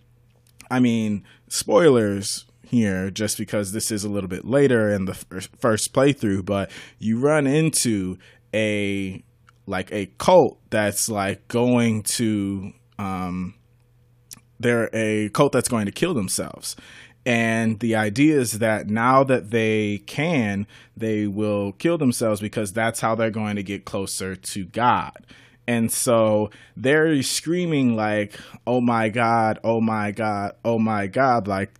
I 0.70 0.80
mean, 0.80 1.24
spoilers 1.49 2.46
here 2.62 3.11
just 3.11 3.36
because 3.36 3.72
this 3.72 3.90
is 3.90 4.05
a 4.05 4.09
little 4.09 4.28
bit 4.28 4.44
later 4.44 4.90
in 4.90 5.05
the 5.05 5.14
first 5.14 5.92
playthrough, 5.92 6.44
but 6.44 6.70
you 6.99 7.18
run 7.18 7.46
into 7.46 8.16
a 8.55 9.22
like 9.66 9.92
a 9.92 10.07
cult 10.18 10.59
that's 10.70 11.11
like 11.11 11.46
going 11.49 12.03
to 12.03 12.72
um 12.99 13.55
they're 14.59 14.88
a 14.94 15.28
cult 15.30 15.53
that's 15.53 15.68
going 15.68 15.84
to 15.84 15.92
kill 15.92 16.14
themselves 16.14 16.74
and 17.29 17.79
the 17.81 17.95
idea 17.95 18.41
is 18.41 18.53
that 18.53 18.89
now 18.89 19.22
that 19.22 19.51
they 19.51 19.99
can, 20.07 20.66
they 20.97 21.26
will 21.26 21.72
kill 21.72 21.99
themselves 21.99 22.41
because 22.41 22.72
that's 22.72 23.01
how 23.01 23.14
they're 23.14 23.31
going 23.31 23.57
to 23.57 23.62
get 23.62 23.85
closer 23.85 24.35
to 24.35 24.64
God. 24.64 25.26
And 25.66 25.93
so 25.93 26.49
they're 26.74 27.22
screaming 27.22 27.95
like, 27.95 28.41
"Oh 28.66 28.81
my 28.81 29.11
God! 29.11 29.59
Oh 29.62 29.79
my 29.79 30.11
God! 30.11 30.53
Oh 30.64 30.79
my 30.79 31.07
God!" 31.07 31.47
like 31.47 31.79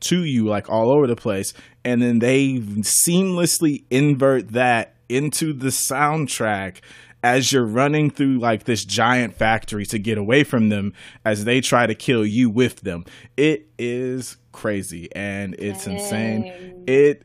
to 0.00 0.24
you, 0.24 0.46
like 0.46 0.68
all 0.68 0.92
over 0.92 1.06
the 1.06 1.16
place. 1.16 1.54
And 1.86 2.02
then 2.02 2.18
they 2.18 2.58
seamlessly 2.58 3.84
invert 3.90 4.50
that 4.50 4.96
into 5.08 5.54
the 5.54 5.68
soundtrack 5.68 6.82
as 7.22 7.52
you're 7.52 7.64
running 7.64 8.10
through 8.10 8.38
like 8.38 8.64
this 8.64 8.84
giant 8.84 9.34
factory 9.34 9.86
to 9.86 9.98
get 9.98 10.18
away 10.18 10.44
from 10.44 10.68
them 10.68 10.92
as 11.24 11.44
they 11.44 11.60
try 11.60 11.86
to 11.86 11.94
kill 11.94 12.26
you 12.26 12.50
with 12.50 12.80
them. 12.80 13.04
It 13.36 13.68
is 13.78 14.36
crazy 14.52 15.08
and 15.14 15.54
it's 15.58 15.84
Dang. 15.84 15.94
insane. 15.98 16.84
It 16.86 17.22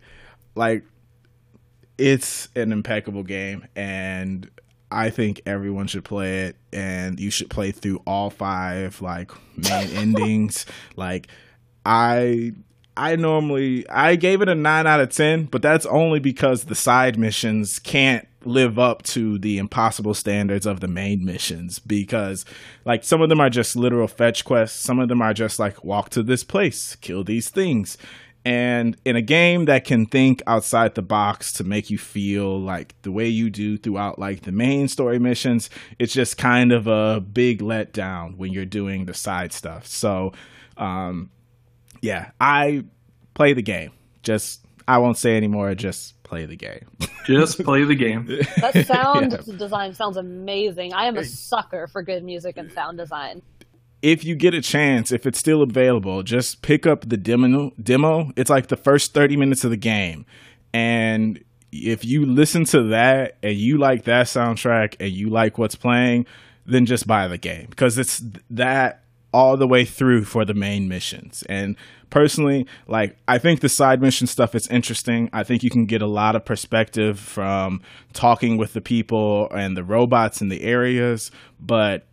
like 0.56 0.84
it's 1.98 2.48
an 2.56 2.72
impeccable 2.72 3.24
game 3.24 3.68
and 3.76 4.50
I 4.92 5.10
think 5.10 5.42
everyone 5.46 5.88
should 5.88 6.06
play 6.06 6.46
it 6.46 6.56
and 6.72 7.20
you 7.20 7.30
should 7.32 7.50
play 7.50 7.72
through 7.72 8.02
all 8.06 8.30
five 8.30 9.02
like 9.02 9.32
main 9.58 9.90
endings. 9.96 10.66
Like 10.96 11.28
I 11.86 12.54
I 12.98 13.16
normally 13.16 13.88
I 13.90 14.16
gave 14.16 14.42
it 14.42 14.50
a 14.50 14.56
9 14.56 14.88
out 14.88 15.00
of 15.00 15.10
10, 15.10 15.46
but 15.46 15.62
that's 15.62 15.86
only 15.86 16.20
because 16.20 16.66
the 16.66 16.76
side 16.76 17.18
missions 17.18 17.80
can't 17.80 18.28
live 18.44 18.80
up 18.80 19.04
to 19.04 19.38
the 19.38 19.58
impossible 19.58 20.14
standards 20.14 20.66
of 20.66 20.80
the 20.80 20.88
main 20.88 21.24
missions 21.24 21.80
because 21.80 22.46
like 22.86 23.04
some 23.04 23.22
of 23.22 23.30
them 23.30 23.42
are 23.42 23.50
just 23.50 23.76
literal 23.76 24.08
fetch 24.08 24.46
quests, 24.46 24.80
some 24.80 25.00
of 25.00 25.10
them 25.10 25.22
are 25.22 25.34
just 25.34 25.60
like 25.60 25.84
walk 25.84 26.10
to 26.10 26.24
this 26.24 26.44
place, 26.44 26.96
kill 26.96 27.24
these 27.24 27.50
things. 27.50 27.98
And 28.46 28.96
in 29.04 29.18
a 29.18 29.22
game 29.22 29.66
that 29.66 29.84
can 29.84 30.06
think 30.06 30.42
outside 30.48 30.96
the 30.96 31.02
box 31.02 31.52
to 31.54 31.66
make 31.66 31.90
you 31.90 31.98
feel 31.98 32.58
like 32.58 32.96
the 33.02 33.12
way 33.12 33.28
you 33.28 33.50
do 33.50 33.78
throughout 33.78 34.18
like 34.18 34.44
the 34.44 34.54
main 34.54 34.88
story 34.88 35.20
missions, 35.20 35.70
it's 36.00 36.14
just 36.14 36.38
kind 36.38 36.72
of 36.72 36.88
a 36.88 37.20
big 37.20 37.62
letdown 37.62 38.38
when 38.38 38.54
you're 38.54 38.66
doing 38.66 39.06
the 39.06 39.14
side 39.14 39.52
stuff. 39.52 39.86
So, 39.86 40.32
um, 40.78 41.30
yeah, 42.02 42.32
I 42.40 42.84
play 43.34 43.54
the 43.54 43.62
game. 43.62 43.92
Just 44.24 44.66
I 44.88 44.98
won't 45.00 45.18
say 45.18 45.36
anymore. 45.38 45.74
Just 45.76 46.22
play 46.24 46.46
the 46.46 46.56
game. 46.56 46.86
Just 47.26 47.62
play 47.64 47.84
the 47.84 47.96
game. 47.96 48.26
That 48.62 48.86
sound 48.88 49.32
Yeah. 49.46 49.58
design 49.58 49.94
sounds 49.94 50.18
amazing. 50.18 50.94
I 50.94 51.06
am 51.06 51.18
a 51.18 51.24
sucker 51.26 51.88
for 51.88 52.02
good 52.02 52.24
music 52.24 52.58
and 52.58 52.72
sound 52.72 52.98
design. 52.98 53.42
if 54.02 54.24
you 54.24 54.36
get 54.36 54.54
a 54.54 54.62
chance, 54.62 55.12
if 55.12 55.26
it's 55.26 55.40
still 55.40 55.62
available, 55.62 56.24
just 56.24 56.62
pick 56.62 56.86
up 56.88 57.10
the 57.10 57.18
demo. 57.18 57.72
Demo. 57.82 58.32
It's 58.36 58.50
like 58.50 58.68
the 58.68 58.78
first 58.78 59.14
thirty 59.14 59.36
minutes 59.36 59.64
of 59.64 59.72
the 59.72 59.78
game, 59.78 60.26
and 60.74 61.44
if 61.72 62.06
you 62.06 62.26
listen 62.26 62.64
to 62.66 62.84
that 62.84 63.36
and 63.44 63.56
you 63.56 63.78
like 63.78 64.06
that 64.06 64.28
soundtrack 64.28 64.96
and 65.02 65.12
you 65.12 65.30
like 65.30 65.58
what's 65.58 65.76
playing, 65.76 66.26
then 66.66 66.86
just 66.86 67.06
buy 67.08 67.28
the 67.28 67.38
game 67.38 67.68
because 67.70 67.98
it's 67.98 68.22
that 68.50 69.04
all 69.38 69.56
the 69.56 69.68
way 69.68 69.86
through 69.86 70.24
for 70.24 70.44
the 70.46 70.54
main 70.56 70.88
missions. 70.88 71.44
And 71.48 71.76
personally, 72.10 72.66
like 72.88 73.18
I 73.28 73.38
think 73.38 73.60
the 73.60 73.70
side 73.70 74.02
mission 74.02 74.26
stuff 74.26 74.56
is 74.56 74.68
interesting. 74.70 75.30
I 75.32 75.44
think 75.44 75.62
you 75.62 75.70
can 75.70 75.86
get 75.86 76.02
a 76.02 76.08
lot 76.08 76.36
of 76.36 76.44
perspective 76.44 77.20
from 77.20 77.84
talking 78.14 78.58
with 78.58 78.74
the 78.74 78.82
people 78.82 79.48
and 79.52 79.78
the 79.78 79.84
robots 79.84 80.42
in 80.42 80.50
the 80.50 80.64
areas, 80.64 81.30
but 81.60 82.08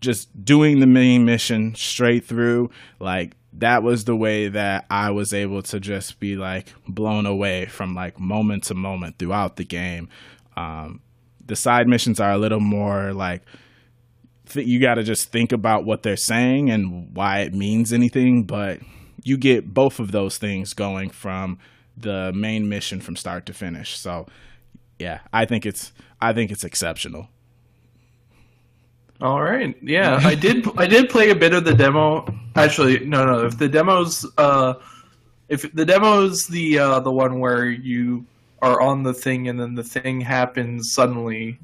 just 0.00 0.44
doing 0.44 0.78
the 0.78 0.86
main 0.86 1.24
mission 1.24 1.74
straight 1.74 2.24
through 2.24 2.70
like 3.00 3.34
that 3.54 3.82
was 3.82 4.04
the 4.04 4.14
way 4.14 4.46
that 4.46 4.86
I 4.88 5.10
was 5.10 5.34
able 5.34 5.62
to 5.62 5.80
just 5.80 6.20
be 6.20 6.36
like 6.36 6.72
blown 6.86 7.26
away 7.26 7.66
from 7.66 7.92
like 7.96 8.20
moment 8.20 8.62
to 8.64 8.74
moment 8.74 9.18
throughout 9.18 9.56
the 9.56 9.64
game. 9.64 10.08
Um, 10.56 11.00
the 11.44 11.56
side 11.56 11.88
missions 11.88 12.20
are 12.20 12.30
a 12.30 12.38
little 12.38 12.60
more 12.60 13.12
like 13.12 13.42
th- 14.52 14.66
you 14.66 14.80
got 14.80 14.94
to 14.94 15.02
just 15.02 15.30
think 15.30 15.52
about 15.52 15.84
what 15.84 16.02
they're 16.02 16.16
saying 16.16 16.70
and 16.70 17.14
why 17.14 17.40
it 17.40 17.54
means 17.54 17.92
anything, 17.92 18.44
but 18.44 18.80
you 19.22 19.36
get 19.36 19.72
both 19.72 19.98
of 19.98 20.12
those 20.12 20.38
things 20.38 20.74
going 20.74 21.10
from 21.10 21.58
the 21.96 22.32
main 22.34 22.68
mission 22.68 23.00
from 23.00 23.16
start 23.16 23.46
to 23.46 23.52
finish. 23.52 23.98
So 23.98 24.26
yeah, 24.98 25.20
I 25.32 25.44
think 25.44 25.66
it's 25.66 25.92
I 26.20 26.32
think 26.32 26.50
it's 26.50 26.64
exceptional. 26.64 27.28
All 29.20 29.40
right. 29.40 29.76
Yeah, 29.82 30.20
I 30.24 30.34
did. 30.34 30.66
I 30.78 30.86
did 30.86 31.10
play 31.10 31.30
a 31.30 31.34
bit 31.34 31.54
of 31.54 31.64
the 31.64 31.74
demo. 31.74 32.26
Actually, 32.56 33.04
no, 33.06 33.24
no. 33.24 33.46
If 33.46 33.58
the 33.58 33.68
demos, 33.68 34.26
uh, 34.38 34.74
if 35.48 35.70
the 35.72 35.84
demo's 35.84 36.46
the 36.46 36.78
uh, 36.78 37.00
the 37.00 37.12
one 37.12 37.38
where 37.38 37.66
you 37.70 38.26
are 38.60 38.80
on 38.80 39.02
the 39.02 39.14
thing 39.14 39.48
and 39.48 39.58
then 39.58 39.74
the 39.74 39.82
thing 39.82 40.20
happens 40.20 40.92
suddenly, 40.92 41.58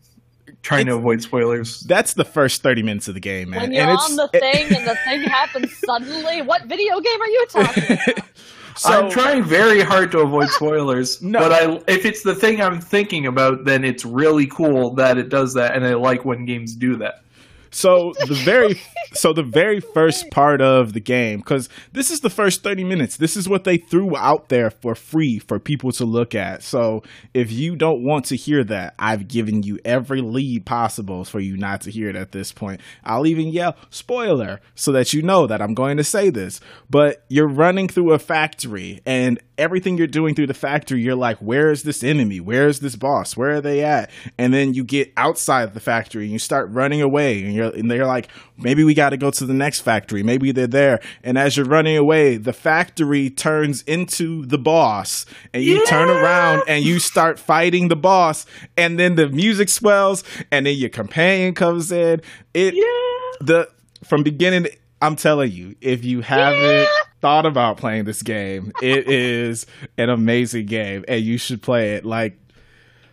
trying 0.63 0.87
to 0.87 0.95
avoid 0.95 1.23
spoilers. 1.23 1.81
That's 1.81 2.15
the 2.15 2.25
first 2.25 2.63
30 2.63 2.83
minutes 2.83 3.09
of 3.09 3.15
the 3.15 3.21
game, 3.21 3.51
man. 3.51 3.61
When 3.63 3.73
you're 3.73 3.83
and 3.83 3.93
it's 3.93 4.11
on 4.11 4.17
the 4.17 4.29
thing 4.29 4.67
and 4.75 4.87
the 4.87 4.97
thing 5.05 5.21
happens 5.25 5.77
suddenly, 5.79 6.43
what 6.43 6.65
video 6.67 7.01
game 7.01 7.21
are 7.23 7.29
you 7.29 7.47
talking 7.49 7.85
about? 7.85 8.25
so 8.77 8.91
I'm 8.91 9.11
trying 9.11 9.45
very 9.45 9.81
hard 9.81 10.11
to 10.13 10.21
avoid 10.21 10.49
spoilers, 10.51 11.23
No. 11.23 11.39
but 11.39 11.53
I 11.53 11.81
if 11.91 12.05
it's 12.05 12.23
the 12.23 12.35
thing 12.35 12.61
I'm 12.61 12.81
thinking 12.81 13.27
about, 13.27 13.65
then 13.65 13.85
it's 13.85 14.05
really 14.05 14.47
cool 14.47 14.95
that 14.95 15.19
it 15.19 15.29
does 15.29 15.55
that, 15.55 15.75
and 15.75 15.87
I 15.87 15.95
like 15.95 16.25
when 16.25 16.45
games 16.45 16.75
do 16.75 16.97
that. 16.97 17.23
So 17.71 18.13
the 18.27 18.35
very 18.45 18.81
so 19.13 19.33
the 19.33 19.43
very 19.43 19.81
first 19.81 20.31
part 20.31 20.61
of 20.61 20.93
the 20.93 21.01
game 21.01 21.43
cuz 21.43 21.69
this 21.93 22.11
is 22.11 22.21
the 22.21 22.31
first 22.31 22.63
30 22.63 22.85
minutes. 22.85 23.17
This 23.17 23.37
is 23.37 23.49
what 23.49 23.65
they 23.65 23.77
threw 23.77 24.17
out 24.17 24.49
there 24.49 24.71
for 24.71 24.95
free 24.95 25.39
for 25.39 25.59
people 25.59 25.93
to 25.93 26.05
look 26.05 26.35
at. 26.35 26.63
So 26.63 27.03
if 27.35 27.51
you 27.51 27.77
don't 27.77 28.03
want 28.03 28.27
to 28.27 28.37
hear 28.37 28.65
that, 28.65 28.95
I've 28.99 29.29
given 29.29 29.63
you 29.63 29.79
every 29.85 30.21
lead 30.21 30.67
possible 30.67 31.25
for 31.25 31.41
you 31.41 31.57
not 31.57 31.81
to 31.83 31.91
hear 31.91 32.09
it 32.09 32.17
at 32.17 32.33
this 32.33 32.53
point. 32.53 32.81
I'll 33.05 33.27
even 33.27 33.49
yell 33.49 33.77
spoiler 33.91 34.61
so 34.75 34.93
that 34.93 35.13
you 35.13 35.23
know 35.23 35.47
that 35.47 35.63
I'm 35.63 35.75
going 35.75 35.97
to 35.97 36.05
say 36.05 36.31
this. 36.31 36.61
But 36.91 37.25
you're 37.29 37.49
running 37.49 37.89
through 37.89 38.13
a 38.13 38.19
factory 38.19 39.01
and 39.07 39.39
everything 39.59 39.99
you're 39.99 40.07
doing 40.07 40.35
through 40.35 40.47
the 40.47 40.55
factory, 40.55 41.01
you're 41.01 41.15
like, 41.15 41.39
where 41.39 41.71
is 41.71 41.83
this 41.83 42.03
enemy? 42.03 42.41
Where 42.41 42.69
is 42.69 42.81
this 42.81 42.97
boss? 42.97 43.37
Where 43.37 43.57
are 43.57 43.61
they 43.61 43.83
at? 43.83 44.11
And 44.39 44.55
then 44.55 44.73
you 44.73 44.85
get 44.85 45.13
outside 45.17 45.75
the 45.75 45.81
factory 45.81 46.25
and 46.25 46.33
you 46.33 46.39
start 46.39 46.71
running 46.71 47.03
away 47.03 47.43
and 47.43 47.53
you're 47.59 47.71
and 47.75 47.91
they're 47.91 48.07
like, 48.07 48.29
maybe 48.57 48.83
we 48.85 48.95
got 48.95 49.11
to 49.11 49.17
go 49.19 49.31
to 49.31 49.45
the 49.45 49.53
next 49.53 49.81
factory. 49.81 50.23
Maybe 50.23 50.51
they're 50.53 50.67
there. 50.67 51.01
And 51.23 51.37
as 51.37 51.57
you're 51.57 51.67
running 51.67 51.97
away, 51.99 52.37
the 52.39 52.53
factory 52.55 53.29
turns 53.29 53.83
into 53.83 54.47
the 54.47 54.57
boss 54.59 55.27
and 55.53 55.63
you 55.63 55.85
turn 55.87 56.09
around 56.09 56.63
and 56.69 56.85
you 56.85 56.99
start 56.99 57.39
fighting 57.39 57.89
the 57.89 57.97
boss 57.97 58.47
and 58.77 58.99
then 58.99 59.17
the 59.17 59.29
music 59.29 59.69
swells 59.69 60.25
and 60.51 60.65
then 60.65 60.77
your 60.77 60.89
companion 60.91 61.55
comes 61.55 61.93
in. 61.93 62.23
It 62.55 62.75
Yeah. 62.75 63.45
the 63.47 63.69
from 64.05 64.23
beginning 64.23 64.69
I'm 65.03 65.15
telling 65.17 65.53
you, 65.53 65.77
if 65.81 66.05
you 66.05 66.23
haven't 66.23 66.89
thought 67.21 67.47
about 67.47 67.77
playing 67.77 68.05
this 68.05 68.23
game, 68.23 68.73
it 68.83 69.09
is 69.09 69.65
an 69.97 70.09
amazing 70.11 70.67
game 70.67 71.05
and 71.07 71.21
you 71.21 71.39
should 71.39 71.63
play 71.63 71.95
it. 71.95 72.05
Like 72.05 72.37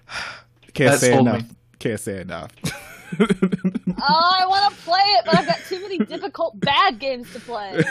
can't 0.74 0.92
That 0.94 1.00
say 1.00 1.18
enough. 1.18 1.42
me. 1.44 1.50
Can't 1.80 2.00
say 2.00 2.22
enough. 2.22 2.52
oh, 3.20 4.36
I 4.40 4.46
want 4.48 4.74
to 4.74 4.82
play 4.82 5.00
it, 5.00 5.26
but 5.26 5.36
I've 5.36 5.46
got 5.46 5.60
too 5.68 5.82
many 5.82 5.98
difficult 6.06 6.60
bad 6.60 7.00
games 7.00 7.32
to 7.34 7.40
play. 7.40 7.84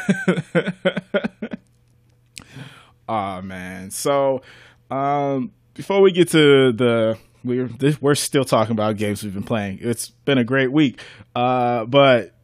oh 3.08 3.42
man. 3.42 3.90
So 3.90 4.42
um 4.90 5.52
before 5.74 6.00
we 6.00 6.12
get 6.12 6.28
to 6.30 6.72
the 6.72 7.18
we're 7.42 7.68
this, 7.68 8.00
we're 8.00 8.14
still 8.14 8.44
talking 8.44 8.72
about 8.72 8.96
games 8.96 9.22
we've 9.22 9.34
been 9.34 9.42
playing. 9.42 9.78
It's 9.80 10.08
been 10.08 10.38
a 10.38 10.44
great 10.44 10.72
week. 10.72 11.00
Uh 11.34 11.84
but 11.84 12.34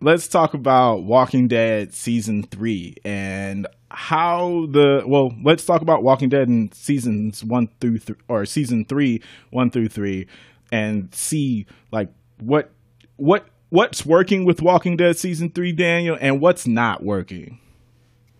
let's 0.00 0.28
talk 0.28 0.54
about 0.54 1.04
Walking 1.04 1.48
Dead 1.48 1.94
season 1.94 2.42
3 2.42 2.96
and 3.04 3.66
how 3.90 4.66
the 4.70 5.02
well, 5.06 5.32
let's 5.42 5.64
talk 5.64 5.80
about 5.80 6.02
Walking 6.02 6.28
Dead 6.28 6.48
in 6.48 6.70
seasons 6.72 7.44
1 7.44 7.68
through 7.80 7.98
three 7.98 8.16
or 8.28 8.44
season 8.44 8.84
3 8.84 9.22
1 9.50 9.70
through 9.70 9.88
3 9.88 10.26
and 10.72 11.14
see 11.14 11.66
like 11.92 12.08
what 12.40 12.70
what 13.16 13.46
what's 13.70 14.04
working 14.04 14.44
with 14.44 14.62
Walking 14.62 14.96
Dead 14.96 15.16
season 15.16 15.50
3 15.50 15.72
Daniel 15.72 16.16
and 16.20 16.40
what's 16.40 16.66
not 16.66 17.02
working. 17.02 17.58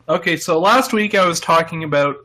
Okay, 0.09 0.37
so 0.37 0.61
last 0.61 0.93
week 0.93 1.15
I 1.15 1.27
was 1.27 1.41
talking 1.41 1.83
about, 1.83 2.17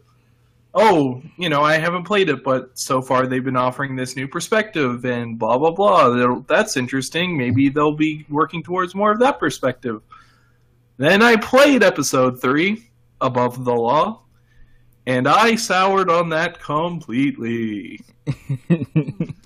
oh, 0.74 1.22
you 1.38 1.50
know, 1.50 1.62
I 1.62 1.78
haven't 1.78 2.04
played 2.04 2.30
it, 2.30 2.44
but 2.44 2.78
so 2.78 3.02
far 3.02 3.26
they've 3.26 3.44
been 3.44 3.56
offering 3.56 3.96
this 3.96 4.16
new 4.16 4.28
perspective 4.28 5.06
and 5.06 5.40
blah, 5.40 5.58
blah, 5.58 5.72
blah. 5.72 6.42
That's 6.48 6.76
interesting. 6.78 7.38
Maybe 7.38 7.70
they'll 7.70 7.96
be 7.96 8.26
working 8.30 8.62
towards 8.62 8.94
more 8.94 9.12
of 9.12 9.20
that 9.20 9.40
perspective. 9.40 10.02
Then 10.98 11.24
I 11.24 11.38
played 11.38 11.84
episode 11.84 12.42
3, 12.42 12.84
Above 13.22 13.64
the 13.64 13.74
Law, 13.74 14.24
and 15.08 15.28
I 15.28 15.56
soured 15.56 16.10
on 16.10 16.30
that 16.30 16.60
completely. 16.60 18.02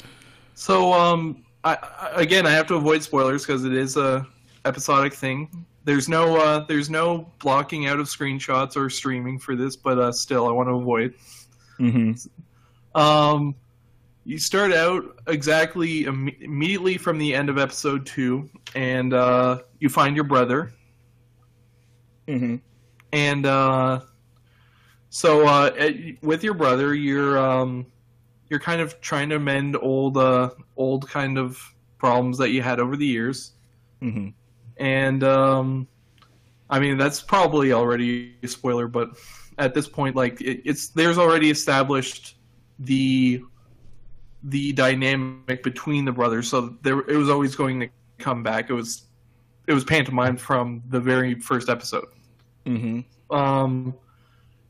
So, 0.55 0.93
um, 0.93 1.42
I, 1.63 2.11
again, 2.15 2.45
I 2.45 2.51
have 2.51 2.67
to 2.67 2.75
avoid 2.75 3.03
spoilers 3.03 3.45
because 3.45 3.63
it 3.65 3.73
is 3.73 3.95
a 3.97 4.25
episodic 4.65 5.13
thing. 5.13 5.65
There's 5.85 6.07
no, 6.09 6.37
uh, 6.37 6.65
there's 6.65 6.89
no 6.89 7.31
blocking 7.39 7.87
out 7.87 7.99
of 7.99 8.07
screenshots 8.07 8.75
or 8.77 8.89
streaming 8.89 9.37
for 9.39 9.55
this, 9.55 9.75
but 9.75 9.97
uh, 9.99 10.11
still, 10.11 10.47
I 10.47 10.51
want 10.51 10.69
to 10.69 10.75
avoid. 10.75 11.13
Mhm. 11.79 12.27
Um, 12.95 13.55
you 14.25 14.37
start 14.39 14.71
out 14.71 15.03
exactly 15.27 16.05
Im- 16.05 16.29
immediately 16.39 16.97
from 16.97 17.17
the 17.17 17.33
end 17.35 17.49
of 17.49 17.57
episode 17.57 18.05
two, 18.05 18.49
and 18.75 19.13
uh, 19.13 19.59
you 19.79 19.89
find 19.89 20.15
your 20.15 20.23
brother, 20.25 20.71
Mhm. 22.27 22.61
and 23.11 23.45
uh, 23.45 24.01
so 25.09 25.45
uh, 25.47 25.71
at- 25.77 26.21
with 26.23 26.43
your 26.43 26.53
brother, 26.53 26.93
you're 26.93 27.37
um, 27.37 27.85
you're 28.53 28.59
kind 28.59 28.81
of 28.81 29.01
trying 29.01 29.29
to 29.29 29.39
mend 29.39 29.75
old 29.81 30.15
uh 30.15 30.51
old 30.77 31.09
kind 31.09 31.39
of 31.39 31.57
problems 31.97 32.37
that 32.37 32.51
you 32.51 32.61
had 32.61 32.79
over 32.79 32.95
the 32.95 33.05
years. 33.17 33.53
hmm 33.99 34.27
And 34.77 35.23
um 35.23 35.87
I 36.69 36.79
mean 36.79 36.99
that's 36.99 37.19
probably 37.19 37.73
already 37.73 38.35
a 38.43 38.47
spoiler, 38.47 38.87
but 38.87 39.09
at 39.57 39.73
this 39.73 39.87
point 39.87 40.15
like 40.15 40.39
it, 40.39 40.61
it's 40.69 40.89
there's 40.89 41.17
already 41.17 41.49
established 41.49 42.37
the 42.77 43.41
the 44.43 44.73
dynamic 44.73 45.63
between 45.63 46.05
the 46.05 46.11
brothers, 46.11 46.47
so 46.47 46.77
there 46.83 46.99
it 47.09 47.17
was 47.17 47.29
always 47.31 47.55
going 47.55 47.79
to 47.79 47.89
come 48.19 48.43
back. 48.43 48.69
It 48.69 48.73
was 48.73 49.07
it 49.65 49.73
was 49.73 49.83
pantomime 49.83 50.37
from 50.37 50.83
the 50.89 50.99
very 50.99 51.39
first 51.39 51.69
episode. 51.69 52.05
hmm 52.67 52.99
Um, 53.31 53.95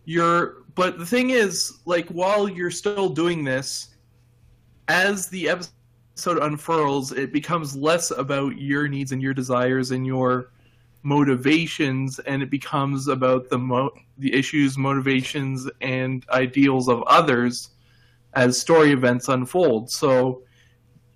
you're, 0.05 0.62
but 0.75 0.97
the 0.97 1.05
thing 1.05 1.29
is, 1.31 1.79
like, 1.85 2.07
while 2.09 2.47
you're 2.47 2.71
still 2.71 3.09
doing 3.09 3.43
this, 3.43 3.95
as 4.87 5.27
the 5.29 5.49
episode 5.49 6.39
unfurls, 6.41 7.11
it 7.11 7.31
becomes 7.31 7.75
less 7.75 8.11
about 8.11 8.57
your 8.57 8.87
needs 8.87 9.11
and 9.11 9.21
your 9.21 9.33
desires 9.33 9.91
and 9.91 10.05
your 10.05 10.51
motivations, 11.03 12.19
and 12.19 12.41
it 12.41 12.49
becomes 12.49 13.07
about 13.07 13.49
the 13.49 13.57
mo- 13.57 13.91
the 14.17 14.33
issues, 14.33 14.77
motivations, 14.77 15.69
and 15.81 16.25
ideals 16.29 16.87
of 16.87 17.03
others 17.03 17.69
as 18.33 18.59
story 18.59 18.91
events 18.91 19.27
unfold. 19.29 19.89
So. 19.89 20.43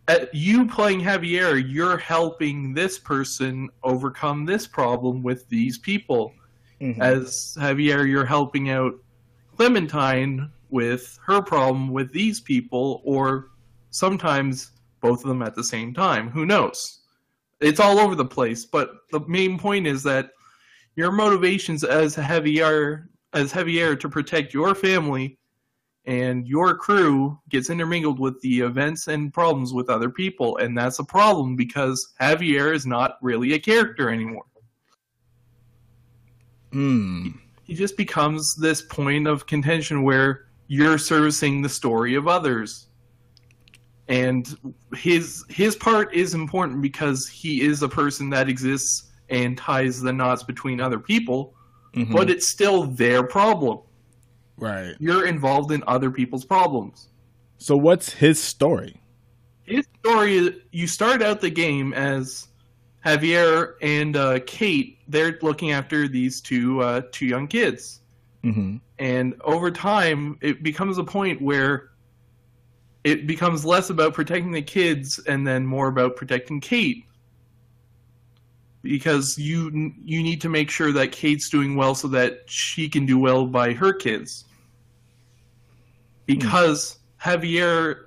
At 0.09 0.33
you 0.33 0.65
playing 0.65 1.01
Javier, 1.01 1.61
you're 1.69 1.97
helping 1.97 2.73
this 2.73 2.97
person 2.97 3.69
overcome 3.83 4.45
this 4.45 4.65
problem 4.65 5.21
with 5.21 5.49
these 5.49 5.77
people 5.77 6.31
hmm 6.79 7.01
as 7.01 7.57
Javier, 7.59 8.07
you're 8.07 8.25
helping 8.25 8.69
out 8.69 8.93
Clementine 9.57 10.51
with 10.69 11.17
her 11.25 11.41
problem 11.41 11.89
with 11.89 12.11
these 12.13 12.39
people, 12.39 13.01
or 13.03 13.49
sometimes 13.89 14.71
both 15.01 15.21
of 15.23 15.27
them 15.27 15.41
at 15.41 15.55
the 15.55 15.63
same 15.63 15.93
time. 15.93 16.29
Who 16.29 16.45
knows? 16.45 17.01
It's 17.59 17.79
all 17.79 17.99
over 17.99 18.15
the 18.15 18.25
place. 18.25 18.65
But 18.65 18.91
the 19.11 19.21
main 19.27 19.57
point 19.57 19.87
is 19.87 20.03
that 20.03 20.31
your 20.95 21.11
motivations 21.11 21.83
as 21.83 22.15
Javier, 22.15 23.07
as 23.33 23.51
Javier, 23.51 23.99
to 23.99 24.09
protect 24.09 24.53
your 24.53 24.75
family 24.75 25.37
and 26.05 26.47
your 26.47 26.75
crew 26.75 27.37
gets 27.49 27.69
intermingled 27.69 28.19
with 28.19 28.39
the 28.41 28.61
events 28.61 29.07
and 29.07 29.33
problems 29.33 29.73
with 29.73 29.89
other 29.89 30.09
people, 30.09 30.57
and 30.57 30.77
that's 30.77 30.99
a 30.99 31.03
problem 31.03 31.55
because 31.55 32.13
Javier 32.21 32.73
is 32.73 32.85
not 32.85 33.17
really 33.21 33.53
a 33.53 33.59
character 33.59 34.09
anymore 34.09 34.45
Mm. 36.73 37.33
He 37.67 37.73
just 37.75 37.97
becomes 37.97 38.55
this 38.55 38.81
point 38.81 39.27
of 39.27 39.45
contention 39.45 40.01
where 40.03 40.45
you're 40.67 40.97
servicing 40.97 41.61
the 41.61 41.69
story 41.69 42.15
of 42.15 42.27
others 42.27 42.87
and 44.07 44.57
his 44.95 45.43
his 45.49 45.75
part 45.75 46.13
is 46.13 46.33
important 46.33 46.81
because 46.81 47.27
he 47.27 47.61
is 47.61 47.83
a 47.83 47.89
person 47.89 48.29
that 48.29 48.47
exists 48.49 49.11
and 49.29 49.57
ties 49.57 50.01
the 50.01 50.11
knots 50.13 50.43
between 50.43 50.79
other 50.79 50.99
people 50.99 51.53
Mhm. 51.93 52.11
but 52.13 52.29
it's 52.29 52.47
still 52.47 52.83
their 52.85 53.23
problem 53.23 53.79
right. 54.57 54.95
you're 54.99 55.25
involved 55.25 55.71
in 55.71 55.83
other 55.87 56.09
people's 56.11 56.45
problems 56.45 57.09
So 57.57 57.75
what's 57.75 58.13
his 58.13 58.41
story? 58.41 59.01
his 59.63 59.85
story 59.99 60.61
you 60.71 60.87
start 60.87 61.21
out 61.21 61.41
the 61.41 61.49
game 61.49 61.93
as 61.93 62.46
Javier 63.07 63.73
and 63.81 64.15
uh, 64.15 64.39
Kate 64.45 64.99
they're 65.07 65.39
looking 65.41 65.71
after 65.71 66.07
these 66.07 66.41
two 66.41 66.81
uh, 66.81 67.01
two 67.11 67.25
young 67.25 67.47
kids. 67.47 68.01
Hmm 68.43 68.77
and 68.99 69.39
over 69.43 69.69
time 69.71 70.37
it 70.41 70.63
becomes 70.63 70.97
a 70.97 71.03
point 71.03 71.41
where 71.41 71.89
it 73.03 73.27
becomes 73.27 73.63
less 73.63 73.89
about 73.89 74.13
protecting 74.13 74.51
the 74.51 74.61
kids 74.61 75.19
and 75.19 75.45
then 75.45 75.65
more 75.65 75.87
about 75.87 76.15
protecting 76.15 76.59
Kate. 76.59 77.05
Because 78.81 79.37
you 79.37 79.93
you 80.03 80.23
need 80.23 80.41
to 80.41 80.49
make 80.49 80.69
sure 80.69 80.91
that 80.93 81.11
Kate's 81.11 81.49
doing 81.49 81.75
well 81.75 81.93
so 81.93 82.07
that 82.09 82.43
she 82.47 82.89
can 82.89 83.05
do 83.05 83.19
well 83.19 83.45
by 83.45 83.73
her 83.73 83.93
kids. 83.93 84.45
Because 86.25 86.99
Javier 87.21 88.05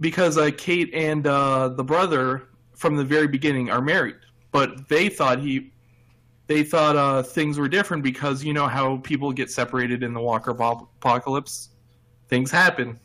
because 0.00 0.38
uh, 0.38 0.50
Kate 0.56 0.92
and 0.94 1.26
uh, 1.26 1.68
the 1.68 1.84
brother 1.84 2.47
from 2.78 2.96
the 2.96 3.04
very 3.04 3.28
beginning 3.28 3.68
are 3.70 3.82
married 3.82 4.16
but 4.50 4.88
they 4.88 5.08
thought 5.08 5.38
he 5.38 5.70
they 6.46 6.62
thought 6.62 6.96
uh, 6.96 7.22
things 7.22 7.58
were 7.58 7.68
different 7.68 8.02
because 8.02 8.42
you 8.42 8.54
know 8.54 8.66
how 8.66 8.96
people 8.98 9.32
get 9.32 9.50
separated 9.50 10.02
in 10.02 10.14
the 10.14 10.20
Walker 10.20 10.50
apocalypse. 10.50 11.68
Things 12.28 12.50
happen. 12.50 12.98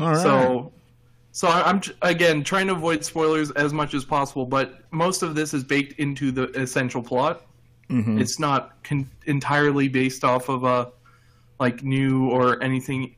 All 0.00 0.08
right. 0.08 0.18
So, 0.20 0.72
so 1.30 1.48
I'm 1.48 1.80
again 2.02 2.42
trying 2.42 2.66
to 2.66 2.72
avoid 2.72 3.04
spoilers 3.04 3.52
as 3.52 3.72
much 3.72 3.94
as 3.94 4.04
possible, 4.04 4.44
but 4.44 4.92
most 4.92 5.22
of 5.22 5.36
this 5.36 5.54
is 5.54 5.62
baked 5.62 6.00
into 6.00 6.32
the 6.32 6.50
essential 6.60 7.00
plot. 7.02 7.46
Mhm. 7.90 8.20
It's 8.20 8.40
not 8.40 8.82
con- 8.82 9.10
entirely 9.26 9.86
based 9.86 10.24
off 10.24 10.48
of 10.48 10.64
a 10.64 10.90
like 11.60 11.84
new 11.84 12.28
or 12.28 12.60
anything, 12.60 13.14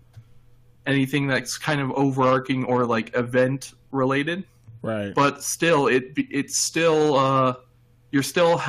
anything 0.87 1.26
that's 1.26 1.59
kind 1.59 1.80
of 1.80 1.91
overarching 1.93 2.64
or 2.64 2.87
like 2.87 3.14
event 3.16 3.72
related. 3.91 4.45
right. 4.82 5.14
but 5.14 5.43
still 5.43 5.87
it 5.89 6.05
it's 6.16 6.59
still 6.59 7.16
uh 7.16 7.55
you're 8.12 8.22
still 8.22 8.61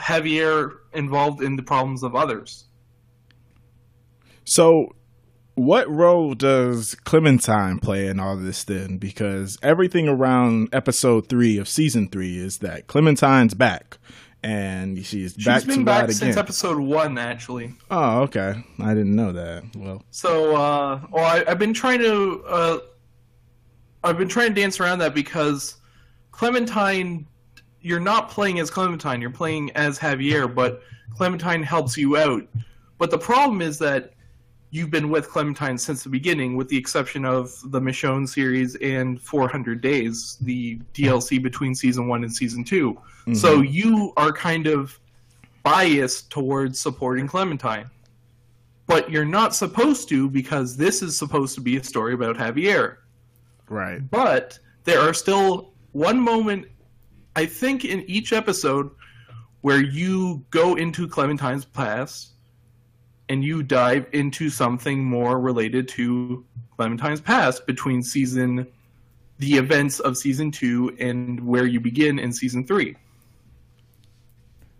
heavier 0.00 0.72
involved 0.92 1.42
in 1.42 1.56
the 1.56 1.62
problems 1.62 2.02
of 2.02 2.14
others 2.14 2.66
So, 4.44 4.94
what 5.54 5.88
role 5.88 6.34
does 6.34 6.94
Clementine 7.04 7.78
play 7.78 8.06
in 8.08 8.18
all 8.20 8.36
this 8.36 8.64
then? 8.64 8.98
Because 8.98 9.56
everything 9.62 10.08
around 10.08 10.68
episode 10.72 11.28
three 11.28 11.58
of 11.58 11.68
season 11.68 12.08
three 12.08 12.36
is 12.38 12.58
that 12.58 12.86
Clementine's 12.86 13.54
back, 13.54 13.98
and 14.44 14.98
she's 14.98 15.32
she's 15.32 15.44
back 15.44 15.62
to 15.62 15.66
been 15.68 15.84
back 15.84 16.10
since 16.10 16.22
again. 16.22 16.38
episode 16.38 16.78
one 16.78 17.16
actually 17.16 17.72
oh, 17.90 18.20
okay. 18.20 18.54
I 18.78 18.92
didn't 18.92 19.16
know 19.16 19.32
that. 19.32 19.64
Well, 19.74 20.04
so 20.10 20.54
uh 20.54 21.00
well 21.10 21.24
I, 21.24 21.44
i've 21.48 21.58
been 21.58 21.72
trying 21.72 22.00
to 22.00 22.44
uh 22.46 22.78
i've 24.04 24.18
been 24.18 24.28
trying 24.28 24.54
to 24.54 24.60
dance 24.60 24.78
around 24.80 24.98
that 24.98 25.14
because 25.14 25.76
clementine 26.30 27.26
you're 27.80 28.00
not 28.00 28.28
playing 28.28 28.60
as 28.60 28.70
clementine 28.70 29.20
you're 29.20 29.30
playing 29.30 29.70
as 29.72 29.98
javier 29.98 30.52
but 30.52 30.82
clementine 31.16 31.62
helps 31.62 31.96
you 31.96 32.16
out 32.16 32.46
but 32.98 33.10
the 33.10 33.18
problem 33.18 33.62
is 33.62 33.78
that 33.78 34.13
you've 34.74 34.90
been 34.90 35.08
with 35.08 35.28
Clementine 35.28 35.78
since 35.78 36.02
the 36.02 36.08
beginning, 36.08 36.56
with 36.56 36.68
the 36.68 36.76
exception 36.76 37.24
of 37.24 37.54
the 37.70 37.80
Michonne 37.80 38.28
series 38.28 38.74
and 38.76 39.22
400 39.22 39.80
Days, 39.80 40.36
the 40.40 40.80
DLC 40.92 41.40
between 41.40 41.76
season 41.76 42.08
one 42.08 42.24
and 42.24 42.34
season 42.34 42.64
2 42.64 42.92
mm-hmm. 42.92 43.34
So 43.34 43.60
you 43.60 44.12
are 44.16 44.32
kind 44.32 44.66
of 44.66 44.98
biased 45.62 46.28
towards 46.30 46.80
supporting 46.80 47.28
Clementine. 47.28 47.88
But 48.86 49.10
you're 49.10 49.24
not 49.24 49.54
supposed 49.54 50.08
to 50.08 50.28
because 50.28 50.76
this 50.76 51.02
is 51.02 51.16
supposed 51.16 51.54
to 51.54 51.60
be 51.60 51.76
a 51.76 51.84
story 51.84 52.12
about 52.12 52.36
Javier. 52.36 52.96
right. 53.68 54.00
But 54.10 54.58
there 54.82 55.00
are 55.00 55.14
still 55.14 55.72
one 55.92 56.20
moment, 56.20 56.66
I 57.36 57.46
think, 57.46 57.84
in 57.84 58.02
each 58.10 58.32
episode 58.32 58.90
where 59.60 59.80
you 59.80 60.44
go 60.50 60.74
into 60.74 61.08
Clementine's 61.08 61.64
past 61.64 62.33
and 63.28 63.44
you 63.44 63.62
dive 63.62 64.06
into 64.12 64.50
something 64.50 65.04
more 65.04 65.40
related 65.40 65.88
to 65.88 66.44
Clementine's 66.76 67.20
past 67.20 67.66
between 67.66 68.02
season, 68.02 68.66
the 69.38 69.54
events 69.54 70.00
of 70.00 70.16
season 70.16 70.50
two, 70.50 70.94
and 70.98 71.44
where 71.46 71.66
you 71.66 71.80
begin 71.80 72.18
in 72.18 72.32
season 72.32 72.66
three. 72.66 72.96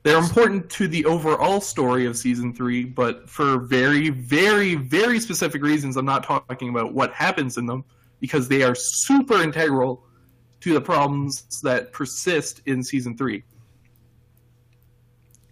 They're 0.03 0.19
important 0.19 0.69
to 0.71 0.87
the 0.87 1.07
overall 1.07 1.63
story 1.63 2.05
of 2.05 2.17
season 2.17 2.55
three, 2.55 2.85
but 2.85 3.29
for 3.29 3.61
very, 3.61 4.11
very, 4.11 4.75
very 4.75 5.19
specific 5.19 5.63
reasons. 5.63 5.97
I'm 5.97 6.05
not 6.05 6.25
talking 6.25 6.69
about 6.69 6.93
what 6.93 7.15
happens 7.15 7.57
in 7.57 7.65
them 7.65 7.85
because 8.21 8.47
they 8.47 8.63
are 8.63 8.75
super 8.75 9.43
integral 9.43 10.05
to 10.61 10.75
the 10.75 10.81
problems 10.81 11.61
that 11.63 11.93
persist 11.93 12.61
in 12.67 12.83
season 12.83 13.17
three. 13.17 13.45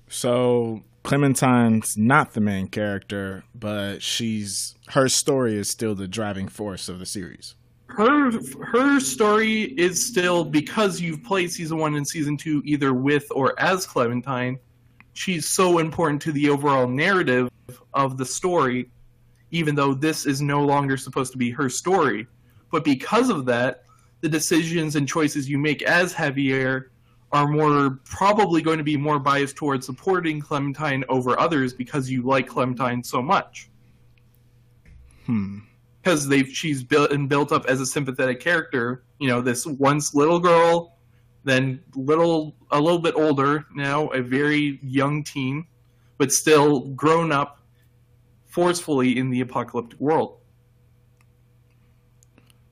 So 0.08 0.82
Clementine's 1.02 1.96
not 1.96 2.32
the 2.32 2.40
main 2.40 2.68
character, 2.68 3.44
but 3.54 4.02
she's 4.02 4.74
her 4.88 5.08
story 5.08 5.56
is 5.56 5.68
still 5.68 5.94
the 5.94 6.06
driving 6.06 6.48
force 6.48 6.88
of 6.88 6.98
the 6.98 7.06
series. 7.06 7.56
Her 7.86 8.30
her 8.64 9.00
story 9.00 9.62
is 9.62 10.04
still 10.04 10.44
because 10.44 11.00
you've 11.00 11.22
played 11.24 11.50
season 11.50 11.78
one 11.78 11.94
and 11.96 12.06
season 12.06 12.36
two 12.36 12.62
either 12.64 12.94
with 12.94 13.26
or 13.32 13.58
as 13.60 13.84
Clementine. 13.84 14.58
She's 15.14 15.48
so 15.48 15.78
important 15.78 16.22
to 16.22 16.32
the 16.32 16.48
overall 16.48 16.86
narrative 16.86 17.50
of 17.92 18.16
the 18.16 18.24
story, 18.24 18.88
even 19.50 19.74
though 19.74 19.92
this 19.92 20.24
is 20.24 20.40
no 20.40 20.64
longer 20.64 20.96
supposed 20.96 21.32
to 21.32 21.38
be 21.38 21.50
her 21.50 21.68
story. 21.68 22.26
But 22.70 22.84
because 22.84 23.28
of 23.28 23.44
that, 23.46 23.82
the 24.22 24.28
decisions 24.28 24.96
and 24.96 25.06
choices 25.06 25.50
you 25.50 25.58
make 25.58 25.82
as 25.82 26.14
Javier 26.14 26.86
are 27.32 27.48
more 27.48 27.98
probably 28.04 28.60
going 28.60 28.78
to 28.78 28.84
be 28.84 28.96
more 28.96 29.18
biased 29.18 29.56
towards 29.56 29.86
supporting 29.86 30.40
Clementine 30.40 31.04
over 31.08 31.38
others 31.38 31.72
because 31.72 32.10
you 32.10 32.22
like 32.22 32.46
Clementine 32.46 33.02
so 33.02 33.22
much. 33.22 33.70
Hmm. 35.26 35.60
because 36.02 36.26
they've 36.28 36.48
she's 36.48 36.82
built 36.82 37.12
and 37.12 37.28
built 37.28 37.52
up 37.52 37.64
as 37.66 37.80
a 37.80 37.86
sympathetic 37.86 38.40
character. 38.40 39.04
You 39.20 39.28
know, 39.28 39.40
this 39.40 39.64
once 39.66 40.14
little 40.14 40.40
girl, 40.40 40.98
then 41.44 41.80
little 41.94 42.56
a 42.70 42.80
little 42.80 42.98
bit 42.98 43.14
older, 43.14 43.66
now 43.74 44.08
a 44.08 44.20
very 44.20 44.80
young 44.82 45.22
teen, 45.22 45.66
but 46.18 46.32
still 46.32 46.80
grown 46.88 47.30
up 47.30 47.60
forcefully 48.46 49.16
in 49.16 49.30
the 49.30 49.40
apocalyptic 49.40 50.00
world. 50.00 50.38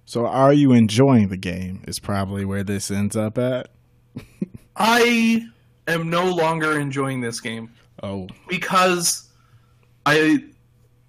So, 0.04 0.26
are 0.26 0.52
you 0.52 0.72
enjoying 0.72 1.28
the 1.28 1.36
game? 1.36 1.84
Is 1.86 2.00
probably 2.00 2.44
where 2.44 2.64
this 2.64 2.90
ends 2.90 3.16
up 3.16 3.38
at. 3.38 3.70
I 4.80 5.46
am 5.86 6.10
no 6.10 6.24
longer 6.24 6.80
enjoying 6.80 7.20
this 7.20 7.40
game 7.40 7.70
Oh, 8.02 8.28
because 8.48 9.28
I 10.06 10.44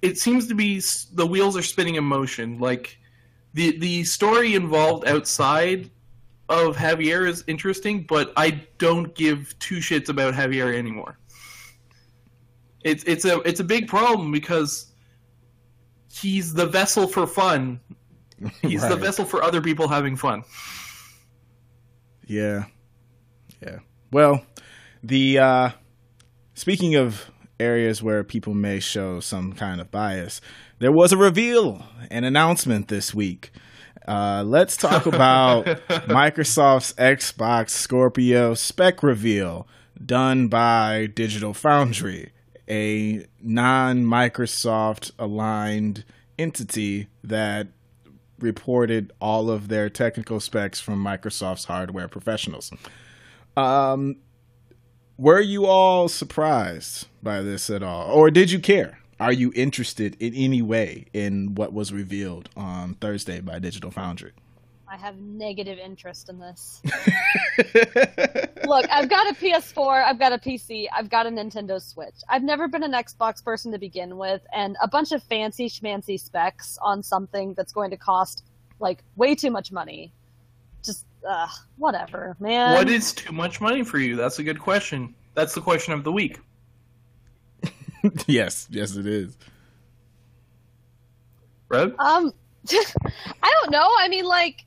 it 0.02 0.18
seems 0.18 0.48
to 0.48 0.56
be 0.56 0.82
the 1.14 1.26
wheels 1.26 1.56
are 1.56 1.62
spinning 1.62 1.96
in 1.96 2.04
motion. 2.04 2.60
Like 2.60 2.98
the 3.54 3.78
the 3.78 4.04
story 4.04 4.56
involved 4.56 5.08
outside 5.08 5.90
of 6.50 6.76
Javier 6.76 7.28
is 7.28 7.44
interesting, 7.48 8.04
but 8.04 8.34
I 8.36 8.62
don't 8.78 9.16
give 9.16 9.58
two 9.60 9.78
shits 9.78 10.10
about 10.10 10.34
Javier 10.34 10.76
anymore. 10.76 11.18
It's 12.84 13.04
it's 13.06 13.26
a 13.26 13.40
it's 13.42 13.62
a 13.62 13.64
big 13.64 13.88
problem 13.88 14.32
because 14.32 14.92
he's 16.12 16.54
the 16.54 16.66
vessel 16.66 17.08
for 17.08 17.26
fun. 17.26 17.80
He's 18.64 18.82
the 18.82 18.96
vessel 18.96 19.24
for 19.24 19.44
other 19.44 19.62
people 19.62 19.88
having 19.88 20.16
fun. 20.16 20.44
Yeah. 22.26 22.66
Yeah. 23.62 23.80
Well, 24.12 24.46
the 25.04 25.40
uh 25.40 25.70
speaking 26.54 26.96
of 26.96 27.32
areas 27.60 28.02
where 28.02 28.24
people 28.24 28.54
may 28.54 28.80
show 28.80 29.20
some 29.20 29.54
kind 29.54 29.80
of 29.80 29.92
bias, 29.92 30.42
there 30.80 30.92
was 30.92 31.12
a 31.12 31.18
reveal, 31.18 31.86
an 32.10 32.24
announcement 32.24 32.88
this 32.88 33.14
week. 33.14 33.52
Uh, 34.08 34.44
let's 34.46 34.76
talk 34.76 35.06
about 35.06 35.66
Microsoft's 36.08 36.94
Xbox 36.94 37.70
Scorpio 37.70 38.56
spec 38.56 39.04
reveal 39.04 39.68
done 40.04 40.48
by 40.48 41.08
Digital 41.14 41.54
Foundry, 41.54 42.32
a 42.68 43.26
non 43.42 44.04
Microsoft 44.04 45.12
aligned 45.20 46.04
entity 46.40 47.08
that 47.24 47.68
reported 48.40 49.12
all 49.22 49.52
of 49.52 49.68
their 49.68 49.90
technical 49.90 50.40
specs 50.40 50.80
from 50.80 51.04
Microsoft's 51.04 51.66
hardware 51.66 52.08
professionals. 52.08 52.72
Um, 53.58 54.18
were 55.18 55.42
you 55.42 55.66
all 55.66 56.08
surprised 56.08 57.08
by 57.22 57.42
this 57.42 57.70
at 57.70 57.84
all, 57.84 58.12
or 58.12 58.32
did 58.32 58.52
you 58.52 58.60
care? 58.60 59.00
Are 59.20 59.32
you 59.32 59.52
interested 59.56 60.18
in 60.20 60.34
any 60.34 60.64
way 60.64 61.06
in 61.14 61.54
what 61.54 61.74
was 61.74 61.94
revealed 61.94 62.50
on 62.56 62.96
Thursday 62.96 63.40
by 63.40 63.60
Digital 63.60 63.92
Foundry? 63.92 64.32
I 64.92 64.98
have 64.98 65.18
negative 65.20 65.78
interest 65.78 66.28
in 66.28 66.40
this. 66.40 66.82
Look, 68.66 68.86
I've 68.90 69.10
got 69.10 69.30
a 69.30 69.36
PS4, 69.36 70.04
I've 70.04 70.20
got 70.20 70.34
a 70.34 70.38
PC, 70.38 70.88
I've 70.94 71.10
got 71.10 71.28
a 71.28 71.30
Nintendo 71.30 71.82
Switch. 71.82 72.16
I've 72.28 72.44
never 72.44 72.68
been 72.68 72.84
an 72.84 72.94
Xbox 72.94 73.44
person 73.44 73.72
to 73.72 73.78
begin 73.78 74.18
with, 74.18 74.42
and 74.54 74.76
a 74.82 74.88
bunch 74.88 75.12
of 75.12 75.24
fancy 75.24 75.70
schmancy 75.70 76.20
specs 76.20 76.78
on 76.82 77.04
something 77.04 77.54
that's 77.56 77.72
going 77.72 77.92
to 77.92 77.98
cost 77.98 78.44
like 78.80 79.04
way 79.16 79.36
too 79.36 79.52
much 79.52 79.72
money. 79.72 80.14
Just 81.22 81.26
uh, 81.26 81.48
whatever, 81.78 82.36
man. 82.40 82.76
what 82.76 82.90
is 82.90 83.14
too 83.14 83.32
much 83.32 83.62
money 83.62 83.84
for 83.84 84.00
you? 84.00 84.16
That's 84.16 84.40
a 84.40 84.44
good 84.44 84.60
question. 84.60 85.16
That's 85.34 85.54
the 85.54 85.62
question 85.62 85.94
of 85.94 86.04
the 86.04 86.12
week. 86.12 86.40
yes, 88.28 88.68
yes, 88.70 88.96
it 88.96 89.08
is. 89.08 89.38
Red? 91.70 91.96
Um, 92.00 92.34
I 92.72 93.54
don't 93.62 93.72
know. 93.72 93.90
I 94.00 94.08
mean, 94.10 94.26
like, 94.26 94.66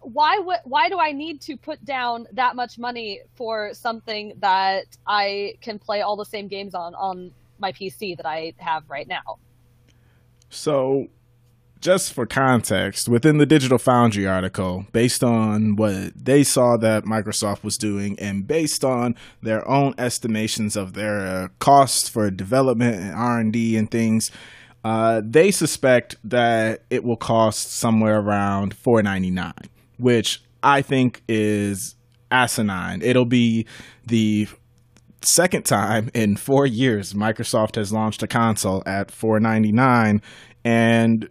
why 0.00 0.38
would 0.38 0.58
why 0.64 0.88
do 0.88 0.98
I 0.98 1.12
need 1.12 1.40
to 1.42 1.56
put 1.56 1.84
down 1.84 2.26
that 2.32 2.56
much 2.56 2.78
money 2.78 3.20
for 3.34 3.74
something 3.74 4.32
that 4.38 4.84
I 5.06 5.54
can 5.60 5.78
play 5.78 6.02
all 6.02 6.16
the 6.16 6.24
same 6.24 6.48
games 6.48 6.74
on 6.74 6.94
on 6.94 7.32
my 7.58 7.72
PC 7.72 8.16
that 8.16 8.26
I 8.26 8.54
have 8.58 8.84
right 8.88 9.08
now? 9.08 9.38
So, 10.50 11.08
just 11.80 12.12
for 12.12 12.26
context, 12.26 13.08
within 13.08 13.38
the 13.38 13.46
Digital 13.46 13.78
Foundry 13.78 14.26
article, 14.26 14.86
based 14.92 15.22
on 15.22 15.76
what 15.76 16.12
they 16.14 16.42
saw 16.42 16.76
that 16.76 17.04
Microsoft 17.04 17.62
was 17.62 17.76
doing 17.76 18.18
and 18.18 18.46
based 18.46 18.84
on 18.84 19.14
their 19.42 19.66
own 19.68 19.94
estimations 19.98 20.76
of 20.76 20.94
their 20.94 21.26
uh, 21.26 21.48
costs 21.58 22.08
for 22.08 22.30
development 22.30 22.96
and 22.96 23.14
R&D 23.14 23.76
and 23.76 23.90
things, 23.90 24.30
uh, 24.84 25.20
they 25.24 25.50
suspect 25.50 26.16
that 26.24 26.82
it 26.90 27.04
will 27.04 27.16
cost 27.16 27.72
somewhere 27.72 28.18
around 28.18 28.76
4.99, 28.76 29.52
which 29.98 30.42
I 30.62 30.82
think 30.82 31.22
is 31.28 31.94
asinine. 32.30 33.02
It'll 33.02 33.24
be 33.24 33.66
the 34.06 34.48
second 35.20 35.64
time 35.64 36.10
in 36.14 36.36
four 36.36 36.66
years 36.66 37.12
Microsoft 37.12 37.74
has 37.74 37.92
launched 37.92 38.22
a 38.22 38.26
console 38.26 38.82
at 38.86 39.10
499 39.10 40.22
and 40.64 41.28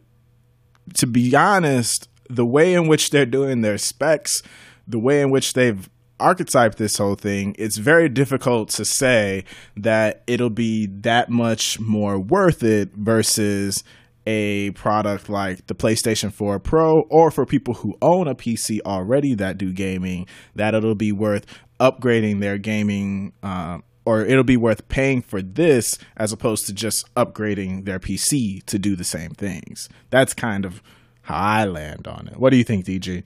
to 0.95 1.07
be 1.07 1.35
honest 1.35 2.09
the 2.29 2.45
way 2.45 2.73
in 2.73 2.87
which 2.87 3.09
they're 3.09 3.25
doing 3.25 3.61
their 3.61 3.77
specs 3.77 4.43
the 4.87 4.99
way 4.99 5.21
in 5.21 5.29
which 5.29 5.53
they've 5.53 5.89
archetyped 6.19 6.77
this 6.77 6.97
whole 6.97 7.15
thing 7.15 7.55
it's 7.59 7.77
very 7.77 8.09
difficult 8.09 8.69
to 8.69 8.83
say 8.83 9.43
that 9.75 10.23
it'll 10.27 10.49
be 10.49 10.87
that 10.87 11.29
much 11.29 11.79
more 11.79 12.19
worth 12.19 12.63
it 12.63 12.89
versus 12.93 13.83
a 14.27 14.71
product 14.71 15.29
like 15.29 15.65
the 15.67 15.73
PlayStation 15.73 16.31
4 16.33 16.59
Pro 16.59 17.01
or 17.03 17.31
for 17.31 17.45
people 17.45 17.75
who 17.75 17.97
own 18.01 18.27
a 18.27 18.35
PC 18.35 18.81
already 18.81 19.33
that 19.35 19.57
do 19.57 19.71
gaming 19.71 20.27
that 20.53 20.75
it'll 20.75 20.95
be 20.95 21.13
worth 21.13 21.45
upgrading 21.79 22.41
their 22.41 22.57
gaming 22.57 23.31
uh, 23.41 23.79
or 24.07 24.21
it'll 24.21 24.41
be 24.45 24.55
worth 24.55 24.87
paying 24.87 25.21
for 25.21 25.41
this 25.41 25.97
as 26.15 26.31
opposed 26.31 26.65
to 26.65 26.73
just 26.73 27.13
upgrading 27.15 27.83
their 27.83 27.99
PC 27.99 28.63
to 28.63 28.79
do 28.79 28.95
the 28.95 29.03
same 29.03 29.31
things. 29.31 29.89
That's 30.11 30.33
kind 30.33 30.63
of 30.63 30.81
how 31.23 31.35
I 31.35 31.65
land 31.65 32.07
on 32.07 32.29
it. 32.29 32.37
What 32.37 32.51
do 32.51 32.55
you 32.55 32.63
think, 32.63 32.85
DG? 32.85 33.25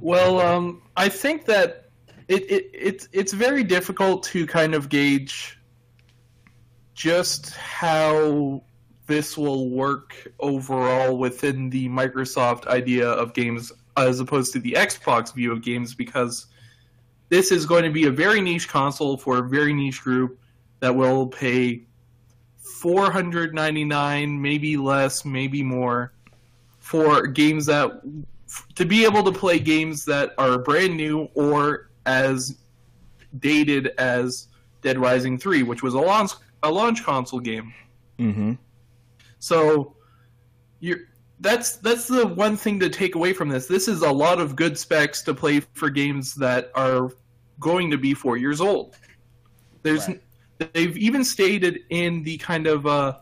Well, 0.00 0.38
um, 0.40 0.82
I 0.98 1.08
think 1.08 1.46
that 1.46 1.88
it, 2.28 2.42
it 2.50 2.70
it's 2.74 3.08
it's 3.12 3.32
very 3.32 3.64
difficult 3.64 4.22
to 4.24 4.46
kind 4.46 4.74
of 4.74 4.90
gauge 4.90 5.58
just 6.92 7.56
how 7.56 8.62
this 9.06 9.38
will 9.38 9.70
work 9.70 10.30
overall 10.40 11.16
within 11.16 11.70
the 11.70 11.88
Microsoft 11.88 12.66
idea 12.66 13.08
of 13.08 13.32
games 13.32 13.72
as 13.96 14.20
opposed 14.20 14.52
to 14.52 14.58
the 14.58 14.72
Xbox 14.72 15.32
view 15.32 15.52
of 15.52 15.62
games 15.62 15.94
because 15.94 16.48
this 17.28 17.50
is 17.50 17.66
going 17.66 17.84
to 17.84 17.90
be 17.90 18.06
a 18.06 18.10
very 18.10 18.40
niche 18.40 18.68
console 18.68 19.16
for 19.16 19.38
a 19.38 19.42
very 19.42 19.72
niche 19.72 20.02
group 20.02 20.38
that 20.80 20.94
will 20.94 21.26
pay 21.26 21.82
499 22.58 24.40
maybe 24.40 24.76
less 24.76 25.24
maybe 25.24 25.62
more 25.62 26.12
for 26.78 27.26
games 27.26 27.66
that 27.66 28.00
to 28.74 28.84
be 28.84 29.04
able 29.04 29.22
to 29.24 29.32
play 29.32 29.58
games 29.58 30.04
that 30.04 30.34
are 30.38 30.58
brand 30.58 30.96
new 30.96 31.28
or 31.34 31.90
as 32.06 32.58
dated 33.40 33.88
as 33.98 34.48
Dead 34.82 34.98
Rising 34.98 35.38
3 35.38 35.62
which 35.62 35.82
was 35.82 35.94
a 35.94 36.00
launch 36.00 36.32
a 36.62 36.70
launch 36.70 37.04
console 37.04 37.40
game 37.40 37.72
Mm-hmm. 38.18 38.54
so 39.40 39.94
you're 40.80 41.00
that's 41.40 41.76
that's 41.76 42.06
the 42.08 42.26
one 42.26 42.56
thing 42.56 42.80
to 42.80 42.88
take 42.88 43.14
away 43.14 43.32
from 43.32 43.48
this. 43.48 43.66
This 43.66 43.88
is 43.88 44.02
a 44.02 44.10
lot 44.10 44.40
of 44.40 44.56
good 44.56 44.78
specs 44.78 45.22
to 45.22 45.34
play 45.34 45.60
for 45.74 45.90
games 45.90 46.34
that 46.36 46.70
are 46.74 47.10
going 47.60 47.90
to 47.90 47.98
be 47.98 48.14
four 48.14 48.36
years 48.36 48.60
old. 48.60 48.96
There's 49.82 50.08
Right. 50.08 50.22
they've 50.72 50.96
even 50.96 51.24
stated 51.24 51.80
in 51.90 52.22
the 52.22 52.38
kind 52.38 52.66
of 52.66 52.86
uh, 52.86 53.18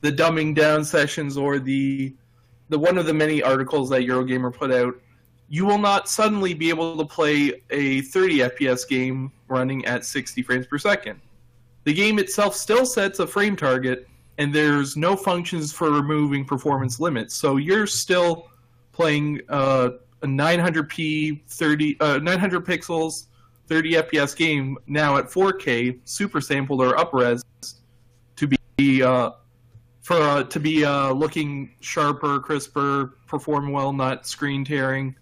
the 0.00 0.12
dumbing 0.12 0.54
down 0.54 0.84
sessions 0.84 1.36
or 1.36 1.58
the 1.58 2.14
the 2.68 2.78
one 2.78 2.98
of 2.98 3.06
the 3.06 3.14
many 3.14 3.42
articles 3.42 3.88
that 3.90 4.02
Eurogamer 4.02 4.54
put 4.54 4.72
out. 4.72 4.94
You 5.48 5.64
will 5.64 5.78
not 5.78 6.08
suddenly 6.08 6.52
be 6.52 6.68
able 6.68 6.96
to 6.98 7.04
play 7.06 7.62
a 7.70 8.02
30 8.02 8.40
FPS 8.40 8.86
game 8.86 9.32
running 9.48 9.84
at 9.86 10.04
60 10.04 10.42
frames 10.42 10.66
per 10.66 10.76
second. 10.76 11.20
The 11.84 11.94
game 11.94 12.18
itself 12.18 12.54
still 12.54 12.84
sets 12.84 13.18
a 13.18 13.26
frame 13.26 13.56
target, 13.56 14.06
and 14.38 14.54
there's 14.54 14.96
no 14.96 15.16
functions 15.16 15.72
for 15.72 15.90
removing 15.90 16.44
performance 16.44 17.00
limits. 17.00 17.34
So 17.34 17.56
you're 17.56 17.86
still 17.86 18.48
playing 18.92 19.40
uh, 19.48 19.90
a 20.22 20.26
900p 20.26 21.42
30 21.46 22.00
uh, 22.00 22.18
900 22.18 22.64
pixels 22.64 23.26
30 23.68 23.92
FPS 23.94 24.34
game 24.34 24.78
now 24.86 25.18
at 25.18 25.26
4K 25.26 25.98
super 26.04 26.40
sampled 26.40 26.80
or 26.80 26.94
upres 26.94 27.42
to 28.36 28.48
be 28.76 29.02
uh, 29.02 29.30
for 30.02 30.16
uh, 30.16 30.42
to 30.44 30.58
be 30.58 30.84
uh, 30.84 31.12
looking 31.12 31.70
sharper, 31.80 32.40
crisper, 32.40 33.18
perform 33.26 33.70
well, 33.70 33.92
not 33.92 34.26
screen 34.26 34.64
tearing. 34.64 35.14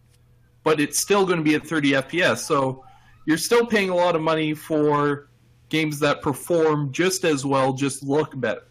But 0.62 0.81
it's 0.81 0.99
still 0.99 1.27
going 1.27 1.39
to 1.39 1.45
be 1.45 1.55
at 1.57 1.67
30 1.67 1.93
FPS. 1.93 2.39
So 2.39 2.85
you're 3.27 3.39
still 3.39 3.67
paying 3.67 3.91
a 3.91 3.95
lot 3.95 4.14
of 4.14 4.23
money 4.23 4.55
for 4.55 5.29
games 5.69 5.99
that 6.01 6.23
perform 6.23 6.93
just 6.93 7.25
as 7.25 7.45
well, 7.45 7.73
just 7.73 8.03
look 8.03 8.39
better. 8.41 8.66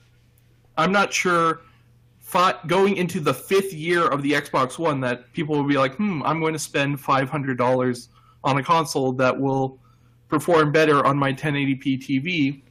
I'm 0.78 0.92
not 0.92 1.14
sure 1.14 1.62
going 2.68 2.98
into 2.98 3.20
the 3.20 3.34
fifth 3.34 3.74
year 3.74 4.08
of 4.08 4.22
the 4.22 4.34
Xbox 4.34 4.78
One 4.78 5.00
that 5.02 5.32
people 5.34 5.56
will 5.56 5.68
be 5.68 5.78
like, 5.78 5.96
hmm, 5.96 6.22
I'm 6.24 6.40
going 6.40 6.54
to 6.54 6.60
spend 6.60 7.00
five 7.00 7.30
hundred 7.30 7.58
dollars 7.58 8.10
on 8.44 8.58
a 8.58 8.64
console 8.64 9.14
that 9.14 9.40
will 9.40 9.80
perform 10.28 10.72
better 10.72 11.06
on 11.06 11.18
my 11.18 11.32
1080p 11.32 12.62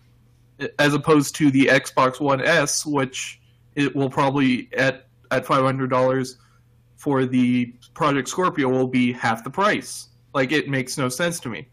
TV, 0.61 0.71
as 0.79 0.95
opposed 0.95 1.35
to 1.37 1.51
the 1.51 1.67
Xbox 1.67 2.21
One 2.21 2.41
S, 2.41 2.85
which 2.85 3.41
it 3.75 3.95
will 3.95 4.11
probably 4.11 4.69
at 4.77 5.07
at 5.31 5.47
five 5.47 5.63
hundred 5.63 5.89
dollars 5.91 6.37
for 6.97 7.25
the 7.27 7.73
Project 7.95 8.29
Scorpio 8.29 8.69
will 8.69 8.87
be 8.87 9.13
half 9.13 9.45
the 9.45 9.51
price. 9.51 10.09
Like 10.35 10.53
it 10.53 10.69
makes 10.69 10.99
no 10.99 11.09
sense 11.09 11.41
to 11.41 11.49
me. 11.49 11.69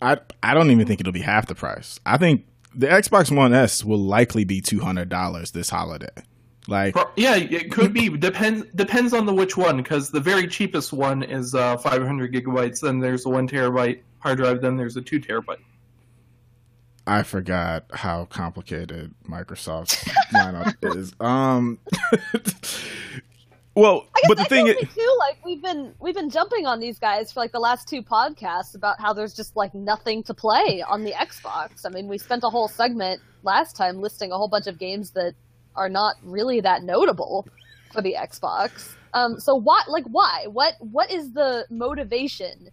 I 0.00 0.18
I 0.42 0.54
don't 0.54 0.70
even 0.70 0.86
think 0.86 1.00
it'll 1.00 1.12
be 1.12 1.20
half 1.20 1.46
the 1.46 1.54
price. 1.54 1.98
I 2.06 2.18
think 2.18 2.44
the 2.74 2.86
Xbox 2.86 3.34
One 3.34 3.52
S 3.52 3.84
will 3.84 3.98
likely 3.98 4.44
be 4.44 4.60
two 4.60 4.80
hundred 4.80 5.08
dollars 5.08 5.50
this 5.50 5.70
holiday. 5.70 6.08
Like 6.68 6.96
yeah, 7.16 7.36
it 7.36 7.72
could 7.72 7.92
be 7.92 8.08
depends 8.08 8.64
depends 8.74 9.12
on 9.12 9.26
the 9.26 9.34
which 9.34 9.56
one 9.56 9.78
because 9.78 10.10
the 10.10 10.20
very 10.20 10.46
cheapest 10.46 10.92
one 10.92 11.22
is 11.22 11.54
uh, 11.54 11.76
500 11.76 12.32
gigabytes. 12.32 12.80
Then 12.80 13.00
there's 13.00 13.26
a 13.26 13.28
one 13.28 13.48
terabyte 13.48 14.00
hard 14.20 14.38
drive. 14.38 14.60
Then 14.62 14.76
there's 14.76 14.96
a 14.96 15.02
two 15.02 15.20
terabyte. 15.20 15.58
I 17.04 17.24
forgot 17.24 17.86
how 17.92 18.26
complicated 18.26 19.12
Microsoft's 19.28 19.96
lineup 20.34 20.96
is. 20.96 21.12
Um, 21.18 21.80
well, 23.74 24.06
I 24.14 24.20
guess 24.20 24.28
but 24.28 24.38
the 24.38 24.44
thing 24.44 24.66
feel 24.66 24.76
is, 24.76 24.82
like, 24.82 24.94
too, 24.94 25.16
like 25.18 25.44
we've 25.44 25.62
been 25.62 25.94
we've 26.00 26.14
been 26.14 26.30
jumping 26.30 26.66
on 26.66 26.80
these 26.80 26.98
guys 26.98 27.32
for 27.32 27.40
like 27.40 27.52
the 27.52 27.60
last 27.60 27.88
two 27.88 28.02
podcasts 28.02 28.74
about 28.74 29.00
how 29.00 29.12
there's 29.12 29.34
just 29.34 29.56
like 29.56 29.74
nothing 29.74 30.22
to 30.24 30.34
play 30.34 30.84
on 30.86 31.04
the 31.04 31.12
Xbox. 31.12 31.86
I 31.86 31.88
mean, 31.88 32.06
we 32.08 32.18
spent 32.18 32.44
a 32.44 32.50
whole 32.50 32.68
segment 32.68 33.22
last 33.42 33.76
time 33.76 34.00
listing 34.00 34.32
a 34.32 34.36
whole 34.36 34.48
bunch 34.48 34.66
of 34.66 34.78
games 34.78 35.10
that 35.12 35.34
are 35.74 35.88
not 35.88 36.16
really 36.22 36.60
that 36.60 36.82
notable 36.82 37.46
for 37.92 38.02
the 38.02 38.14
Xbox. 38.18 38.94
Um, 39.14 39.38
so 39.38 39.54
why, 39.54 39.82
like, 39.88 40.04
why? 40.04 40.46
What 40.48 40.74
what 40.80 41.10
is 41.10 41.32
the 41.32 41.66
motivation 41.70 42.70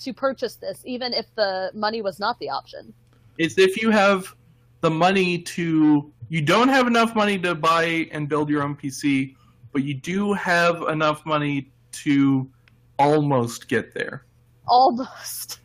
to 0.00 0.12
purchase 0.12 0.56
this, 0.56 0.82
even 0.84 1.12
if 1.12 1.26
the 1.34 1.70
money 1.74 2.02
was 2.02 2.18
not 2.18 2.38
the 2.38 2.50
option? 2.50 2.92
It's 3.38 3.58
if 3.58 3.80
you 3.80 3.90
have 3.90 4.34
the 4.80 4.90
money 4.90 5.38
to, 5.38 6.12
you 6.28 6.42
don't 6.42 6.68
have 6.68 6.86
enough 6.86 7.14
money 7.14 7.38
to 7.38 7.54
buy 7.54 8.08
and 8.10 8.28
build 8.28 8.48
your 8.48 8.62
own 8.62 8.74
PC, 8.74 9.36
but 9.72 9.82
you 9.82 9.94
do 9.94 10.32
have 10.32 10.82
enough 10.82 11.24
money 11.26 11.70
to 11.92 12.48
almost 12.98 13.68
get 13.68 13.94
there. 13.94 14.24
Almost. 14.66 15.58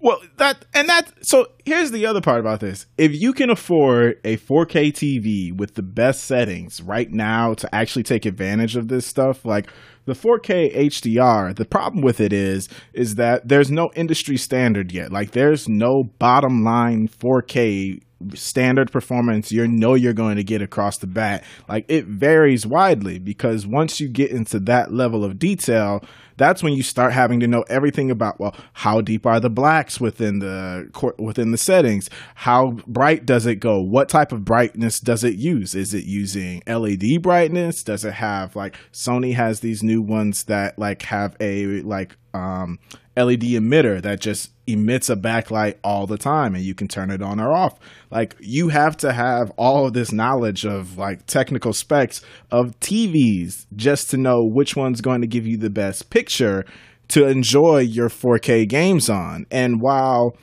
well, 0.00 0.20
that 0.36 0.64
and 0.74 0.88
that. 0.88 1.12
So 1.22 1.48
here's 1.64 1.90
the 1.90 2.06
other 2.06 2.20
part 2.20 2.40
about 2.40 2.60
this: 2.60 2.86
if 2.96 3.12
you 3.12 3.32
can 3.32 3.50
afford 3.50 4.20
a 4.24 4.36
4K 4.36 4.92
TV 4.92 5.56
with 5.56 5.74
the 5.74 5.82
best 5.82 6.24
settings 6.24 6.80
right 6.80 7.10
now 7.10 7.54
to 7.54 7.74
actually 7.74 8.04
take 8.04 8.24
advantage 8.24 8.76
of 8.76 8.88
this 8.88 9.06
stuff, 9.06 9.44
like 9.44 9.68
the 10.04 10.14
4K 10.14 10.74
HDR, 10.74 11.54
the 11.54 11.64
problem 11.64 12.02
with 12.02 12.20
it 12.20 12.32
is 12.32 12.68
is 12.92 13.16
that 13.16 13.48
there's 13.48 13.70
no 13.70 13.90
industry 13.94 14.36
standard 14.36 14.92
yet. 14.92 15.12
Like 15.12 15.32
there's 15.32 15.68
no 15.68 16.04
bottom 16.04 16.64
line 16.64 17.08
4K 17.08 18.02
standard 18.34 18.90
performance 18.90 19.52
you 19.52 19.66
know 19.68 19.94
you're 19.94 20.12
going 20.12 20.36
to 20.36 20.44
get 20.44 20.62
across 20.62 20.98
the 20.98 21.06
bat. 21.06 21.44
Like 21.68 21.84
it 21.88 22.06
varies 22.06 22.66
widely 22.66 23.18
because 23.18 23.66
once 23.66 24.00
you 24.00 24.08
get 24.08 24.30
into 24.30 24.58
that 24.60 24.92
level 24.92 25.24
of 25.24 25.38
detail, 25.38 26.04
that's 26.36 26.62
when 26.62 26.72
you 26.72 26.82
start 26.82 27.12
having 27.12 27.40
to 27.40 27.46
know 27.46 27.62
everything 27.68 28.10
about 28.10 28.40
well, 28.40 28.56
how 28.72 29.00
deep 29.00 29.26
are 29.26 29.40
the 29.40 29.50
blacks 29.50 30.00
within 30.00 30.38
the 30.38 30.90
within 31.18 31.52
the 31.52 31.58
settings? 31.58 32.08
How 32.34 32.72
bright 32.86 33.26
does 33.26 33.46
it 33.46 33.56
go? 33.56 33.80
What 33.80 34.08
type 34.08 34.32
of 34.32 34.44
brightness 34.44 35.00
does 35.00 35.24
it 35.24 35.34
use? 35.34 35.74
Is 35.74 35.94
it 35.94 36.04
using 36.04 36.62
LED 36.66 37.22
brightness? 37.22 37.82
Does 37.82 38.04
it 38.04 38.14
have 38.14 38.56
like 38.56 38.76
Sony 38.92 39.34
has 39.34 39.60
these 39.60 39.82
new 39.82 40.02
ones 40.02 40.44
that 40.44 40.78
like 40.78 41.02
have 41.02 41.36
a 41.40 41.82
like 41.82 42.16
um 42.34 42.78
LED 43.16 43.42
emitter 43.42 44.00
that 44.00 44.20
just 44.20 44.51
emits 44.66 45.10
a 45.10 45.16
backlight 45.16 45.74
all 45.82 46.06
the 46.06 46.16
time 46.16 46.54
and 46.54 46.64
you 46.64 46.74
can 46.74 46.86
turn 46.86 47.10
it 47.10 47.20
on 47.20 47.40
or 47.40 47.52
off. 47.52 47.78
Like 48.10 48.36
you 48.38 48.68
have 48.68 48.96
to 48.98 49.12
have 49.12 49.50
all 49.56 49.86
of 49.86 49.92
this 49.92 50.12
knowledge 50.12 50.64
of 50.64 50.96
like 50.96 51.26
technical 51.26 51.72
specs 51.72 52.22
of 52.50 52.78
TVs 52.80 53.66
just 53.74 54.10
to 54.10 54.16
know 54.16 54.40
which 54.42 54.76
one's 54.76 55.00
going 55.00 55.20
to 55.20 55.26
give 55.26 55.46
you 55.46 55.56
the 55.56 55.70
best 55.70 56.10
picture 56.10 56.64
to 57.08 57.26
enjoy 57.26 57.78
your 57.78 58.08
4K 58.08 58.68
games 58.68 59.10
on. 59.10 59.46
And 59.50 59.80
while 59.80 60.36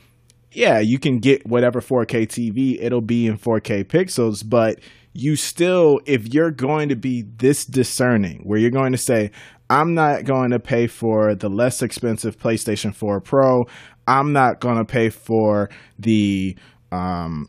yeah, 0.52 0.80
you 0.80 0.98
can 0.98 1.18
get 1.18 1.46
whatever 1.46 1.80
4K 1.80 2.26
TV, 2.26 2.76
it'll 2.80 3.00
be 3.00 3.26
in 3.26 3.38
4K 3.38 3.84
pixels, 3.84 4.42
but 4.46 4.80
you 5.12 5.36
still, 5.36 6.00
if 6.06 6.32
you're 6.32 6.50
going 6.50 6.88
to 6.88 6.96
be 6.96 7.22
this 7.22 7.64
discerning, 7.64 8.42
where 8.44 8.58
you're 8.58 8.70
going 8.70 8.92
to 8.92 8.98
say, 8.98 9.30
I'm 9.68 9.94
not 9.94 10.24
going 10.24 10.50
to 10.50 10.58
pay 10.58 10.88
for 10.88 11.34
the 11.36 11.48
less 11.48 11.80
expensive 11.82 12.36
PlayStation 12.36 12.92
4 12.92 13.20
Pro. 13.20 13.64
I'm 14.06 14.32
not 14.32 14.60
going 14.60 14.78
to 14.78 14.84
pay 14.84 15.10
for 15.10 15.70
the 15.98 16.56
um, 16.90 17.48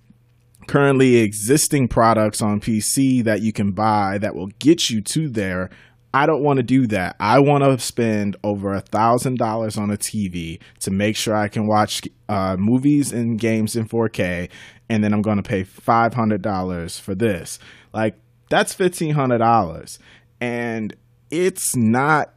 currently 0.67 1.17
existing 1.17 1.87
products 1.87 2.41
on 2.41 2.59
PC 2.59 3.23
that 3.23 3.41
you 3.41 3.51
can 3.51 3.71
buy 3.71 4.17
that 4.19 4.35
will 4.35 4.49
get 4.59 4.89
you 4.89 5.01
to 5.01 5.29
there. 5.29 5.69
I 6.13 6.25
don't 6.25 6.43
want 6.43 6.57
to 6.57 6.63
do 6.63 6.87
that. 6.87 7.15
I 7.19 7.39
want 7.39 7.63
to 7.63 7.79
spend 7.79 8.35
over 8.43 8.73
a 8.73 8.81
thousand 8.81 9.37
dollars 9.37 9.77
on 9.77 9.89
a 9.89 9.97
TV 9.97 10.59
to 10.81 10.91
make 10.91 11.15
sure 11.15 11.35
I 11.35 11.47
can 11.47 11.67
watch 11.67 12.03
uh, 12.27 12.57
movies 12.57 13.13
and 13.13 13.39
games 13.39 13.75
in 13.75 13.87
4K, 13.87 14.49
and 14.89 15.03
then 15.03 15.13
I'm 15.13 15.21
going 15.21 15.37
to 15.37 15.43
pay 15.43 15.63
five 15.63 16.13
hundred 16.13 16.41
dollars 16.41 16.99
for 16.99 17.15
this. 17.15 17.59
Like 17.93 18.15
that's 18.49 18.73
fifteen 18.73 19.13
hundred 19.13 19.37
dollars, 19.37 19.99
and 20.41 20.93
it's 21.29 21.77
not 21.77 22.33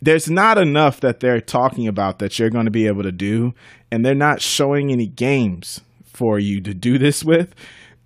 there's 0.00 0.30
not 0.30 0.58
enough 0.58 1.00
that 1.00 1.20
they're 1.20 1.40
talking 1.40 1.88
about 1.88 2.18
that 2.18 2.38
you're 2.38 2.50
going 2.50 2.66
to 2.66 2.70
be 2.70 2.86
able 2.86 3.02
to 3.02 3.12
do 3.12 3.54
and 3.90 4.04
they're 4.04 4.14
not 4.14 4.40
showing 4.40 4.90
any 4.90 5.06
games 5.06 5.80
for 6.04 6.38
you 6.38 6.60
to 6.60 6.74
do 6.74 6.98
this 6.98 7.24
with. 7.24 7.54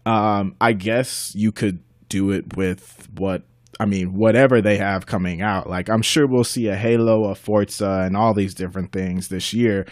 Um, 0.07 0.55
i 0.61 0.73
guess 0.73 1.35
you 1.35 1.53
could 1.53 1.81
do 2.09 2.31
it 2.31 2.57
with 2.57 3.09
what 3.15 3.43
i 3.79 3.85
mean 3.85 4.15
whatever 4.15 4.63
they 4.63 4.79
have 4.79 5.07
coming 5.07 5.43
out. 5.43 5.69
Like 5.69 5.89
i'm 5.91 6.03
sure 6.03 6.27
we'll 6.27 6.45
see 6.45 6.69
a 6.69 6.77
halo 6.77 7.31
a 7.31 7.35
forza 7.35 8.03
and 8.05 8.17
all 8.17 8.33
these 8.33 8.55
different 8.55 8.93
things 8.93 9.29
this 9.29 9.53
year. 9.53 9.87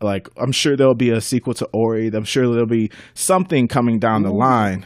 Like 0.00 0.28
i'm 0.36 0.52
sure 0.52 0.76
there'll 0.76 0.94
be 0.94 1.10
a 1.10 1.20
sequel 1.20 1.54
to 1.54 1.68
ori. 1.72 2.08
I'm 2.08 2.24
sure 2.24 2.46
there'll 2.48 2.66
be 2.66 2.90
something 3.14 3.68
coming 3.68 3.98
down 3.98 4.22
the 4.22 4.32
line 4.32 4.84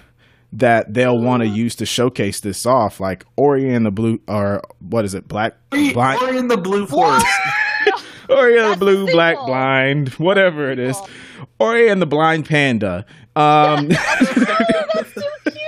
that 0.56 0.92
they'll 0.92 1.20
want 1.20 1.42
to 1.42 1.48
use 1.48 1.74
to 1.76 1.86
showcase 1.86 2.40
this 2.40 2.64
off, 2.64 2.98
like 2.98 3.24
Ori 3.36 3.72
and 3.72 3.84
the 3.84 3.90
Blue, 3.90 4.20
or 4.26 4.62
what 4.80 5.04
is 5.04 5.14
it, 5.14 5.28
Black 5.28 5.54
Blind? 5.70 6.22
Ori 6.22 6.38
and 6.38 6.50
the 6.50 6.56
Blue 6.56 6.86
Forest. 6.86 7.26
Ori 8.30 8.58
and 8.58 8.72
the 8.72 8.76
Blue 8.76 9.06
Black 9.06 9.36
Blind, 9.46 10.08
whatever 10.14 10.70
it 10.70 10.78
is. 10.78 10.96
Ori 11.60 11.88
and 11.88 12.00
the 12.00 12.06
Blind 12.06 12.46
Panda. 12.46 13.04
Um, 13.36 13.88
that's 13.88 15.14
too 15.14 15.22
cute. 15.44 15.60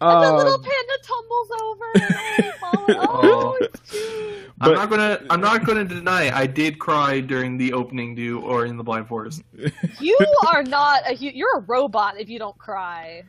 Um, 0.00 0.10
and 0.10 0.24
the 0.24 0.36
little 0.36 0.58
panda 0.58 0.98
tumbles 1.02 1.50
over. 1.62 1.84
And 1.94 3.00
oh, 3.00 3.56
it's 3.60 3.90
cute. 3.90 4.27
But, 4.58 4.70
I'm 4.70 4.74
not 4.74 4.90
gonna. 4.90 5.20
I'm 5.30 5.40
not 5.40 5.64
gonna 5.64 5.84
deny. 5.84 6.36
I 6.36 6.46
did 6.46 6.80
cry 6.80 7.20
during 7.20 7.56
the 7.56 7.72
opening 7.72 8.16
do 8.16 8.40
or 8.40 8.66
in 8.66 8.76
the 8.76 8.82
Blind 8.82 9.06
Forest. 9.06 9.42
You 10.00 10.18
are 10.48 10.62
not 10.64 11.08
a. 11.08 11.14
You're 11.14 11.58
a 11.58 11.60
robot 11.60 12.18
if 12.18 12.28
you 12.28 12.38
don't 12.38 12.58
cry. 12.58 13.22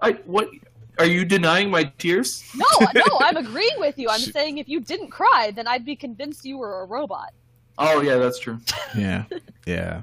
I 0.00 0.12
what? 0.24 0.48
Are 0.98 1.06
you 1.06 1.24
denying 1.24 1.70
my 1.70 1.84
tears? 1.98 2.44
No, 2.56 2.86
no. 2.94 3.04
I'm 3.20 3.36
agreeing 3.36 3.78
with 3.78 3.98
you. 3.98 4.08
I'm 4.08 4.20
saying 4.20 4.58
if 4.58 4.68
you 4.68 4.80
didn't 4.80 5.10
cry, 5.10 5.52
then 5.54 5.66
I'd 5.66 5.84
be 5.84 5.94
convinced 5.94 6.44
you 6.44 6.58
were 6.58 6.82
a 6.82 6.86
robot. 6.86 7.32
Oh 7.76 8.00
yeah, 8.00 8.16
that's 8.16 8.38
true. 8.38 8.58
Yeah, 8.96 9.24
yeah. 9.66 10.02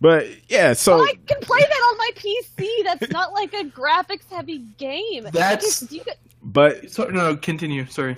But 0.00 0.28
yeah, 0.48 0.72
so 0.72 0.96
well, 0.96 1.04
I 1.04 1.14
can 1.26 1.40
play 1.40 1.60
that 1.60 1.66
on 1.70 1.98
my 1.98 2.10
PC. 2.14 2.84
That's 2.84 3.10
not 3.10 3.32
like 3.32 3.52
a 3.54 3.64
graphics 3.64 4.30
heavy 4.30 4.58
game. 4.78 5.26
That's. 5.32 5.90
You 5.90 6.02
could... 6.02 6.14
But 6.42 6.90
so, 6.90 7.04
no, 7.04 7.36
continue. 7.36 7.86
Sorry. 7.86 8.16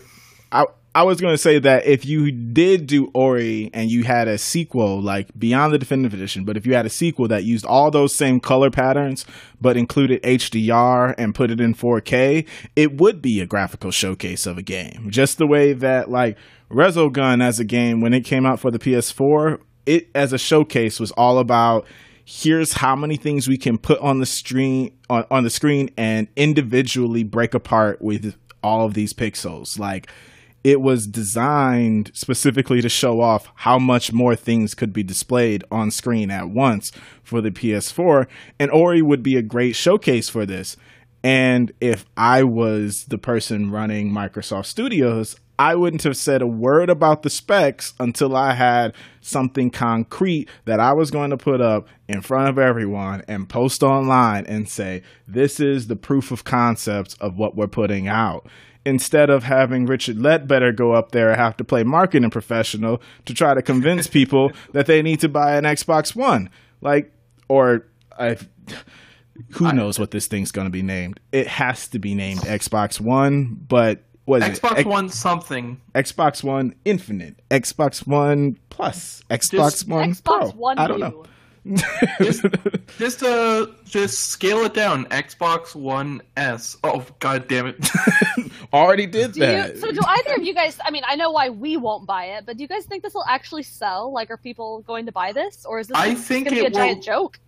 I 0.53 0.65
I 0.97 1.03
was 1.03 1.21
going 1.21 1.35
to 1.35 1.39
say 1.39 1.59
that 1.59 1.85
if 1.85 2.07
you 2.07 2.33
did 2.33 2.87
do 2.87 3.11
Ori 3.13 3.69
and 3.75 3.91
you 3.91 4.05
had 4.05 4.29
a 4.29 4.39
sequel 4.39 5.03
like 5.03 5.29
beyond 5.39 5.75
the 5.75 5.79
definitive 5.79 6.15
edition, 6.15 6.47
but 6.47 6.57
if 6.57 6.65
you 6.65 6.73
had 6.73 6.87
a 6.87 6.91
sequel 6.91 7.29
that 7.29 7.45
used 7.45 7.67
all 7.67 7.91
those 7.91 8.15
same 8.15 8.41
color 8.41 8.71
patterns 8.71 9.27
but 9.61 9.77
included 9.77 10.23
HDR 10.23 11.15
and 11.19 11.35
put 11.35 11.51
it 11.51 11.61
in 11.61 11.75
4K, 11.75 12.49
it 12.77 12.97
would 12.97 13.21
be 13.21 13.43
a 13.43 13.47
graphical 13.47 13.91
showcase 13.91 14.47
of 14.47 14.57
a 14.57 14.63
game. 14.63 15.11
Just 15.11 15.37
the 15.37 15.47
way 15.47 15.75
that 15.75 16.11
like 16.11 16.39
Resogun 16.71 17.43
as 17.43 17.61
a 17.61 17.65
game 17.65 18.01
when 18.01 18.15
it 18.15 18.23
came 18.23 18.47
out 18.47 18.59
for 18.59 18.71
the 18.71 18.79
PS4, 18.79 19.61
it 19.85 20.09
as 20.15 20.33
a 20.33 20.39
showcase 20.39 20.99
was 20.99 21.11
all 21.11 21.39
about 21.39 21.87
here's 22.25 22.73
how 22.73 22.97
many 22.97 23.19
things 23.19 23.47
we 23.47 23.59
can 23.59 23.77
put 23.77 23.99
on 24.01 24.19
the 24.19 24.25
screen 24.25 24.97
on, 25.11 25.27
on 25.31 25.45
the 25.45 25.51
screen 25.51 25.91
and 25.99 26.27
individually 26.37 27.23
break 27.23 27.53
apart 27.53 28.01
with 28.01 28.35
all 28.63 28.87
of 28.87 28.95
these 28.95 29.13
pixels. 29.13 29.79
Like 29.79 30.09
it 30.67 30.81
was 30.81 31.07
designed 31.07 32.11
specifically 32.13 32.81
to 32.81 32.89
show 32.89 33.21
off 33.21 33.53
how 33.55 33.79
much 33.79 34.13
more 34.13 34.35
things 34.35 34.75
could 34.75 34.93
be 34.93 35.05
displayed 35.05 35.63
on 35.71 35.93
screen 35.93 36.29
at 36.29 36.51
once 36.51 36.91
for 37.23 37.41
the 37.41 37.53
PS4. 37.53 38.27
And 38.59 38.69
Ori 38.73 39.01
would 39.01 39.23
be 39.23 39.37
a 39.37 39.43
great 39.43 39.77
showcase 39.77 40.29
for 40.29 40.45
this. 40.45 40.77
And 41.23 41.71
if 41.81 42.05
I 42.17 42.43
was 42.43 43.05
the 43.05 43.17
person 43.17 43.71
running 43.71 44.11
Microsoft 44.11 44.67
Studios, 44.67 45.37
I 45.57 45.77
wouldn't 45.77 46.03
have 46.03 46.17
said 46.17 46.43
a 46.43 46.49
word 46.49 46.91
about 46.91 47.23
the 47.23 47.31
specs 47.31 47.95
until 48.01 48.35
I 48.35 48.55
had 48.55 48.93
something 49.21 49.71
concrete 49.71 50.49
that 50.65 50.81
I 50.81 50.95
was 50.95 51.13
going 51.13 51.31
to 51.31 51.37
put 51.37 51.61
up 51.61 51.87
in 52.09 52.23
front 52.23 52.49
of 52.49 52.59
everyone 52.59 53.23
and 53.29 53.49
post 53.49 53.85
online 53.85 54.47
and 54.47 54.69
say, 54.69 55.03
this 55.29 55.61
is 55.61 55.87
the 55.87 55.95
proof 55.95 56.33
of 56.33 56.43
concept 56.43 57.15
of 57.21 57.39
what 57.39 57.55
we're 57.55 57.69
putting 57.69 58.09
out. 58.09 58.49
Instead 58.87 59.31
of 59.31 59.43
having 59.43 59.85
Richard 59.85 60.17
Leadbetter 60.17 60.75
go 60.75 60.93
up 60.93 61.11
there 61.11 61.31
and 61.31 61.41
have 61.41 61.57
to 61.57 61.65
play 61.65 61.83
marketing 61.83 62.31
professional 62.31 63.03
to 63.25 63.35
try 63.35 63.53
to 63.53 63.61
convince 63.61 64.07
people 64.07 64.53
that 64.73 64.87
they 64.87 65.03
need 65.03 65.19
to 65.21 65.29
buy 65.29 65.57
an 65.57 65.65
Xbox 65.65 66.15
One. 66.15 66.49
Like, 66.81 67.13
or 67.49 67.85
I, 68.17 68.37
who 69.51 69.73
knows 69.73 69.99
what 69.99 70.13
this 70.13 70.29
thing's 70.29 70.53
going 70.53 70.67
to 70.67 70.71
be 70.71 70.83
named? 70.83 71.19
It 71.33 71.49
has 71.49 71.89
to 71.89 71.99
be 71.99 72.15
named 72.15 72.41
Xbox 72.43 73.01
One, 73.01 73.59
but 73.69 74.05
what 74.25 74.43
is 74.43 74.61
Xbox 74.61 74.79
it? 74.79 74.87
One 74.87 75.09
something. 75.09 75.81
Xbox 75.95 76.45
One 76.45 76.75
Infinite, 76.85 77.43
Xbox 77.51 78.07
One 78.07 78.59
Plus, 78.71 79.23
Xbox 79.31 79.51
Just 79.51 79.89
One 79.89 80.13
Xbox 80.13 80.23
Pro. 80.25 80.51
One 80.51 80.79
I 80.79 80.87
don't 80.87 81.01
know. 81.01 81.25
Just, 82.23 82.45
just 82.97 83.25
uh, 83.25 83.67
just 83.85 84.29
scale 84.29 84.65
it 84.65 84.73
down. 84.73 85.05
Xbox 85.07 85.75
One 85.75 86.23
S. 86.37 86.77
Oh 86.85 87.05
god 87.19 87.49
damn 87.49 87.67
it! 87.67 87.89
Already 88.77 89.07
did 89.07 89.33
Do 89.33 89.41
that. 89.41 89.75
you, 89.75 89.81
so 89.81 89.91
do 89.91 90.01
either 90.07 90.35
of 90.35 90.43
you 90.43 90.53
guys? 90.53 90.79
I 90.85 90.91
mean, 90.91 91.03
I 91.09 91.17
know 91.17 91.31
why 91.31 91.49
we 91.49 91.77
won't 91.77 92.07
buy 92.07 92.27
it, 92.27 92.45
but 92.45 92.57
do 92.57 92.63
you 92.63 92.69
guys 92.69 92.85
think 92.85 93.03
this 93.03 93.15
will 93.15 93.25
actually 93.25 93.63
sell? 93.63 94.13
Like, 94.13 94.31
are 94.31 94.37
people 94.37 94.83
going 94.83 95.07
to 95.07 95.13
buy 95.13 95.33
this, 95.33 95.65
or 95.65 95.81
is 95.81 95.89
this 95.89 95.97
I 95.97 96.15
think 96.15 96.49
going 96.49 96.57
to 96.57 96.61
be 96.63 96.67
a 96.67 96.69
it 96.69 96.75
giant 96.75 97.03
joke? 97.03 97.41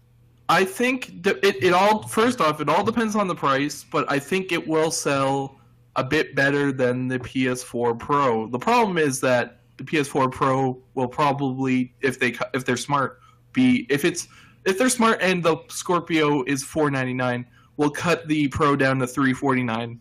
I 0.49 0.64
think 0.64 1.22
that 1.24 1.45
it, 1.45 1.62
it 1.62 1.74
all 1.74 2.09
first 2.09 2.41
off, 2.41 2.61
it 2.61 2.68
all 2.68 2.83
depends 2.83 3.14
on 3.14 3.26
the 3.29 3.35
price, 3.35 3.85
but 3.85 4.11
I 4.11 4.18
think 4.18 4.53
it 4.53 4.66
will 4.66 4.91
sell 4.91 5.61
a 5.97 6.05
bit 6.05 6.35
better 6.35 6.72
than 6.72 7.09
the 7.09 7.18
PS4 7.18 7.99
Pro. 7.99 8.47
The 8.47 8.59
problem 8.59 8.97
is 8.97 9.20
that 9.20 9.61
the 9.76 9.85
PS4 9.85 10.33
Pro 10.33 10.81
will 10.95 11.09
probably, 11.09 11.93
if 12.01 12.18
they 12.18 12.35
if 12.55 12.64
they're 12.64 12.76
smart, 12.76 13.20
be 13.53 13.87
if 13.91 14.05
it's 14.05 14.29
if 14.64 14.79
they're 14.79 14.89
smart 14.89 15.18
and 15.20 15.43
the 15.43 15.59
Scorpio 15.68 16.43
is 16.45 16.64
499, 16.64 17.47
will 17.76 17.91
cut 17.91 18.26
the 18.29 18.49
Pro 18.49 18.76
down 18.76 18.99
to 19.01 19.07
349, 19.07 20.01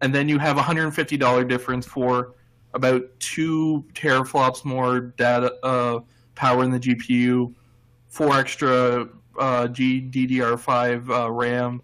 and 0.00 0.14
then 0.14 0.28
you 0.28 0.38
have 0.38 0.56
a 0.56 0.62
hundred 0.62 0.84
and 0.84 0.94
fifty 0.94 1.16
dollar 1.16 1.44
difference 1.44 1.86
for 1.86 2.34
about 2.74 3.02
two 3.18 3.84
teraflops 3.94 4.64
more 4.64 5.00
data 5.00 5.54
uh, 5.62 6.00
power 6.34 6.62
in 6.64 6.70
the 6.70 6.80
GPU, 6.80 7.54
four 8.08 8.36
extra 8.38 9.08
uh, 9.38 9.66
GDDR5 9.68 11.10
uh, 11.10 11.30
RAM, 11.30 11.82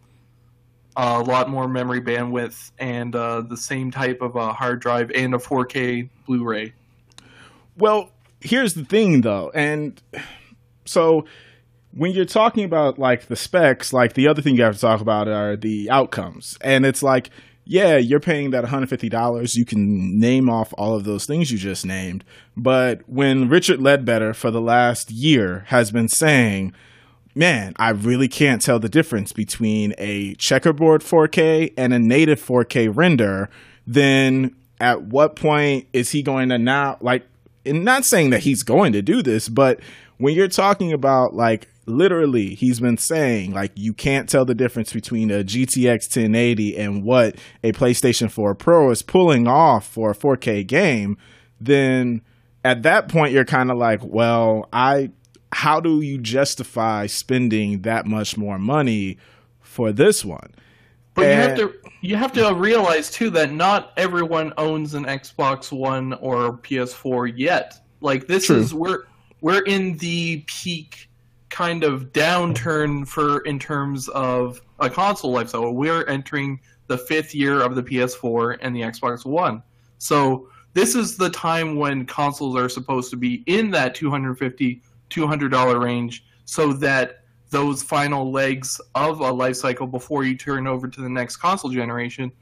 a 0.96 1.20
lot 1.20 1.48
more 1.48 1.66
memory 1.68 2.00
bandwidth, 2.00 2.70
and 2.78 3.14
uh, 3.16 3.40
the 3.42 3.56
same 3.56 3.90
type 3.90 4.20
of 4.20 4.36
uh, 4.36 4.52
hard 4.52 4.80
drive 4.80 5.10
and 5.14 5.34
a 5.34 5.38
4K 5.38 6.08
Blu-ray. 6.26 6.72
Well, 7.76 8.10
here's 8.40 8.74
the 8.74 8.84
thing 8.84 9.22
though, 9.22 9.50
and 9.54 10.00
so 10.84 11.24
when 11.92 12.10
you're 12.12 12.24
talking 12.24 12.64
about 12.64 12.98
like 12.98 13.26
the 13.26 13.36
specs, 13.36 13.92
like 13.92 14.14
the 14.14 14.28
other 14.28 14.42
thing 14.42 14.56
you 14.56 14.62
have 14.64 14.74
to 14.74 14.80
talk 14.80 15.00
about 15.00 15.28
are 15.28 15.56
the 15.56 15.90
outcomes. 15.90 16.58
And 16.60 16.84
it's 16.84 17.02
like, 17.02 17.30
yeah, 17.64 17.96
you're 17.96 18.20
paying 18.20 18.50
that 18.50 18.64
$150. 18.64 19.56
You 19.56 19.64
can 19.64 20.18
name 20.18 20.50
off 20.50 20.74
all 20.76 20.94
of 20.94 21.04
those 21.04 21.26
things 21.26 21.50
you 21.50 21.58
just 21.58 21.86
named. 21.86 22.24
But 22.56 23.08
when 23.08 23.48
Richard 23.48 23.80
Leadbetter 23.80 24.34
for 24.34 24.50
the 24.50 24.60
last 24.60 25.10
year 25.10 25.64
has 25.68 25.90
been 25.90 26.08
saying, 26.08 26.74
man, 27.34 27.74
I 27.76 27.90
really 27.90 28.28
can't 28.28 28.60
tell 28.60 28.78
the 28.78 28.88
difference 28.88 29.32
between 29.32 29.94
a 29.98 30.34
checkerboard 30.34 31.02
4K 31.02 31.72
and 31.76 31.92
a 31.94 31.98
native 31.98 32.40
4K 32.40 32.94
render, 32.94 33.48
then 33.86 34.54
at 34.80 35.02
what 35.02 35.36
point 35.36 35.86
is 35.92 36.10
he 36.10 36.22
going 36.22 36.50
to 36.50 36.58
now 36.58 36.98
like 37.00 37.26
and 37.66 37.84
not 37.84 38.04
saying 38.04 38.30
that 38.30 38.40
he's 38.40 38.62
going 38.62 38.92
to 38.92 39.00
do 39.00 39.22
this, 39.22 39.48
but 39.48 39.80
when 40.18 40.34
you're 40.34 40.48
talking 40.48 40.92
about 40.92 41.34
like 41.34 41.68
literally 41.86 42.54
he's 42.54 42.80
been 42.80 42.96
saying 42.96 43.52
like 43.52 43.72
you 43.74 43.92
can't 43.92 44.28
tell 44.28 44.44
the 44.44 44.54
difference 44.54 44.92
between 44.92 45.30
a 45.30 45.44
GTX 45.44 46.16
1080 46.16 46.76
and 46.76 47.04
what 47.04 47.36
a 47.62 47.72
PlayStation 47.72 48.30
4 48.30 48.54
Pro 48.54 48.90
is 48.90 49.02
pulling 49.02 49.46
off 49.46 49.86
for 49.86 50.10
a 50.10 50.14
4K 50.14 50.66
game, 50.66 51.16
then 51.60 52.22
at 52.64 52.82
that 52.82 53.08
point 53.08 53.32
you're 53.32 53.44
kind 53.44 53.70
of 53.70 53.76
like, 53.76 54.00
well, 54.02 54.68
I 54.72 55.10
how 55.52 55.78
do 55.78 56.00
you 56.00 56.18
justify 56.18 57.06
spending 57.06 57.82
that 57.82 58.06
much 58.06 58.36
more 58.36 58.58
money 58.58 59.18
for 59.60 59.92
this 59.92 60.24
one? 60.24 60.52
But 61.14 61.26
you 61.26 61.32
have 61.32 61.56
to 61.58 61.74
you 62.00 62.16
have 62.16 62.32
to 62.32 62.52
realize 62.54 63.10
too 63.10 63.30
that 63.30 63.52
not 63.52 63.92
everyone 63.96 64.52
owns 64.58 64.94
an 64.94 65.04
Xbox 65.04 65.70
One 65.70 66.14
or 66.14 66.58
PS4 66.58 67.32
yet. 67.36 67.74
Like 68.00 68.26
this 68.26 68.46
True. 68.46 68.56
is 68.56 68.74
we're 68.74 69.04
we're 69.40 69.62
in 69.62 69.96
the 69.98 70.44
peak 70.46 71.08
kind 71.54 71.84
of 71.84 72.12
downturn 72.12 73.06
for 73.06 73.38
in 73.42 73.60
terms 73.60 74.08
of 74.08 74.60
a 74.80 74.90
console 74.90 75.30
life 75.30 75.50
cycle. 75.50 75.72
We're 75.72 76.04
entering 76.06 76.58
the 76.88 76.98
fifth 76.98 77.32
year 77.32 77.62
of 77.62 77.76
the 77.76 77.82
PS4 77.82 78.58
and 78.60 78.74
the 78.74 78.80
Xbox 78.80 79.24
One. 79.24 79.62
So 79.98 80.48
this 80.72 80.96
is 80.96 81.16
the 81.16 81.30
time 81.30 81.76
when 81.76 82.06
consoles 82.06 82.56
are 82.56 82.68
supposed 82.68 83.08
to 83.10 83.16
be 83.16 83.44
in 83.46 83.70
that 83.70 83.94
250 83.94 84.82
$200 85.10 85.80
range 85.80 86.24
so 86.44 86.72
that 86.72 87.20
those 87.50 87.84
final 87.84 88.32
legs 88.32 88.80
of 88.96 89.20
a 89.20 89.30
life 89.30 89.54
cycle 89.54 89.86
before 89.86 90.24
you 90.24 90.36
turn 90.36 90.66
over 90.66 90.88
to 90.88 91.00
the 91.00 91.08
next 91.08 91.36
console 91.36 91.70
generation 91.70 92.32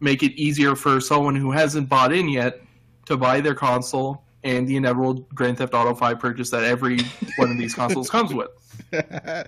make 0.00 0.24
it 0.24 0.32
easier 0.32 0.74
for 0.74 1.00
someone 1.00 1.36
who 1.36 1.52
hasn't 1.52 1.88
bought 1.88 2.12
in 2.12 2.28
yet 2.28 2.60
to 3.06 3.16
buy 3.16 3.40
their 3.40 3.54
console 3.54 4.24
and 4.44 4.68
the 4.68 4.76
inevitable 4.76 5.26
Grand 5.34 5.58
Theft 5.58 5.74
Auto 5.74 5.94
5 5.94 6.18
purchase 6.18 6.50
that 6.50 6.62
every 6.62 7.00
one 7.36 7.50
of 7.50 7.58
these 7.58 7.74
consoles 7.74 8.08
comes 8.08 8.32
with. 8.32 8.50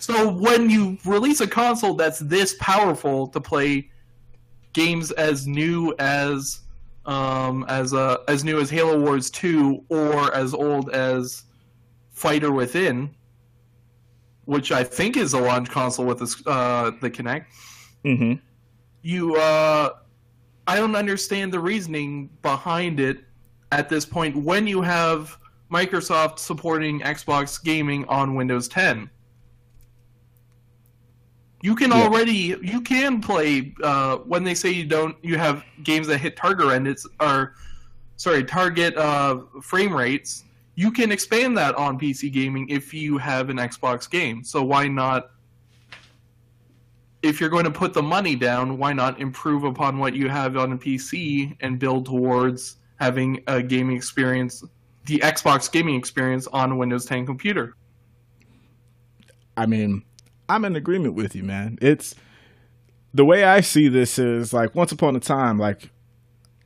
So 0.00 0.32
when 0.32 0.70
you 0.70 0.96
release 1.04 1.42
a 1.42 1.46
console 1.46 1.92
that's 1.92 2.20
this 2.20 2.56
powerful 2.58 3.28
to 3.28 3.40
play 3.40 3.90
games 4.72 5.10
as 5.12 5.46
new 5.46 5.94
as 5.98 6.60
um, 7.04 7.66
as 7.68 7.92
uh, 7.92 8.16
as 8.26 8.42
new 8.42 8.58
as 8.58 8.70
Halo 8.70 8.98
Wars 8.98 9.30
2 9.30 9.84
or 9.90 10.34
as 10.34 10.54
old 10.54 10.90
as 10.90 11.44
Fighter 12.12 12.50
Within, 12.50 13.14
which 14.46 14.72
I 14.72 14.82
think 14.82 15.18
is 15.18 15.34
a 15.34 15.40
launch 15.40 15.68
console 15.70 16.06
with 16.06 16.20
this, 16.20 16.42
uh, 16.46 16.92
the 17.02 17.10
Kinect, 17.10 17.44
hmm 18.02 18.34
you 19.02 19.36
uh, 19.36 19.90
I 20.66 20.76
don't 20.76 20.96
understand 20.96 21.52
the 21.52 21.60
reasoning 21.60 22.30
behind 22.42 23.00
it 23.00 23.18
at 23.72 23.88
this 23.88 24.04
point 24.04 24.36
when 24.36 24.66
you 24.66 24.82
have 24.82 25.38
Microsoft 25.70 26.38
supporting 26.38 27.00
Xbox 27.00 27.62
gaming 27.62 28.04
on 28.06 28.34
Windows 28.34 28.66
10. 28.68 29.08
You 31.62 31.76
can 31.76 31.90
Yeah. 31.90 32.02
already 32.02 32.56
you 32.62 32.80
can 32.80 33.20
play 33.20 33.74
uh, 33.82 34.16
when 34.18 34.42
they 34.44 34.54
say 34.54 34.70
you 34.70 34.86
don't 34.86 35.16
you 35.22 35.36
have 35.38 35.64
games 35.82 36.06
that 36.08 36.18
hit 36.18 36.36
target 36.36 36.66
renders 36.66 37.06
or 37.20 37.54
sorry 38.16 38.42
target 38.44 38.96
uh, 38.96 39.40
frame 39.62 39.94
rates. 39.94 40.44
You 40.74 40.90
can 40.90 41.12
expand 41.12 41.56
that 41.58 41.74
on 41.74 41.98
PC 41.98 42.32
gaming 42.32 42.68
if 42.70 42.94
you 42.94 43.18
have 43.18 43.50
an 43.50 43.58
Xbox 43.58 44.10
game. 44.10 44.42
So 44.42 44.62
why 44.64 44.88
not 44.88 45.30
if 47.22 47.38
you're 47.38 47.50
going 47.50 47.64
to 47.64 47.70
put 47.70 47.92
the 47.92 48.02
money 48.02 48.34
down, 48.34 48.78
why 48.78 48.94
not 48.94 49.20
improve 49.20 49.64
upon 49.64 49.98
what 49.98 50.14
you 50.14 50.30
have 50.30 50.56
on 50.56 50.72
a 50.72 50.78
PC 50.78 51.54
and 51.60 51.78
build 51.78 52.06
towards 52.06 52.76
having 53.00 53.42
a 53.46 53.62
gaming 53.62 53.96
experience, 53.96 54.62
the 55.06 55.18
Xbox 55.18 55.72
gaming 55.72 55.96
experience 55.96 56.46
on 56.48 56.70
a 56.70 56.76
Windows 56.76 57.06
10 57.06 57.26
computer? 57.26 57.74
I 59.56 59.66
mean, 59.66 60.04
I'm 60.48 60.64
in 60.64 60.76
agreement 60.76 61.14
with 61.14 61.34
you, 61.34 61.42
man. 61.42 61.78
It's 61.80 62.14
the 63.12 63.24
way 63.24 63.44
I 63.44 63.60
see 63.62 63.88
this 63.88 64.18
is 64.18 64.52
like 64.52 64.74
once 64.74 64.92
upon 64.92 65.16
a 65.16 65.20
time, 65.20 65.58
like 65.58 65.90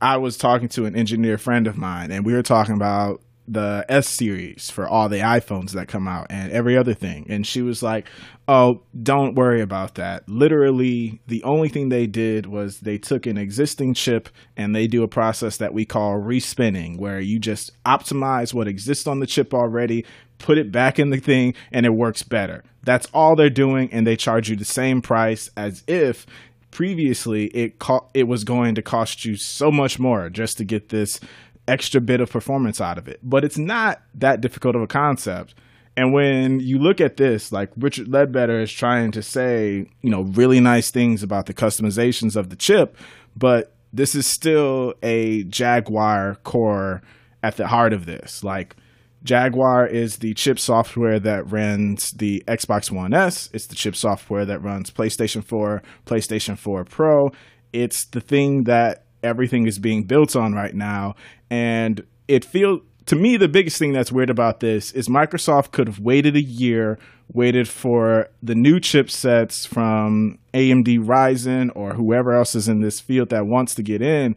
I 0.01 0.17
was 0.17 0.37
talking 0.37 0.67
to 0.69 0.85
an 0.85 0.95
engineer 0.95 1.37
friend 1.37 1.67
of 1.67 1.77
mine, 1.77 2.11
and 2.11 2.25
we 2.25 2.33
were 2.33 2.43
talking 2.43 2.75
about 2.75 3.21
the 3.47 3.85
S 3.87 4.07
series 4.07 4.69
for 4.69 4.87
all 4.87 5.07
the 5.09 5.19
iPhones 5.19 5.71
that 5.71 5.87
come 5.87 6.07
out 6.07 6.27
and 6.29 6.51
every 6.51 6.77
other 6.77 6.93
thing. 6.93 7.25
And 7.29 7.45
she 7.45 7.61
was 7.61 7.83
like, 7.83 8.07
Oh, 8.47 8.81
don't 9.01 9.33
worry 9.33 9.61
about 9.61 9.95
that. 9.95 10.27
Literally, 10.29 11.19
the 11.27 11.43
only 11.43 11.67
thing 11.67 11.89
they 11.89 12.05
did 12.05 12.45
was 12.45 12.79
they 12.79 12.99
took 12.99 13.25
an 13.25 13.37
existing 13.37 13.95
chip 13.95 14.29
and 14.55 14.75
they 14.75 14.85
do 14.85 15.01
a 15.01 15.07
process 15.07 15.57
that 15.57 15.73
we 15.73 15.83
call 15.83 16.19
respinning, 16.19 16.97
where 16.97 17.19
you 17.19 17.39
just 17.39 17.71
optimize 17.83 18.53
what 18.53 18.67
exists 18.67 19.07
on 19.07 19.19
the 19.19 19.25
chip 19.25 19.53
already, 19.53 20.05
put 20.37 20.59
it 20.59 20.71
back 20.71 20.99
in 20.99 21.09
the 21.09 21.19
thing, 21.19 21.55
and 21.71 21.87
it 21.87 21.93
works 21.93 22.21
better. 22.21 22.63
That's 22.83 23.07
all 23.13 23.35
they're 23.35 23.49
doing, 23.49 23.91
and 23.91 24.05
they 24.05 24.15
charge 24.15 24.47
you 24.47 24.55
the 24.55 24.63
same 24.63 25.01
price 25.01 25.49
as 25.57 25.83
if 25.87 26.27
previously 26.69 27.45
it 27.47 27.79
co- 27.79 28.07
it 28.13 28.27
was 28.27 28.43
going 28.43 28.75
to 28.75 28.81
cost 28.81 29.23
you 29.25 29.37
so 29.37 29.71
much 29.71 29.97
more 29.97 30.29
just 30.29 30.57
to 30.57 30.65
get 30.65 30.89
this 30.89 31.19
extra 31.67 32.01
bit 32.01 32.21
of 32.21 32.29
performance 32.29 32.79
out 32.79 32.97
of 32.97 33.07
it. 33.07 33.19
But 33.23 33.43
it's 33.43 33.57
not 33.57 34.01
that 34.15 34.41
difficult 34.41 34.75
of 34.75 34.81
a 34.81 34.87
concept. 34.87 35.55
And 35.97 36.13
when 36.13 36.59
you 36.59 36.77
look 36.77 36.99
at 36.99 37.17
this, 37.17 37.51
like 37.51 37.71
Richard 37.77 38.07
Leadbetter 38.07 38.61
is 38.61 38.71
trying 38.71 39.11
to 39.11 39.21
say, 39.23 39.87
you 40.01 40.09
know, 40.09 40.21
really 40.21 40.59
nice 40.59 40.91
things 40.91 41.23
about 41.23 41.45
the 41.45 41.53
customizations 41.53 42.35
of 42.35 42.49
the 42.49 42.55
chip, 42.55 42.97
but 43.35 43.73
this 43.93 44.13
is 44.13 44.27
still 44.27 44.93
a 45.01 45.43
Jaguar 45.43 46.35
core 46.43 47.01
at 47.41 47.55
the 47.55 47.67
heart 47.67 47.93
of 47.93 48.05
this. 48.05 48.43
Like 48.43 48.75
Jaguar 49.23 49.87
is 49.87 50.17
the 50.17 50.33
chip 50.33 50.59
software 50.59 51.19
that 51.19 51.49
runs 51.49 52.11
the 52.11 52.43
Xbox 52.45 52.91
One 52.91 53.13
S. 53.13 53.49
It's 53.53 53.67
the 53.67 53.75
chip 53.75 53.95
software 53.95 54.45
that 54.45 54.59
runs 54.59 54.91
PlayStation 54.91 55.43
4, 55.43 55.81
PlayStation 56.05 56.57
4 56.57 56.83
Pro. 56.83 57.31
It's 57.71 58.05
the 58.05 58.21
thing 58.21 58.65
that 58.65 59.05
everything 59.23 59.65
is 59.65 59.79
being 59.79 60.03
built 60.03 60.35
on 60.35 60.53
right 60.53 60.75
now. 60.75 61.15
And 61.49 62.05
it 62.27 62.43
feels 62.43 62.81
to 63.07 63.15
me, 63.15 63.37
the 63.37 63.47
biggest 63.47 63.77
thing 63.77 63.93
that's 63.93 64.11
weird 64.11 64.31
about 64.31 64.61
this 64.61 64.91
is 64.91 65.07
Microsoft 65.07 65.71
could 65.71 65.87
have 65.87 65.99
waited 65.99 66.35
a 66.35 66.41
year, 66.41 66.97
waited 67.31 67.67
for 67.67 68.29
the 68.41 68.55
new 68.55 68.79
chipsets 68.79 69.67
from 69.67 70.39
AMD 70.55 71.05
Ryzen 71.05 71.69
or 71.75 71.93
whoever 71.93 72.33
else 72.33 72.55
is 72.55 72.67
in 72.67 72.81
this 72.81 72.99
field 72.99 73.29
that 73.29 73.45
wants 73.45 73.75
to 73.75 73.83
get 73.83 74.01
in, 74.01 74.35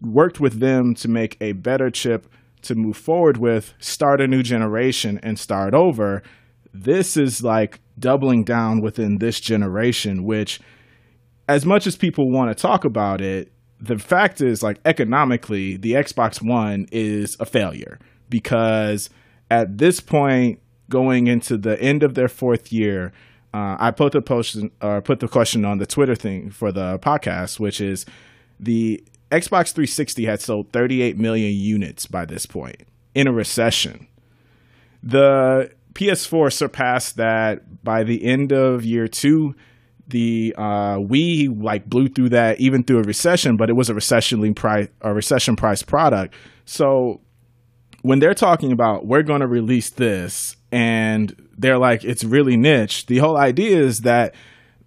worked 0.00 0.40
with 0.40 0.58
them 0.58 0.94
to 0.96 1.08
make 1.08 1.36
a 1.40 1.52
better 1.52 1.90
chip 1.90 2.26
to 2.62 2.74
move 2.74 2.96
forward 2.96 3.36
with, 3.36 3.72
start 3.78 4.20
a 4.20 4.26
new 4.26 4.42
generation, 4.42 5.20
and 5.22 5.38
start 5.38 5.72
over. 5.72 6.22
This 6.74 7.16
is 7.16 7.42
like 7.42 7.80
doubling 7.98 8.42
down 8.42 8.80
within 8.80 9.18
this 9.18 9.38
generation, 9.38 10.24
which, 10.24 10.60
as 11.48 11.64
much 11.64 11.86
as 11.86 11.94
people 11.94 12.32
want 12.32 12.50
to 12.50 12.60
talk 12.60 12.84
about 12.84 13.20
it, 13.20 13.52
the 13.82 13.98
fact 13.98 14.40
is 14.40 14.62
like 14.62 14.78
economically 14.84 15.76
the 15.76 15.92
xbox 15.92 16.40
one 16.40 16.86
is 16.92 17.36
a 17.40 17.44
failure 17.44 17.98
because 18.30 19.10
at 19.50 19.78
this 19.78 20.00
point 20.00 20.60
going 20.88 21.26
into 21.26 21.56
the 21.56 21.80
end 21.82 22.02
of 22.02 22.14
their 22.14 22.28
fourth 22.28 22.72
year 22.72 23.12
uh, 23.52 23.76
i 23.78 23.90
put 23.90 24.12
the 24.12 24.22
post 24.22 24.56
or 24.80 25.02
put 25.02 25.20
the 25.20 25.28
question 25.28 25.64
on 25.64 25.78
the 25.78 25.86
twitter 25.86 26.14
thing 26.14 26.50
for 26.50 26.70
the 26.70 26.98
podcast 27.00 27.58
which 27.58 27.80
is 27.80 28.06
the 28.60 29.02
xbox 29.32 29.72
360 29.72 30.26
had 30.26 30.40
sold 30.40 30.70
38 30.72 31.18
million 31.18 31.52
units 31.52 32.06
by 32.06 32.24
this 32.24 32.46
point 32.46 32.82
in 33.14 33.26
a 33.26 33.32
recession. 33.32 34.06
The 35.02 35.72
ps4 35.94 36.52
surpassed 36.52 37.16
that 37.16 37.84
by 37.84 38.04
the 38.04 38.24
end 38.24 38.52
of 38.52 38.84
year 38.84 39.08
two 39.08 39.54
the 40.12 40.54
uh, 40.56 40.98
Wii 40.98 41.60
like 41.60 41.86
blew 41.86 42.08
through 42.08 42.28
that 42.28 42.60
even 42.60 42.84
through 42.84 43.00
a 43.00 43.02
recession, 43.02 43.56
but 43.56 43.68
it 43.68 43.72
was 43.72 43.90
a 43.90 43.94
recession 43.94 44.54
price 44.54 44.88
a 45.00 45.12
recession 45.12 45.56
price 45.56 45.82
product. 45.82 46.34
So 46.64 47.20
when 48.02 48.20
they're 48.20 48.34
talking 48.34 48.70
about 48.70 49.06
we're 49.06 49.22
going 49.22 49.40
to 49.40 49.48
release 49.48 49.90
this 49.90 50.56
and 50.70 51.34
they're 51.58 51.78
like 51.78 52.04
it's 52.04 52.22
really 52.22 52.56
niche, 52.56 53.06
the 53.06 53.18
whole 53.18 53.36
idea 53.36 53.80
is 53.80 54.00
that 54.00 54.34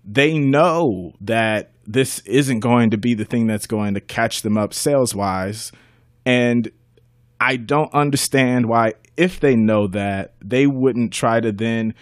they 0.05 0.37
know 0.37 1.13
that 1.19 1.71
this 1.85 2.19
isn't 2.19 2.59
going 2.59 2.91
to 2.91 2.97
be 2.97 3.13
the 3.13 3.25
thing 3.25 3.47
that's 3.47 3.67
going 3.67 3.95
to 3.95 4.01
catch 4.01 4.41
them 4.43 4.57
up 4.57 4.73
sales 4.73 5.13
wise, 5.13 5.71
and 6.25 6.71
I 7.39 7.57
don't 7.57 7.93
understand 7.93 8.67
why 8.67 8.93
if 9.17 9.39
they 9.39 9.55
know 9.55 9.87
that 9.87 10.33
they 10.43 10.67
wouldn't 10.67 11.13
try 11.13 11.39
to 11.39 11.51
then 11.51 11.93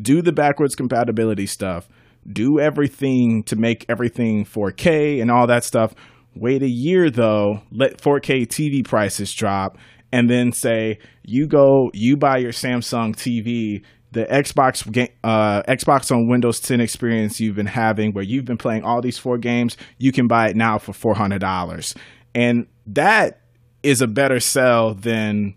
do 0.00 0.22
the 0.22 0.32
backwards 0.32 0.74
compatibility 0.74 1.46
stuff 1.46 1.88
do 2.30 2.60
everything 2.60 3.42
to 3.44 3.56
make 3.56 3.84
everything 3.88 4.44
4K 4.44 5.20
and 5.20 5.30
all 5.30 5.46
that 5.46 5.64
stuff. 5.64 5.94
Wait 6.34 6.62
a 6.62 6.68
year 6.68 7.10
though, 7.10 7.62
let 7.70 8.00
4K 8.00 8.46
TV 8.46 8.84
prices 8.84 9.32
drop, 9.34 9.76
and 10.12 10.30
then 10.30 10.52
say 10.52 10.98
you 11.24 11.46
go, 11.46 11.90
you 11.92 12.16
buy 12.16 12.38
your 12.38 12.52
Samsung 12.52 13.14
TV, 13.14 13.82
the 14.12 14.24
Xbox 14.24 14.86
uh, 15.24 15.62
Xbox 15.62 16.10
on 16.10 16.28
Windows 16.28 16.60
10 16.60 16.80
experience 16.80 17.40
you've 17.40 17.56
been 17.56 17.66
having, 17.66 18.12
where 18.12 18.24
you've 18.24 18.44
been 18.44 18.58
playing 18.58 18.82
all 18.82 19.00
these 19.02 19.18
four 19.18 19.38
games, 19.38 19.76
you 19.98 20.12
can 20.12 20.26
buy 20.26 20.48
it 20.48 20.56
now 20.56 20.78
for 20.78 20.92
four 20.92 21.14
hundred 21.14 21.40
dollars, 21.40 21.94
and 22.34 22.66
that 22.86 23.40
is 23.82 24.00
a 24.00 24.06
better 24.06 24.40
sell 24.40 24.94
than 24.94 25.54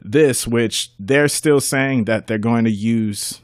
this, 0.00 0.46
which 0.46 0.90
they're 0.98 1.28
still 1.28 1.60
saying 1.60 2.04
that 2.04 2.26
they're 2.26 2.38
going 2.38 2.64
to 2.64 2.72
use 2.72 3.40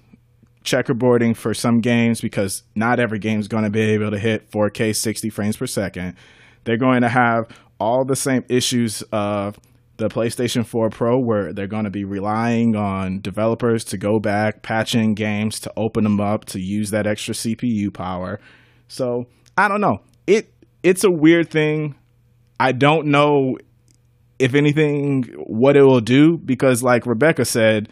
checkerboarding 0.65 1.37
for 1.37 1.55
some 1.55 1.81
games 1.81 2.21
because 2.21 2.63
not 2.75 2.99
every 2.99 3.19
game 3.19 3.39
is 3.39 3.49
going 3.49 3.65
to 3.65 3.71
be 3.71 3.81
able 3.81 4.11
to 4.11 4.19
hit 4.19 4.51
4K 4.51 4.97
60 4.97 5.31
frames 5.31 5.57
per 5.57 5.67
second. 5.67 6.17
They're 6.65 6.79
going 6.79 7.03
to 7.03 7.09
have 7.09 7.49
all 7.79 8.05
the 8.05 8.17
same 8.17 8.45
issues 8.49 9.03
of 9.13 9.59
the 9.97 10.09
PlayStation 10.09 10.67
4 10.67 10.91
Pro 10.91 11.19
where 11.19 11.53
they're 11.53 11.67
going 11.67 11.85
to 11.85 11.91
be 11.91 12.05
relying 12.05 12.75
on 12.75 13.21
developers 13.21 13.85
to 13.85 13.99
go 13.99 14.19
back, 14.19 14.63
patching 14.63 15.15
games 15.15 15.61
to 15.61 15.73
open 15.77 16.05
them 16.05 16.21
up 16.21 16.47
to 16.47 16.61
use 16.61 16.91
that 16.91 17.07
extra 17.07 17.35
CPU 17.35 17.93
power. 17.93 18.41
So, 18.89 19.27
I 19.57 19.69
don't 19.69 19.81
know. 19.81 20.01
It 20.27 20.53
it's 20.83 21.05
a 21.05 21.11
weird 21.11 21.51
thing. 21.51 21.95
I 22.59 22.73
don't 22.73 23.07
know 23.07 23.59
if 24.39 24.55
anything 24.55 25.25
what 25.47 25.77
it 25.77 25.83
will 25.83 26.01
do 26.01 26.39
because 26.39 26.83
like 26.83 27.07
Rebecca 27.07 27.45
said, 27.45 27.89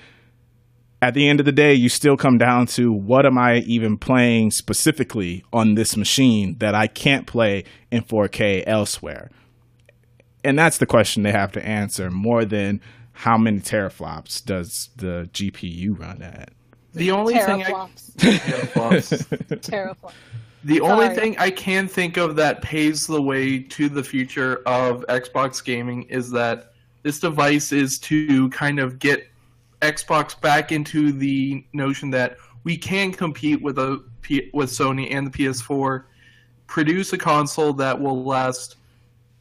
at 1.03 1.15
the 1.15 1.29
end 1.29 1.41
of 1.41 1.47
the 1.47 1.53
day, 1.53 1.75
you 1.75 1.89
still 1.89 2.17
come 2.17 2.39
down 2.39 2.67
to 2.67 2.93
what 2.93 3.27
am 3.27 3.37
I 3.37 3.57
even 3.59 3.99
playing 3.99 4.53
specifically 4.53 5.45
on 5.53 5.75
this 5.75 5.97
machine 5.97 6.57
that 6.61 6.77
I 6.77 6.87
can't 6.87 7.27
play 7.27 7.65
in 7.91 8.05
4K 8.05 8.63
elsewhere? 8.69 9.29
And 10.45 10.57
that's 10.57 10.79
the 10.79 10.87
question 10.87 11.25
they 11.25 11.33
have 11.33 11.51
to 11.53 11.67
answer 11.67 12.09
more 12.09 12.45
than 12.45 12.81
how 13.13 13.37
many 13.37 13.59
teraflops 13.59 14.45
does 14.45 14.91
the 14.95 15.29
GPU 15.33 15.99
run 15.99 16.23
at. 16.23 16.51
The 16.95 17.11
only 17.11 17.35
thing 17.35 17.65
I 17.65 17.89
teraflops. 18.19 19.27
teraflops. 19.59 20.13
The 20.63 20.77
Sorry. 20.77 20.91
only 20.93 21.15
thing 21.17 21.37
I 21.39 21.51
can 21.51 21.89
think 21.89 22.17
of 22.17 22.37
that 22.37 22.63
paves 22.63 23.09
the 23.09 23.21
way 23.21 23.59
to 23.59 23.89
the 23.89 24.05
future 24.05 24.63
of 24.67 25.05
Xbox 25.09 25.65
gaming 25.65 26.05
is 26.05 26.31
that 26.31 26.75
this 27.03 27.19
device 27.19 27.73
is 27.73 27.99
to 28.03 28.49
kind 28.51 28.79
of 28.79 29.01
get 29.01 29.32
Xbox 29.83 30.41
back 30.41 30.73
into 30.73 31.13
the 31.13 31.65
notion 31.73 32.11
that 32.11 32.37
we 32.65 32.77
can 32.77 33.13
compete 33.13 33.61
with 33.61 33.79
a 33.79 34.03
with 34.53 34.71
Sony 34.71 35.13
and 35.13 35.27
the 35.27 35.31
PS4, 35.31 36.05
produce 36.67 37.13
a 37.13 37.19
console 37.19 37.73
that 37.75 38.01
will 38.01 38.25
last, 38.25 38.77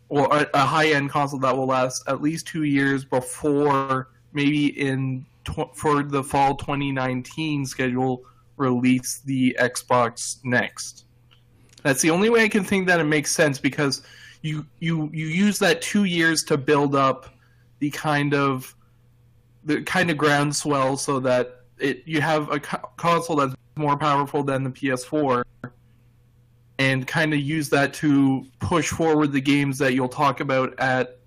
or 0.09 0.25
a, 0.35 0.47
a 0.55 0.65
high 0.65 0.89
end 0.89 1.09
console 1.09 1.39
that 1.39 1.55
will 1.55 1.67
last 1.67 2.03
at 2.07 2.21
least 2.21 2.47
two 2.47 2.63
years 2.63 3.05
before 3.05 4.09
maybe 4.33 4.67
in 4.79 5.25
for 5.73 6.03
the 6.03 6.23
fall 6.23 6.55
2019 6.55 7.65
schedule 7.65 8.23
release 8.57 9.21
the 9.25 9.55
Xbox 9.59 10.37
next. 10.43 11.05
That's 11.83 12.01
the 12.01 12.11
only 12.11 12.29
way 12.29 12.43
I 12.43 12.49
can 12.49 12.63
think 12.63 12.87
that 12.87 12.99
it 12.99 13.05
makes 13.05 13.31
sense 13.31 13.57
because 13.57 14.03
you 14.41 14.65
you 14.79 15.09
you 15.13 15.27
use 15.27 15.59
that 15.59 15.81
two 15.81 16.03
years 16.03 16.43
to 16.45 16.57
build 16.57 16.95
up 16.95 17.27
the 17.79 17.89
kind 17.91 18.33
of 18.33 18.75
the 19.63 19.81
kind 19.83 20.09
of 20.09 20.17
groundswell 20.17 20.97
so 20.97 21.19
that 21.19 21.61
it 21.77 22.03
you 22.05 22.21
have 22.21 22.51
a 22.51 22.59
co- 22.59 22.89
console 22.97 23.35
that's 23.35 23.55
more 23.75 23.97
powerful 23.97 24.43
than 24.43 24.63
the 24.63 24.69
PS4 24.69 25.43
and 26.79 27.05
kind 27.05 27.33
of 27.33 27.39
use 27.39 27.69
that 27.69 27.93
to 27.93 28.45
push 28.59 28.89
forward 28.89 29.31
the 29.31 29.41
games 29.41 29.77
that 29.77 29.93
you'll 29.93 30.09
talk 30.09 30.39
about 30.39 30.77
at 30.79 31.19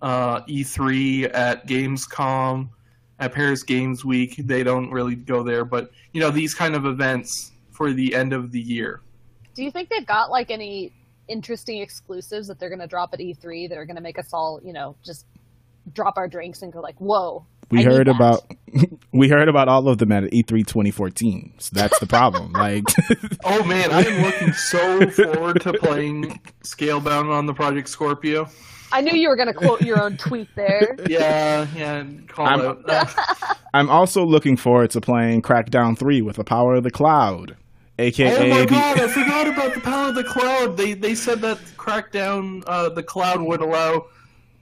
uh, 0.00 0.40
E3, 0.42 1.30
at 1.34 1.66
Gamescom, 1.66 2.68
at 3.18 3.32
Paris 3.32 3.62
Games 3.62 4.04
Week. 4.04 4.36
They 4.38 4.62
don't 4.62 4.90
really 4.90 5.14
go 5.14 5.42
there, 5.42 5.64
but 5.64 5.90
you 6.12 6.20
know 6.20 6.30
these 6.30 6.54
kind 6.54 6.74
of 6.74 6.86
events 6.86 7.52
for 7.70 7.92
the 7.92 8.14
end 8.14 8.32
of 8.32 8.50
the 8.52 8.60
year. 8.60 9.02
Do 9.54 9.62
you 9.62 9.70
think 9.70 9.88
they've 9.88 10.06
got 10.06 10.30
like 10.30 10.50
any 10.50 10.92
interesting 11.28 11.80
exclusives 11.80 12.48
that 12.48 12.58
they're 12.58 12.68
going 12.68 12.80
to 12.80 12.86
drop 12.86 13.14
at 13.14 13.20
E3 13.20 13.68
that 13.68 13.78
are 13.78 13.86
going 13.86 13.96
to 13.96 14.02
make 14.02 14.18
us 14.18 14.32
all, 14.32 14.60
you 14.62 14.72
know, 14.72 14.96
just 15.04 15.26
drop 15.92 16.16
our 16.16 16.28
drinks 16.28 16.62
and 16.62 16.72
go 16.72 16.80
like, 16.80 16.98
"Whoa, 16.98 17.46
we 17.70 17.80
I 17.80 17.82
heard 17.84 18.08
about 18.08 18.44
we 19.12 19.28
heard 19.28 19.48
about 19.48 19.68
all 19.68 19.88
of 19.88 19.98
them 19.98 20.12
at 20.12 20.24
E3 20.24 20.66
2014. 20.66 21.54
So 21.58 21.70
that's 21.72 21.98
the 21.98 22.06
problem. 22.06 22.52
like 22.52 22.84
Oh 23.44 23.64
man, 23.64 23.90
I 23.90 24.02
am 24.02 24.22
looking 24.22 24.52
so 24.52 25.10
forward 25.10 25.60
to 25.62 25.72
playing 25.74 26.40
Scalebound 26.62 27.30
on 27.32 27.46
the 27.46 27.54
Project 27.54 27.88
Scorpio. 27.88 28.48
I 28.92 29.00
knew 29.00 29.12
you 29.18 29.28
were 29.28 29.34
going 29.34 29.48
to 29.48 29.54
quote 29.54 29.80
your 29.82 30.00
own 30.00 30.16
tweet 30.16 30.48
there. 30.54 30.94
Yeah, 31.08 31.66
yeah, 31.74 32.04
call 32.28 32.46
I'm, 32.46 32.60
out. 32.60 33.12
I'm 33.74 33.90
also 33.90 34.24
looking 34.24 34.56
forward 34.56 34.92
to 34.92 35.00
playing 35.00 35.42
Crackdown 35.42 35.98
3 35.98 36.22
with 36.22 36.36
the 36.36 36.44
power 36.44 36.76
of 36.76 36.84
the 36.84 36.92
cloud. 36.92 37.56
AKA 37.98 38.52
Oh 38.52 38.60
my 38.60 38.66
god, 38.66 39.00
I 39.00 39.08
forgot 39.08 39.48
about 39.48 39.74
the 39.74 39.80
power 39.80 40.08
of 40.08 40.14
the 40.14 40.24
cloud. 40.24 40.76
They 40.76 40.94
they 40.94 41.14
said 41.14 41.40
that 41.40 41.58
Crackdown 41.76 42.64
uh, 42.66 42.88
the 42.88 43.02
cloud 43.02 43.40
would 43.40 43.60
allow 43.60 44.06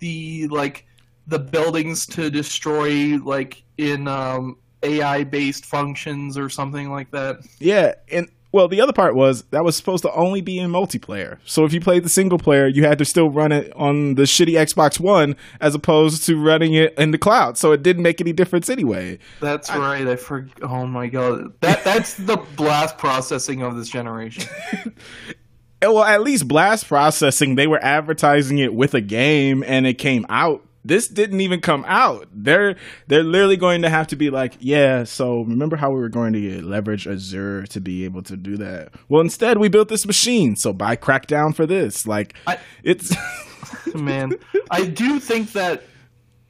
the 0.01 0.49
like 0.49 0.87
the 1.27 1.39
buildings 1.39 2.07
to 2.07 2.31
destroy 2.31 3.16
like 3.19 3.62
in 3.78 4.09
um, 4.09 4.57
AI 4.82 5.24
based 5.24 5.66
functions 5.66 6.36
or 6.36 6.49
something 6.49 6.90
like 6.90 7.11
that. 7.12 7.39
Yeah, 7.59 7.94
and 8.11 8.28
Well, 8.51 8.69
the 8.69 8.81
other 8.81 8.93
part 8.93 9.15
was 9.15 9.43
that 9.51 9.65
was 9.65 9.77
supposed 9.77 10.03
to 10.03 10.12
only 10.12 10.40
be 10.40 10.59
in 10.59 10.70
multiplayer. 10.70 11.39
So 11.44 11.65
if 11.65 11.73
you 11.73 11.81
played 11.81 12.05
the 12.05 12.09
single 12.09 12.39
player, 12.39 12.66
you 12.66 12.85
had 12.85 12.99
to 12.99 13.05
still 13.05 13.31
run 13.31 13.53
it 13.53 13.73
on 13.74 14.16
the 14.16 14.23
shitty 14.23 14.55
Xbox 14.55 15.01
One 15.01 15.36
as 15.61 15.74
opposed 15.74 16.27
to 16.27 16.40
running 16.40 16.74
it 16.74 16.94
in 16.99 17.12
the 17.12 17.19
cloud. 17.19 17.57
So 17.57 17.73
it 17.73 17.82
didn't 17.82 18.03
make 18.03 18.20
any 18.20 18.32
difference 18.32 18.69
anyway. 18.69 19.19
That's 19.40 19.70
right. 19.70 20.07
I 20.07 20.16
for 20.16 20.49
Oh 20.62 20.86
my 20.86 21.07
god. 21.07 21.53
That 21.61 21.85
that's 21.85 22.15
the 22.15 22.36
blast 22.57 22.99
processing 22.99 23.62
of 23.62 23.77
this 23.77 23.89
generation. 23.89 24.44
well, 25.82 26.03
at 26.03 26.23
least 26.23 26.49
blast 26.49 26.89
processing, 26.89 27.55
they 27.55 27.66
were 27.66 27.82
advertising 27.82 28.59
it 28.59 28.74
with 28.74 28.94
a 28.94 29.01
game 29.01 29.65
and 29.66 29.86
it 29.86 29.94
came 29.94 30.27
out 30.28 30.66
this 30.84 31.09
didn't 31.09 31.40
even 31.40 31.60
come 31.60 31.84
out. 31.86 32.28
They're 32.32 32.76
they're 33.06 33.22
literally 33.22 33.56
going 33.56 33.82
to 33.82 33.90
have 33.90 34.09
to 34.09 34.16
be 34.16 34.30
like, 34.30 34.56
yeah. 34.59 35.04
So 35.04 35.42
remember 35.42 35.76
how 35.76 35.90
we 35.90 36.00
were 36.00 36.09
going 36.09 36.32
to 36.32 36.62
leverage 36.62 37.06
Azure 37.06 37.66
to 37.66 37.80
be 37.80 38.04
able 38.04 38.22
to 38.24 38.36
do 38.36 38.56
that? 38.56 38.92
Well, 39.09 39.20
instead 39.20 39.59
we 39.59 39.68
built 39.68 39.88
this 39.88 40.06
machine. 40.06 40.56
So 40.56 40.72
buy 40.72 40.96
Crackdown 40.96 41.54
for 41.54 41.66
this. 41.66 42.06
Like 42.06 42.34
I, 42.46 42.59
it's 42.82 43.14
man. 43.94 44.34
I 44.70 44.86
do 44.86 45.20
think 45.20 45.52
that 45.52 45.84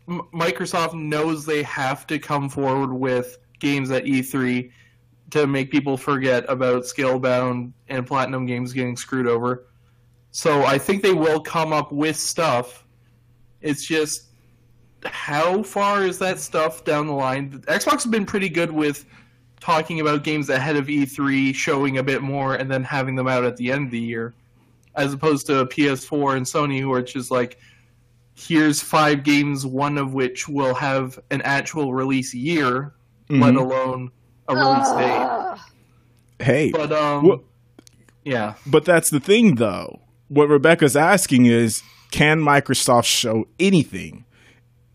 Microsoft 0.09 0.95
knows 0.95 1.47
they 1.47 1.63
have 1.63 2.07
to 2.09 2.19
come 2.19 2.49
forward 2.49 2.93
with 2.93 3.39
games 3.61 3.91
at 3.91 4.05
E3 4.05 4.71
to 5.31 5.47
make 5.47 5.71
people 5.71 5.97
forget 5.97 6.45
about 6.49 6.83
Scalebound 6.83 7.73
and 7.89 8.07
Platinum 8.07 8.45
Games 8.45 8.73
getting 8.73 8.97
screwed 8.97 9.27
over. 9.27 9.67
So 10.31 10.65
I 10.65 10.79
think 10.79 11.03
they 11.03 11.15
will 11.15 11.41
come 11.41 11.73
up 11.73 11.93
with 11.93 12.17
stuff 12.17 12.82
it's 13.63 13.85
just 13.85 14.25
how 15.05 15.63
far 15.63 16.05
is 16.05 16.19
that 16.19 16.39
stuff 16.39 16.85
down 16.85 17.07
the 17.07 17.13
line? 17.13 17.51
Xbox 17.67 18.03
has 18.03 18.07
been 18.07 18.27
pretty 18.27 18.49
good 18.49 18.71
with 18.71 19.05
talking 19.61 20.01
about 20.01 20.25
games 20.25 20.49
ahead 20.49 20.77
of 20.77 20.87
E3, 20.87 21.55
showing 21.55 21.99
a 21.99 22.03
bit 22.03 22.23
more, 22.23 22.55
and 22.55 22.71
then 22.71 22.83
having 22.83 23.15
them 23.15 23.29
out 23.29 23.45
at 23.45 23.57
the 23.57 23.71
end 23.71 23.87
of 23.87 23.91
the 23.91 23.99
year, 23.99 24.35
as 24.97 25.13
opposed 25.13 25.47
to 25.47 25.65
PS4 25.67 26.37
and 26.37 26.47
Sony, 26.47 26.81
who 26.81 26.93
are 26.93 27.03
just 27.03 27.31
like, 27.31 27.59
here's 28.35 28.81
five 28.81 29.23
games, 29.23 29.65
one 29.65 29.99
of 29.99 30.15
which 30.15 30.49
will 30.49 30.75
have 30.75 31.19
an 31.31 31.41
actual 31.43 31.95
release 31.95 32.35
year, 32.35 32.93
mm-hmm. 33.29 33.43
let 33.43 33.55
alone 33.55 34.11
a 34.49 34.55
release 34.55 34.89
uh, 34.89 35.57
date. 36.39 36.45
Hey, 36.45 36.71
but 36.73 36.93
um, 36.93 37.27
well, 37.27 37.45
yeah, 38.25 38.55
but 38.67 38.85
that's 38.85 39.11
the 39.11 39.21
thing, 39.21 39.57
though. 39.57 40.01
What 40.29 40.49
Rebecca's 40.49 40.97
asking 40.97 41.47
is, 41.47 41.83
can 42.13 42.39
Microsoft 42.39 43.07
show 43.07 43.47
anything? 43.59 44.25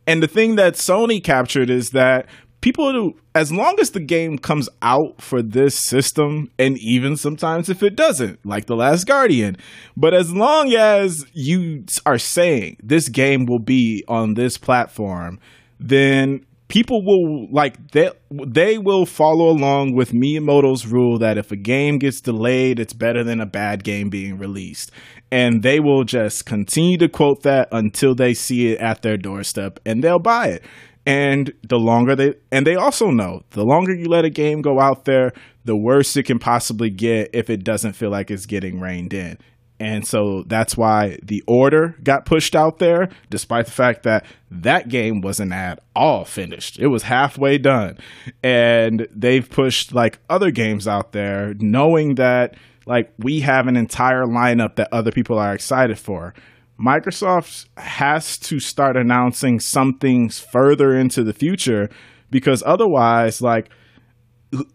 And 0.06 0.24
the 0.24 0.28
thing 0.28 0.56
that 0.56 0.76
Sony 0.76 1.22
captured 1.22 1.70
is 1.70 1.90
that 1.90 2.28
people 2.62 3.12
as 3.36 3.52
long 3.52 3.80
as 3.80 3.92
the 3.92 4.00
game 4.00 4.38
comes 4.38 4.68
out 4.82 5.22
for 5.22 5.42
this 5.42 5.76
system, 5.76 6.50
and 6.58 6.78
even 6.80 7.18
sometimes 7.18 7.70
if 7.70 7.84
it 7.84 7.96
doesn't, 7.96 8.44
like 8.46 8.66
The 8.66 8.76
Last 8.76 9.06
Guardian, 9.06 9.58
but 9.96 10.14
as 10.14 10.34
long 10.34 10.74
as 10.74 11.26
you 11.34 11.84
are 12.06 12.18
saying 12.18 12.78
this 12.82 13.10
game 13.10 13.46
will 13.46 13.60
be 13.60 14.04
on 14.08 14.34
this 14.34 14.58
platform, 14.58 15.40
then 15.80 16.46
people 16.68 17.06
will 17.06 17.48
like 17.52 17.92
they 17.92 18.10
they 18.30 18.78
will 18.78 19.06
follow 19.06 19.50
along 19.50 19.94
with 19.94 20.12
Miyamoto's 20.12 20.88
rule 20.88 21.20
that 21.20 21.38
if 21.38 21.52
a 21.52 21.56
game 21.56 22.00
gets 22.00 22.22
delayed, 22.22 22.80
it's 22.80 22.94
better 22.94 23.24
than 23.24 23.40
a 23.40 23.46
bad 23.46 23.84
game 23.84 24.10
being 24.10 24.38
released 24.38 24.92
and 25.32 25.64
they 25.64 25.80
will 25.80 26.04
just 26.04 26.46
continue 26.46 26.98
to 26.98 27.10
quote 27.10 27.44
that 27.44 27.68
until 27.72 28.16
they 28.16 28.34
see 28.34 28.72
it 28.72 28.80
at 28.80 29.02
their 29.02 29.18
doorstep 29.18 29.80
and 29.86 30.04
they'll 30.04 30.20
buy 30.20 30.48
it. 30.48 30.64
And 31.06 31.54
the 31.66 31.80
longer 31.80 32.16
they, 32.16 32.36
and 32.52 32.68
they 32.68 32.76
also 32.76 33.12
know 33.12 33.44
the 33.52 33.64
longer 33.64 33.94
you 33.94 34.10
let 34.10 34.26
a 34.26 34.30
game 34.30 34.62
go 34.62 34.80
out 34.80 35.06
there, 35.06 35.32
the 35.64 35.76
worse 35.76 36.16
it 36.18 36.24
can 36.24 36.40
possibly 36.40 36.90
get 36.90 37.30
if 37.34 37.50
it 37.50 37.64
doesn't 37.64 37.94
feel 37.94 38.10
like 38.10 38.30
it's 38.30 38.46
getting 38.46 38.80
reined 38.80 39.14
in. 39.14 39.38
And 39.80 40.08
so 40.08 40.44
that's 40.48 40.76
why 40.76 41.20
the 41.22 41.44
order 41.48 41.96
got 42.02 42.26
pushed 42.26 42.56
out 42.56 42.80
there, 42.80 43.10
despite 43.30 43.68
the 43.68 43.72
fact 43.72 44.04
that 44.04 44.26
that 44.50 44.90
game 44.90 45.22
wasn't 45.22 45.54
at 45.54 45.80
all 45.96 46.26
finished. 46.26 46.80
It 46.80 46.88
was 46.88 47.04
halfway 47.04 47.58
done. 47.58 47.98
And 48.42 49.08
they've 49.16 49.48
pushed 49.48 49.94
like 49.94 50.20
other 50.30 50.52
games 50.52 50.88
out 50.88 51.12
there, 51.12 51.54
knowing 51.60 52.16
that 52.16 52.56
like 52.88 53.14
we 53.20 53.42
have 53.42 53.68
an 53.68 53.76
entire 53.76 54.24
lineup 54.24 54.76
that 54.76 54.88
other 54.92 55.12
people 55.12 55.38
are 55.38 55.54
excited 55.54 56.00
for. 56.00 56.34
Microsoft 56.80 57.68
has 57.78 58.38
to 58.38 58.60
start 58.60 58.96
announcing 58.96 59.60
some 59.60 59.98
things 59.98 60.40
further 60.40 60.96
into 60.96 61.24
the 61.24 61.34
future 61.34 61.90
because 62.30 62.64
otherwise, 62.66 63.42
like, 63.42 63.70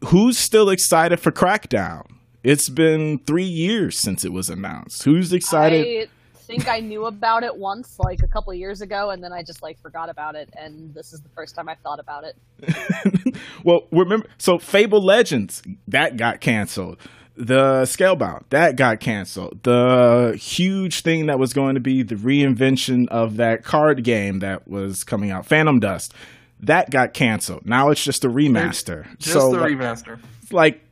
who's 0.06 0.36
still 0.36 0.68
excited 0.68 1.20
for 1.20 1.30
Crackdown? 1.30 2.02
It's 2.42 2.68
been 2.68 3.20
three 3.20 3.44
years 3.44 3.98
since 3.98 4.24
it 4.24 4.32
was 4.32 4.50
announced. 4.50 5.04
Who's 5.04 5.32
excited? 5.32 6.08
I 6.34 6.38
think 6.44 6.68
I 6.68 6.80
knew 6.80 7.06
about 7.06 7.44
it 7.44 7.56
once, 7.56 7.98
like 8.00 8.18
a 8.22 8.26
couple 8.26 8.52
years 8.52 8.82
ago, 8.82 9.10
and 9.10 9.22
then 9.22 9.32
I 9.32 9.42
just 9.42 9.62
like 9.62 9.80
forgot 9.80 10.10
about 10.10 10.34
it. 10.34 10.50
And 10.54 10.92
this 10.92 11.12
is 11.12 11.20
the 11.20 11.28
first 11.30 11.54
time 11.54 11.68
I've 11.68 11.78
thought 11.78 12.00
about 12.00 12.24
it. 12.24 13.36
well, 13.64 13.86
remember, 13.92 14.26
so 14.38 14.58
Fable 14.58 15.02
Legends 15.02 15.62
that 15.86 16.16
got 16.16 16.40
canceled 16.40 16.98
the 17.36 17.82
Scalebound 17.82 18.44
that 18.50 18.76
got 18.76 19.00
canceled. 19.00 19.62
The 19.62 20.38
huge 20.40 21.00
thing 21.00 21.26
that 21.26 21.38
was 21.38 21.52
going 21.52 21.74
to 21.74 21.80
be 21.80 22.02
the 22.02 22.14
reinvention 22.14 23.08
of 23.08 23.36
that 23.36 23.64
card 23.64 24.04
game 24.04 24.40
that 24.40 24.68
was 24.68 25.04
coming 25.04 25.30
out, 25.30 25.46
Phantom 25.46 25.80
Dust, 25.80 26.12
that 26.60 26.90
got 26.90 27.14
canceled. 27.14 27.66
Now 27.66 27.90
it's 27.90 28.04
just 28.04 28.24
a 28.24 28.28
remaster. 28.28 29.06
Just 29.18 29.32
so, 29.32 29.52
the 29.52 29.60
like, 29.60 29.72
remaster. 29.72 30.18
Like 30.50 30.84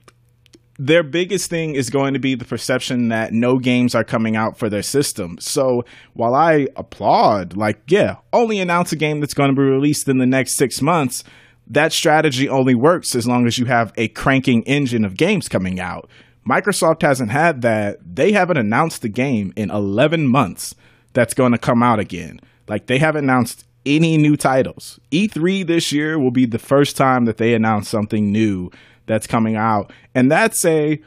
their 0.78 1.02
biggest 1.02 1.50
thing 1.50 1.74
is 1.74 1.90
going 1.90 2.14
to 2.14 2.18
be 2.18 2.34
the 2.34 2.46
perception 2.46 3.08
that 3.08 3.34
no 3.34 3.58
games 3.58 3.94
are 3.94 4.02
coming 4.02 4.34
out 4.34 4.58
for 4.58 4.70
their 4.70 4.82
system. 4.82 5.36
So 5.38 5.84
while 6.14 6.34
I 6.34 6.68
applaud, 6.74 7.54
like, 7.54 7.82
yeah, 7.86 8.16
only 8.32 8.60
announce 8.60 8.90
a 8.90 8.96
game 8.96 9.20
that's 9.20 9.34
going 9.34 9.50
to 9.50 9.54
be 9.54 9.62
released 9.62 10.08
in 10.08 10.16
the 10.16 10.26
next 10.26 10.54
six 10.54 10.80
months, 10.80 11.22
that 11.66 11.92
strategy 11.92 12.48
only 12.48 12.74
works 12.74 13.14
as 13.14 13.28
long 13.28 13.46
as 13.46 13.58
you 13.58 13.66
have 13.66 13.92
a 13.98 14.08
cranking 14.08 14.62
engine 14.62 15.04
of 15.04 15.18
games 15.18 15.50
coming 15.50 15.78
out. 15.78 16.08
Microsoft 16.48 17.02
hasn't 17.02 17.30
had 17.30 17.62
that. 17.62 17.98
They 18.02 18.32
haven't 18.32 18.56
announced 18.56 19.02
the 19.02 19.08
game 19.08 19.52
in 19.56 19.70
11 19.70 20.26
months 20.26 20.74
that's 21.12 21.34
going 21.34 21.52
to 21.52 21.58
come 21.58 21.82
out 21.82 21.98
again. 21.98 22.40
Like 22.68 22.86
they 22.86 22.98
haven't 22.98 23.24
announced 23.24 23.64
any 23.84 24.16
new 24.16 24.36
titles. 24.36 25.00
E3 25.10 25.66
this 25.66 25.92
year 25.92 26.18
will 26.18 26.30
be 26.30 26.46
the 26.46 26.58
first 26.58 26.96
time 26.96 27.24
that 27.24 27.36
they 27.36 27.54
announce 27.54 27.88
something 27.88 28.30
new 28.30 28.70
that's 29.06 29.26
coming 29.26 29.56
out. 29.56 29.92
And 30.14 30.30
that's 30.30 30.64
a 30.64 31.00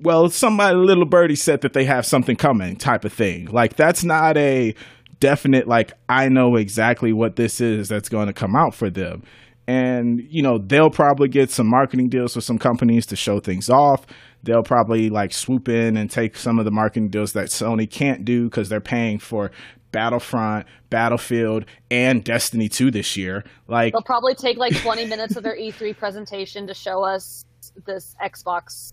well, 0.00 0.28
somebody 0.28 0.76
little 0.76 1.06
birdie 1.06 1.36
said 1.36 1.62
that 1.62 1.72
they 1.72 1.84
have 1.84 2.04
something 2.04 2.36
coming 2.36 2.76
type 2.76 3.04
of 3.04 3.12
thing. 3.12 3.46
Like 3.46 3.76
that's 3.76 4.04
not 4.04 4.36
a 4.36 4.74
definite 5.20 5.66
like 5.66 5.92
I 6.08 6.28
know 6.28 6.56
exactly 6.56 7.12
what 7.12 7.36
this 7.36 7.60
is 7.60 7.88
that's 7.88 8.08
going 8.08 8.26
to 8.26 8.32
come 8.32 8.54
out 8.54 8.74
for 8.74 8.90
them 8.90 9.22
and 9.68 10.26
you 10.30 10.42
know 10.42 10.56
they'll 10.56 10.90
probably 10.90 11.28
get 11.28 11.50
some 11.50 11.66
marketing 11.68 12.08
deals 12.08 12.34
with 12.34 12.44
some 12.44 12.58
companies 12.58 13.04
to 13.06 13.14
show 13.14 13.38
things 13.38 13.68
off. 13.68 14.06
They'll 14.42 14.62
probably 14.62 15.10
like 15.10 15.32
swoop 15.32 15.68
in 15.68 15.96
and 15.96 16.10
take 16.10 16.36
some 16.36 16.58
of 16.58 16.64
the 16.64 16.70
marketing 16.70 17.10
deals 17.10 17.34
that 17.34 17.48
sony 17.48 17.88
can't 17.88 18.24
do 18.24 18.44
because 18.44 18.70
they're 18.70 18.80
paying 18.80 19.18
for 19.18 19.50
battlefront 19.92 20.66
battlefield 20.90 21.66
and 21.90 22.24
destiny 22.24 22.68
2 22.68 22.90
this 22.90 23.16
year. 23.16 23.44
Like 23.68 23.92
they'll 23.92 24.02
probably 24.02 24.34
take 24.34 24.56
like 24.56 24.74
20 24.74 25.04
minutes 25.04 25.36
of 25.36 25.42
their 25.42 25.56
e3 25.56 25.96
presentation 25.98 26.66
to 26.66 26.74
show 26.74 27.04
us 27.04 27.44
this 27.86 28.16
xbox 28.24 28.92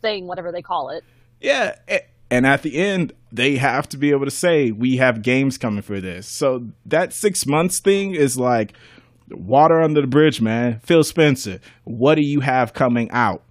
thing 0.00 0.26
whatever 0.26 0.50
they 0.50 0.62
call 0.62 0.88
it. 0.88 1.04
Yeah 1.38 1.74
and 2.30 2.46
at 2.46 2.62
the 2.62 2.76
end 2.76 3.12
they 3.30 3.56
have 3.56 3.88
to 3.90 3.98
be 3.98 4.10
able 4.10 4.24
to 4.24 4.30
say 4.30 4.70
we 4.70 4.96
have 4.96 5.22
games 5.22 5.58
coming 5.58 5.82
for 5.82 6.00
this. 6.00 6.26
So 6.26 6.68
that 6.86 7.12
six 7.12 7.46
months 7.46 7.80
thing 7.80 8.14
is 8.14 8.38
like 8.38 8.72
water 9.30 9.80
under 9.80 10.00
the 10.00 10.06
bridge, 10.06 10.40
man. 10.40 10.80
Phil 10.80 11.04
Spencer, 11.04 11.60
what 11.84 12.16
do 12.16 12.22
you 12.22 12.40
have 12.40 12.72
coming 12.72 13.10
out? 13.10 13.44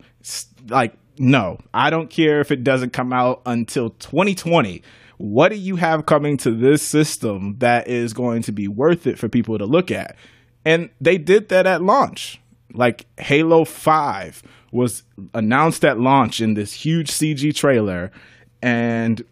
Like, 0.68 0.95
no, 1.18 1.60
I 1.74 1.90
don't 1.90 2.10
care 2.10 2.40
if 2.40 2.52
it 2.52 2.64
doesn't 2.64 2.94
come 2.94 3.14
out 3.14 3.41
until 3.45 3.91
2020. 3.91 4.82
What 5.18 5.50
do 5.50 5.56
you 5.56 5.76
have 5.76 6.06
coming 6.06 6.38
to 6.38 6.52
this 6.52 6.82
system 6.82 7.58
that 7.60 7.88
is 7.88 8.14
going 8.14 8.41
to 8.44 8.52
be 8.52 8.68
worth 8.68 9.08
it 9.08 9.20
for 9.20 9.30
people 9.30 9.58
to 9.58 9.66
look 9.66 9.91
at? 9.91 10.16
And 10.66 10.90
they 11.00 11.18
did 11.18 11.50
that 11.50 11.68
at 11.68 11.82
launch. 11.84 12.40
Like 12.74 13.06
Halo 13.20 13.66
5 13.66 14.44
was 14.72 15.04
announced 15.34 15.86
at 15.86 16.00
launch 16.00 16.41
in 16.41 16.56
this 16.56 16.74
huge 16.74 17.12
CG 17.12 17.56
trailer. 17.56 18.12
And 18.62 19.24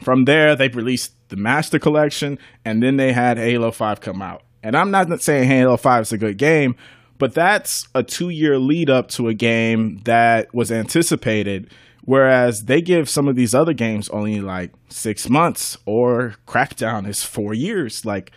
from 0.00 0.26
there, 0.26 0.54
they 0.54 0.68
released 0.68 1.14
the 1.28 1.36
Master 1.36 1.78
Collection, 1.78 2.38
and 2.64 2.82
then 2.82 2.96
they 2.96 3.12
had 3.12 3.38
Halo 3.38 3.70
5 3.70 4.00
come 4.00 4.22
out. 4.22 4.42
And 4.62 4.76
I'm 4.76 4.90
not 4.90 5.22
saying 5.22 5.48
Halo 5.48 5.76
5 5.76 6.02
is 6.02 6.12
a 6.12 6.18
good 6.18 6.36
game, 6.36 6.76
but 7.18 7.34
that's 7.34 7.88
a 7.94 8.02
two 8.02 8.28
year 8.28 8.58
lead 8.58 8.90
up 8.90 9.08
to 9.10 9.28
a 9.28 9.34
game 9.34 9.98
that 10.04 10.54
was 10.54 10.70
anticipated. 10.70 11.70
Whereas 12.04 12.64
they 12.64 12.80
give 12.80 13.08
some 13.08 13.28
of 13.28 13.36
these 13.36 13.54
other 13.54 13.72
games 13.72 14.08
only 14.08 14.40
like 14.40 14.72
six 14.88 15.28
months, 15.28 15.76
or 15.84 16.34
Crackdown 16.46 17.06
is 17.06 17.22
four 17.22 17.54
years. 17.54 18.04
Like, 18.04 18.32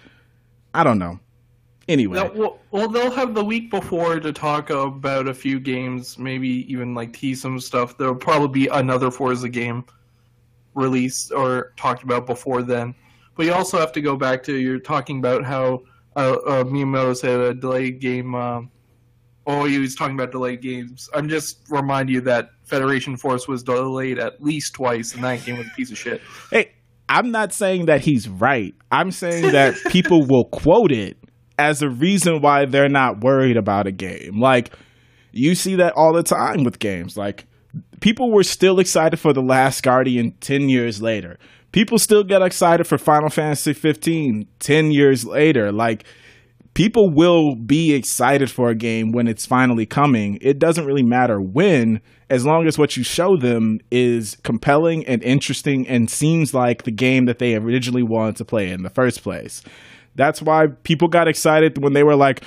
I 0.73 0.83
don't 0.83 0.99
know. 0.99 1.19
Anyway, 1.87 2.17
well, 2.35 2.59
well, 2.71 2.87
they'll 2.87 3.11
have 3.11 3.33
the 3.33 3.43
week 3.43 3.69
before 3.69 4.19
to 4.19 4.31
talk 4.31 4.69
about 4.69 5.27
a 5.27 5.33
few 5.33 5.59
games, 5.59 6.17
maybe 6.17 6.71
even 6.71 6.93
like 6.93 7.11
tease 7.13 7.41
some 7.41 7.59
stuff. 7.59 7.97
There'll 7.97 8.15
probably 8.15 8.47
be 8.47 8.67
another 8.67 9.11
Forza 9.11 9.49
game 9.49 9.85
released 10.75 11.31
or 11.33 11.73
talked 11.75 12.03
about 12.03 12.25
before 12.25 12.63
then. 12.63 12.95
But 13.35 13.45
you 13.45 13.53
also 13.53 13.79
have 13.79 13.91
to 13.93 14.01
go 14.01 14.15
back 14.15 14.43
to 14.43 14.55
you're 14.55 14.79
talking 14.79 15.19
about 15.19 15.43
how 15.43 15.83
uh, 16.15 16.33
uh, 16.45 16.63
Miyamoto 16.63 17.15
said 17.15 17.39
a 17.39 17.53
delayed 17.53 17.99
game. 17.99 18.35
Um, 18.35 18.71
oh, 19.47 19.65
he 19.65 19.79
was 19.79 19.95
talking 19.95 20.15
about 20.15 20.31
delayed 20.31 20.61
games. 20.61 21.09
I'm 21.13 21.29
just 21.29 21.59
remind 21.69 22.09
you 22.09 22.21
that 22.21 22.49
Federation 22.63 23.17
Force 23.17 23.47
was 23.47 23.63
delayed 23.63 24.19
at 24.19 24.41
least 24.41 24.73
twice, 24.73 25.13
and 25.13 25.23
that 25.23 25.43
game 25.45 25.57
was 25.57 25.67
a 25.67 25.75
piece 25.75 25.91
of 25.91 25.97
shit. 25.97 26.21
hey, 26.51 26.71
I'm 27.09 27.31
not 27.31 27.53
saying 27.53 27.85
that 27.87 28.01
he's 28.01 28.27
right. 28.27 28.73
I'm 28.91 29.11
saying 29.11 29.51
that 29.51 29.75
people 29.89 30.25
will 30.25 30.45
quote 30.45 30.91
it 30.91 31.17
as 31.59 31.81
a 31.81 31.89
reason 31.89 32.41
why 32.41 32.65
they're 32.65 32.89
not 32.89 33.21
worried 33.21 33.57
about 33.57 33.87
a 33.87 33.91
game. 33.91 34.39
Like 34.39 34.73
you 35.31 35.55
see 35.55 35.75
that 35.75 35.93
all 35.93 36.13
the 36.13 36.23
time 36.23 36.63
with 36.63 36.79
games. 36.79 37.17
Like 37.17 37.45
people 37.99 38.31
were 38.31 38.43
still 38.43 38.79
excited 38.79 39.17
for 39.17 39.33
The 39.33 39.41
Last 39.41 39.83
Guardian 39.83 40.33
10 40.39 40.69
years 40.69 41.01
later. 41.01 41.37
People 41.73 41.97
still 41.97 42.23
get 42.23 42.41
excited 42.41 42.85
for 42.85 42.97
Final 42.97 43.29
Fantasy 43.29 43.73
15 43.73 44.47
10 44.59 44.91
years 44.91 45.25
later. 45.25 45.71
Like 45.71 46.05
people 46.73 47.11
will 47.11 47.55
be 47.55 47.93
excited 47.93 48.49
for 48.49 48.69
a 48.69 48.75
game 48.75 49.11
when 49.11 49.27
it's 49.27 49.45
finally 49.45 49.85
coming. 49.85 50.37
It 50.41 50.59
doesn't 50.59 50.85
really 50.85 51.03
matter 51.03 51.41
when, 51.41 51.99
as 52.29 52.45
long 52.45 52.67
as 52.67 52.77
what 52.77 52.95
you 52.95 53.03
show 53.03 53.37
them 53.37 53.79
is 53.91 54.37
compelling 54.43 55.05
and 55.05 55.21
interesting 55.23 55.87
and 55.87 56.09
seems 56.09 56.53
like 56.53 56.83
the 56.83 56.91
game 56.91 57.25
that 57.25 57.39
they 57.39 57.55
originally 57.55 58.03
wanted 58.03 58.35
to 58.37 58.45
play 58.45 58.69
in 58.69 58.83
the 58.83 58.89
first 58.89 59.23
place. 59.23 59.61
That's 60.15 60.41
why 60.41 60.67
people 60.83 61.07
got 61.07 61.27
excited 61.27 61.81
when 61.81 61.93
they 61.93 62.03
were 62.03 62.15
like, 62.15 62.43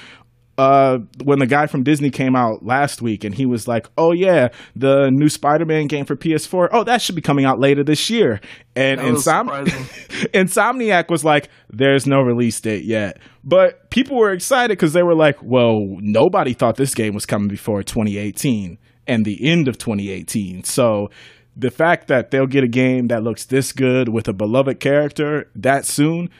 uh, 0.58 0.98
when 1.24 1.38
the 1.38 1.46
guy 1.46 1.66
from 1.66 1.82
Disney 1.82 2.10
came 2.10 2.34
out 2.34 2.64
last 2.64 3.02
week 3.02 3.24
and 3.24 3.34
he 3.34 3.44
was 3.44 3.68
like, 3.68 3.88
"Oh 3.98 4.12
yeah, 4.12 4.48
the 4.74 5.10
new 5.12 5.28
Spider-Man 5.28 5.86
game 5.86 6.04
for 6.04 6.16
PS4. 6.16 6.68
Oh, 6.72 6.84
that 6.84 7.02
should 7.02 7.14
be 7.14 7.20
coming 7.20 7.44
out 7.44 7.60
later 7.60 7.84
this 7.84 8.08
year." 8.08 8.40
And 8.74 9.00
Insom- 9.00 9.66
Insomniac 10.32 11.10
was 11.10 11.24
like, 11.24 11.48
"There's 11.70 12.06
no 12.06 12.20
release 12.22 12.60
date 12.60 12.84
yet," 12.84 13.18
but 13.44 13.90
people 13.90 14.16
were 14.16 14.32
excited 14.32 14.76
because 14.78 14.92
they 14.94 15.02
were 15.02 15.14
like, 15.14 15.36
"Well, 15.42 15.80
nobody 16.00 16.54
thought 16.54 16.76
this 16.76 16.94
game 16.94 17.14
was 17.14 17.26
coming 17.26 17.48
before 17.48 17.82
2018 17.82 18.78
and 19.06 19.24
the 19.24 19.46
end 19.46 19.68
of 19.68 19.76
2018." 19.78 20.64
So 20.64 21.08
the 21.54 21.70
fact 21.70 22.08
that 22.08 22.30
they'll 22.30 22.46
get 22.46 22.64
a 22.64 22.68
game 22.68 23.08
that 23.08 23.22
looks 23.22 23.44
this 23.46 23.72
good 23.72 24.08
with 24.08 24.28
a 24.28 24.32
beloved 24.32 24.78
character 24.80 25.50
that 25.54 25.84
soon, 25.86 26.30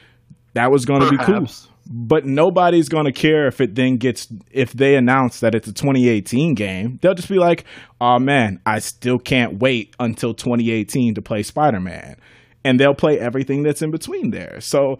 that 0.53 0.71
was 0.71 0.85
going 0.85 1.01
to 1.01 1.09
be 1.09 1.17
cool. 1.17 1.47
But 1.89 2.25
nobody's 2.25 2.89
going 2.89 3.05
to 3.05 3.11
care 3.11 3.47
if 3.47 3.61
it 3.61 3.75
then 3.75 3.97
gets 3.97 4.27
if 4.51 4.73
they 4.73 4.95
announce 4.95 5.39
that 5.39 5.55
it's 5.55 5.67
a 5.67 5.73
2018 5.73 6.53
game. 6.53 6.99
They'll 7.01 7.13
just 7.13 7.29
be 7.29 7.39
like, 7.39 7.65
"Oh 8.01 8.19
man, 8.19 8.59
I 8.65 8.79
still 8.79 9.19
can't 9.19 9.59
wait 9.59 9.95
until 9.99 10.33
2018 10.33 11.15
to 11.15 11.21
play 11.21 11.43
Spider-Man." 11.43 12.17
And 12.63 12.79
they'll 12.79 12.95
play 12.95 13.17
everything 13.19 13.63
that's 13.63 13.81
in 13.81 13.91
between 13.91 14.31
there. 14.31 14.59
So 14.59 14.99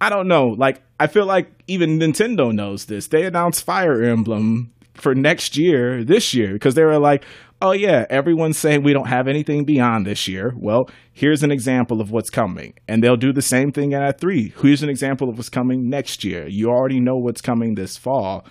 I 0.00 0.08
don't 0.08 0.28
know. 0.28 0.48
Like 0.48 0.82
I 0.98 1.06
feel 1.06 1.26
like 1.26 1.50
even 1.66 1.98
Nintendo 1.98 2.54
knows 2.54 2.86
this. 2.86 3.08
They 3.08 3.26
announced 3.26 3.64
Fire 3.64 4.02
Emblem 4.02 4.72
for 4.94 5.14
next 5.14 5.56
year, 5.56 6.04
this 6.04 6.34
year, 6.34 6.52
because 6.52 6.74
they 6.74 6.84
were 6.84 6.98
like, 6.98 7.24
"Oh 7.64 7.72
yeah, 7.72 8.04
everyone's 8.10 8.58
saying 8.58 8.82
we 8.82 8.92
don't 8.92 9.08
have 9.08 9.26
anything 9.26 9.64
beyond 9.64 10.06
this 10.06 10.28
year." 10.28 10.52
Well, 10.56 10.88
here's 11.12 11.42
an 11.42 11.50
example 11.50 12.00
of 12.00 12.10
what's 12.10 12.30
coming, 12.30 12.74
and 12.86 13.02
they'll 13.02 13.16
do 13.16 13.32
the 13.32 13.42
same 13.42 13.72
thing 13.72 13.94
at 13.94 14.20
three. 14.20 14.52
Here's 14.60 14.82
an 14.82 14.88
example 14.90 15.28
of 15.28 15.36
what's 15.36 15.48
coming 15.48 15.88
next 15.88 16.24
year. 16.24 16.46
You 16.48 16.68
already 16.68 17.00
know 17.00 17.16
what's 17.16 17.40
coming 17.40 17.74
this 17.74 17.96
fall. 17.96 18.44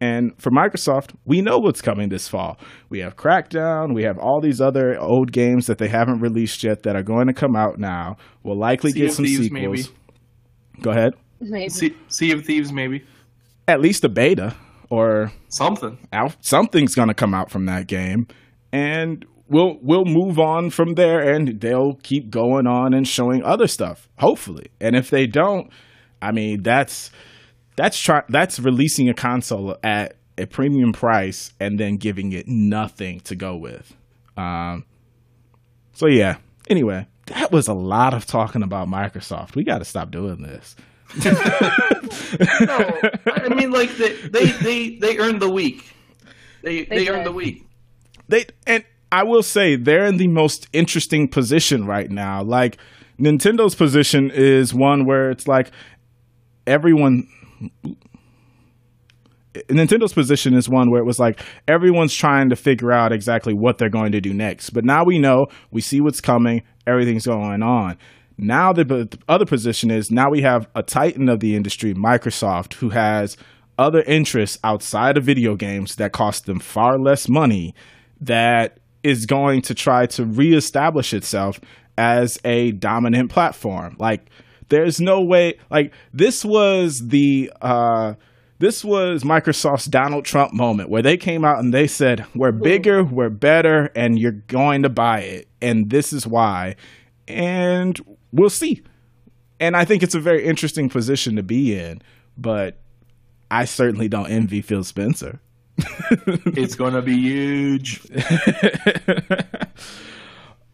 And 0.00 0.32
for 0.40 0.50
Microsoft, 0.50 1.10
we 1.24 1.42
know 1.42 1.58
what's 1.58 1.82
coming 1.82 2.08
this 2.08 2.28
fall. 2.28 2.56
We 2.88 3.00
have 3.00 3.16
Crackdown, 3.16 3.94
we 3.94 4.04
have 4.04 4.16
all 4.18 4.40
these 4.40 4.60
other 4.60 4.96
old 5.00 5.32
games 5.32 5.66
that 5.66 5.78
they 5.78 5.88
haven't 5.88 6.20
released 6.20 6.62
yet 6.62 6.84
that 6.84 6.94
are 6.94 7.02
going 7.02 7.26
to 7.26 7.32
come 7.32 7.56
out 7.56 7.78
now. 7.78 8.16
We'll 8.44 8.58
likely 8.58 8.92
Sea 8.92 9.00
get 9.00 9.08
of 9.08 9.14
some 9.14 9.24
Thieves, 9.24 9.42
sequels. 9.48 9.52
maybe. 9.62 10.82
Go 10.82 10.90
ahead. 10.92 11.14
Maybe. 11.40 11.68
Sea, 11.70 11.96
sea 12.06 12.30
of 12.32 12.44
Thieves, 12.44 12.72
maybe 12.72 13.02
At 13.66 13.80
least 13.80 14.04
a 14.04 14.08
beta 14.08 14.54
or 14.88 15.32
something. 15.48 15.98
out, 16.12 16.36
something's 16.40 16.94
going 16.94 17.08
to 17.08 17.14
come 17.14 17.34
out 17.34 17.50
from 17.50 17.66
that 17.66 17.88
game, 17.88 18.28
and 18.72 19.24
we'll 19.48 19.78
we'll 19.82 20.04
move 20.04 20.38
on 20.38 20.70
from 20.70 20.94
there, 20.94 21.20
and 21.20 21.60
they'll 21.60 21.94
keep 22.02 22.30
going 22.30 22.66
on 22.66 22.94
and 22.94 23.06
showing 23.06 23.42
other 23.42 23.66
stuff, 23.66 24.08
hopefully. 24.18 24.70
And 24.80 24.96
if 24.96 25.10
they 25.10 25.26
don't, 25.26 25.70
I 26.20 26.32
mean, 26.32 26.62
that's 26.62 27.10
that's 27.76 27.98
try 27.98 28.22
that's 28.28 28.58
releasing 28.58 29.08
a 29.08 29.14
console 29.14 29.76
at 29.82 30.16
a 30.36 30.46
premium 30.46 30.92
price 30.92 31.52
and 31.58 31.78
then 31.78 31.96
giving 31.96 32.32
it 32.32 32.46
nothing 32.46 33.20
to 33.20 33.34
go 33.34 33.56
with. 33.56 33.94
Um, 34.36 34.84
so 35.92 36.06
yeah. 36.06 36.36
Anyway, 36.68 37.06
that 37.26 37.50
was 37.50 37.66
a 37.66 37.74
lot 37.74 38.14
of 38.14 38.26
talking 38.26 38.62
about 38.62 38.88
Microsoft. 38.88 39.54
We 39.56 39.64
got 39.64 39.78
to 39.78 39.84
stop 39.84 40.10
doing 40.10 40.42
this. 40.42 40.76
No, 42.60 43.00
I 43.26 43.48
mean 43.54 43.70
like 43.70 43.96
they 43.96 44.12
they 44.28 44.46
they, 44.46 44.96
they 44.96 45.18
earned 45.18 45.40
the 45.40 45.50
week. 45.50 45.90
They 46.62 46.84
they, 46.84 47.04
did. 47.04 47.08
earned 47.08 47.26
the 47.26 47.32
week. 47.32 47.67
They 48.28 48.46
and 48.66 48.84
I 49.10 49.24
will 49.24 49.42
say 49.42 49.76
they're 49.76 50.06
in 50.06 50.18
the 50.18 50.28
most 50.28 50.68
interesting 50.72 51.28
position 51.28 51.86
right 51.86 52.10
now. 52.10 52.42
Like 52.42 52.78
Nintendo's 53.18 53.74
position 53.74 54.30
is 54.30 54.74
one 54.74 55.06
where 55.06 55.30
it's 55.30 55.48
like 55.48 55.70
everyone 56.66 57.26
Nintendo's 59.54 60.12
position 60.12 60.54
is 60.54 60.68
one 60.68 60.90
where 60.90 61.00
it 61.00 61.06
was 61.06 61.18
like 61.18 61.40
everyone's 61.66 62.14
trying 62.14 62.50
to 62.50 62.56
figure 62.56 62.92
out 62.92 63.12
exactly 63.12 63.54
what 63.54 63.78
they're 63.78 63.88
going 63.88 64.12
to 64.12 64.20
do 64.20 64.32
next. 64.32 64.70
But 64.70 64.84
now 64.84 65.04
we 65.04 65.18
know, 65.18 65.46
we 65.70 65.80
see 65.80 66.00
what's 66.00 66.20
coming, 66.20 66.62
everything's 66.86 67.26
going 67.26 67.62
on. 67.62 67.96
Now 68.36 68.72
the, 68.72 68.84
the 68.84 69.18
other 69.28 69.46
position 69.46 69.90
is 69.90 70.10
now 70.10 70.30
we 70.30 70.42
have 70.42 70.68
a 70.74 70.82
titan 70.82 71.28
of 71.28 71.40
the 71.40 71.56
industry, 71.56 71.94
Microsoft, 71.94 72.74
who 72.74 72.90
has 72.90 73.36
other 73.78 74.02
interests 74.02 74.58
outside 74.62 75.16
of 75.16 75.24
video 75.24 75.56
games 75.56 75.96
that 75.96 76.12
cost 76.12 76.46
them 76.46 76.60
far 76.60 76.98
less 76.98 77.28
money 77.28 77.74
that 78.20 78.78
is 79.02 79.26
going 79.26 79.62
to 79.62 79.74
try 79.74 80.06
to 80.06 80.24
reestablish 80.24 81.14
itself 81.14 81.60
as 81.96 82.38
a 82.44 82.72
dominant 82.72 83.30
platform. 83.30 83.96
Like 83.98 84.30
there's 84.68 85.00
no 85.00 85.20
way 85.20 85.58
like 85.70 85.92
this 86.12 86.44
was 86.44 87.08
the 87.08 87.52
uh 87.60 88.14
this 88.60 88.84
was 88.84 89.22
Microsoft's 89.22 89.86
Donald 89.86 90.24
Trump 90.24 90.52
moment 90.52 90.90
where 90.90 91.02
they 91.02 91.16
came 91.16 91.44
out 91.44 91.60
and 91.60 91.72
they 91.72 91.86
said, 91.86 92.26
We're 92.34 92.52
bigger, 92.52 93.04
we're 93.04 93.30
better, 93.30 93.90
and 93.94 94.18
you're 94.18 94.32
going 94.32 94.82
to 94.82 94.88
buy 94.88 95.20
it. 95.20 95.48
And 95.62 95.90
this 95.90 96.12
is 96.12 96.26
why. 96.26 96.74
And 97.28 98.00
we'll 98.32 98.50
see. 98.50 98.82
And 99.60 99.76
I 99.76 99.84
think 99.84 100.02
it's 100.02 100.14
a 100.14 100.20
very 100.20 100.44
interesting 100.44 100.88
position 100.88 101.36
to 101.36 101.42
be 101.42 101.78
in, 101.78 102.02
but 102.36 102.78
I 103.50 103.64
certainly 103.64 104.08
don't 104.08 104.30
envy 104.30 104.60
Phil 104.60 104.84
Spencer. 104.84 105.40
It's 106.56 106.74
gonna 106.74 107.02
be 107.02 107.16
huge. 107.16 108.00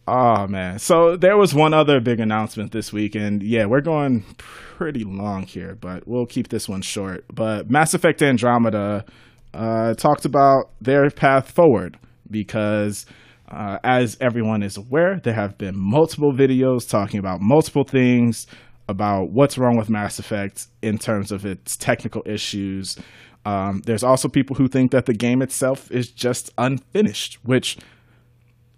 Oh 0.07 0.47
man. 0.47 0.79
So 0.79 1.15
there 1.17 1.37
was 1.37 1.53
one 1.53 1.73
other 1.73 1.99
big 1.99 2.19
announcement 2.19 2.71
this 2.71 2.91
week 2.93 3.15
and 3.15 3.43
yeah, 3.43 3.65
we're 3.65 3.81
going 3.81 4.23
pretty 4.37 5.03
long 5.03 5.43
here, 5.43 5.75
but 5.75 6.07
we'll 6.07 6.25
keep 6.25 6.49
this 6.49 6.67
one 6.67 6.81
short. 6.81 7.25
But 7.33 7.69
Mass 7.69 7.93
Effect 7.93 8.21
Andromeda 8.21 9.05
uh, 9.53 9.93
talked 9.95 10.25
about 10.25 10.71
their 10.81 11.09
path 11.09 11.51
forward 11.51 11.97
because 12.29 13.05
uh, 13.49 13.77
as 13.83 14.17
everyone 14.19 14.63
is 14.63 14.77
aware, 14.77 15.19
there 15.23 15.33
have 15.33 15.57
been 15.57 15.77
multiple 15.77 16.33
videos 16.33 16.89
talking 16.89 17.19
about 17.19 17.41
multiple 17.41 17.83
things 17.83 18.47
about 18.87 19.31
what's 19.31 19.57
wrong 19.57 19.77
with 19.77 19.89
Mass 19.89 20.19
Effect 20.19 20.67
in 20.81 20.97
terms 20.97 21.31
of 21.31 21.45
its 21.45 21.75
technical 21.75 22.21
issues. 22.25 22.97
Um, 23.45 23.81
there's 23.85 24.03
also 24.03 24.27
people 24.27 24.55
who 24.55 24.67
think 24.67 24.91
that 24.91 25.05
the 25.05 25.13
game 25.13 25.41
itself 25.41 25.91
is 25.91 26.09
just 26.09 26.51
unfinished, 26.57 27.37
which 27.43 27.77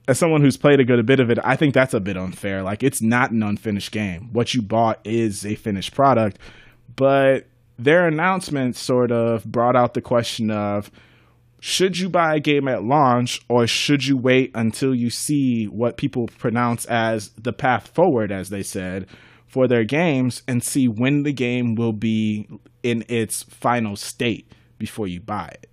as 0.07 0.19
someone 0.19 0.41
who's 0.41 0.57
played 0.57 0.80
a 0.80 0.85
good 0.85 1.06
bit 1.06 1.19
of 1.19 1.30
it, 1.30 1.39
I 1.44 1.56
think 1.56 1.73
that's 1.73 1.94
a 1.94 1.99
bit 1.99 2.18
unfair. 2.18 2.64
Like 2.64 2.84
it's 2.84 3.02
not 3.02 3.31
an 3.31 3.44
unfinished 3.44 3.91
game. 3.91 4.30
What 4.31 4.53
you 4.53 4.61
bought 4.61 4.99
is 5.06 5.45
a 5.45 5.56
finished 5.56 5.94
product, 5.94 6.38
but 6.95 7.48
their 7.77 8.07
announcement 8.07 8.76
sort 8.76 9.11
of 9.11 9.45
brought 9.45 9.76
out 9.76 9.94
the 9.94 10.02
question 10.02 10.49
of 10.52 10.91
should 11.60 11.98
you 11.98 12.10
buy 12.10 12.35
a 12.35 12.39
game 12.39 12.68
at 12.68 12.84
launch 12.84 13.41
or 13.49 13.68
should 13.68 14.06
you 14.06 14.15
wait 14.15 14.52
until 14.53 14.94
you 14.94 15.10
see 15.10 15.65
what 15.65 15.98
people 15.98 16.27
pronounce 16.38 16.85
as 16.85 17.30
the 17.30 17.53
path 17.53 17.88
forward 17.88 18.31
as 18.31 18.49
they 18.49 18.64
said 18.64 19.07
for 19.48 19.68
their 19.68 19.84
games 19.84 20.44
and 20.48 20.64
see 20.64 20.88
when 20.88 21.23
the 21.23 21.34
game 21.34 21.76
will 21.76 21.94
be 21.94 22.48
in 22.84 23.03
its 23.07 23.44
final 23.44 23.95
state 23.95 24.52
before 24.77 25.07
you 25.07 25.19
buy 25.19 25.47
it. 25.47 25.69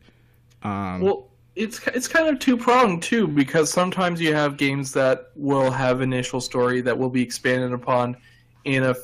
Um, 0.62 1.00
Well, 1.00 1.30
it's 1.56 1.86
it's 1.88 2.08
kind 2.08 2.28
of 2.28 2.38
two 2.40 2.56
pronged 2.56 3.02
too 3.02 3.28
because 3.28 3.70
sometimes 3.70 4.20
you 4.20 4.34
have 4.34 4.56
games 4.56 4.92
that 4.92 5.30
will 5.36 5.70
have 5.70 6.00
initial 6.00 6.40
story 6.40 6.80
that 6.80 6.98
will 6.98 7.10
be 7.10 7.22
expanded 7.22 7.72
upon 7.72 8.16
in 8.64 8.82
a 8.82 8.94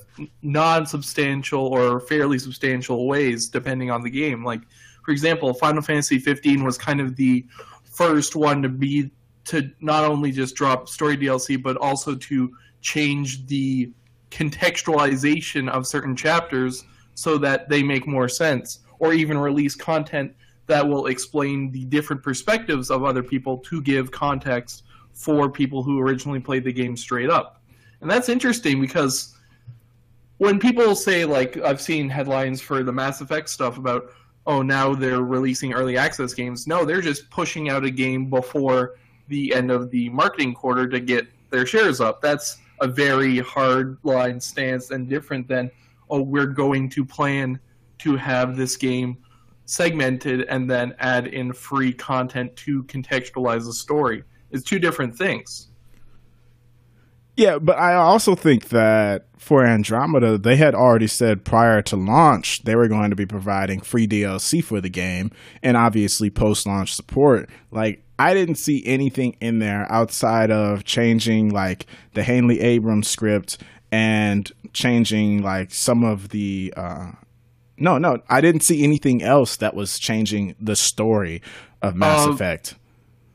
non-substantial 0.43 1.61
or 1.61 2.01
fairly 2.01 2.39
substantial 2.39 3.07
ways, 3.07 3.49
depending 3.49 3.91
on 3.91 4.03
the 4.03 4.11
game. 4.11 4.45
Like, 4.45 4.63
for 5.05 5.13
example, 5.13 5.53
Final 5.55 5.83
Fantasy 5.83 6.19
15 6.19 6.65
was 6.65 6.79
kind 6.79 7.01
of 7.01 7.15
the 7.15 7.47
first 7.85 8.35
one 8.37 8.63
to 8.63 8.69
be 8.69 9.11
to 9.45 9.71
not 9.81 10.05
only 10.05 10.33
just 10.33 10.55
drop 10.55 10.89
story 10.89 11.17
DLC, 11.17 11.61
but 11.63 11.77
also 11.77 12.15
to 12.15 12.51
change 12.81 13.47
the 13.47 13.93
contextualization 14.31 15.69
of 15.69 15.87
certain 15.87 16.17
chapters 16.17 16.85
so 17.15 17.37
that 17.39 17.69
they 17.69 17.83
make 17.83 18.07
more 18.07 18.29
sense, 18.29 18.81
or 19.01 19.13
even 19.13 19.37
release 19.37 19.75
content 19.75 20.33
that 20.67 20.87
will 20.87 21.07
explain 21.07 21.73
the 21.73 21.85
different 21.87 22.23
perspectives 22.23 22.91
of 22.91 23.03
other 23.03 23.25
people 23.25 23.59
to 23.59 23.83
give 23.83 24.13
context 24.13 24.85
for 25.13 25.51
people 25.51 25.83
who 25.83 25.99
originally 25.99 26.39
played 26.39 26.63
the 26.63 26.73
game 26.73 26.97
straight 26.97 27.29
up. 27.29 27.61
And 28.01 28.09
that's 28.09 28.29
interesting 28.29 28.81
because 28.81 29.35
when 30.39 30.59
people 30.59 30.95
say 30.95 31.25
like 31.25 31.57
I've 31.59 31.81
seen 31.81 32.09
headlines 32.09 32.61
for 32.61 32.83
the 32.83 32.93
Mass 32.93 33.21
Effect 33.21 33.51
stuff 33.51 33.77
about 33.79 34.13
oh 34.47 34.63
now 34.63 34.95
they're 34.95 35.23
releasing 35.23 35.73
early 35.73 35.97
access 35.97 36.33
games. 36.33 36.67
No, 36.67 36.85
they're 36.85 37.03
just 37.03 37.29
pushing 37.31 37.69
out 37.69 37.85
a 37.85 37.91
game 37.91 38.31
before 38.31 38.97
the 39.29 39.53
end 39.55 39.71
of 39.71 39.91
the 39.91 40.09
marketing 40.11 40.55
quarter 40.55 40.89
to 40.89 41.01
get 41.01 41.27
their 41.51 41.67
shares 41.67 42.01
up. 42.01 42.23
That's 42.23 42.59
a 42.81 42.87
very 42.87 43.39
hard 43.41 43.99
line 44.03 44.41
stance 44.41 44.91
and 44.93 45.09
different 45.09 45.49
than 45.49 45.71
oh 46.09 46.23
we're 46.23 46.47
going 46.47 46.89
to 46.91 47.05
plan 47.05 47.61
to 48.01 48.17
have 48.17 48.57
this 48.57 48.77
game 48.77 49.19
segmented 49.67 50.43
and 50.43 50.69
then 50.69 50.95
add 50.99 51.29
in 51.29 51.53
free 51.53 51.93
content 51.93 52.55
to 52.57 52.83
contextualize 52.85 53.65
the 53.65 53.73
story. 53.73 54.25
It's 54.51 54.65
two 54.65 54.79
different 54.79 55.17
things. 55.17 55.69
Yeah, 57.37 57.59
but 57.59 57.79
I 57.79 57.95
also 57.95 58.35
think 58.35 58.69
that 58.69 59.29
for 59.39 59.65
Andromeda, 59.65 60.37
they 60.37 60.57
had 60.57 60.75
already 60.75 61.07
said 61.07 61.45
prior 61.45 61.81
to 61.83 61.97
launch 61.97 62.65
they 62.65 62.75
were 62.75 62.89
going 62.89 63.11
to 63.11 63.17
be 63.17 63.25
providing 63.25 63.81
free 63.81 64.07
DLC 64.07 64.63
for 64.63 64.81
the 64.81 64.91
game 64.91 65.31
and 65.63 65.77
obviously 65.77 66.29
post 66.29 66.67
launch 66.67 66.93
support. 66.93 67.49
Like, 67.71 68.05
I 68.19 68.35
didn't 68.35 68.57
see 68.57 68.85
anything 68.85 69.37
in 69.41 69.61
there 69.61 69.91
outside 69.91 70.51
of 70.51 70.85
changing 70.85 71.49
like 71.51 71.87
the 72.13 72.23
Hainly 72.23 72.61
Abrams 72.61 73.09
script 73.09 73.57
and 73.91 74.51
changing 74.75 75.43
like 75.43 75.73
some 75.73 76.05
of 76.05 76.29
the 76.29 76.75
uh 76.77 77.13
no, 77.81 77.99
no, 77.99 78.19
I 78.29 78.41
didn't 78.41 78.63
see 78.63 78.85
anything 78.85 79.23
else 79.23 79.57
that 79.57 79.75
was 79.75 79.99
changing 79.99 80.55
the 80.61 80.77
story 80.77 81.43
of 81.83 81.97
Mass 81.97 82.27
uh, 82.27 82.33
Effect 82.33 82.75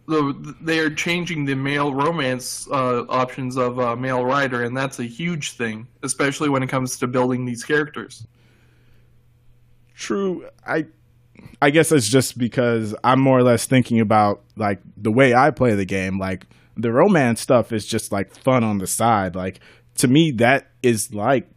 the, 0.08 0.56
they 0.62 0.80
are 0.80 0.90
changing 0.90 1.46
the 1.46 1.56
male 1.56 1.94
romance 1.94 2.68
uh, 2.70 3.06
options 3.10 3.58
of 3.58 3.80
uh, 3.80 3.96
male 3.96 4.24
Ryder, 4.24 4.64
and 4.64 4.76
that's 4.76 5.00
a 5.00 5.04
huge 5.04 5.54
thing, 5.54 5.88
especially 6.04 6.50
when 6.50 6.62
it 6.64 6.68
comes 6.68 6.98
to 7.00 7.08
building 7.08 7.46
these 7.46 7.64
characters. 7.64 8.26
True. 9.96 10.48
I 10.66 10.86
I 11.62 11.70
guess 11.70 11.92
it's 11.92 12.08
just 12.08 12.38
because 12.38 12.94
I'm 13.04 13.20
more 13.20 13.40
or 13.40 13.44
less 13.44 13.66
thinking 13.66 14.00
about 14.00 14.44
like 14.56 14.80
the 14.98 15.12
way 15.12 15.34
I 15.34 15.52
play 15.52 15.74
the 15.74 15.86
game. 15.86 16.20
Like 16.20 16.46
the 16.78 16.92
romance 16.92 17.42
stuff 17.42 17.72
is 17.72 17.86
just 17.86 18.12
like 18.12 18.36
fun 18.36 18.64
on 18.64 18.78
the 18.78 18.88
side. 18.88 19.36
Like 19.36 19.60
to 19.96 20.08
me, 20.08 20.32
that 20.32 20.70
is 20.84 21.14
like 21.14 21.50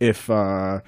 if 0.00 0.30
uh 0.30 0.80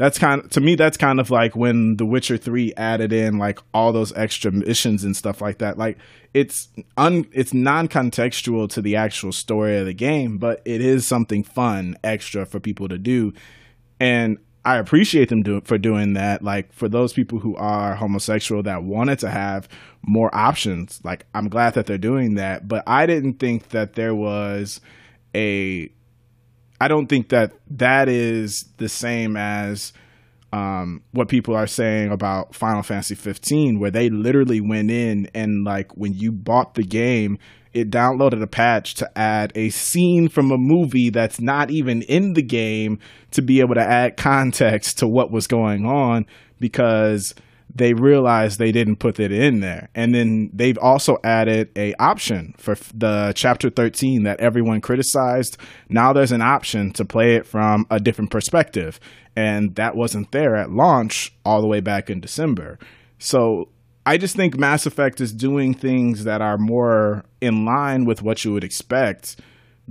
that's 0.00 0.18
kind 0.18 0.42
of 0.42 0.48
to 0.48 0.62
me 0.62 0.76
that's 0.76 0.96
kind 0.96 1.20
of 1.20 1.30
like 1.30 1.54
when 1.54 1.98
The 1.98 2.06
Witcher 2.06 2.38
3 2.38 2.72
added 2.74 3.12
in 3.12 3.36
like 3.36 3.58
all 3.74 3.92
those 3.92 4.14
extra 4.16 4.50
missions 4.50 5.04
and 5.04 5.14
stuff 5.14 5.42
like 5.42 5.58
that. 5.58 5.76
Like 5.76 5.98
it's 6.32 6.70
un 6.96 7.26
it's 7.32 7.52
non-contextual 7.52 8.70
to 8.70 8.80
the 8.80 8.96
actual 8.96 9.30
story 9.30 9.76
of 9.76 9.84
the 9.84 9.92
game, 9.92 10.38
but 10.38 10.62
it 10.64 10.80
is 10.80 11.06
something 11.06 11.44
fun 11.44 11.98
extra 12.02 12.46
for 12.46 12.58
people 12.58 12.88
to 12.88 12.96
do. 12.96 13.34
And 14.00 14.38
I 14.64 14.78
appreciate 14.78 15.28
them 15.28 15.42
do, 15.42 15.60
for 15.66 15.76
doing 15.76 16.14
that. 16.14 16.42
Like 16.42 16.72
for 16.72 16.88
those 16.88 17.12
people 17.12 17.38
who 17.38 17.54
are 17.56 17.94
homosexual 17.94 18.62
that 18.62 18.82
wanted 18.82 19.18
to 19.18 19.28
have 19.28 19.68
more 20.00 20.34
options, 20.34 20.98
like 21.04 21.26
I'm 21.34 21.50
glad 21.50 21.74
that 21.74 21.84
they're 21.84 21.98
doing 21.98 22.36
that. 22.36 22.66
But 22.66 22.84
I 22.86 23.04
didn't 23.04 23.34
think 23.34 23.68
that 23.68 23.96
there 23.96 24.14
was 24.14 24.80
a 25.34 25.92
I 26.80 26.88
don't 26.88 27.06
think 27.06 27.28
that 27.28 27.52
that 27.70 28.08
is 28.08 28.64
the 28.78 28.88
same 28.88 29.36
as 29.36 29.92
um, 30.52 31.02
what 31.12 31.28
people 31.28 31.54
are 31.54 31.66
saying 31.66 32.10
about 32.10 32.54
Final 32.54 32.82
Fantasy 32.82 33.14
15, 33.14 33.78
where 33.78 33.90
they 33.90 34.08
literally 34.08 34.60
went 34.60 34.90
in 34.90 35.28
and 35.34 35.64
like 35.64 35.96
when 35.96 36.14
you 36.14 36.32
bought 36.32 36.74
the 36.74 36.82
game, 36.82 37.38
it 37.72 37.90
downloaded 37.90 38.42
a 38.42 38.46
patch 38.48 38.94
to 38.94 39.18
add 39.18 39.52
a 39.54 39.70
scene 39.70 40.28
from 40.28 40.50
a 40.50 40.58
movie 40.58 41.10
that's 41.10 41.40
not 41.40 41.70
even 41.70 42.02
in 42.02 42.32
the 42.32 42.42
game 42.42 42.98
to 43.30 43.42
be 43.42 43.60
able 43.60 43.74
to 43.74 43.80
add 43.80 44.16
context 44.16 44.98
to 44.98 45.06
what 45.06 45.30
was 45.30 45.46
going 45.46 45.86
on 45.86 46.26
because 46.58 47.34
they 47.74 47.94
realized 47.94 48.58
they 48.58 48.72
didn't 48.72 48.96
put 48.96 49.20
it 49.20 49.32
in 49.32 49.60
there. 49.60 49.88
And 49.94 50.14
then 50.14 50.50
they've 50.52 50.78
also 50.78 51.18
added 51.22 51.70
a 51.76 51.94
option 51.94 52.54
for 52.58 52.76
the 52.94 53.32
chapter 53.36 53.70
13 53.70 54.24
that 54.24 54.40
everyone 54.40 54.80
criticized. 54.80 55.56
Now 55.88 56.12
there's 56.12 56.32
an 56.32 56.42
option 56.42 56.92
to 56.92 57.04
play 57.04 57.36
it 57.36 57.46
from 57.46 57.86
a 57.90 58.00
different 58.00 58.30
perspective. 58.30 58.98
And 59.36 59.74
that 59.76 59.96
wasn't 59.96 60.32
there 60.32 60.56
at 60.56 60.70
launch 60.70 61.32
all 61.44 61.60
the 61.60 61.66
way 61.66 61.80
back 61.80 62.10
in 62.10 62.20
December. 62.20 62.78
So 63.18 63.68
I 64.04 64.16
just 64.16 64.34
think 64.34 64.58
Mass 64.58 64.86
Effect 64.86 65.20
is 65.20 65.32
doing 65.32 65.74
things 65.74 66.24
that 66.24 66.40
are 66.40 66.58
more 66.58 67.24
in 67.40 67.64
line 67.64 68.04
with 68.04 68.22
what 68.22 68.44
you 68.44 68.52
would 68.52 68.64
expect 68.64 69.36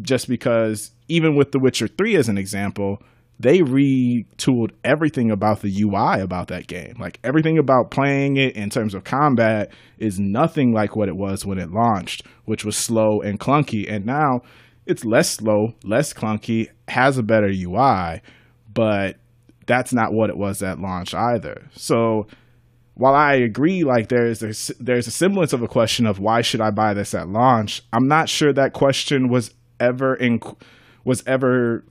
just 0.01 0.27
because 0.27 0.91
even 1.07 1.35
with 1.35 1.51
The 1.51 1.59
Witcher 1.59 1.87
3 1.87 2.15
as 2.15 2.29
an 2.29 2.37
example, 2.37 3.01
they 3.39 3.59
retooled 3.59 4.71
everything 4.83 5.31
about 5.31 5.61
the 5.61 5.81
UI 5.81 6.19
about 6.19 6.49
that 6.49 6.67
game. 6.67 6.95
Like 6.99 7.19
everything 7.23 7.57
about 7.57 7.89
playing 7.89 8.35
it 8.35 8.55
in 8.55 8.69
terms 8.69 8.93
of 8.93 9.05
combat 9.05 9.71
is 9.97 10.19
nothing 10.19 10.73
like 10.73 10.95
what 10.95 11.07
it 11.07 11.15
was 11.15 11.45
when 11.45 11.57
it 11.57 11.71
launched, 11.71 12.23
which 12.43 12.65
was 12.65 12.75
slow 12.75 13.21
and 13.21 13.39
clunky. 13.39 13.89
And 13.89 14.05
now 14.05 14.41
it's 14.85 15.05
less 15.05 15.29
slow, 15.29 15.73
less 15.83 16.13
clunky, 16.13 16.67
has 16.89 17.17
a 17.17 17.23
better 17.23 17.47
UI, 17.47 18.21
but 18.73 19.17
that's 19.65 19.93
not 19.93 20.11
what 20.11 20.29
it 20.29 20.37
was 20.37 20.61
at 20.61 20.79
launch 20.79 21.13
either. 21.13 21.69
So 21.73 22.27
while 22.95 23.15
I 23.15 23.35
agree, 23.35 23.85
like 23.85 24.09
there's 24.09 24.43
a, 24.43 24.73
there's 24.83 25.07
a 25.07 25.11
semblance 25.11 25.53
of 25.53 25.61
a 25.61 25.67
question 25.69 26.05
of 26.05 26.19
why 26.19 26.41
should 26.41 26.59
I 26.59 26.71
buy 26.71 26.93
this 26.93 27.13
at 27.13 27.29
launch, 27.29 27.83
I'm 27.93 28.09
not 28.09 28.27
sure 28.27 28.51
that 28.51 28.73
question 28.73 29.29
was 29.29 29.53
ever 29.79 30.13
in 30.13 30.41
was 31.05 31.23
ever 31.25 31.85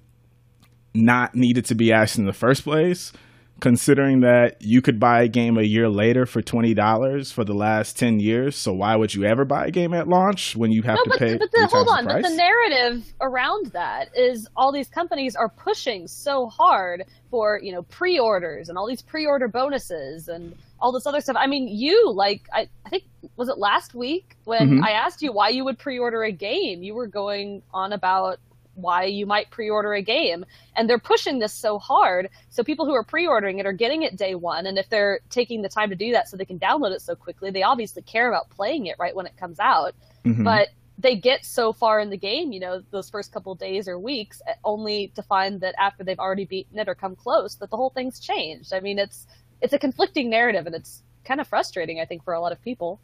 not 0.94 1.34
needed 1.34 1.64
to 1.66 1.74
be 1.74 1.92
asked 1.92 2.18
in 2.18 2.26
the 2.26 2.32
first 2.32 2.64
place, 2.64 3.12
considering 3.60 4.20
that 4.20 4.60
you 4.60 4.80
could 4.80 5.00
buy 5.00 5.22
a 5.22 5.28
game 5.28 5.58
a 5.58 5.62
year 5.62 5.88
later 5.88 6.26
for 6.26 6.40
twenty 6.42 6.74
dollars 6.74 7.32
for 7.32 7.44
the 7.44 7.54
last 7.54 7.98
ten 7.98 8.20
years. 8.20 8.56
So 8.56 8.72
why 8.72 8.96
would 8.96 9.14
you 9.14 9.24
ever 9.24 9.44
buy 9.44 9.66
a 9.66 9.70
game 9.70 9.94
at 9.94 10.08
launch 10.08 10.56
when 10.56 10.70
you 10.70 10.82
have 10.82 10.96
no, 10.96 11.04
to 11.04 11.10
but, 11.10 11.18
pay? 11.18 11.36
But 11.36 11.50
the, 11.52 11.66
hold 11.66 11.88
on, 11.88 12.04
the 12.04 12.14
but 12.14 12.22
the 12.22 12.34
narrative 12.34 13.12
around 13.20 13.66
that 13.72 14.08
is 14.16 14.48
all 14.56 14.72
these 14.72 14.88
companies 14.88 15.36
are 15.36 15.48
pushing 15.48 16.06
so 16.06 16.46
hard 16.46 17.04
for 17.30 17.60
you 17.62 17.72
know 17.72 17.82
pre-orders 17.82 18.68
and 18.68 18.78
all 18.78 18.86
these 18.86 19.02
pre-order 19.02 19.48
bonuses 19.48 20.28
and 20.28 20.56
all 20.80 20.92
this 20.92 21.06
other 21.06 21.20
stuff. 21.20 21.36
I 21.38 21.46
mean, 21.46 21.68
you 21.68 22.12
like 22.12 22.42
I, 22.52 22.68
I 22.86 22.88
think 22.88 23.04
was 23.36 23.48
it 23.48 23.58
last 23.58 23.94
week 23.94 24.36
when 24.44 24.70
mm-hmm. 24.70 24.84
I 24.84 24.92
asked 24.92 25.22
you 25.22 25.32
why 25.32 25.48
you 25.48 25.64
would 25.64 25.78
pre-order 25.78 26.22
a 26.22 26.32
game, 26.32 26.82
you 26.82 26.94
were 26.94 27.06
going 27.06 27.62
on 27.72 27.92
about 27.92 28.38
why 28.78 29.04
you 29.04 29.26
might 29.26 29.50
pre-order 29.50 29.94
a 29.94 30.02
game. 30.02 30.44
And 30.76 30.88
they're 30.88 30.98
pushing 30.98 31.38
this 31.38 31.52
so 31.52 31.78
hard 31.78 32.30
so 32.48 32.62
people 32.62 32.86
who 32.86 32.94
are 32.94 33.04
pre-ordering 33.04 33.58
it 33.58 33.66
are 33.66 33.72
getting 33.72 34.02
it 34.02 34.16
day 34.16 34.34
one. 34.34 34.66
And 34.66 34.78
if 34.78 34.88
they're 34.88 35.20
taking 35.30 35.62
the 35.62 35.68
time 35.68 35.90
to 35.90 35.96
do 35.96 36.12
that 36.12 36.28
so 36.28 36.36
they 36.36 36.44
can 36.44 36.58
download 36.58 36.92
it 36.92 37.02
so 37.02 37.14
quickly 37.14 37.50
they 37.50 37.62
obviously 37.62 38.02
care 38.02 38.28
about 38.28 38.50
playing 38.50 38.86
it 38.86 38.96
right 38.98 39.14
when 39.14 39.26
it 39.26 39.36
comes 39.36 39.58
out. 39.58 39.94
Mm-hmm. 40.24 40.42
but 40.42 40.68
they 40.98 41.14
get 41.14 41.44
so 41.44 41.72
far 41.72 42.00
in 42.00 42.10
the 42.10 42.16
game 42.16 42.50
you 42.50 42.58
know 42.58 42.82
those 42.90 43.08
first 43.08 43.32
couple 43.32 43.54
days 43.54 43.86
or 43.86 44.00
weeks 44.00 44.42
eh, 44.48 44.54
only 44.64 45.12
to 45.14 45.22
find 45.22 45.60
that 45.60 45.76
after 45.78 46.02
they've 46.02 46.18
already 46.18 46.44
beaten 46.44 46.76
it 46.76 46.88
or 46.88 46.94
come 46.96 47.14
close 47.14 47.54
that 47.54 47.70
the 47.70 47.76
whole 47.76 47.90
thing's 47.90 48.18
changed. 48.18 48.72
I 48.74 48.80
mean 48.80 48.98
it's 48.98 49.26
it's 49.60 49.72
a 49.72 49.78
conflicting 49.78 50.28
narrative 50.28 50.66
and 50.66 50.74
it's 50.74 51.02
kind 51.24 51.40
of 51.40 51.46
frustrating 51.46 52.00
i 52.00 52.04
think 52.04 52.24
for 52.24 52.34
a 52.34 52.40
lot 52.40 52.52
of 52.52 52.62
people 52.62 53.00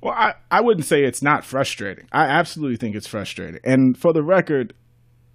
well, 0.00 0.14
I, 0.14 0.34
I 0.50 0.60
wouldn't 0.60 0.86
say 0.86 1.02
it's 1.02 1.22
not 1.22 1.44
frustrating. 1.44 2.06
I 2.12 2.26
absolutely 2.26 2.76
think 2.76 2.94
it's 2.94 3.06
frustrating. 3.06 3.60
And 3.64 3.98
for 3.98 4.12
the 4.12 4.22
record, 4.22 4.74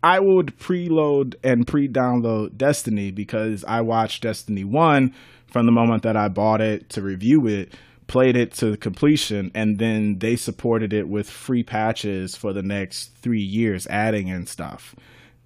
I 0.01 0.19
would 0.19 0.57
preload 0.57 1.35
and 1.43 1.65
pre 1.65 1.87
download 1.87 2.57
Destiny 2.57 3.11
because 3.11 3.63
I 3.65 3.81
watched 3.81 4.23
Destiny 4.23 4.63
1 4.63 5.13
from 5.47 5.65
the 5.65 5.71
moment 5.71 6.03
that 6.03 6.17
I 6.17 6.29
bought 6.29 6.61
it 6.61 6.89
to 6.91 7.01
review 7.01 7.47
it, 7.47 7.73
played 8.07 8.35
it 8.35 8.53
to 8.55 8.75
completion, 8.77 9.51
and 9.53 9.79
then 9.79 10.17
they 10.19 10.35
supported 10.35 10.93
it 10.93 11.07
with 11.07 11.29
free 11.29 11.63
patches 11.63 12.35
for 12.35 12.53
the 12.53 12.63
next 12.63 13.15
three 13.17 13.41
years, 13.41 13.87
adding 13.87 14.29
and 14.29 14.47
stuff. 14.47 14.95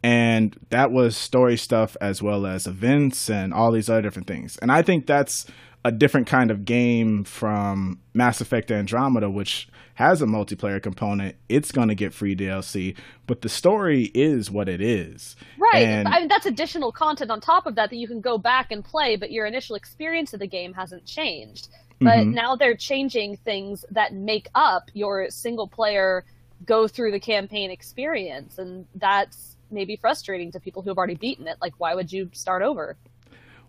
And 0.04 0.56
that 0.70 0.92
was 0.92 1.18
story 1.18 1.58
stuff 1.58 1.98
as 2.00 2.22
well 2.22 2.46
as 2.46 2.68
events 2.68 3.30
and 3.30 3.54
all 3.54 3.72
these 3.72 3.90
other 3.90 4.04
different 4.04 4.28
things. 4.28 4.58
And 4.58 4.72
I 4.72 4.82
think 4.82 5.06
that's 5.06 5.46
a 5.86 5.92
different 5.92 6.28
kind 6.28 6.52
of 6.52 6.66
game 6.66 7.24
from 7.24 8.00
Mass 8.14 8.42
Effect 8.42 8.72
Andromeda, 8.72 9.30
which 9.30 9.68
has 9.96 10.22
a 10.22 10.26
multiplayer 10.26 10.82
component. 10.82 11.36
It's 11.50 11.72
going 11.72 11.88
to 11.88 11.96
get 11.96 12.14
free 12.14 12.36
DLC, 12.36 12.96
but 13.26 13.42
the 13.42 13.50
story 13.50 14.12
is 14.14 14.52
what 14.52 14.70
it 14.70 14.82
is. 14.82 15.36
Right. 15.58 15.88
And- 15.88 16.08
I 16.08 16.20
mean, 16.20 16.28
that's 16.28 16.46
additional 16.46 16.92
content 16.92 17.32
on 17.32 17.42
top 17.42 17.66
of 17.66 17.76
that 17.76 17.90
that 17.90 17.96
you 17.96 18.08
can 18.08 18.22
go 18.22 18.38
back 18.38 18.72
and 18.72 18.84
play, 18.84 19.16
but 19.16 19.32
your 19.32 19.46
initial 19.46 19.76
experience 19.76 20.34
of 20.34 20.40
the 20.40 20.48
game 20.48 20.74
hasn't 20.74 21.06
changed. 21.06 21.70
But 22.00 22.18
Mhm. 22.20 22.34
now 22.34 22.56
they're 22.56 22.76
changing 22.76 23.38
things 23.38 23.84
that 23.90 24.14
make 24.14 24.50
up 24.54 24.92
your 24.94 25.30
single 25.32 25.68
player 25.68 26.26
go 26.66 26.88
through 26.88 27.12
the 27.12 27.20
campaign 27.20 27.72
experience, 27.72 28.60
and 28.60 28.86
that's 28.96 29.56
maybe 29.72 29.96
frustrating 29.96 30.52
to 30.52 30.60
people 30.60 30.82
who 30.82 30.90
have 30.90 30.98
already 30.98 31.16
beaten 31.16 31.48
it. 31.48 31.58
Like, 31.60 31.74
why 31.80 31.96
would 31.96 32.12
you 32.12 32.30
start 32.34 32.62
over? 32.62 32.98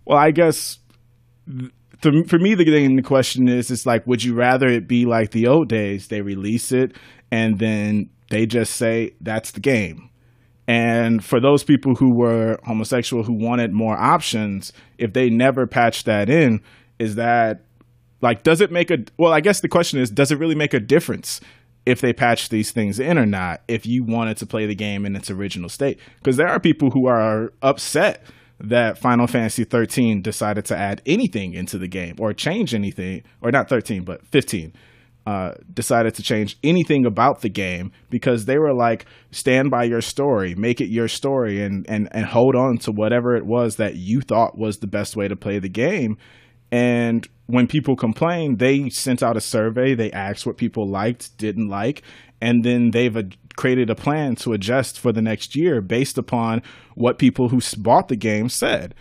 Well, 0.04 0.18
I 0.18 0.30
guess 0.30 0.78
for 2.00 2.38
me, 2.38 2.54
the 2.54 2.64
thing, 2.64 2.96
the 2.96 3.02
question 3.02 3.48
is, 3.48 3.70
it's 3.70 3.86
like, 3.86 4.06
would 4.06 4.22
you 4.22 4.34
rather 4.34 4.68
it 4.68 4.86
be 4.86 5.04
like 5.04 5.32
the 5.32 5.46
old 5.46 5.68
days? 5.68 6.08
They 6.08 6.20
release 6.20 6.72
it 6.72 6.96
and 7.30 7.58
then 7.58 8.10
they 8.30 8.46
just 8.46 8.76
say 8.76 9.14
that's 9.20 9.50
the 9.50 9.60
game. 9.60 10.10
And 10.66 11.24
for 11.24 11.40
those 11.40 11.64
people 11.64 11.94
who 11.94 12.14
were 12.14 12.58
homosexual 12.64 13.22
who 13.22 13.32
wanted 13.32 13.72
more 13.72 13.96
options, 13.96 14.72
if 14.98 15.14
they 15.14 15.30
never 15.30 15.66
patch 15.66 16.04
that 16.04 16.28
in, 16.28 16.60
is 16.98 17.14
that 17.14 17.64
like 18.20 18.42
does 18.42 18.60
it 18.60 18.70
make 18.70 18.90
a 18.90 18.98
well? 19.16 19.32
I 19.32 19.40
guess 19.40 19.60
the 19.60 19.68
question 19.68 19.98
is, 19.98 20.10
does 20.10 20.30
it 20.30 20.38
really 20.38 20.54
make 20.54 20.74
a 20.74 20.80
difference 20.80 21.40
if 21.86 22.02
they 22.02 22.12
patch 22.12 22.50
these 22.50 22.70
things 22.70 23.00
in 23.00 23.16
or 23.16 23.24
not? 23.24 23.62
If 23.66 23.86
you 23.86 24.04
wanted 24.04 24.36
to 24.38 24.46
play 24.46 24.66
the 24.66 24.74
game 24.74 25.06
in 25.06 25.16
its 25.16 25.30
original 25.30 25.70
state, 25.70 25.98
because 26.18 26.36
there 26.36 26.48
are 26.48 26.60
people 26.60 26.90
who 26.90 27.06
are 27.06 27.52
upset 27.62 28.22
that 28.60 28.98
Final 28.98 29.26
Fantasy 29.26 29.64
13 29.64 30.22
decided 30.22 30.64
to 30.66 30.76
add 30.76 31.02
anything 31.06 31.54
into 31.54 31.78
the 31.78 31.88
game 31.88 32.16
or 32.18 32.32
change 32.32 32.74
anything, 32.74 33.22
or 33.40 33.50
not 33.50 33.68
13, 33.68 34.04
but 34.04 34.26
15, 34.26 34.72
uh, 35.26 35.54
decided 35.72 36.14
to 36.14 36.22
change 36.22 36.58
anything 36.64 37.04
about 37.04 37.42
the 37.42 37.48
game 37.48 37.92
because 38.10 38.46
they 38.46 38.58
were 38.58 38.72
like, 38.72 39.04
stand 39.30 39.70
by 39.70 39.84
your 39.84 40.00
story, 40.00 40.54
make 40.54 40.80
it 40.80 40.86
your 40.86 41.06
story, 41.06 41.62
and, 41.62 41.88
and, 41.88 42.08
and 42.12 42.26
hold 42.26 42.56
on 42.56 42.78
to 42.78 42.90
whatever 42.90 43.36
it 43.36 43.44
was 43.44 43.76
that 43.76 43.96
you 43.96 44.20
thought 44.20 44.56
was 44.56 44.78
the 44.78 44.86
best 44.86 45.16
way 45.16 45.28
to 45.28 45.36
play 45.36 45.58
the 45.58 45.68
game. 45.68 46.16
And 46.70 47.26
when 47.46 47.66
people 47.66 47.96
complained, 47.96 48.58
they 48.58 48.90
sent 48.90 49.22
out 49.22 49.36
a 49.36 49.40
survey. 49.40 49.94
They 49.94 50.10
asked 50.12 50.46
what 50.46 50.56
people 50.56 50.88
liked, 50.88 51.36
didn't 51.38 51.68
like, 51.68 52.02
and 52.40 52.64
then 52.64 52.90
they've 52.90 53.16
created 53.56 53.90
a 53.90 53.94
plan 53.94 54.36
to 54.36 54.52
adjust 54.52 54.98
for 54.98 55.12
the 55.12 55.22
next 55.22 55.56
year 55.56 55.80
based 55.80 56.16
upon 56.16 56.62
what 56.94 57.18
people 57.18 57.48
who 57.48 57.60
bought 57.78 58.08
the 58.08 58.16
game 58.16 58.48
said. 58.48 58.94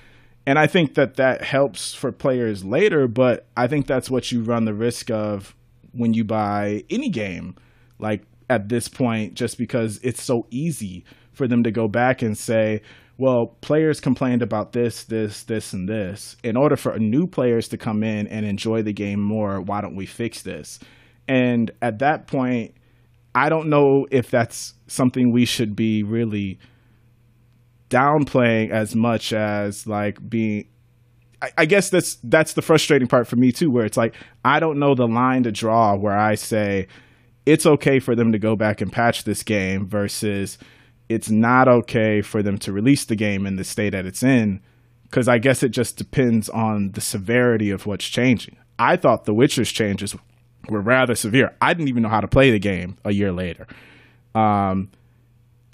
And 0.46 0.58
I 0.58 0.66
think 0.66 0.96
that 0.96 1.16
that 1.16 1.44
helps 1.44 1.94
for 1.94 2.12
players 2.12 2.64
later, 2.64 3.08
but 3.08 3.48
I 3.56 3.68
think 3.68 3.86
that's 3.86 4.10
what 4.10 4.32
you 4.32 4.42
run 4.42 4.66
the 4.66 4.74
risk 4.74 5.12
of 5.12 5.56
when 5.92 6.14
you 6.14 6.24
buy 6.24 6.84
any 6.90 7.10
game. 7.10 7.56
Like 8.00 8.24
at 8.50 8.70
this 8.70 8.88
point, 8.88 9.34
just 9.34 9.58
because 9.58 10.00
it's 10.04 10.24
so 10.24 10.48
easy 10.50 11.06
for 11.34 11.48
them 11.48 11.64
to 11.64 11.72
go 11.72 11.88
back 11.88 12.22
and 12.22 12.38
say, 12.38 12.82
well, 13.18 13.58
players 13.62 14.00
complained 14.00 14.42
about 14.42 14.74
this, 14.74 15.04
this, 15.04 15.44
this, 15.44 15.74
and 15.74 15.90
this. 15.90 16.38
In 16.44 16.56
order 16.56 16.76
for 16.78 16.98
new 16.98 17.28
players 17.28 17.68
to 17.70 17.78
come 17.78 18.04
in 18.04 18.28
and 18.28 18.46
enjoy 18.46 18.84
the 18.84 18.94
game 18.94 19.22
more, 19.22 19.60
why 19.60 19.82
don't 19.82 19.96
we 19.96 20.06
fix 20.06 20.44
this? 20.44 20.80
And 21.28 21.72
at 21.82 22.00
that 22.00 22.28
point, 22.28 22.76
I 23.38 23.50
don't 23.50 23.70
know 23.70 24.08
if 24.10 24.32
that's 24.32 24.74
something 24.88 25.32
we 25.32 25.46
should 25.46 25.76
be 25.76 26.02
really 26.02 26.58
downplaying 27.88 28.72
as 28.72 28.96
much 28.96 29.32
as 29.32 29.86
like 29.86 30.28
being 30.28 30.68
I, 31.40 31.52
I 31.60 31.66
guess 31.66 31.92
that's 31.92 32.16
that's 32.24 32.54
the 32.54 32.64
frustrating 32.64 33.08
part 33.08 33.28
for 33.28 33.36
me 33.36 33.52
too, 33.52 33.70
where 33.70 33.86
it's 33.86 33.96
like 33.96 34.16
I 34.44 34.60
don't 34.60 34.80
know 34.80 34.96
the 34.96 35.08
line 35.08 35.44
to 35.44 35.52
draw 35.52 35.96
where 35.96 36.18
I 36.18 36.34
say 36.34 36.88
it's 37.46 37.68
okay 37.68 38.00
for 38.00 38.16
them 38.16 38.32
to 38.32 38.40
go 38.40 38.56
back 38.56 38.82
and 38.82 38.92
patch 38.92 39.24
this 39.24 39.44
game 39.44 39.86
versus 39.86 40.58
it's 41.08 41.30
not 41.30 41.68
okay 41.68 42.24
for 42.24 42.42
them 42.42 42.58
to 42.58 42.72
release 42.72 43.06
the 43.06 43.16
game 43.16 43.46
in 43.46 43.56
the 43.56 43.64
state 43.64 43.92
that 43.92 44.08
it's 44.08 44.24
in 44.24 44.62
because 45.04 45.28
I 45.28 45.38
guess 45.38 45.62
it 45.62 45.70
just 45.70 45.96
depends 45.96 46.50
on 46.50 46.94
the 46.94 47.02
severity 47.02 47.70
of 47.70 47.86
what's 47.86 48.08
changing. 48.08 48.58
I 48.80 48.96
thought 48.96 49.26
The 49.26 49.34
Witcher's 49.36 49.72
changes 49.72 50.16
were 50.70 50.82
rather 50.82 51.16
severe. 51.16 51.56
I 51.62 51.74
didn't 51.74 51.90
even 51.90 52.04
know 52.04 52.10
how 52.10 52.22
to 52.22 52.28
play 52.28 52.52
the 52.52 52.60
game 52.60 52.98
a 53.06 53.12
year 53.12 53.32
later. 53.32 53.68
Um, 54.36 54.92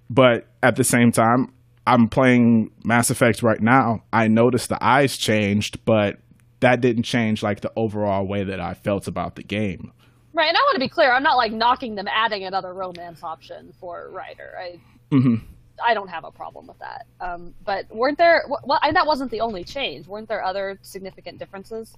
but 0.09 0.47
at 0.61 0.75
the 0.75 0.83
same 0.83 1.11
time, 1.11 1.53
I'm 1.85 2.07
playing 2.07 2.71
Mass 2.83 3.09
Effect 3.09 3.43
right 3.43 3.61
now. 3.61 4.03
I 4.13 4.27
noticed 4.27 4.69
the 4.69 4.83
eyes 4.83 5.17
changed, 5.17 5.83
but 5.85 6.19
that 6.61 6.81
didn't 6.81 7.03
change 7.03 7.43
like 7.43 7.61
the 7.61 7.71
overall 7.75 8.25
way 8.25 8.43
that 8.43 8.59
I 8.59 8.73
felt 8.73 9.07
about 9.07 9.35
the 9.35 9.43
game. 9.43 9.91
Right, 10.33 10.47
and 10.47 10.57
I 10.57 10.61
want 10.61 10.75
to 10.75 10.79
be 10.79 10.89
clear. 10.89 11.11
I'm 11.11 11.23
not 11.23 11.37
like 11.37 11.51
knocking 11.51 11.95
them 11.95 12.07
adding 12.07 12.43
another 12.43 12.73
romance 12.73 13.21
option 13.21 13.73
for 13.79 14.09
Ryder. 14.11 14.53
I 14.57 14.79
hmm 15.11 15.35
I 15.83 15.93
don't 15.93 16.07
have 16.07 16.23
a 16.23 16.31
problem 16.31 16.67
with 16.67 16.77
that. 16.79 17.07
Um, 17.19 17.53
but 17.65 17.93
weren't 17.93 18.17
there? 18.17 18.45
Well, 18.47 18.79
and 18.83 18.95
that 18.95 19.07
wasn't 19.07 19.31
the 19.31 19.41
only 19.41 19.63
change. 19.63 20.07
Weren't 20.07 20.27
there 20.29 20.43
other 20.43 20.77
significant 20.81 21.39
differences? 21.39 21.97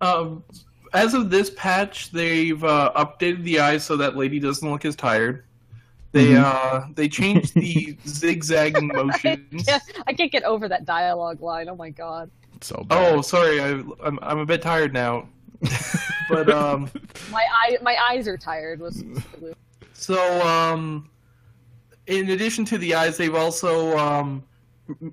Um, 0.00 0.44
as 0.94 1.14
of 1.14 1.30
this 1.30 1.50
patch, 1.56 2.10
they've 2.10 2.62
uh, 2.62 2.92
updated 2.96 3.42
the 3.44 3.60
eyes 3.60 3.84
so 3.84 3.96
that 3.96 4.16
lady 4.16 4.38
doesn't 4.40 4.68
look 4.68 4.84
as 4.84 4.96
tired. 4.96 5.44
They 6.12 6.28
Mhm. 6.28 6.42
uh, 6.42 6.86
they 6.94 7.08
changed 7.08 7.54
the 7.54 7.96
zigzagging 8.08 8.88
motions. 8.88 9.38
Yeah, 9.68 9.78
I 10.06 10.12
can't 10.14 10.32
get 10.32 10.42
over 10.44 10.66
that 10.68 10.84
dialogue 10.86 11.40
line. 11.42 11.68
Oh 11.68 11.76
my 11.76 11.90
god. 11.90 12.30
So 12.62 12.82
bad. 12.88 13.14
Oh, 13.14 13.20
sorry, 13.20 13.60
I, 13.60 13.82
I'm 14.02 14.18
I'm 14.22 14.38
a 14.38 14.46
bit 14.46 14.62
tired 14.62 14.92
now. 14.94 15.28
but 16.30 16.48
um, 16.50 16.90
My 17.30 17.44
eye, 17.52 17.78
my 17.82 17.96
eyes 18.10 18.26
are 18.28 18.36
tired. 18.38 18.80
Was 18.80 19.04
so 19.92 20.46
um, 20.46 21.10
in 22.06 22.30
addition 22.30 22.64
to 22.66 22.78
the 22.78 22.94
eyes, 22.94 23.16
they've 23.16 23.34
also 23.34 23.96
um, 23.98 24.28
m- 24.28 24.47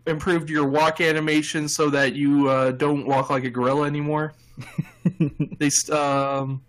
improved 0.07 0.49
your 0.49 0.65
walk 0.67 1.01
animation 1.01 1.67
so 1.67 1.89
that 1.89 2.13
you 2.13 2.49
uh, 2.49 2.71
don't 2.71 3.05
walk 3.05 3.29
like 3.29 3.43
a 3.43 3.49
gorilla 3.49 3.85
anymore. 3.85 4.33
they 5.59 5.69
um, 5.91 6.63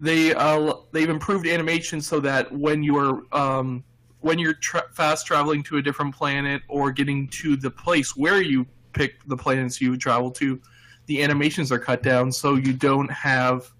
they 0.00 0.34
uh, 0.34 0.74
they've 0.92 1.08
improved 1.08 1.46
animation 1.46 2.00
so 2.00 2.20
that 2.20 2.50
when 2.52 2.82
you're 2.82 3.22
um, 3.32 3.84
when 4.20 4.38
you're 4.38 4.54
tra- 4.54 4.88
fast 4.92 5.26
traveling 5.26 5.62
to 5.62 5.76
a 5.76 5.82
different 5.82 6.14
planet 6.14 6.62
or 6.68 6.90
getting 6.90 7.28
to 7.28 7.56
the 7.56 7.70
place 7.70 8.16
where 8.16 8.42
you 8.42 8.66
pick 8.92 9.22
the 9.26 9.36
planets 9.36 9.80
you 9.80 9.96
travel 9.96 10.30
to, 10.30 10.60
the 11.06 11.22
animations 11.22 11.70
are 11.70 11.78
cut 11.78 12.02
down 12.02 12.32
so 12.32 12.54
you 12.54 12.72
don't 12.72 13.10
have 13.10 13.70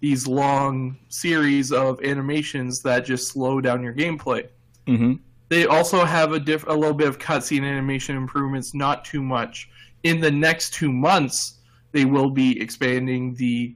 these 0.00 0.26
long 0.26 0.98
series 1.08 1.72
of 1.72 2.02
animations 2.02 2.82
that 2.82 3.04
just 3.04 3.28
slow 3.28 3.60
down 3.60 3.82
your 3.82 3.94
gameplay. 3.94 4.46
hmm 4.86 5.14
They 5.50 5.66
also 5.66 6.04
have 6.04 6.32
a 6.32 6.38
diff- 6.38 6.66
a 6.68 6.72
little 6.72 6.94
bit 6.94 7.08
of 7.08 7.18
cutscene 7.18 7.64
animation 7.64 8.16
improvements, 8.16 8.72
not 8.72 9.04
too 9.04 9.20
much. 9.22 9.68
In 10.04 10.20
the 10.20 10.30
next 10.30 10.72
two 10.72 10.92
months, 10.92 11.58
they 11.92 12.04
will 12.04 12.30
be 12.30 12.58
expanding 12.60 13.34
the 13.34 13.74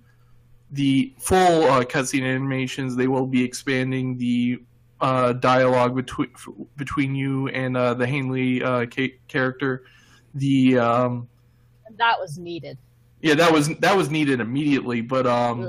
the 0.71 1.13
full 1.19 1.65
uh, 1.65 1.85
cutscene 1.85 2.23
animations. 2.23 2.95
They 2.97 3.09
will 3.09 3.27
be 3.27 3.43
expanding 3.45 4.17
the 4.17 4.63
uh, 5.01 5.33
dialogue 5.35 5.95
between 5.97 6.31
between 6.77 7.15
you 7.17 7.49
and 7.49 7.77
uh, 7.77 7.95
the 7.95 8.07
Hainly 8.07 8.63
uh, 8.63 8.87
ca- 8.87 9.19
character. 9.27 9.83
The 10.35 10.79
um, 10.79 11.29
that 11.99 12.19
was 12.21 12.39
needed. 12.39 12.79
yeah, 13.21 13.35
that 13.35 13.53
was 13.53 13.69
that 13.79 13.97
was 13.97 14.11
needed 14.11 14.39
immediately, 14.41 15.01
but 15.01 15.27
um, 15.27 15.65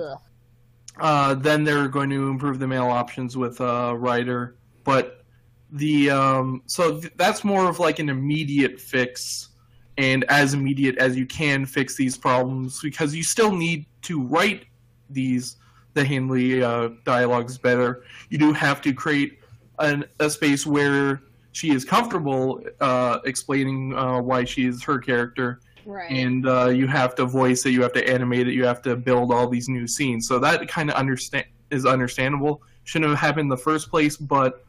uh, 0.99 1.33
then 1.33 1.63
they're 1.63 1.87
going 1.87 2.11
to 2.11 2.29
improve 2.29 2.59
the 2.59 2.67
male 2.67 2.87
options 2.87 3.35
with 3.35 3.59
uh, 3.59 3.95
Ryder, 3.97 4.55
but 4.83 5.24
the 5.71 6.09
um, 6.09 6.61
so 6.65 6.99
th- 6.99 7.13
that's 7.15 7.43
more 7.43 7.67
of 7.69 7.79
like 7.79 7.99
an 7.99 8.09
immediate 8.09 8.79
fix, 8.79 9.49
and 9.97 10.23
as 10.25 10.53
immediate 10.53 10.97
as 10.97 11.15
you 11.17 11.25
can 11.25 11.65
fix 11.65 11.95
these 11.95 12.17
problems 12.17 12.81
because 12.81 13.15
you 13.15 13.23
still 13.23 13.51
need 13.51 13.85
to 14.03 14.21
write 14.21 14.65
these 15.09 15.57
the 15.93 16.03
Hainly 16.03 16.61
uh, 16.61 16.93
dialogues 17.05 17.57
better. 17.57 18.03
You 18.29 18.37
do 18.37 18.53
have 18.53 18.81
to 18.81 18.93
create 18.93 19.39
an, 19.79 20.05
a 20.19 20.29
space 20.29 20.65
where 20.65 21.21
she 21.53 21.71
is 21.71 21.85
comfortable 21.85 22.61
uh, 22.81 23.19
explaining 23.25 23.95
uh, 23.95 24.21
why 24.21 24.43
she 24.43 24.65
is 24.65 24.83
her 24.83 24.99
character 24.99 25.61
Right. 25.85 26.09
and 26.09 26.47
uh, 26.47 26.69
you 26.69 26.87
have 26.87 27.13
to 27.15 27.25
voice 27.25 27.63
it, 27.67 27.69
you 27.69 27.83
have 27.83 27.93
to 27.93 28.09
animate 28.09 28.47
it, 28.47 28.53
you 28.55 28.65
have 28.65 28.81
to 28.81 28.95
build 28.95 29.31
all 29.31 29.47
these 29.47 29.69
new 29.69 29.87
scenes. 29.87 30.27
So 30.27 30.39
that 30.39 30.67
kind 30.67 30.89
of 30.89 30.95
understand 30.95 31.45
is 31.69 31.85
understandable. 31.85 32.63
Shouldn't 32.85 33.11
have 33.11 33.19
happened 33.19 33.41
in 33.45 33.49
the 33.49 33.57
first 33.57 33.91
place, 33.91 34.17
but 34.17 34.64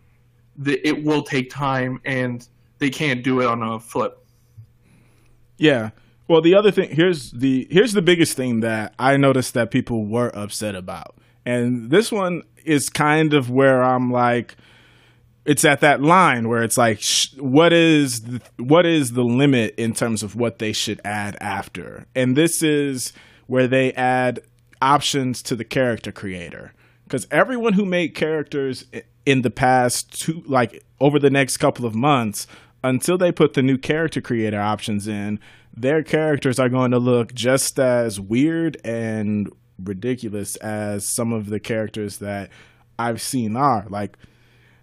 the, 0.59 0.81
it 0.87 1.05
will 1.05 1.23
take 1.23 1.51
time, 1.51 2.01
and 2.05 2.47
they 2.79 2.91
can't 2.91 3.23
do 3.23 3.41
it 3.41 3.47
on 3.47 3.63
a 3.63 3.81
flip. 3.81 4.25
Yeah. 5.59 5.91
Well, 6.29 6.41
the 6.41 6.55
other 6.55 6.71
thing 6.71 6.91
here's 6.91 7.31
the 7.31 7.69
here's 7.71 7.93
the 7.93 8.03
biggest 8.03 8.37
thing 8.37 8.61
that 8.61 8.95
I 8.99 9.17
noticed 9.17 9.55
that 9.55 9.71
people 9.71 10.07
were 10.07 10.31
upset 10.37 10.75
about, 10.75 11.17
and 11.45 11.91
this 11.91 12.11
one 12.11 12.43
is 12.65 12.89
kind 12.89 13.33
of 13.33 13.49
where 13.49 13.83
I'm 13.83 14.11
like, 14.11 14.57
it's 15.47 15.65
at 15.65 15.81
that 15.81 16.03
line 16.03 16.49
where 16.49 16.63
it's 16.63 16.77
like 16.77 17.01
sh- 17.01 17.33
what 17.39 17.73
is 17.73 18.23
the, 18.23 18.43
what 18.59 18.85
is 18.85 19.13
the 19.13 19.23
limit 19.23 19.75
in 19.79 19.95
terms 19.95 20.23
of 20.23 20.35
what 20.35 20.59
they 20.59 20.73
should 20.73 21.01
add 21.05 21.37
after 21.41 22.07
and 22.15 22.37
this 22.37 22.63
is 22.63 23.13
where 23.47 23.69
they 23.69 23.93
add 23.93 24.41
options 24.83 25.43
to 25.43 25.55
the 25.55 25.65
character 25.65 26.13
creator 26.13 26.73
because 27.05 27.27
everyone 27.31 27.75
who 27.75 27.87
made 27.87 28.15
characters 28.15 28.85
eh, 28.93 29.01
in 29.27 29.43
the 29.43 29.51
past 29.51 30.19
two 30.21 30.43
like 30.47 30.83
over 31.01 31.19
the 31.19 31.31
next 31.31 31.59
couple 31.59 31.85
of 31.85 31.95
months 31.95 32.47
until 32.83 33.19
they 33.19 33.33
put 33.33 33.55
the 33.55 33.63
new 33.63 33.77
character 33.77 34.21
creator 34.21 34.61
options 34.61 35.07
in 35.07 35.39
their 35.77 36.03
characters 36.03 36.59
are 36.59 36.71
going 36.71 36.93
to 36.93 36.99
look 36.99 37.35
just 37.35 37.79
as 37.79 38.19
weird 38.19 38.79
and 38.85 39.53
ridiculous 39.83 40.57
as 40.57 41.07
some 41.07 41.33
of 41.33 41.51
the 41.51 41.61
characters 41.61 42.19
that 42.19 42.49
I've 42.99 43.21
seen 43.21 43.57
are 43.57 43.87
like 43.91 44.17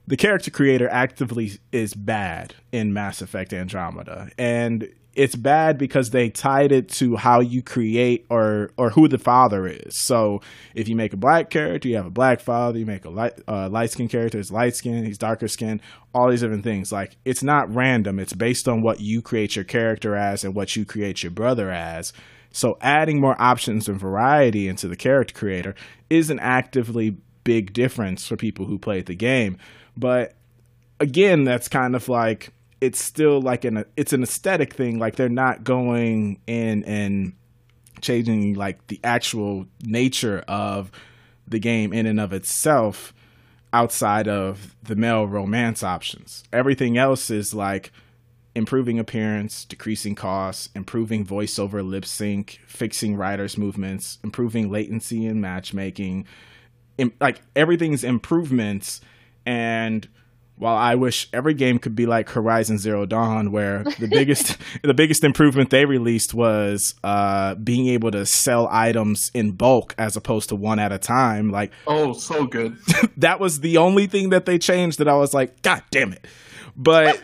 the 0.06 0.18
character 0.18 0.52
creator 0.52 0.90
actively 0.90 1.54
is 1.72 1.94
bad 1.94 2.54
in 2.72 2.94
Mass 2.94 3.22
Effect 3.22 3.54
Andromeda. 3.54 4.30
And 4.38 4.90
it's 5.16 5.36
bad 5.36 5.78
because 5.78 6.10
they 6.10 6.30
tied 6.30 6.72
it 6.72 6.90
to 6.90 7.16
how 7.16 7.40
you 7.40 7.62
create 7.62 8.26
or 8.30 8.72
or 8.78 8.90
who 8.90 9.08
the 9.08 9.18
father 9.18 9.68
is. 9.68 9.96
So 9.96 10.42
if 10.74 10.88
you 10.88 10.96
make 10.96 11.14
a 11.14 11.18
black 11.18 11.50
character, 11.50 11.88
you 11.88 11.96
have 11.96 12.06
a 12.06 12.12
black 12.12 12.40
father. 12.40 12.80
You 12.80 12.86
make 12.86 13.06
a 13.06 13.10
light 13.10 13.34
uh, 13.48 13.70
light 13.70 13.92
skin 13.92 14.08
character, 14.08 14.40
it's 14.40 14.52
light 14.52 14.76
skin. 14.76 15.06
He's 15.06 15.18
darker 15.18 15.48
skin. 15.48 15.82
All 16.14 16.30
these 16.30 16.42
different 16.42 16.64
things. 16.64 16.92
Like 16.92 17.18
it's 17.26 17.44
not 17.44 17.74
random. 17.74 18.20
It's 18.20 18.34
based 18.34 18.68
on 18.68 18.82
what 18.82 19.00
you 19.00 19.22
create 19.22 19.56
your 19.56 19.66
character 19.66 20.16
as 20.16 20.44
and 20.44 20.56
what 20.56 20.76
you 20.76 20.86
create 20.86 21.24
your 21.24 21.32
brother 21.32 21.70
as. 21.70 22.14
So 22.52 22.78
adding 22.82 23.20
more 23.20 23.40
options 23.42 23.90
and 23.90 24.00
variety 24.00 24.68
into 24.68 24.88
the 24.88 24.96
character 24.96 25.34
creator 25.34 25.76
is 26.10 26.30
an 26.30 26.40
actively 26.40 27.18
big 27.44 27.74
difference 27.74 28.28
for 28.28 28.36
people 28.36 28.66
who 28.66 28.78
played 28.78 29.08
the 29.08 29.16
game. 29.16 29.58
But 29.98 30.34
again, 31.00 31.44
that's 31.44 31.68
kind 31.68 31.96
of 31.96 32.10
like 32.10 32.52
it's 32.84 33.02
still 33.02 33.42
like 33.42 33.64
an 33.64 33.86
it's 33.96 34.12
an 34.12 34.24
aesthetic 34.24 34.74
thing. 34.74 35.00
Like 35.00 35.16
they're 35.16 35.30
not 35.30 35.64
going 35.64 36.42
in 36.46 36.84
and 36.84 37.34
changing 38.02 38.56
like 38.56 38.86
the 38.88 39.00
actual 39.06 39.68
nature 39.84 40.44
of 40.50 40.92
the 41.48 41.60
game 41.60 41.94
in 41.94 42.06
and 42.06 42.20
of 42.20 42.34
itself 42.34 43.14
outside 43.72 44.28
of 44.28 44.76
the 44.84 44.98
male 44.98 45.26
romance 45.26 45.82
options. 45.82 46.44
Everything 46.52 46.98
else 46.98 47.30
is 47.30 47.54
like 47.54 47.94
improving 48.54 49.00
appearance, 49.00 49.64
decreasing 49.64 50.14
costs, 50.14 50.68
improving 50.76 51.26
voiceover 51.26 51.88
lip 51.88 52.04
sync, 52.04 52.60
fixing 52.68 53.16
Ryder's 53.16 53.58
movements, 53.58 54.20
improving 54.26 54.70
latency 54.70 55.26
in 55.26 55.40
matchmaking. 55.40 56.28
like 57.22 57.42
everything's 57.56 58.04
improvements 58.04 59.00
and 59.46 60.10
while 60.58 60.76
I 60.76 60.96
wish 60.96 61.28
every 61.34 61.54
game 61.54 61.80
could 61.80 61.96
be 61.96 62.06
like 62.06 62.30
Horizon 62.30 62.78
Zero 62.78 63.06
Dawn, 63.06 63.52
where 63.52 63.84
the 63.84 64.08
biggest 64.08 64.58
the 64.84 64.94
biggest 64.94 65.24
improvement 65.24 65.70
they 65.70 65.86
released 65.86 66.34
was 66.34 66.96
uh, 67.04 67.56
being 67.56 67.88
able 67.88 68.12
to 68.12 68.26
sell 68.26 68.68
items 68.72 69.32
in 69.34 69.52
bulk 69.52 69.96
as 69.98 70.16
opposed 70.16 70.50
to 70.50 70.56
one 70.56 70.80
at 70.80 70.92
a 70.92 70.98
time. 70.98 71.52
Like, 71.52 71.72
oh, 71.88 72.14
so 72.14 72.46
good. 72.46 72.78
that 73.18 73.40
was 73.40 73.62
the 73.62 73.78
only 73.78 74.08
thing 74.08 74.30
that 74.30 74.46
they 74.46 74.58
changed 74.58 75.00
that 75.00 75.08
I 75.08 75.16
was 75.16 75.34
like, 75.34 75.62
God 75.62 75.84
damn 75.92 76.14
it! 76.14 76.26
But 76.76 77.22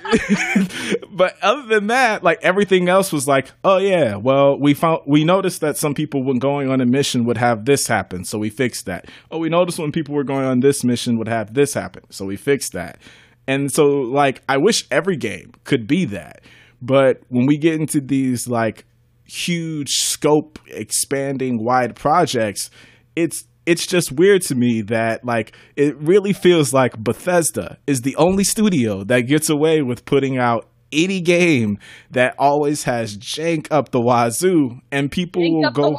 but 1.12 1.36
other 1.42 1.64
than 1.64 1.88
that, 1.88 2.24
like 2.24 2.40
everything 2.44 2.88
else 2.88 3.12
was 3.12 3.28
like, 3.28 3.52
oh 3.64 3.78
yeah, 3.78 4.16
well 4.16 4.58
we 4.60 4.74
found 4.74 5.02
we 5.06 5.24
noticed 5.24 5.62
that 5.62 5.78
some 5.78 5.94
people 5.94 6.24
when 6.24 6.38
going 6.38 6.70
on 6.70 6.82
a 6.82 6.86
mission 6.86 7.26
would 7.26 7.38
have 7.38 7.66
this 7.66 7.88
happen, 7.88 8.26
so 8.26 8.38
we 8.38 8.50
fixed 8.50 8.86
that. 8.86 9.10
Oh, 9.32 9.40
we 9.40 9.50
noticed 9.50 9.80
when 9.80 9.92
people 9.92 10.14
were 10.14 10.24
going 10.24 10.46
on 10.46 10.60
this 10.60 10.84
mission 10.84 11.18
would 11.18 11.28
have 11.28 11.54
this 11.54 11.74
happen, 11.74 12.04
so 12.10 12.26
we 12.26 12.36
fixed 12.36 12.74
that. 12.74 13.00
And 13.48 13.72
so 13.72 13.88
like 13.88 14.44
I 14.48 14.58
wish 14.58 14.86
every 14.92 15.18
game 15.18 15.54
could 15.64 15.88
be 15.88 16.06
that. 16.06 16.42
But 16.82 17.22
when 17.30 17.46
we 17.46 17.58
get 17.58 17.80
into 17.80 18.00
these 18.00 18.48
like 18.48 18.86
huge 19.26 19.90
scope 19.96 20.60
expanding 20.68 21.64
wide 21.64 21.96
projects, 21.96 22.70
it's 23.16 23.46
it's 23.70 23.86
just 23.86 24.12
weird 24.12 24.42
to 24.42 24.56
me 24.56 24.82
that 24.82 25.24
like 25.24 25.56
it 25.76 25.96
really 25.98 26.34
feels 26.34 26.74
like 26.74 26.98
Bethesda 26.98 27.78
is 27.86 28.02
the 28.02 28.16
only 28.16 28.44
studio 28.44 29.04
that 29.04 29.22
gets 29.22 29.48
away 29.48 29.84
with 29.84 30.06
putting 30.06 30.40
out 30.40 30.68
any 30.92 31.22
game 31.22 31.78
that 32.10 32.34
always 32.40 32.86
has 32.86 33.16
jank 33.16 33.68
up 33.70 33.90
the 33.92 34.02
wazoo 34.02 34.80
and 34.92 35.12
people 35.12 35.44
jank 35.44 35.78
will 35.78 35.92
go 35.92 35.98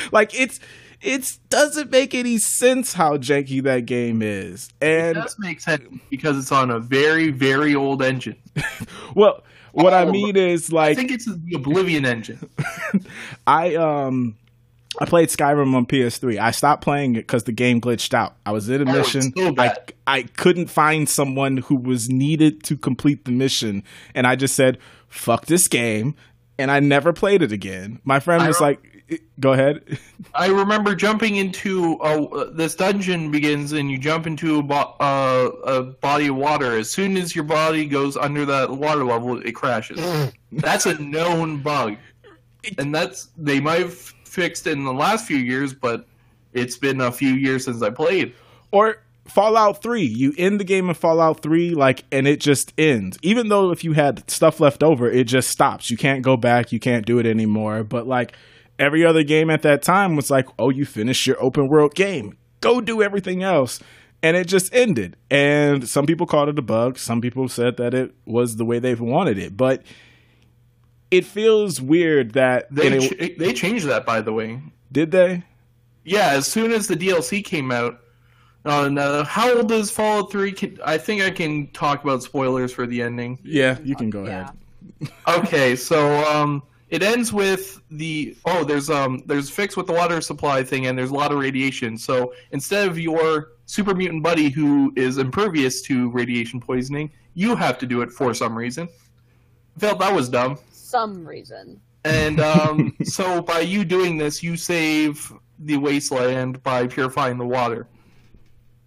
like 0.10 0.34
it's 0.38 0.58
it 1.00 1.38
doesn't 1.48 1.92
make 1.92 2.12
any 2.12 2.38
sense 2.38 2.94
how 2.94 3.18
janky 3.18 3.62
that 3.62 3.84
game 3.86 4.22
is. 4.22 4.70
And 4.80 5.18
it 5.18 5.20
does 5.20 5.36
make 5.38 5.60
sense 5.60 5.82
because 6.08 6.38
it's 6.38 6.50
on 6.50 6.70
a 6.70 6.80
very, 6.80 7.30
very 7.30 7.74
old 7.74 8.02
engine. 8.02 8.36
well, 9.14 9.44
what 9.72 9.92
oh, 9.92 9.96
I 9.98 10.06
mean 10.06 10.34
is 10.34 10.72
like 10.72 10.92
I 10.92 10.94
think 10.94 11.10
it's 11.10 11.26
the 11.26 11.54
Oblivion 11.56 12.06
engine. 12.06 12.48
I 13.46 13.74
um 13.74 14.36
I 15.00 15.06
played 15.06 15.28
Skyrim 15.28 15.74
on 15.74 15.86
PS3. 15.86 16.38
I 16.38 16.50
stopped 16.50 16.82
playing 16.82 17.16
it 17.16 17.20
because 17.26 17.44
the 17.44 17.52
game 17.52 17.80
glitched 17.80 18.14
out. 18.14 18.36
I 18.46 18.52
was 18.52 18.68
in 18.68 18.86
a 18.86 18.90
oh, 18.90 18.94
mission. 18.94 19.32
So 19.36 19.54
I 19.58 19.76
I 20.06 20.22
couldn't 20.22 20.68
find 20.68 21.08
someone 21.08 21.58
who 21.58 21.76
was 21.76 22.08
needed 22.08 22.62
to 22.64 22.76
complete 22.76 23.24
the 23.24 23.32
mission, 23.32 23.82
and 24.14 24.26
I 24.26 24.36
just 24.36 24.54
said, 24.54 24.78
"Fuck 25.08 25.46
this 25.46 25.68
game," 25.68 26.14
and 26.58 26.70
I 26.70 26.80
never 26.80 27.12
played 27.12 27.42
it 27.42 27.52
again. 27.52 28.00
My 28.04 28.20
friend 28.20 28.42
I 28.42 28.48
was 28.48 28.60
like, 28.60 28.80
"Go 29.40 29.52
ahead." 29.52 29.98
I 30.34 30.46
remember 30.46 30.94
jumping 30.94 31.36
into 31.36 31.94
a, 31.94 32.50
this 32.52 32.76
dungeon 32.76 33.30
begins, 33.30 33.72
and 33.72 33.90
you 33.90 33.98
jump 33.98 34.26
into 34.26 34.60
a, 34.60 34.62
bo- 34.62 34.94
uh, 35.00 35.50
a 35.64 35.82
body 35.82 36.28
of 36.28 36.36
water. 36.36 36.76
As 36.76 36.90
soon 36.90 37.16
as 37.16 37.34
your 37.34 37.44
body 37.44 37.86
goes 37.86 38.16
under 38.16 38.44
that 38.46 38.70
water 38.70 39.04
level, 39.04 39.44
it 39.44 39.52
crashes. 39.52 40.00
that's 40.52 40.86
a 40.86 41.00
known 41.02 41.62
bug, 41.62 41.96
and 42.78 42.94
that's 42.94 43.28
they 43.36 43.58
might 43.58 43.80
have 43.80 44.13
fixed 44.34 44.66
in 44.66 44.84
the 44.84 44.92
last 44.92 45.26
few 45.26 45.36
years, 45.36 45.72
but 45.72 46.06
it's 46.52 46.76
been 46.76 47.00
a 47.00 47.12
few 47.12 47.34
years 47.34 47.64
since 47.64 47.82
I 47.82 47.90
played. 47.90 48.34
Or 48.70 48.98
Fallout 49.26 49.82
3, 49.82 50.02
you 50.02 50.34
end 50.36 50.60
the 50.60 50.64
game 50.64 50.88
in 50.88 50.94
Fallout 50.94 51.40
3 51.40 51.74
like 51.74 52.04
and 52.12 52.28
it 52.28 52.40
just 52.40 52.72
ends. 52.76 53.18
Even 53.22 53.48
though 53.48 53.70
if 53.70 53.82
you 53.82 53.92
had 53.92 54.28
stuff 54.30 54.60
left 54.60 54.82
over, 54.82 55.10
it 55.10 55.24
just 55.24 55.48
stops. 55.48 55.90
You 55.90 55.96
can't 55.96 56.22
go 56.22 56.36
back, 56.36 56.72
you 56.72 56.80
can't 56.80 57.06
do 57.06 57.18
it 57.18 57.26
anymore, 57.26 57.84
but 57.84 58.06
like 58.06 58.34
every 58.78 59.04
other 59.04 59.22
game 59.22 59.50
at 59.50 59.62
that 59.62 59.82
time 59.82 60.16
was 60.16 60.30
like, 60.30 60.46
"Oh, 60.58 60.70
you 60.70 60.84
finished 60.84 61.26
your 61.26 61.42
open 61.42 61.68
world 61.68 61.94
game. 61.94 62.36
Go 62.60 62.80
do 62.80 63.02
everything 63.02 63.42
else." 63.42 63.80
And 64.22 64.36
it 64.36 64.46
just 64.46 64.74
ended. 64.74 65.16
And 65.30 65.86
some 65.88 66.06
people 66.06 66.26
called 66.26 66.48
it 66.48 66.58
a 66.58 66.62
bug, 66.62 66.98
some 66.98 67.20
people 67.20 67.48
said 67.48 67.76
that 67.76 67.94
it 67.94 68.14
was 68.24 68.56
the 68.56 68.64
way 68.64 68.78
they 68.78 68.94
wanted 68.94 69.38
it, 69.38 69.56
but 69.56 69.82
it 71.10 71.24
feels 71.24 71.80
weird 71.80 72.32
that 72.32 72.72
they 72.74 73.08
ch- 73.08 73.38
they 73.38 73.52
changed 73.52 73.86
that 73.86 74.04
by 74.04 74.20
the 74.20 74.32
way. 74.32 74.60
Did 74.90 75.10
they? 75.10 75.42
Yeah, 76.04 76.30
as 76.30 76.46
soon 76.46 76.72
as 76.72 76.86
the 76.86 76.96
DLC 76.96 77.44
came 77.44 77.70
out. 77.70 78.00
Uh, 78.66 78.88
now, 78.88 79.22
how 79.24 79.54
old 79.56 79.70
is 79.72 79.90
Fallout 79.90 80.32
Three? 80.32 80.50
Can, 80.50 80.78
I 80.84 80.96
think 80.96 81.22
I 81.22 81.30
can 81.30 81.66
talk 81.72 82.02
about 82.02 82.22
spoilers 82.22 82.72
for 82.72 82.86
the 82.86 83.02
ending. 83.02 83.38
Yeah, 83.42 83.78
you 83.84 83.94
can 83.94 84.08
go 84.08 84.24
yeah. 84.24 84.50
ahead. 85.00 85.12
okay, 85.28 85.76
so 85.76 86.24
um, 86.24 86.62
it 86.88 87.02
ends 87.02 87.32
with 87.32 87.80
the 87.90 88.36
oh, 88.46 88.64
there's 88.64 88.88
um, 88.88 89.22
there's 89.26 89.50
fix 89.50 89.76
with 89.76 89.86
the 89.86 89.92
water 89.92 90.20
supply 90.22 90.62
thing, 90.62 90.86
and 90.86 90.98
there's 90.98 91.10
a 91.10 91.14
lot 91.14 91.30
of 91.30 91.38
radiation. 91.38 91.98
So 91.98 92.32
instead 92.52 92.88
of 92.88 92.98
your 92.98 93.52
super 93.66 93.94
mutant 93.94 94.22
buddy 94.22 94.48
who 94.48 94.92
is 94.96 95.18
impervious 95.18 95.82
to 95.82 96.08
radiation 96.10 96.58
poisoning, 96.58 97.10
you 97.34 97.54
have 97.56 97.78
to 97.78 97.86
do 97.86 98.00
it 98.00 98.10
for 98.10 98.32
some 98.32 98.56
reason. 98.56 98.88
I 99.76 99.80
felt 99.80 99.98
that 99.98 100.14
was 100.14 100.28
dumb 100.28 100.58
some 100.94 101.26
reason. 101.26 101.80
And 102.04 102.40
um, 102.40 102.96
so 103.02 103.42
by 103.42 103.60
you 103.60 103.84
doing 103.84 104.16
this, 104.16 104.42
you 104.42 104.56
save 104.56 105.32
the 105.58 105.76
wasteland 105.76 106.62
by 106.62 106.86
purifying 106.86 107.36
the 107.36 107.46
water. 107.46 107.88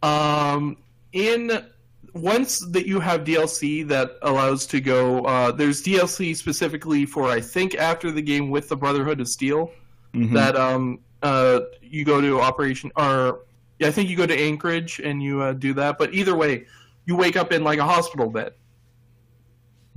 Um, 0.04 0.78
in 1.12 1.66
once 2.14 2.60
that 2.72 2.88
you 2.88 3.00
have 3.00 3.24
DLC 3.24 3.86
that 3.88 4.12
allows 4.22 4.66
to 4.68 4.80
go, 4.80 5.26
uh, 5.26 5.52
there's 5.52 5.84
DLC 5.84 6.36
specifically 6.36 7.06
for 7.06 7.30
I 7.30 7.42
think 7.42 7.76
after 7.76 8.10
the 8.12 8.22
game 8.22 8.50
with 8.50 8.70
the 8.70 8.78
Brotherhood 8.78 9.20
of 9.20 9.28
Steel 9.28 9.72
mm-hmm. 10.14 10.34
that 10.34 10.56
um, 10.56 11.00
uh, 11.24 11.60
you 11.82 12.06
go 12.06 12.22
to 12.22 12.40
Operation 12.40 12.92
or 12.96 13.42
yeah, 13.80 13.88
I 13.88 13.92
think 13.92 14.10
you 14.10 14.16
go 14.16 14.26
to 14.26 14.40
Anchorage 14.40 15.00
and 15.00 15.22
you 15.22 15.42
uh, 15.42 15.54
do 15.54 15.74
that. 15.74 15.98
But 15.98 16.14
either 16.14 16.36
way, 16.36 16.66
you 17.06 17.16
wake 17.16 17.36
up 17.36 17.52
in 17.52 17.64
like 17.64 17.80
a 17.80 17.86
hospital 17.86 18.30
bed. 18.30 18.54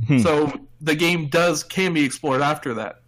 Hmm. 0.06 0.18
So 0.18 0.68
the 0.80 0.94
game 0.94 1.28
does 1.28 1.62
can 1.62 1.92
be 1.92 2.04
explored 2.04 2.42
after 2.42 2.74
that. 2.74 3.00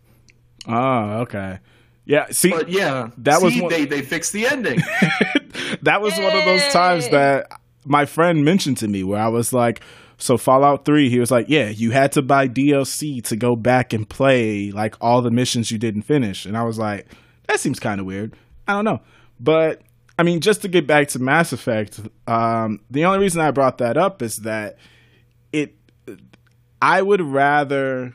Oh, 0.67 1.21
okay. 1.23 1.59
Yeah, 2.05 2.27
see, 2.31 2.51
but 2.51 2.69
yeah, 2.69 3.11
that 3.19 3.39
see, 3.39 3.45
was 3.45 3.61
one... 3.61 3.71
they 3.71 3.85
they 3.85 4.03
fixed 4.03 4.33
the 4.33 4.47
ending. 4.47 4.79
that 5.83 6.01
was 6.01 6.17
Yay! 6.17 6.25
one 6.25 6.37
of 6.37 6.45
those 6.45 6.67
times 6.73 7.09
that 7.11 7.61
my 7.85 8.07
friend 8.07 8.45
mentioned 8.45 8.79
to 8.79 8.89
me 8.89 9.05
where 9.05 9.21
I 9.21 9.29
was 9.29 9.53
like, 9.53 9.81
so 10.19 10.37
Fallout 10.37 10.85
3, 10.85 11.11
he 11.11 11.19
was 11.19 11.31
like, 11.31 11.47
yeah, 11.49 11.69
you 11.69 11.91
had 11.91 12.13
to 12.13 12.23
buy 12.23 12.47
DLC 12.47 13.23
to 13.25 13.37
go 13.37 13.57
back 13.57 13.93
and 13.93 14.09
play 14.09 14.71
like 14.71 14.97
all 15.01 15.21
the 15.21 15.31
missions 15.31 15.71
you 15.71 15.79
didn't 15.79 16.03
finish. 16.03 16.47
And 16.47 16.57
I 16.57 16.63
was 16.63 16.79
like, 16.79 17.07
that 17.49 17.59
seems 17.59 17.81
kind 17.81 18.01
of 18.01 18.07
weird. 18.07 18.37
I 18.69 18.75
don't 18.75 18.85
know. 18.85 19.01
But 19.41 19.83
I 20.19 20.23
mean, 20.23 20.41
just 20.41 20.63
to 20.63 20.69
get 20.69 20.87
back 20.87 21.09
to 21.09 21.19
Mass 21.19 21.53
Effect, 21.53 22.01
um, 22.29 22.81
the 22.91 23.05
only 23.05 23.19
reason 23.19 23.41
I 23.41 23.51
brought 23.51 23.79
that 23.79 23.97
up 23.97 24.23
is 24.23 24.39
that 24.39 24.77
it. 25.53 25.75
I 26.83 27.01
would 27.01 27.21
rather, 27.23 28.15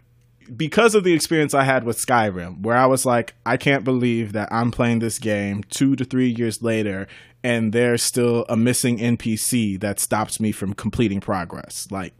because 0.56 0.94
of 0.94 1.06
the 1.06 1.14
experience 1.14 1.54
I 1.54 1.64
had 1.64 1.86
with 1.86 1.98
Skyrim, 1.98 2.64
where 2.64 2.76
I 2.76 2.86
was 2.86 3.06
like, 3.06 3.34
I 3.46 3.56
can't 3.56 3.86
believe 3.86 4.34
that 4.34 4.50
I'm 4.52 4.72
playing 4.72 5.00
this 5.00 5.20
game 5.20 5.64
two 5.70 5.96
to 5.96 6.04
three 6.04 6.36
years 6.38 6.62
later, 6.62 7.08
and 7.46 7.72
there's 7.72 8.04
still 8.04 8.46
a 8.50 8.58
missing 8.58 8.98
NPC 8.98 9.80
that 9.80 10.02
stops 10.02 10.42
me 10.42 10.52
from 10.52 10.74
completing 10.74 11.22
progress. 11.22 11.88
Like, 11.92 12.14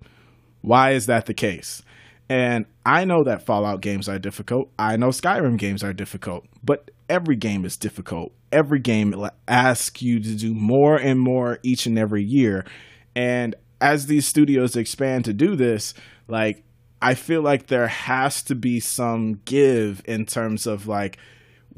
why 0.62 0.92
is 0.92 1.06
that 1.08 1.26
the 1.26 1.34
case? 1.34 1.84
And 2.30 2.66
I 2.86 3.04
know 3.04 3.26
that 3.26 3.46
Fallout 3.46 3.82
games 3.82 4.08
are 4.08 4.20
difficult. 4.20 4.70
I 4.80 4.96
know 4.96 5.10
Skyrim 5.10 5.58
games 5.58 5.84
are 5.84 5.94
difficult, 5.94 6.46
but 6.64 6.92
every 7.10 7.36
game 7.36 7.66
is 7.66 7.76
difficult. 7.76 8.32
Every 8.54 8.80
game 8.80 9.14
asks 9.50 10.02
you 10.02 10.22
to 10.22 10.36
do 10.36 10.54
more 10.54 10.96
and 10.96 11.20
more 11.20 11.60
each 11.62 11.86
and 11.86 12.00
every 12.00 12.24
year. 12.24 12.66
And 13.16 13.54
as 13.82 14.08
these 14.08 14.26
studios 14.26 14.76
expand 14.76 15.26
to 15.26 15.34
do 15.34 15.56
this, 15.56 15.94
like 16.28 16.64
I 17.02 17.14
feel 17.14 17.42
like 17.42 17.68
there 17.68 17.88
has 17.88 18.42
to 18.44 18.56
be 18.56 18.80
some 18.80 19.42
give 19.46 20.02
in 20.06 20.26
terms 20.26 20.66
of 20.66 20.88
like 20.88 21.18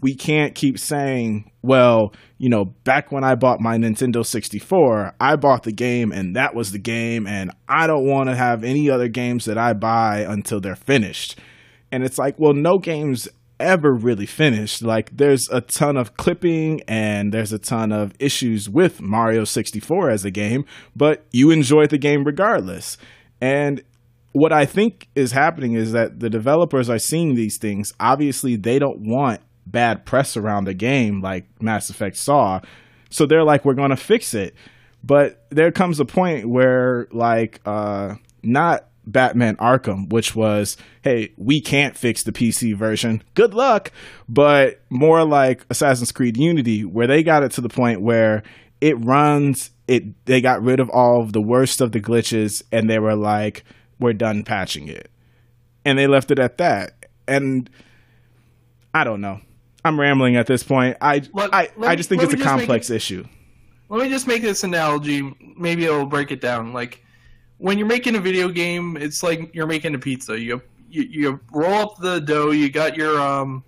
we 0.01 0.15
can't 0.15 0.55
keep 0.55 0.79
saying, 0.79 1.51
well, 1.61 2.13
you 2.37 2.49
know, 2.49 2.65
back 2.83 3.11
when 3.11 3.23
I 3.23 3.35
bought 3.35 3.59
my 3.59 3.77
Nintendo 3.77 4.25
64, 4.25 5.15
I 5.19 5.35
bought 5.35 5.63
the 5.63 5.73
game 5.73 6.11
and 6.11 6.35
that 6.35 6.55
was 6.55 6.71
the 6.71 6.79
game, 6.79 7.27
and 7.27 7.51
I 7.67 7.85
don't 7.87 8.07
want 8.07 8.29
to 8.29 8.35
have 8.35 8.63
any 8.63 8.89
other 8.89 9.09
games 9.09 9.45
that 9.45 9.57
I 9.57 9.73
buy 9.73 10.19
until 10.19 10.61
they're 10.61 10.75
finished. 10.75 11.37
And 11.91 12.03
it's 12.03 12.17
like, 12.17 12.39
well, 12.39 12.53
no 12.53 12.77
game's 12.77 13.27
ever 13.59 13.93
really 13.93 14.25
finished. 14.25 14.81
Like, 14.81 15.15
there's 15.15 15.49
a 15.49 15.61
ton 15.61 15.97
of 15.97 16.15
clipping 16.17 16.81
and 16.87 17.33
there's 17.33 17.53
a 17.53 17.59
ton 17.59 17.91
of 17.91 18.13
issues 18.19 18.69
with 18.69 19.01
Mario 19.01 19.43
64 19.43 20.09
as 20.09 20.25
a 20.25 20.31
game, 20.31 20.65
but 20.95 21.25
you 21.31 21.51
enjoyed 21.51 21.89
the 21.89 21.97
game 21.97 22.23
regardless. 22.23 22.97
And 23.41 23.83
what 24.31 24.53
I 24.53 24.65
think 24.65 25.07
is 25.15 25.31
happening 25.31 25.73
is 25.73 25.91
that 25.91 26.19
the 26.19 26.29
developers 26.29 26.89
are 26.89 26.99
seeing 26.99 27.35
these 27.35 27.57
things. 27.57 27.93
Obviously, 27.99 28.55
they 28.55 28.79
don't 28.79 29.01
want 29.01 29.41
bad 29.65 30.05
press 30.05 30.35
around 30.35 30.65
the 30.65 30.73
game 30.73 31.21
like 31.21 31.45
Mass 31.61 31.89
Effect 31.89 32.17
saw. 32.17 32.61
So 33.09 33.25
they're 33.25 33.43
like, 33.43 33.65
we're 33.65 33.73
going 33.73 33.89
to 33.89 33.97
fix 33.97 34.33
it. 34.33 34.55
But 35.03 35.45
there 35.49 35.71
comes 35.71 35.99
a 35.99 36.05
point 36.05 36.47
where, 36.47 37.07
like, 37.11 37.61
uh, 37.65 38.15
not 38.43 38.88
Batman 39.11 39.55
Arkham, 39.57 40.09
which 40.11 40.35
was, 40.35 40.77
hey, 41.01 41.33
we 41.37 41.61
can't 41.61 41.97
fix 41.97 42.23
the 42.23 42.31
PC 42.31 42.75
version. 42.75 43.23
Good 43.33 43.53
luck. 43.53 43.91
But 44.27 44.81
more 44.89 45.23
like 45.23 45.65
Assassin's 45.69 46.11
Creed 46.11 46.37
Unity, 46.37 46.85
where 46.85 47.07
they 47.07 47.23
got 47.23 47.43
it 47.43 47.51
to 47.53 47.61
the 47.61 47.69
point 47.69 48.01
where 48.01 48.43
it 48.81 48.93
runs, 49.03 49.71
it 49.87 50.25
they 50.25 50.41
got 50.41 50.61
rid 50.61 50.79
of 50.79 50.89
all 50.89 51.21
of 51.21 51.33
the 51.33 51.41
worst 51.41 51.81
of 51.81 51.91
the 51.91 51.99
glitches 51.99 52.63
and 52.71 52.89
they 52.89 52.99
were 52.99 53.15
like, 53.15 53.63
we're 53.99 54.13
done 54.13 54.43
patching 54.43 54.87
it. 54.87 55.09
And 55.83 55.97
they 55.97 56.07
left 56.07 56.31
it 56.31 56.39
at 56.39 56.57
that. 56.59 57.05
And 57.27 57.69
I 58.93 59.03
don't 59.03 59.21
know. 59.21 59.39
I'm 59.85 59.99
rambling 59.99 60.35
at 60.35 60.45
this 60.47 60.63
point. 60.63 60.97
I 61.01 61.21
Let- 61.33 61.53
I, 61.53 61.69
let 61.77 61.87
I 61.87 61.91
me- 61.91 61.95
just 61.97 62.09
think 62.09 62.21
it's 62.21 62.33
a 62.33 62.37
me 62.37 62.43
complex 62.43 62.89
issue. 62.89 63.25
Let 63.89 64.01
me 64.03 64.09
just 64.09 64.27
make 64.27 64.41
this 64.43 64.63
analogy. 64.63 65.35
Maybe 65.57 65.85
it'll 65.85 66.05
break 66.05 66.31
it 66.31 66.41
down. 66.41 66.73
Like 66.73 67.03
when 67.59 67.77
you're 67.77 67.87
making 67.87 68.15
a 68.15 68.19
video 68.19 68.49
game, 68.49 68.97
it's 68.97 69.21
like 69.21 69.53
you're 69.53 69.67
making 69.67 69.93
a 69.95 69.99
pizza. 69.99 70.39
You 70.39 70.61
you, 70.89 71.03
you 71.03 71.39
roll 71.53 71.73
up 71.75 71.97
the 71.97 72.19
dough. 72.19 72.49
You 72.51 72.69
got 72.69 72.97
your 72.97 73.19
um, 73.21 73.63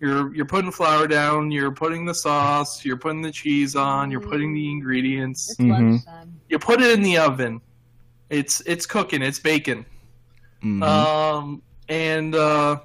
you're 0.00 0.34
you're 0.34 0.46
putting 0.46 0.72
flour 0.72 1.06
down. 1.06 1.50
You're 1.50 1.70
putting 1.70 2.04
the 2.04 2.14
sauce. 2.14 2.84
You're 2.84 2.96
putting 2.96 3.22
the 3.22 3.30
cheese 3.30 3.76
on. 3.76 4.10
You're 4.10 4.20
putting 4.20 4.52
the 4.52 4.68
ingredients. 4.70 5.50
It's 5.52 5.60
Mhm. 5.60 5.70
lunchtime. 5.70 6.40
You 6.48 6.58
put 6.58 6.80
it 6.82 6.90
in 6.90 7.02
the 7.02 7.18
oven. 7.18 7.60
It's 8.30 8.60
it's 8.66 8.84
cooking. 8.86 9.22
It's 9.22 9.38
baking. 9.38 9.84
Mhm. 10.62 10.82
Um, 10.82 11.62
and 11.88 12.34
uh, 12.34 12.80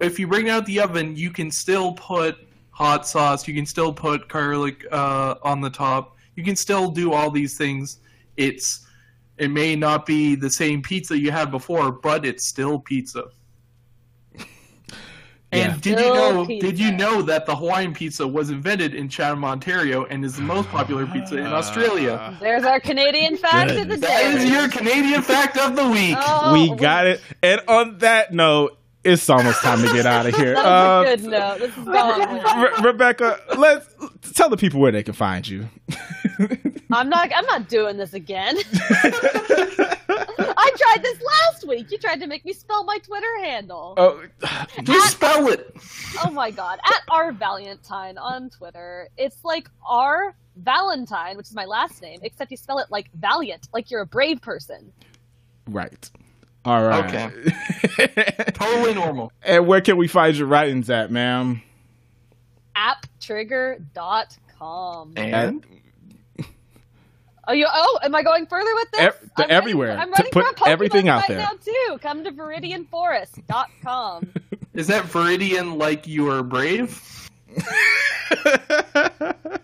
if 0.00 0.18
you 0.18 0.26
bring 0.26 0.48
out 0.48 0.64
the 0.66 0.80
oven, 0.80 1.16
you 1.16 1.30
can 1.30 1.50
still 1.50 1.92
put 1.92 2.36
hot 2.70 3.06
sauce. 3.06 3.46
You 3.48 3.54
can 3.54 3.66
still 3.66 3.92
put 3.92 4.28
garlic 4.28 4.86
uh, 4.92 5.34
on 5.42 5.60
the 5.60 5.70
top. 5.70 6.16
You 6.36 6.44
can 6.44 6.56
still 6.56 6.90
do 6.90 7.12
all 7.12 7.30
these 7.30 7.58
things. 7.58 7.98
It's 8.36 8.86
it 9.38 9.50
may 9.50 9.76
not 9.76 10.06
be 10.06 10.34
the 10.34 10.50
same 10.50 10.82
pizza 10.82 11.18
you 11.18 11.30
had 11.30 11.50
before, 11.50 11.92
but 11.92 12.24
it's 12.24 12.44
still 12.44 12.78
pizza. 12.78 13.24
And 15.50 15.72
Yeah. 15.72 15.78
did 15.80 15.98
you 16.00 16.12
know? 16.12 16.44
pizza. 16.46 16.66
Did 16.66 16.78
you 16.78 16.92
know 16.92 17.22
that 17.22 17.46
the 17.46 17.56
Hawaiian 17.56 17.94
pizza 17.94 18.26
was 18.28 18.50
invented 18.50 18.94
in 18.94 19.08
Chatham, 19.08 19.46
Ontario, 19.46 20.04
and 20.04 20.22
is 20.22 20.36
the 20.36 20.42
most 20.42 20.68
popular 20.68 21.06
pizza 21.06 21.38
in 21.38 21.46
Australia? 21.46 22.18
Ah. 22.20 22.36
There's 22.38 22.64
our 22.64 22.78
Canadian 22.80 23.38
fact 23.38 23.70
of 23.70 23.88
the 23.88 23.96
day. 23.96 24.06
That 24.06 24.34
is 24.34 24.50
your 24.50 24.68
Canadian 24.68 25.22
fact 25.22 25.56
of 25.56 25.74
the 25.74 25.88
week. 25.88 26.16
Oh, 26.20 26.52
we 26.52 26.76
got 26.76 27.06
it. 27.06 27.22
And 27.42 27.62
on 27.66 27.96
that 27.98 28.30
note, 28.34 28.77
it's 29.08 29.28
almost 29.30 29.60
time 29.62 29.80
to 29.86 29.92
get 29.92 30.06
out 30.06 30.26
of 30.26 30.34
here. 30.42 30.54
That 30.54 30.64
Uh, 30.66 31.04
a 31.06 31.16
good 31.16 31.24
note. 31.30 31.58
This 31.58 31.76
is 31.76 31.84
gone. 31.84 32.62
Re- 32.62 32.82
Rebecca, 32.82 33.40
let's 33.56 33.86
tell 34.34 34.48
the 34.48 34.56
people 34.56 34.80
where 34.80 34.92
they 34.92 35.02
can 35.02 35.14
find 35.14 35.46
you. 35.46 35.68
I'm 36.92 37.08
not. 37.08 37.30
I'm 37.34 37.46
not 37.46 37.68
doing 37.68 37.96
this 37.96 38.14
again. 38.14 38.56
I 39.50 40.70
tried 40.76 41.02
this 41.02 41.18
last 41.22 41.66
week. 41.68 41.90
You 41.90 41.98
tried 41.98 42.20
to 42.20 42.26
make 42.26 42.44
me 42.44 42.52
spell 42.52 42.84
my 42.84 42.98
Twitter 42.98 43.38
handle. 43.42 43.94
oh, 43.96 44.22
Just 44.82 45.12
spell 45.12 45.48
it. 45.48 45.74
Oh 46.24 46.30
my 46.30 46.50
god. 46.50 46.78
At 46.84 47.00
R 47.10 47.32
Valentine 47.32 48.18
on 48.18 48.50
Twitter. 48.50 49.08
It's 49.16 49.44
like 49.44 49.68
R 49.86 50.34
Valentine, 50.56 51.36
which 51.36 51.46
is 51.46 51.54
my 51.54 51.64
last 51.66 52.00
name, 52.02 52.20
except 52.22 52.50
you 52.50 52.56
spell 52.56 52.78
it 52.78 52.86
like 52.90 53.10
valiant, 53.14 53.68
like 53.72 53.90
you're 53.90 54.00
a 54.02 54.06
brave 54.06 54.40
person. 54.40 54.92
right. 55.68 56.10
All 56.64 56.82
right. 56.84 57.14
Okay. 57.14 57.30
Totally 58.52 58.94
normal. 58.94 59.30
and 59.42 59.66
where 59.66 59.80
can 59.80 59.96
we 59.96 60.06
find 60.08 60.36
your 60.36 60.46
writings 60.48 60.90
at, 60.90 61.10
ma'am? 61.10 61.62
Apptrigger.com. 62.76 65.12
And 65.16 65.64
Oh, 67.50 67.54
you, 67.54 67.66
oh, 67.66 67.98
am 68.02 68.14
I 68.14 68.22
going 68.22 68.44
further 68.44 68.74
with 68.74 68.90
this? 68.90 69.00
Ev- 69.00 69.20
to 69.38 69.44
I'm 69.44 69.50
everywhere. 69.50 69.94
For, 69.96 70.02
I'm 70.02 70.12
To 70.12 70.22
put 70.30 70.58
for 70.58 70.66
a 70.66 70.68
everything 70.68 71.08
out 71.08 71.20
right 71.20 71.28
there. 71.28 71.38
now 71.38 71.52
too. 71.64 71.98
Come 72.02 72.22
to 72.24 72.30
ViridianForest.com. 72.30 74.34
is 74.74 74.86
that 74.88 75.04
Viridian 75.04 75.78
like 75.78 76.06
you 76.06 76.30
are 76.30 76.42
brave? 76.42 77.02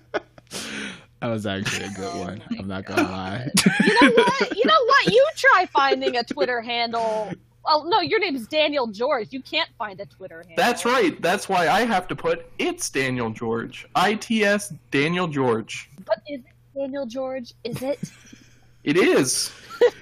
That 1.25 1.31
was 1.31 1.47
actually 1.47 1.87
a 1.87 1.89
good 1.89 2.11
oh 2.13 2.21
one. 2.21 2.43
I'm 2.59 2.69
not 2.69 2.85
gonna 2.85 3.03
lie. 3.05 3.51
you 3.83 3.95
know 3.95 4.13
what? 4.13 4.57
You 4.59 4.63
know 4.67 4.85
what? 4.85 5.07
You 5.07 5.27
try 5.35 5.67
finding 5.73 6.19
a 6.19 6.23
Twitter 6.23 6.61
handle. 6.61 7.33
Oh 7.65 7.87
no, 7.89 8.03
your 8.03 8.21
name's 8.21 8.47
Daniel 8.47 8.89
George. 8.89 9.29
You 9.31 9.41
can't 9.41 9.71
find 9.79 9.99
a 10.01 10.05
Twitter 10.05 10.41
handle. 10.41 10.57
That's 10.59 10.85
right. 10.85 11.19
That's 11.23 11.49
why 11.49 11.69
I 11.69 11.87
have 11.87 12.07
to 12.09 12.15
put 12.15 12.45
it's 12.59 12.91
Daniel 12.91 13.31
George. 13.31 13.89
ITS 13.97 14.75
Daniel 14.91 15.27
George. 15.27 15.89
But 16.05 16.19
is 16.29 16.41
it 16.41 16.79
Daniel 16.79 17.07
George? 17.07 17.55
Is 17.65 17.81
it? 17.81 18.01
It 18.83 18.99
is. 18.99 19.51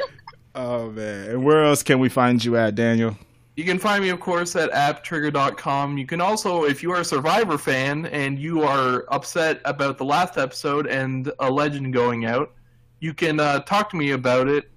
oh 0.57 0.90
man. 0.90 1.28
And 1.28 1.44
where 1.44 1.62
else 1.62 1.85
can 1.85 2.01
we 2.01 2.09
find 2.09 2.44
you 2.44 2.57
at, 2.57 2.74
Daniel? 2.74 3.16
You 3.57 3.65
can 3.65 3.79
find 3.79 4.03
me, 4.03 4.09
of 4.09 4.19
course, 4.19 4.57
at 4.57 4.70
apptrigger.com. 4.70 5.99
You 5.99 6.07
can 6.07 6.23
also, 6.23 6.65
if 6.65 6.83
you 6.83 6.91
are 6.93 7.01
a 7.01 7.05
Survivor 7.05 7.59
fan 7.59 8.07
and 8.07 8.39
you 8.39 8.62
are 8.62 9.05
upset 9.09 9.61
about 9.66 9.99
the 9.99 10.05
last 10.05 10.39
episode 10.39 10.87
and 10.87 11.31
a 11.39 11.51
legend 11.51 11.93
going 11.93 12.24
out, 12.24 12.53
you 13.01 13.12
can 13.12 13.41
uh, 13.41 13.61
talk 13.61 13.91
to 13.91 13.97
me 13.97 14.12
about 14.12 14.49
it 14.49 14.70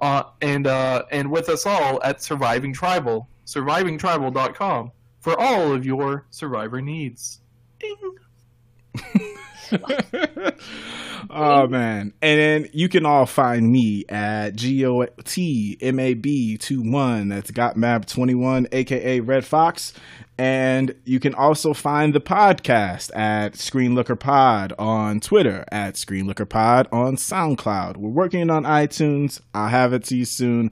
uh, 0.00 0.24
and 0.42 0.66
uh, 0.66 1.04
and 1.10 1.30
with 1.30 1.48
us 1.48 1.66
all 1.66 2.00
at 2.04 2.22
Surviving 2.22 2.72
Tribal, 2.72 3.28
survivingtribal.com 3.46 4.92
for 5.18 5.38
all 5.38 5.72
of 5.72 5.84
your 5.84 6.26
Survivor 6.30 6.80
needs. 6.80 7.40
Ding. 7.78 7.96
oh 11.30 11.66
man. 11.66 12.12
And 12.22 12.40
then 12.40 12.68
you 12.72 12.88
can 12.88 13.06
all 13.06 13.26
find 13.26 13.70
me 13.70 14.04
at 14.08 14.54
G 14.56 14.84
O 14.86 15.06
T 15.24 15.76
M 15.80 15.98
A 15.98 16.14
B 16.14 16.56
21. 16.56 17.28
That's 17.28 17.50
got 17.50 17.76
map 17.76 18.06
21 18.06 18.68
aka 18.72 19.20
Red 19.20 19.44
Fox. 19.44 19.92
And 20.38 20.94
you 21.04 21.20
can 21.20 21.34
also 21.34 21.74
find 21.74 22.14
the 22.14 22.20
podcast 22.20 23.14
at 23.14 23.52
Screenlooker 23.52 24.18
Pod 24.18 24.72
on 24.78 25.20
Twitter, 25.20 25.66
at 25.70 25.96
Screenlooker 25.96 26.48
Pod 26.48 26.88
on 26.90 27.16
SoundCloud. 27.16 27.98
We're 27.98 28.08
working 28.08 28.48
on 28.48 28.64
iTunes. 28.64 29.42
I'll 29.52 29.68
have 29.68 29.92
it 29.92 30.04
to 30.04 30.16
you 30.16 30.24
soon. 30.24 30.70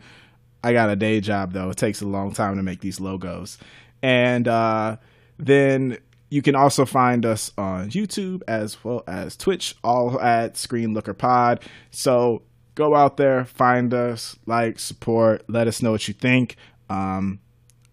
I 0.64 0.72
got 0.72 0.88
a 0.88 0.96
day 0.96 1.20
job 1.20 1.52
though. 1.52 1.68
It 1.70 1.76
takes 1.76 2.00
a 2.00 2.06
long 2.06 2.32
time 2.32 2.56
to 2.56 2.62
make 2.62 2.80
these 2.80 2.98
logos. 2.98 3.58
And 4.02 4.48
uh, 4.48 4.96
then 5.38 5.98
you 6.30 6.42
can 6.42 6.55
also 6.55 6.84
find 6.84 7.24
us 7.24 7.52
on 7.56 7.90
YouTube 7.90 8.42
as 8.46 8.82
well 8.84 9.02
as 9.06 9.36
Twitch, 9.36 9.74
all 9.82 10.20
at 10.20 10.56
Screen 10.56 10.94
Looker 10.94 11.14
Pod. 11.14 11.62
So 11.90 12.42
go 12.74 12.94
out 12.94 13.16
there, 13.16 13.44
find 13.44 13.92
us, 13.94 14.36
like, 14.46 14.78
support, 14.78 15.44
let 15.48 15.66
us 15.66 15.82
know 15.82 15.92
what 15.92 16.06
you 16.09 16.14
think. 16.14 16.56
Um, 16.90 17.40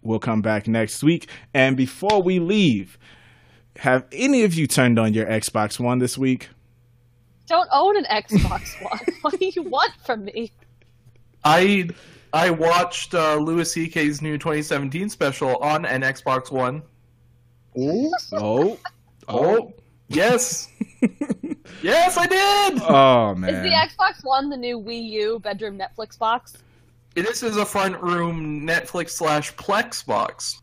we'll 0.02 0.20
come 0.20 0.41
back 0.41 0.68
next 0.68 1.03
week. 1.03 1.30
And 1.53 1.76
before 1.78 2.22
we 2.22 2.40
leave, 2.40 2.98
have 3.78 4.06
any 4.12 4.44
of 4.44 4.53
you 4.53 4.68
turned 4.68 4.99
on 4.99 5.14
your 5.14 5.26
Xbox 5.26 5.80
One 5.80 5.99
this 5.99 6.18
week? 6.18 6.49
don't 7.48 7.70
own 7.72 7.95
an 7.98 8.06
Xbox 8.06 8.82
One. 8.82 8.99
what 9.22 9.40
do 9.40 9.45
you 9.53 9.64
want 9.64 9.91
from 10.06 10.26
me? 10.26 10.52
I 11.44 11.90
I 12.34 12.49
watched 12.49 13.14
uh, 13.14 13.36
Louis 13.38 13.72
C.K.'s 13.72 14.22
new 14.22 14.38
2017 14.38 15.10
special 15.10 15.56
on 15.57 15.86
an 15.86 16.02
Xbox 16.02 16.52
One. 16.52 16.82
Oh. 17.77 18.11
Oh. 18.34 18.39
oh, 18.41 18.77
oh, 19.27 19.73
yes, 20.07 20.69
yes, 21.81 22.18
I 22.18 22.26
did. 22.27 22.81
oh 22.84 23.35
man. 23.35 23.53
Is 23.53 23.64
the 23.64 23.69
Xbox 23.69 24.23
One 24.23 24.49
the 24.49 24.57
new 24.57 24.80
Wii 24.80 25.03
U 25.11 25.39
bedroom 25.39 25.77
Netflix 25.77 26.18
box? 26.18 26.53
This 27.15 27.43
is 27.43 27.57
a 27.57 27.65
front 27.65 28.02
room 28.02 28.65
Netflix 28.68 29.11
slash 29.11 29.53
Plex 29.56 30.06
box. 30.06 30.61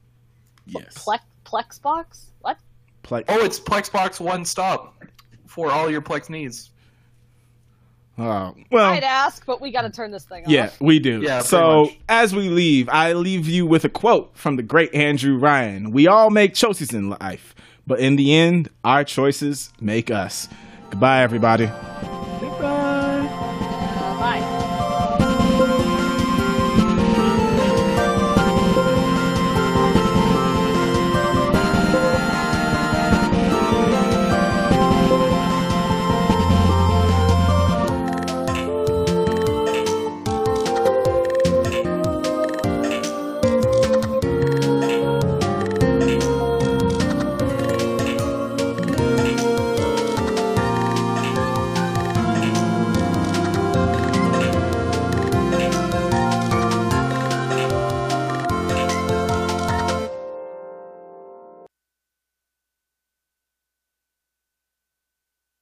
yes. 0.66 0.94
Plex 0.94 1.20
Plex 1.44 1.80
box? 1.80 2.30
What? 2.40 2.58
Plex. 3.04 3.24
Oh, 3.28 3.44
it's 3.44 3.58
Plexbox 3.58 4.20
One 4.20 4.44
Stop 4.44 4.94
for 5.46 5.70
all 5.70 5.90
your 5.90 6.02
Plex 6.02 6.28
needs. 6.30 6.70
Oh, 8.18 8.54
well. 8.70 8.90
I'd 8.90 9.04
ask, 9.04 9.44
but 9.46 9.60
we 9.60 9.70
got 9.70 9.82
to 9.82 9.90
turn 9.90 10.10
this 10.10 10.24
thing 10.24 10.44
Yeah, 10.46 10.66
off. 10.66 10.76
Yeah, 10.80 10.86
we 10.86 10.98
do. 10.98 11.22
Yeah, 11.22 11.40
so 11.40 11.90
as 12.08 12.34
we 12.34 12.48
leave, 12.50 12.88
I 12.88 13.14
leave 13.14 13.48
you 13.48 13.66
with 13.66 13.84
a 13.84 13.88
quote 13.88 14.30
from 14.34 14.56
the 14.56 14.62
great 14.62 14.94
Andrew 14.94 15.38
Ryan. 15.38 15.92
We 15.92 16.06
all 16.06 16.30
make 16.30 16.54
choices 16.54 16.92
in 16.92 17.08
life, 17.08 17.54
but 17.86 18.00
in 18.00 18.16
the 18.16 18.34
end, 18.34 18.68
our 18.84 19.02
choices 19.04 19.72
make 19.80 20.10
us. 20.10 20.48
Goodbye, 20.90 21.22
everybody. 21.22 21.70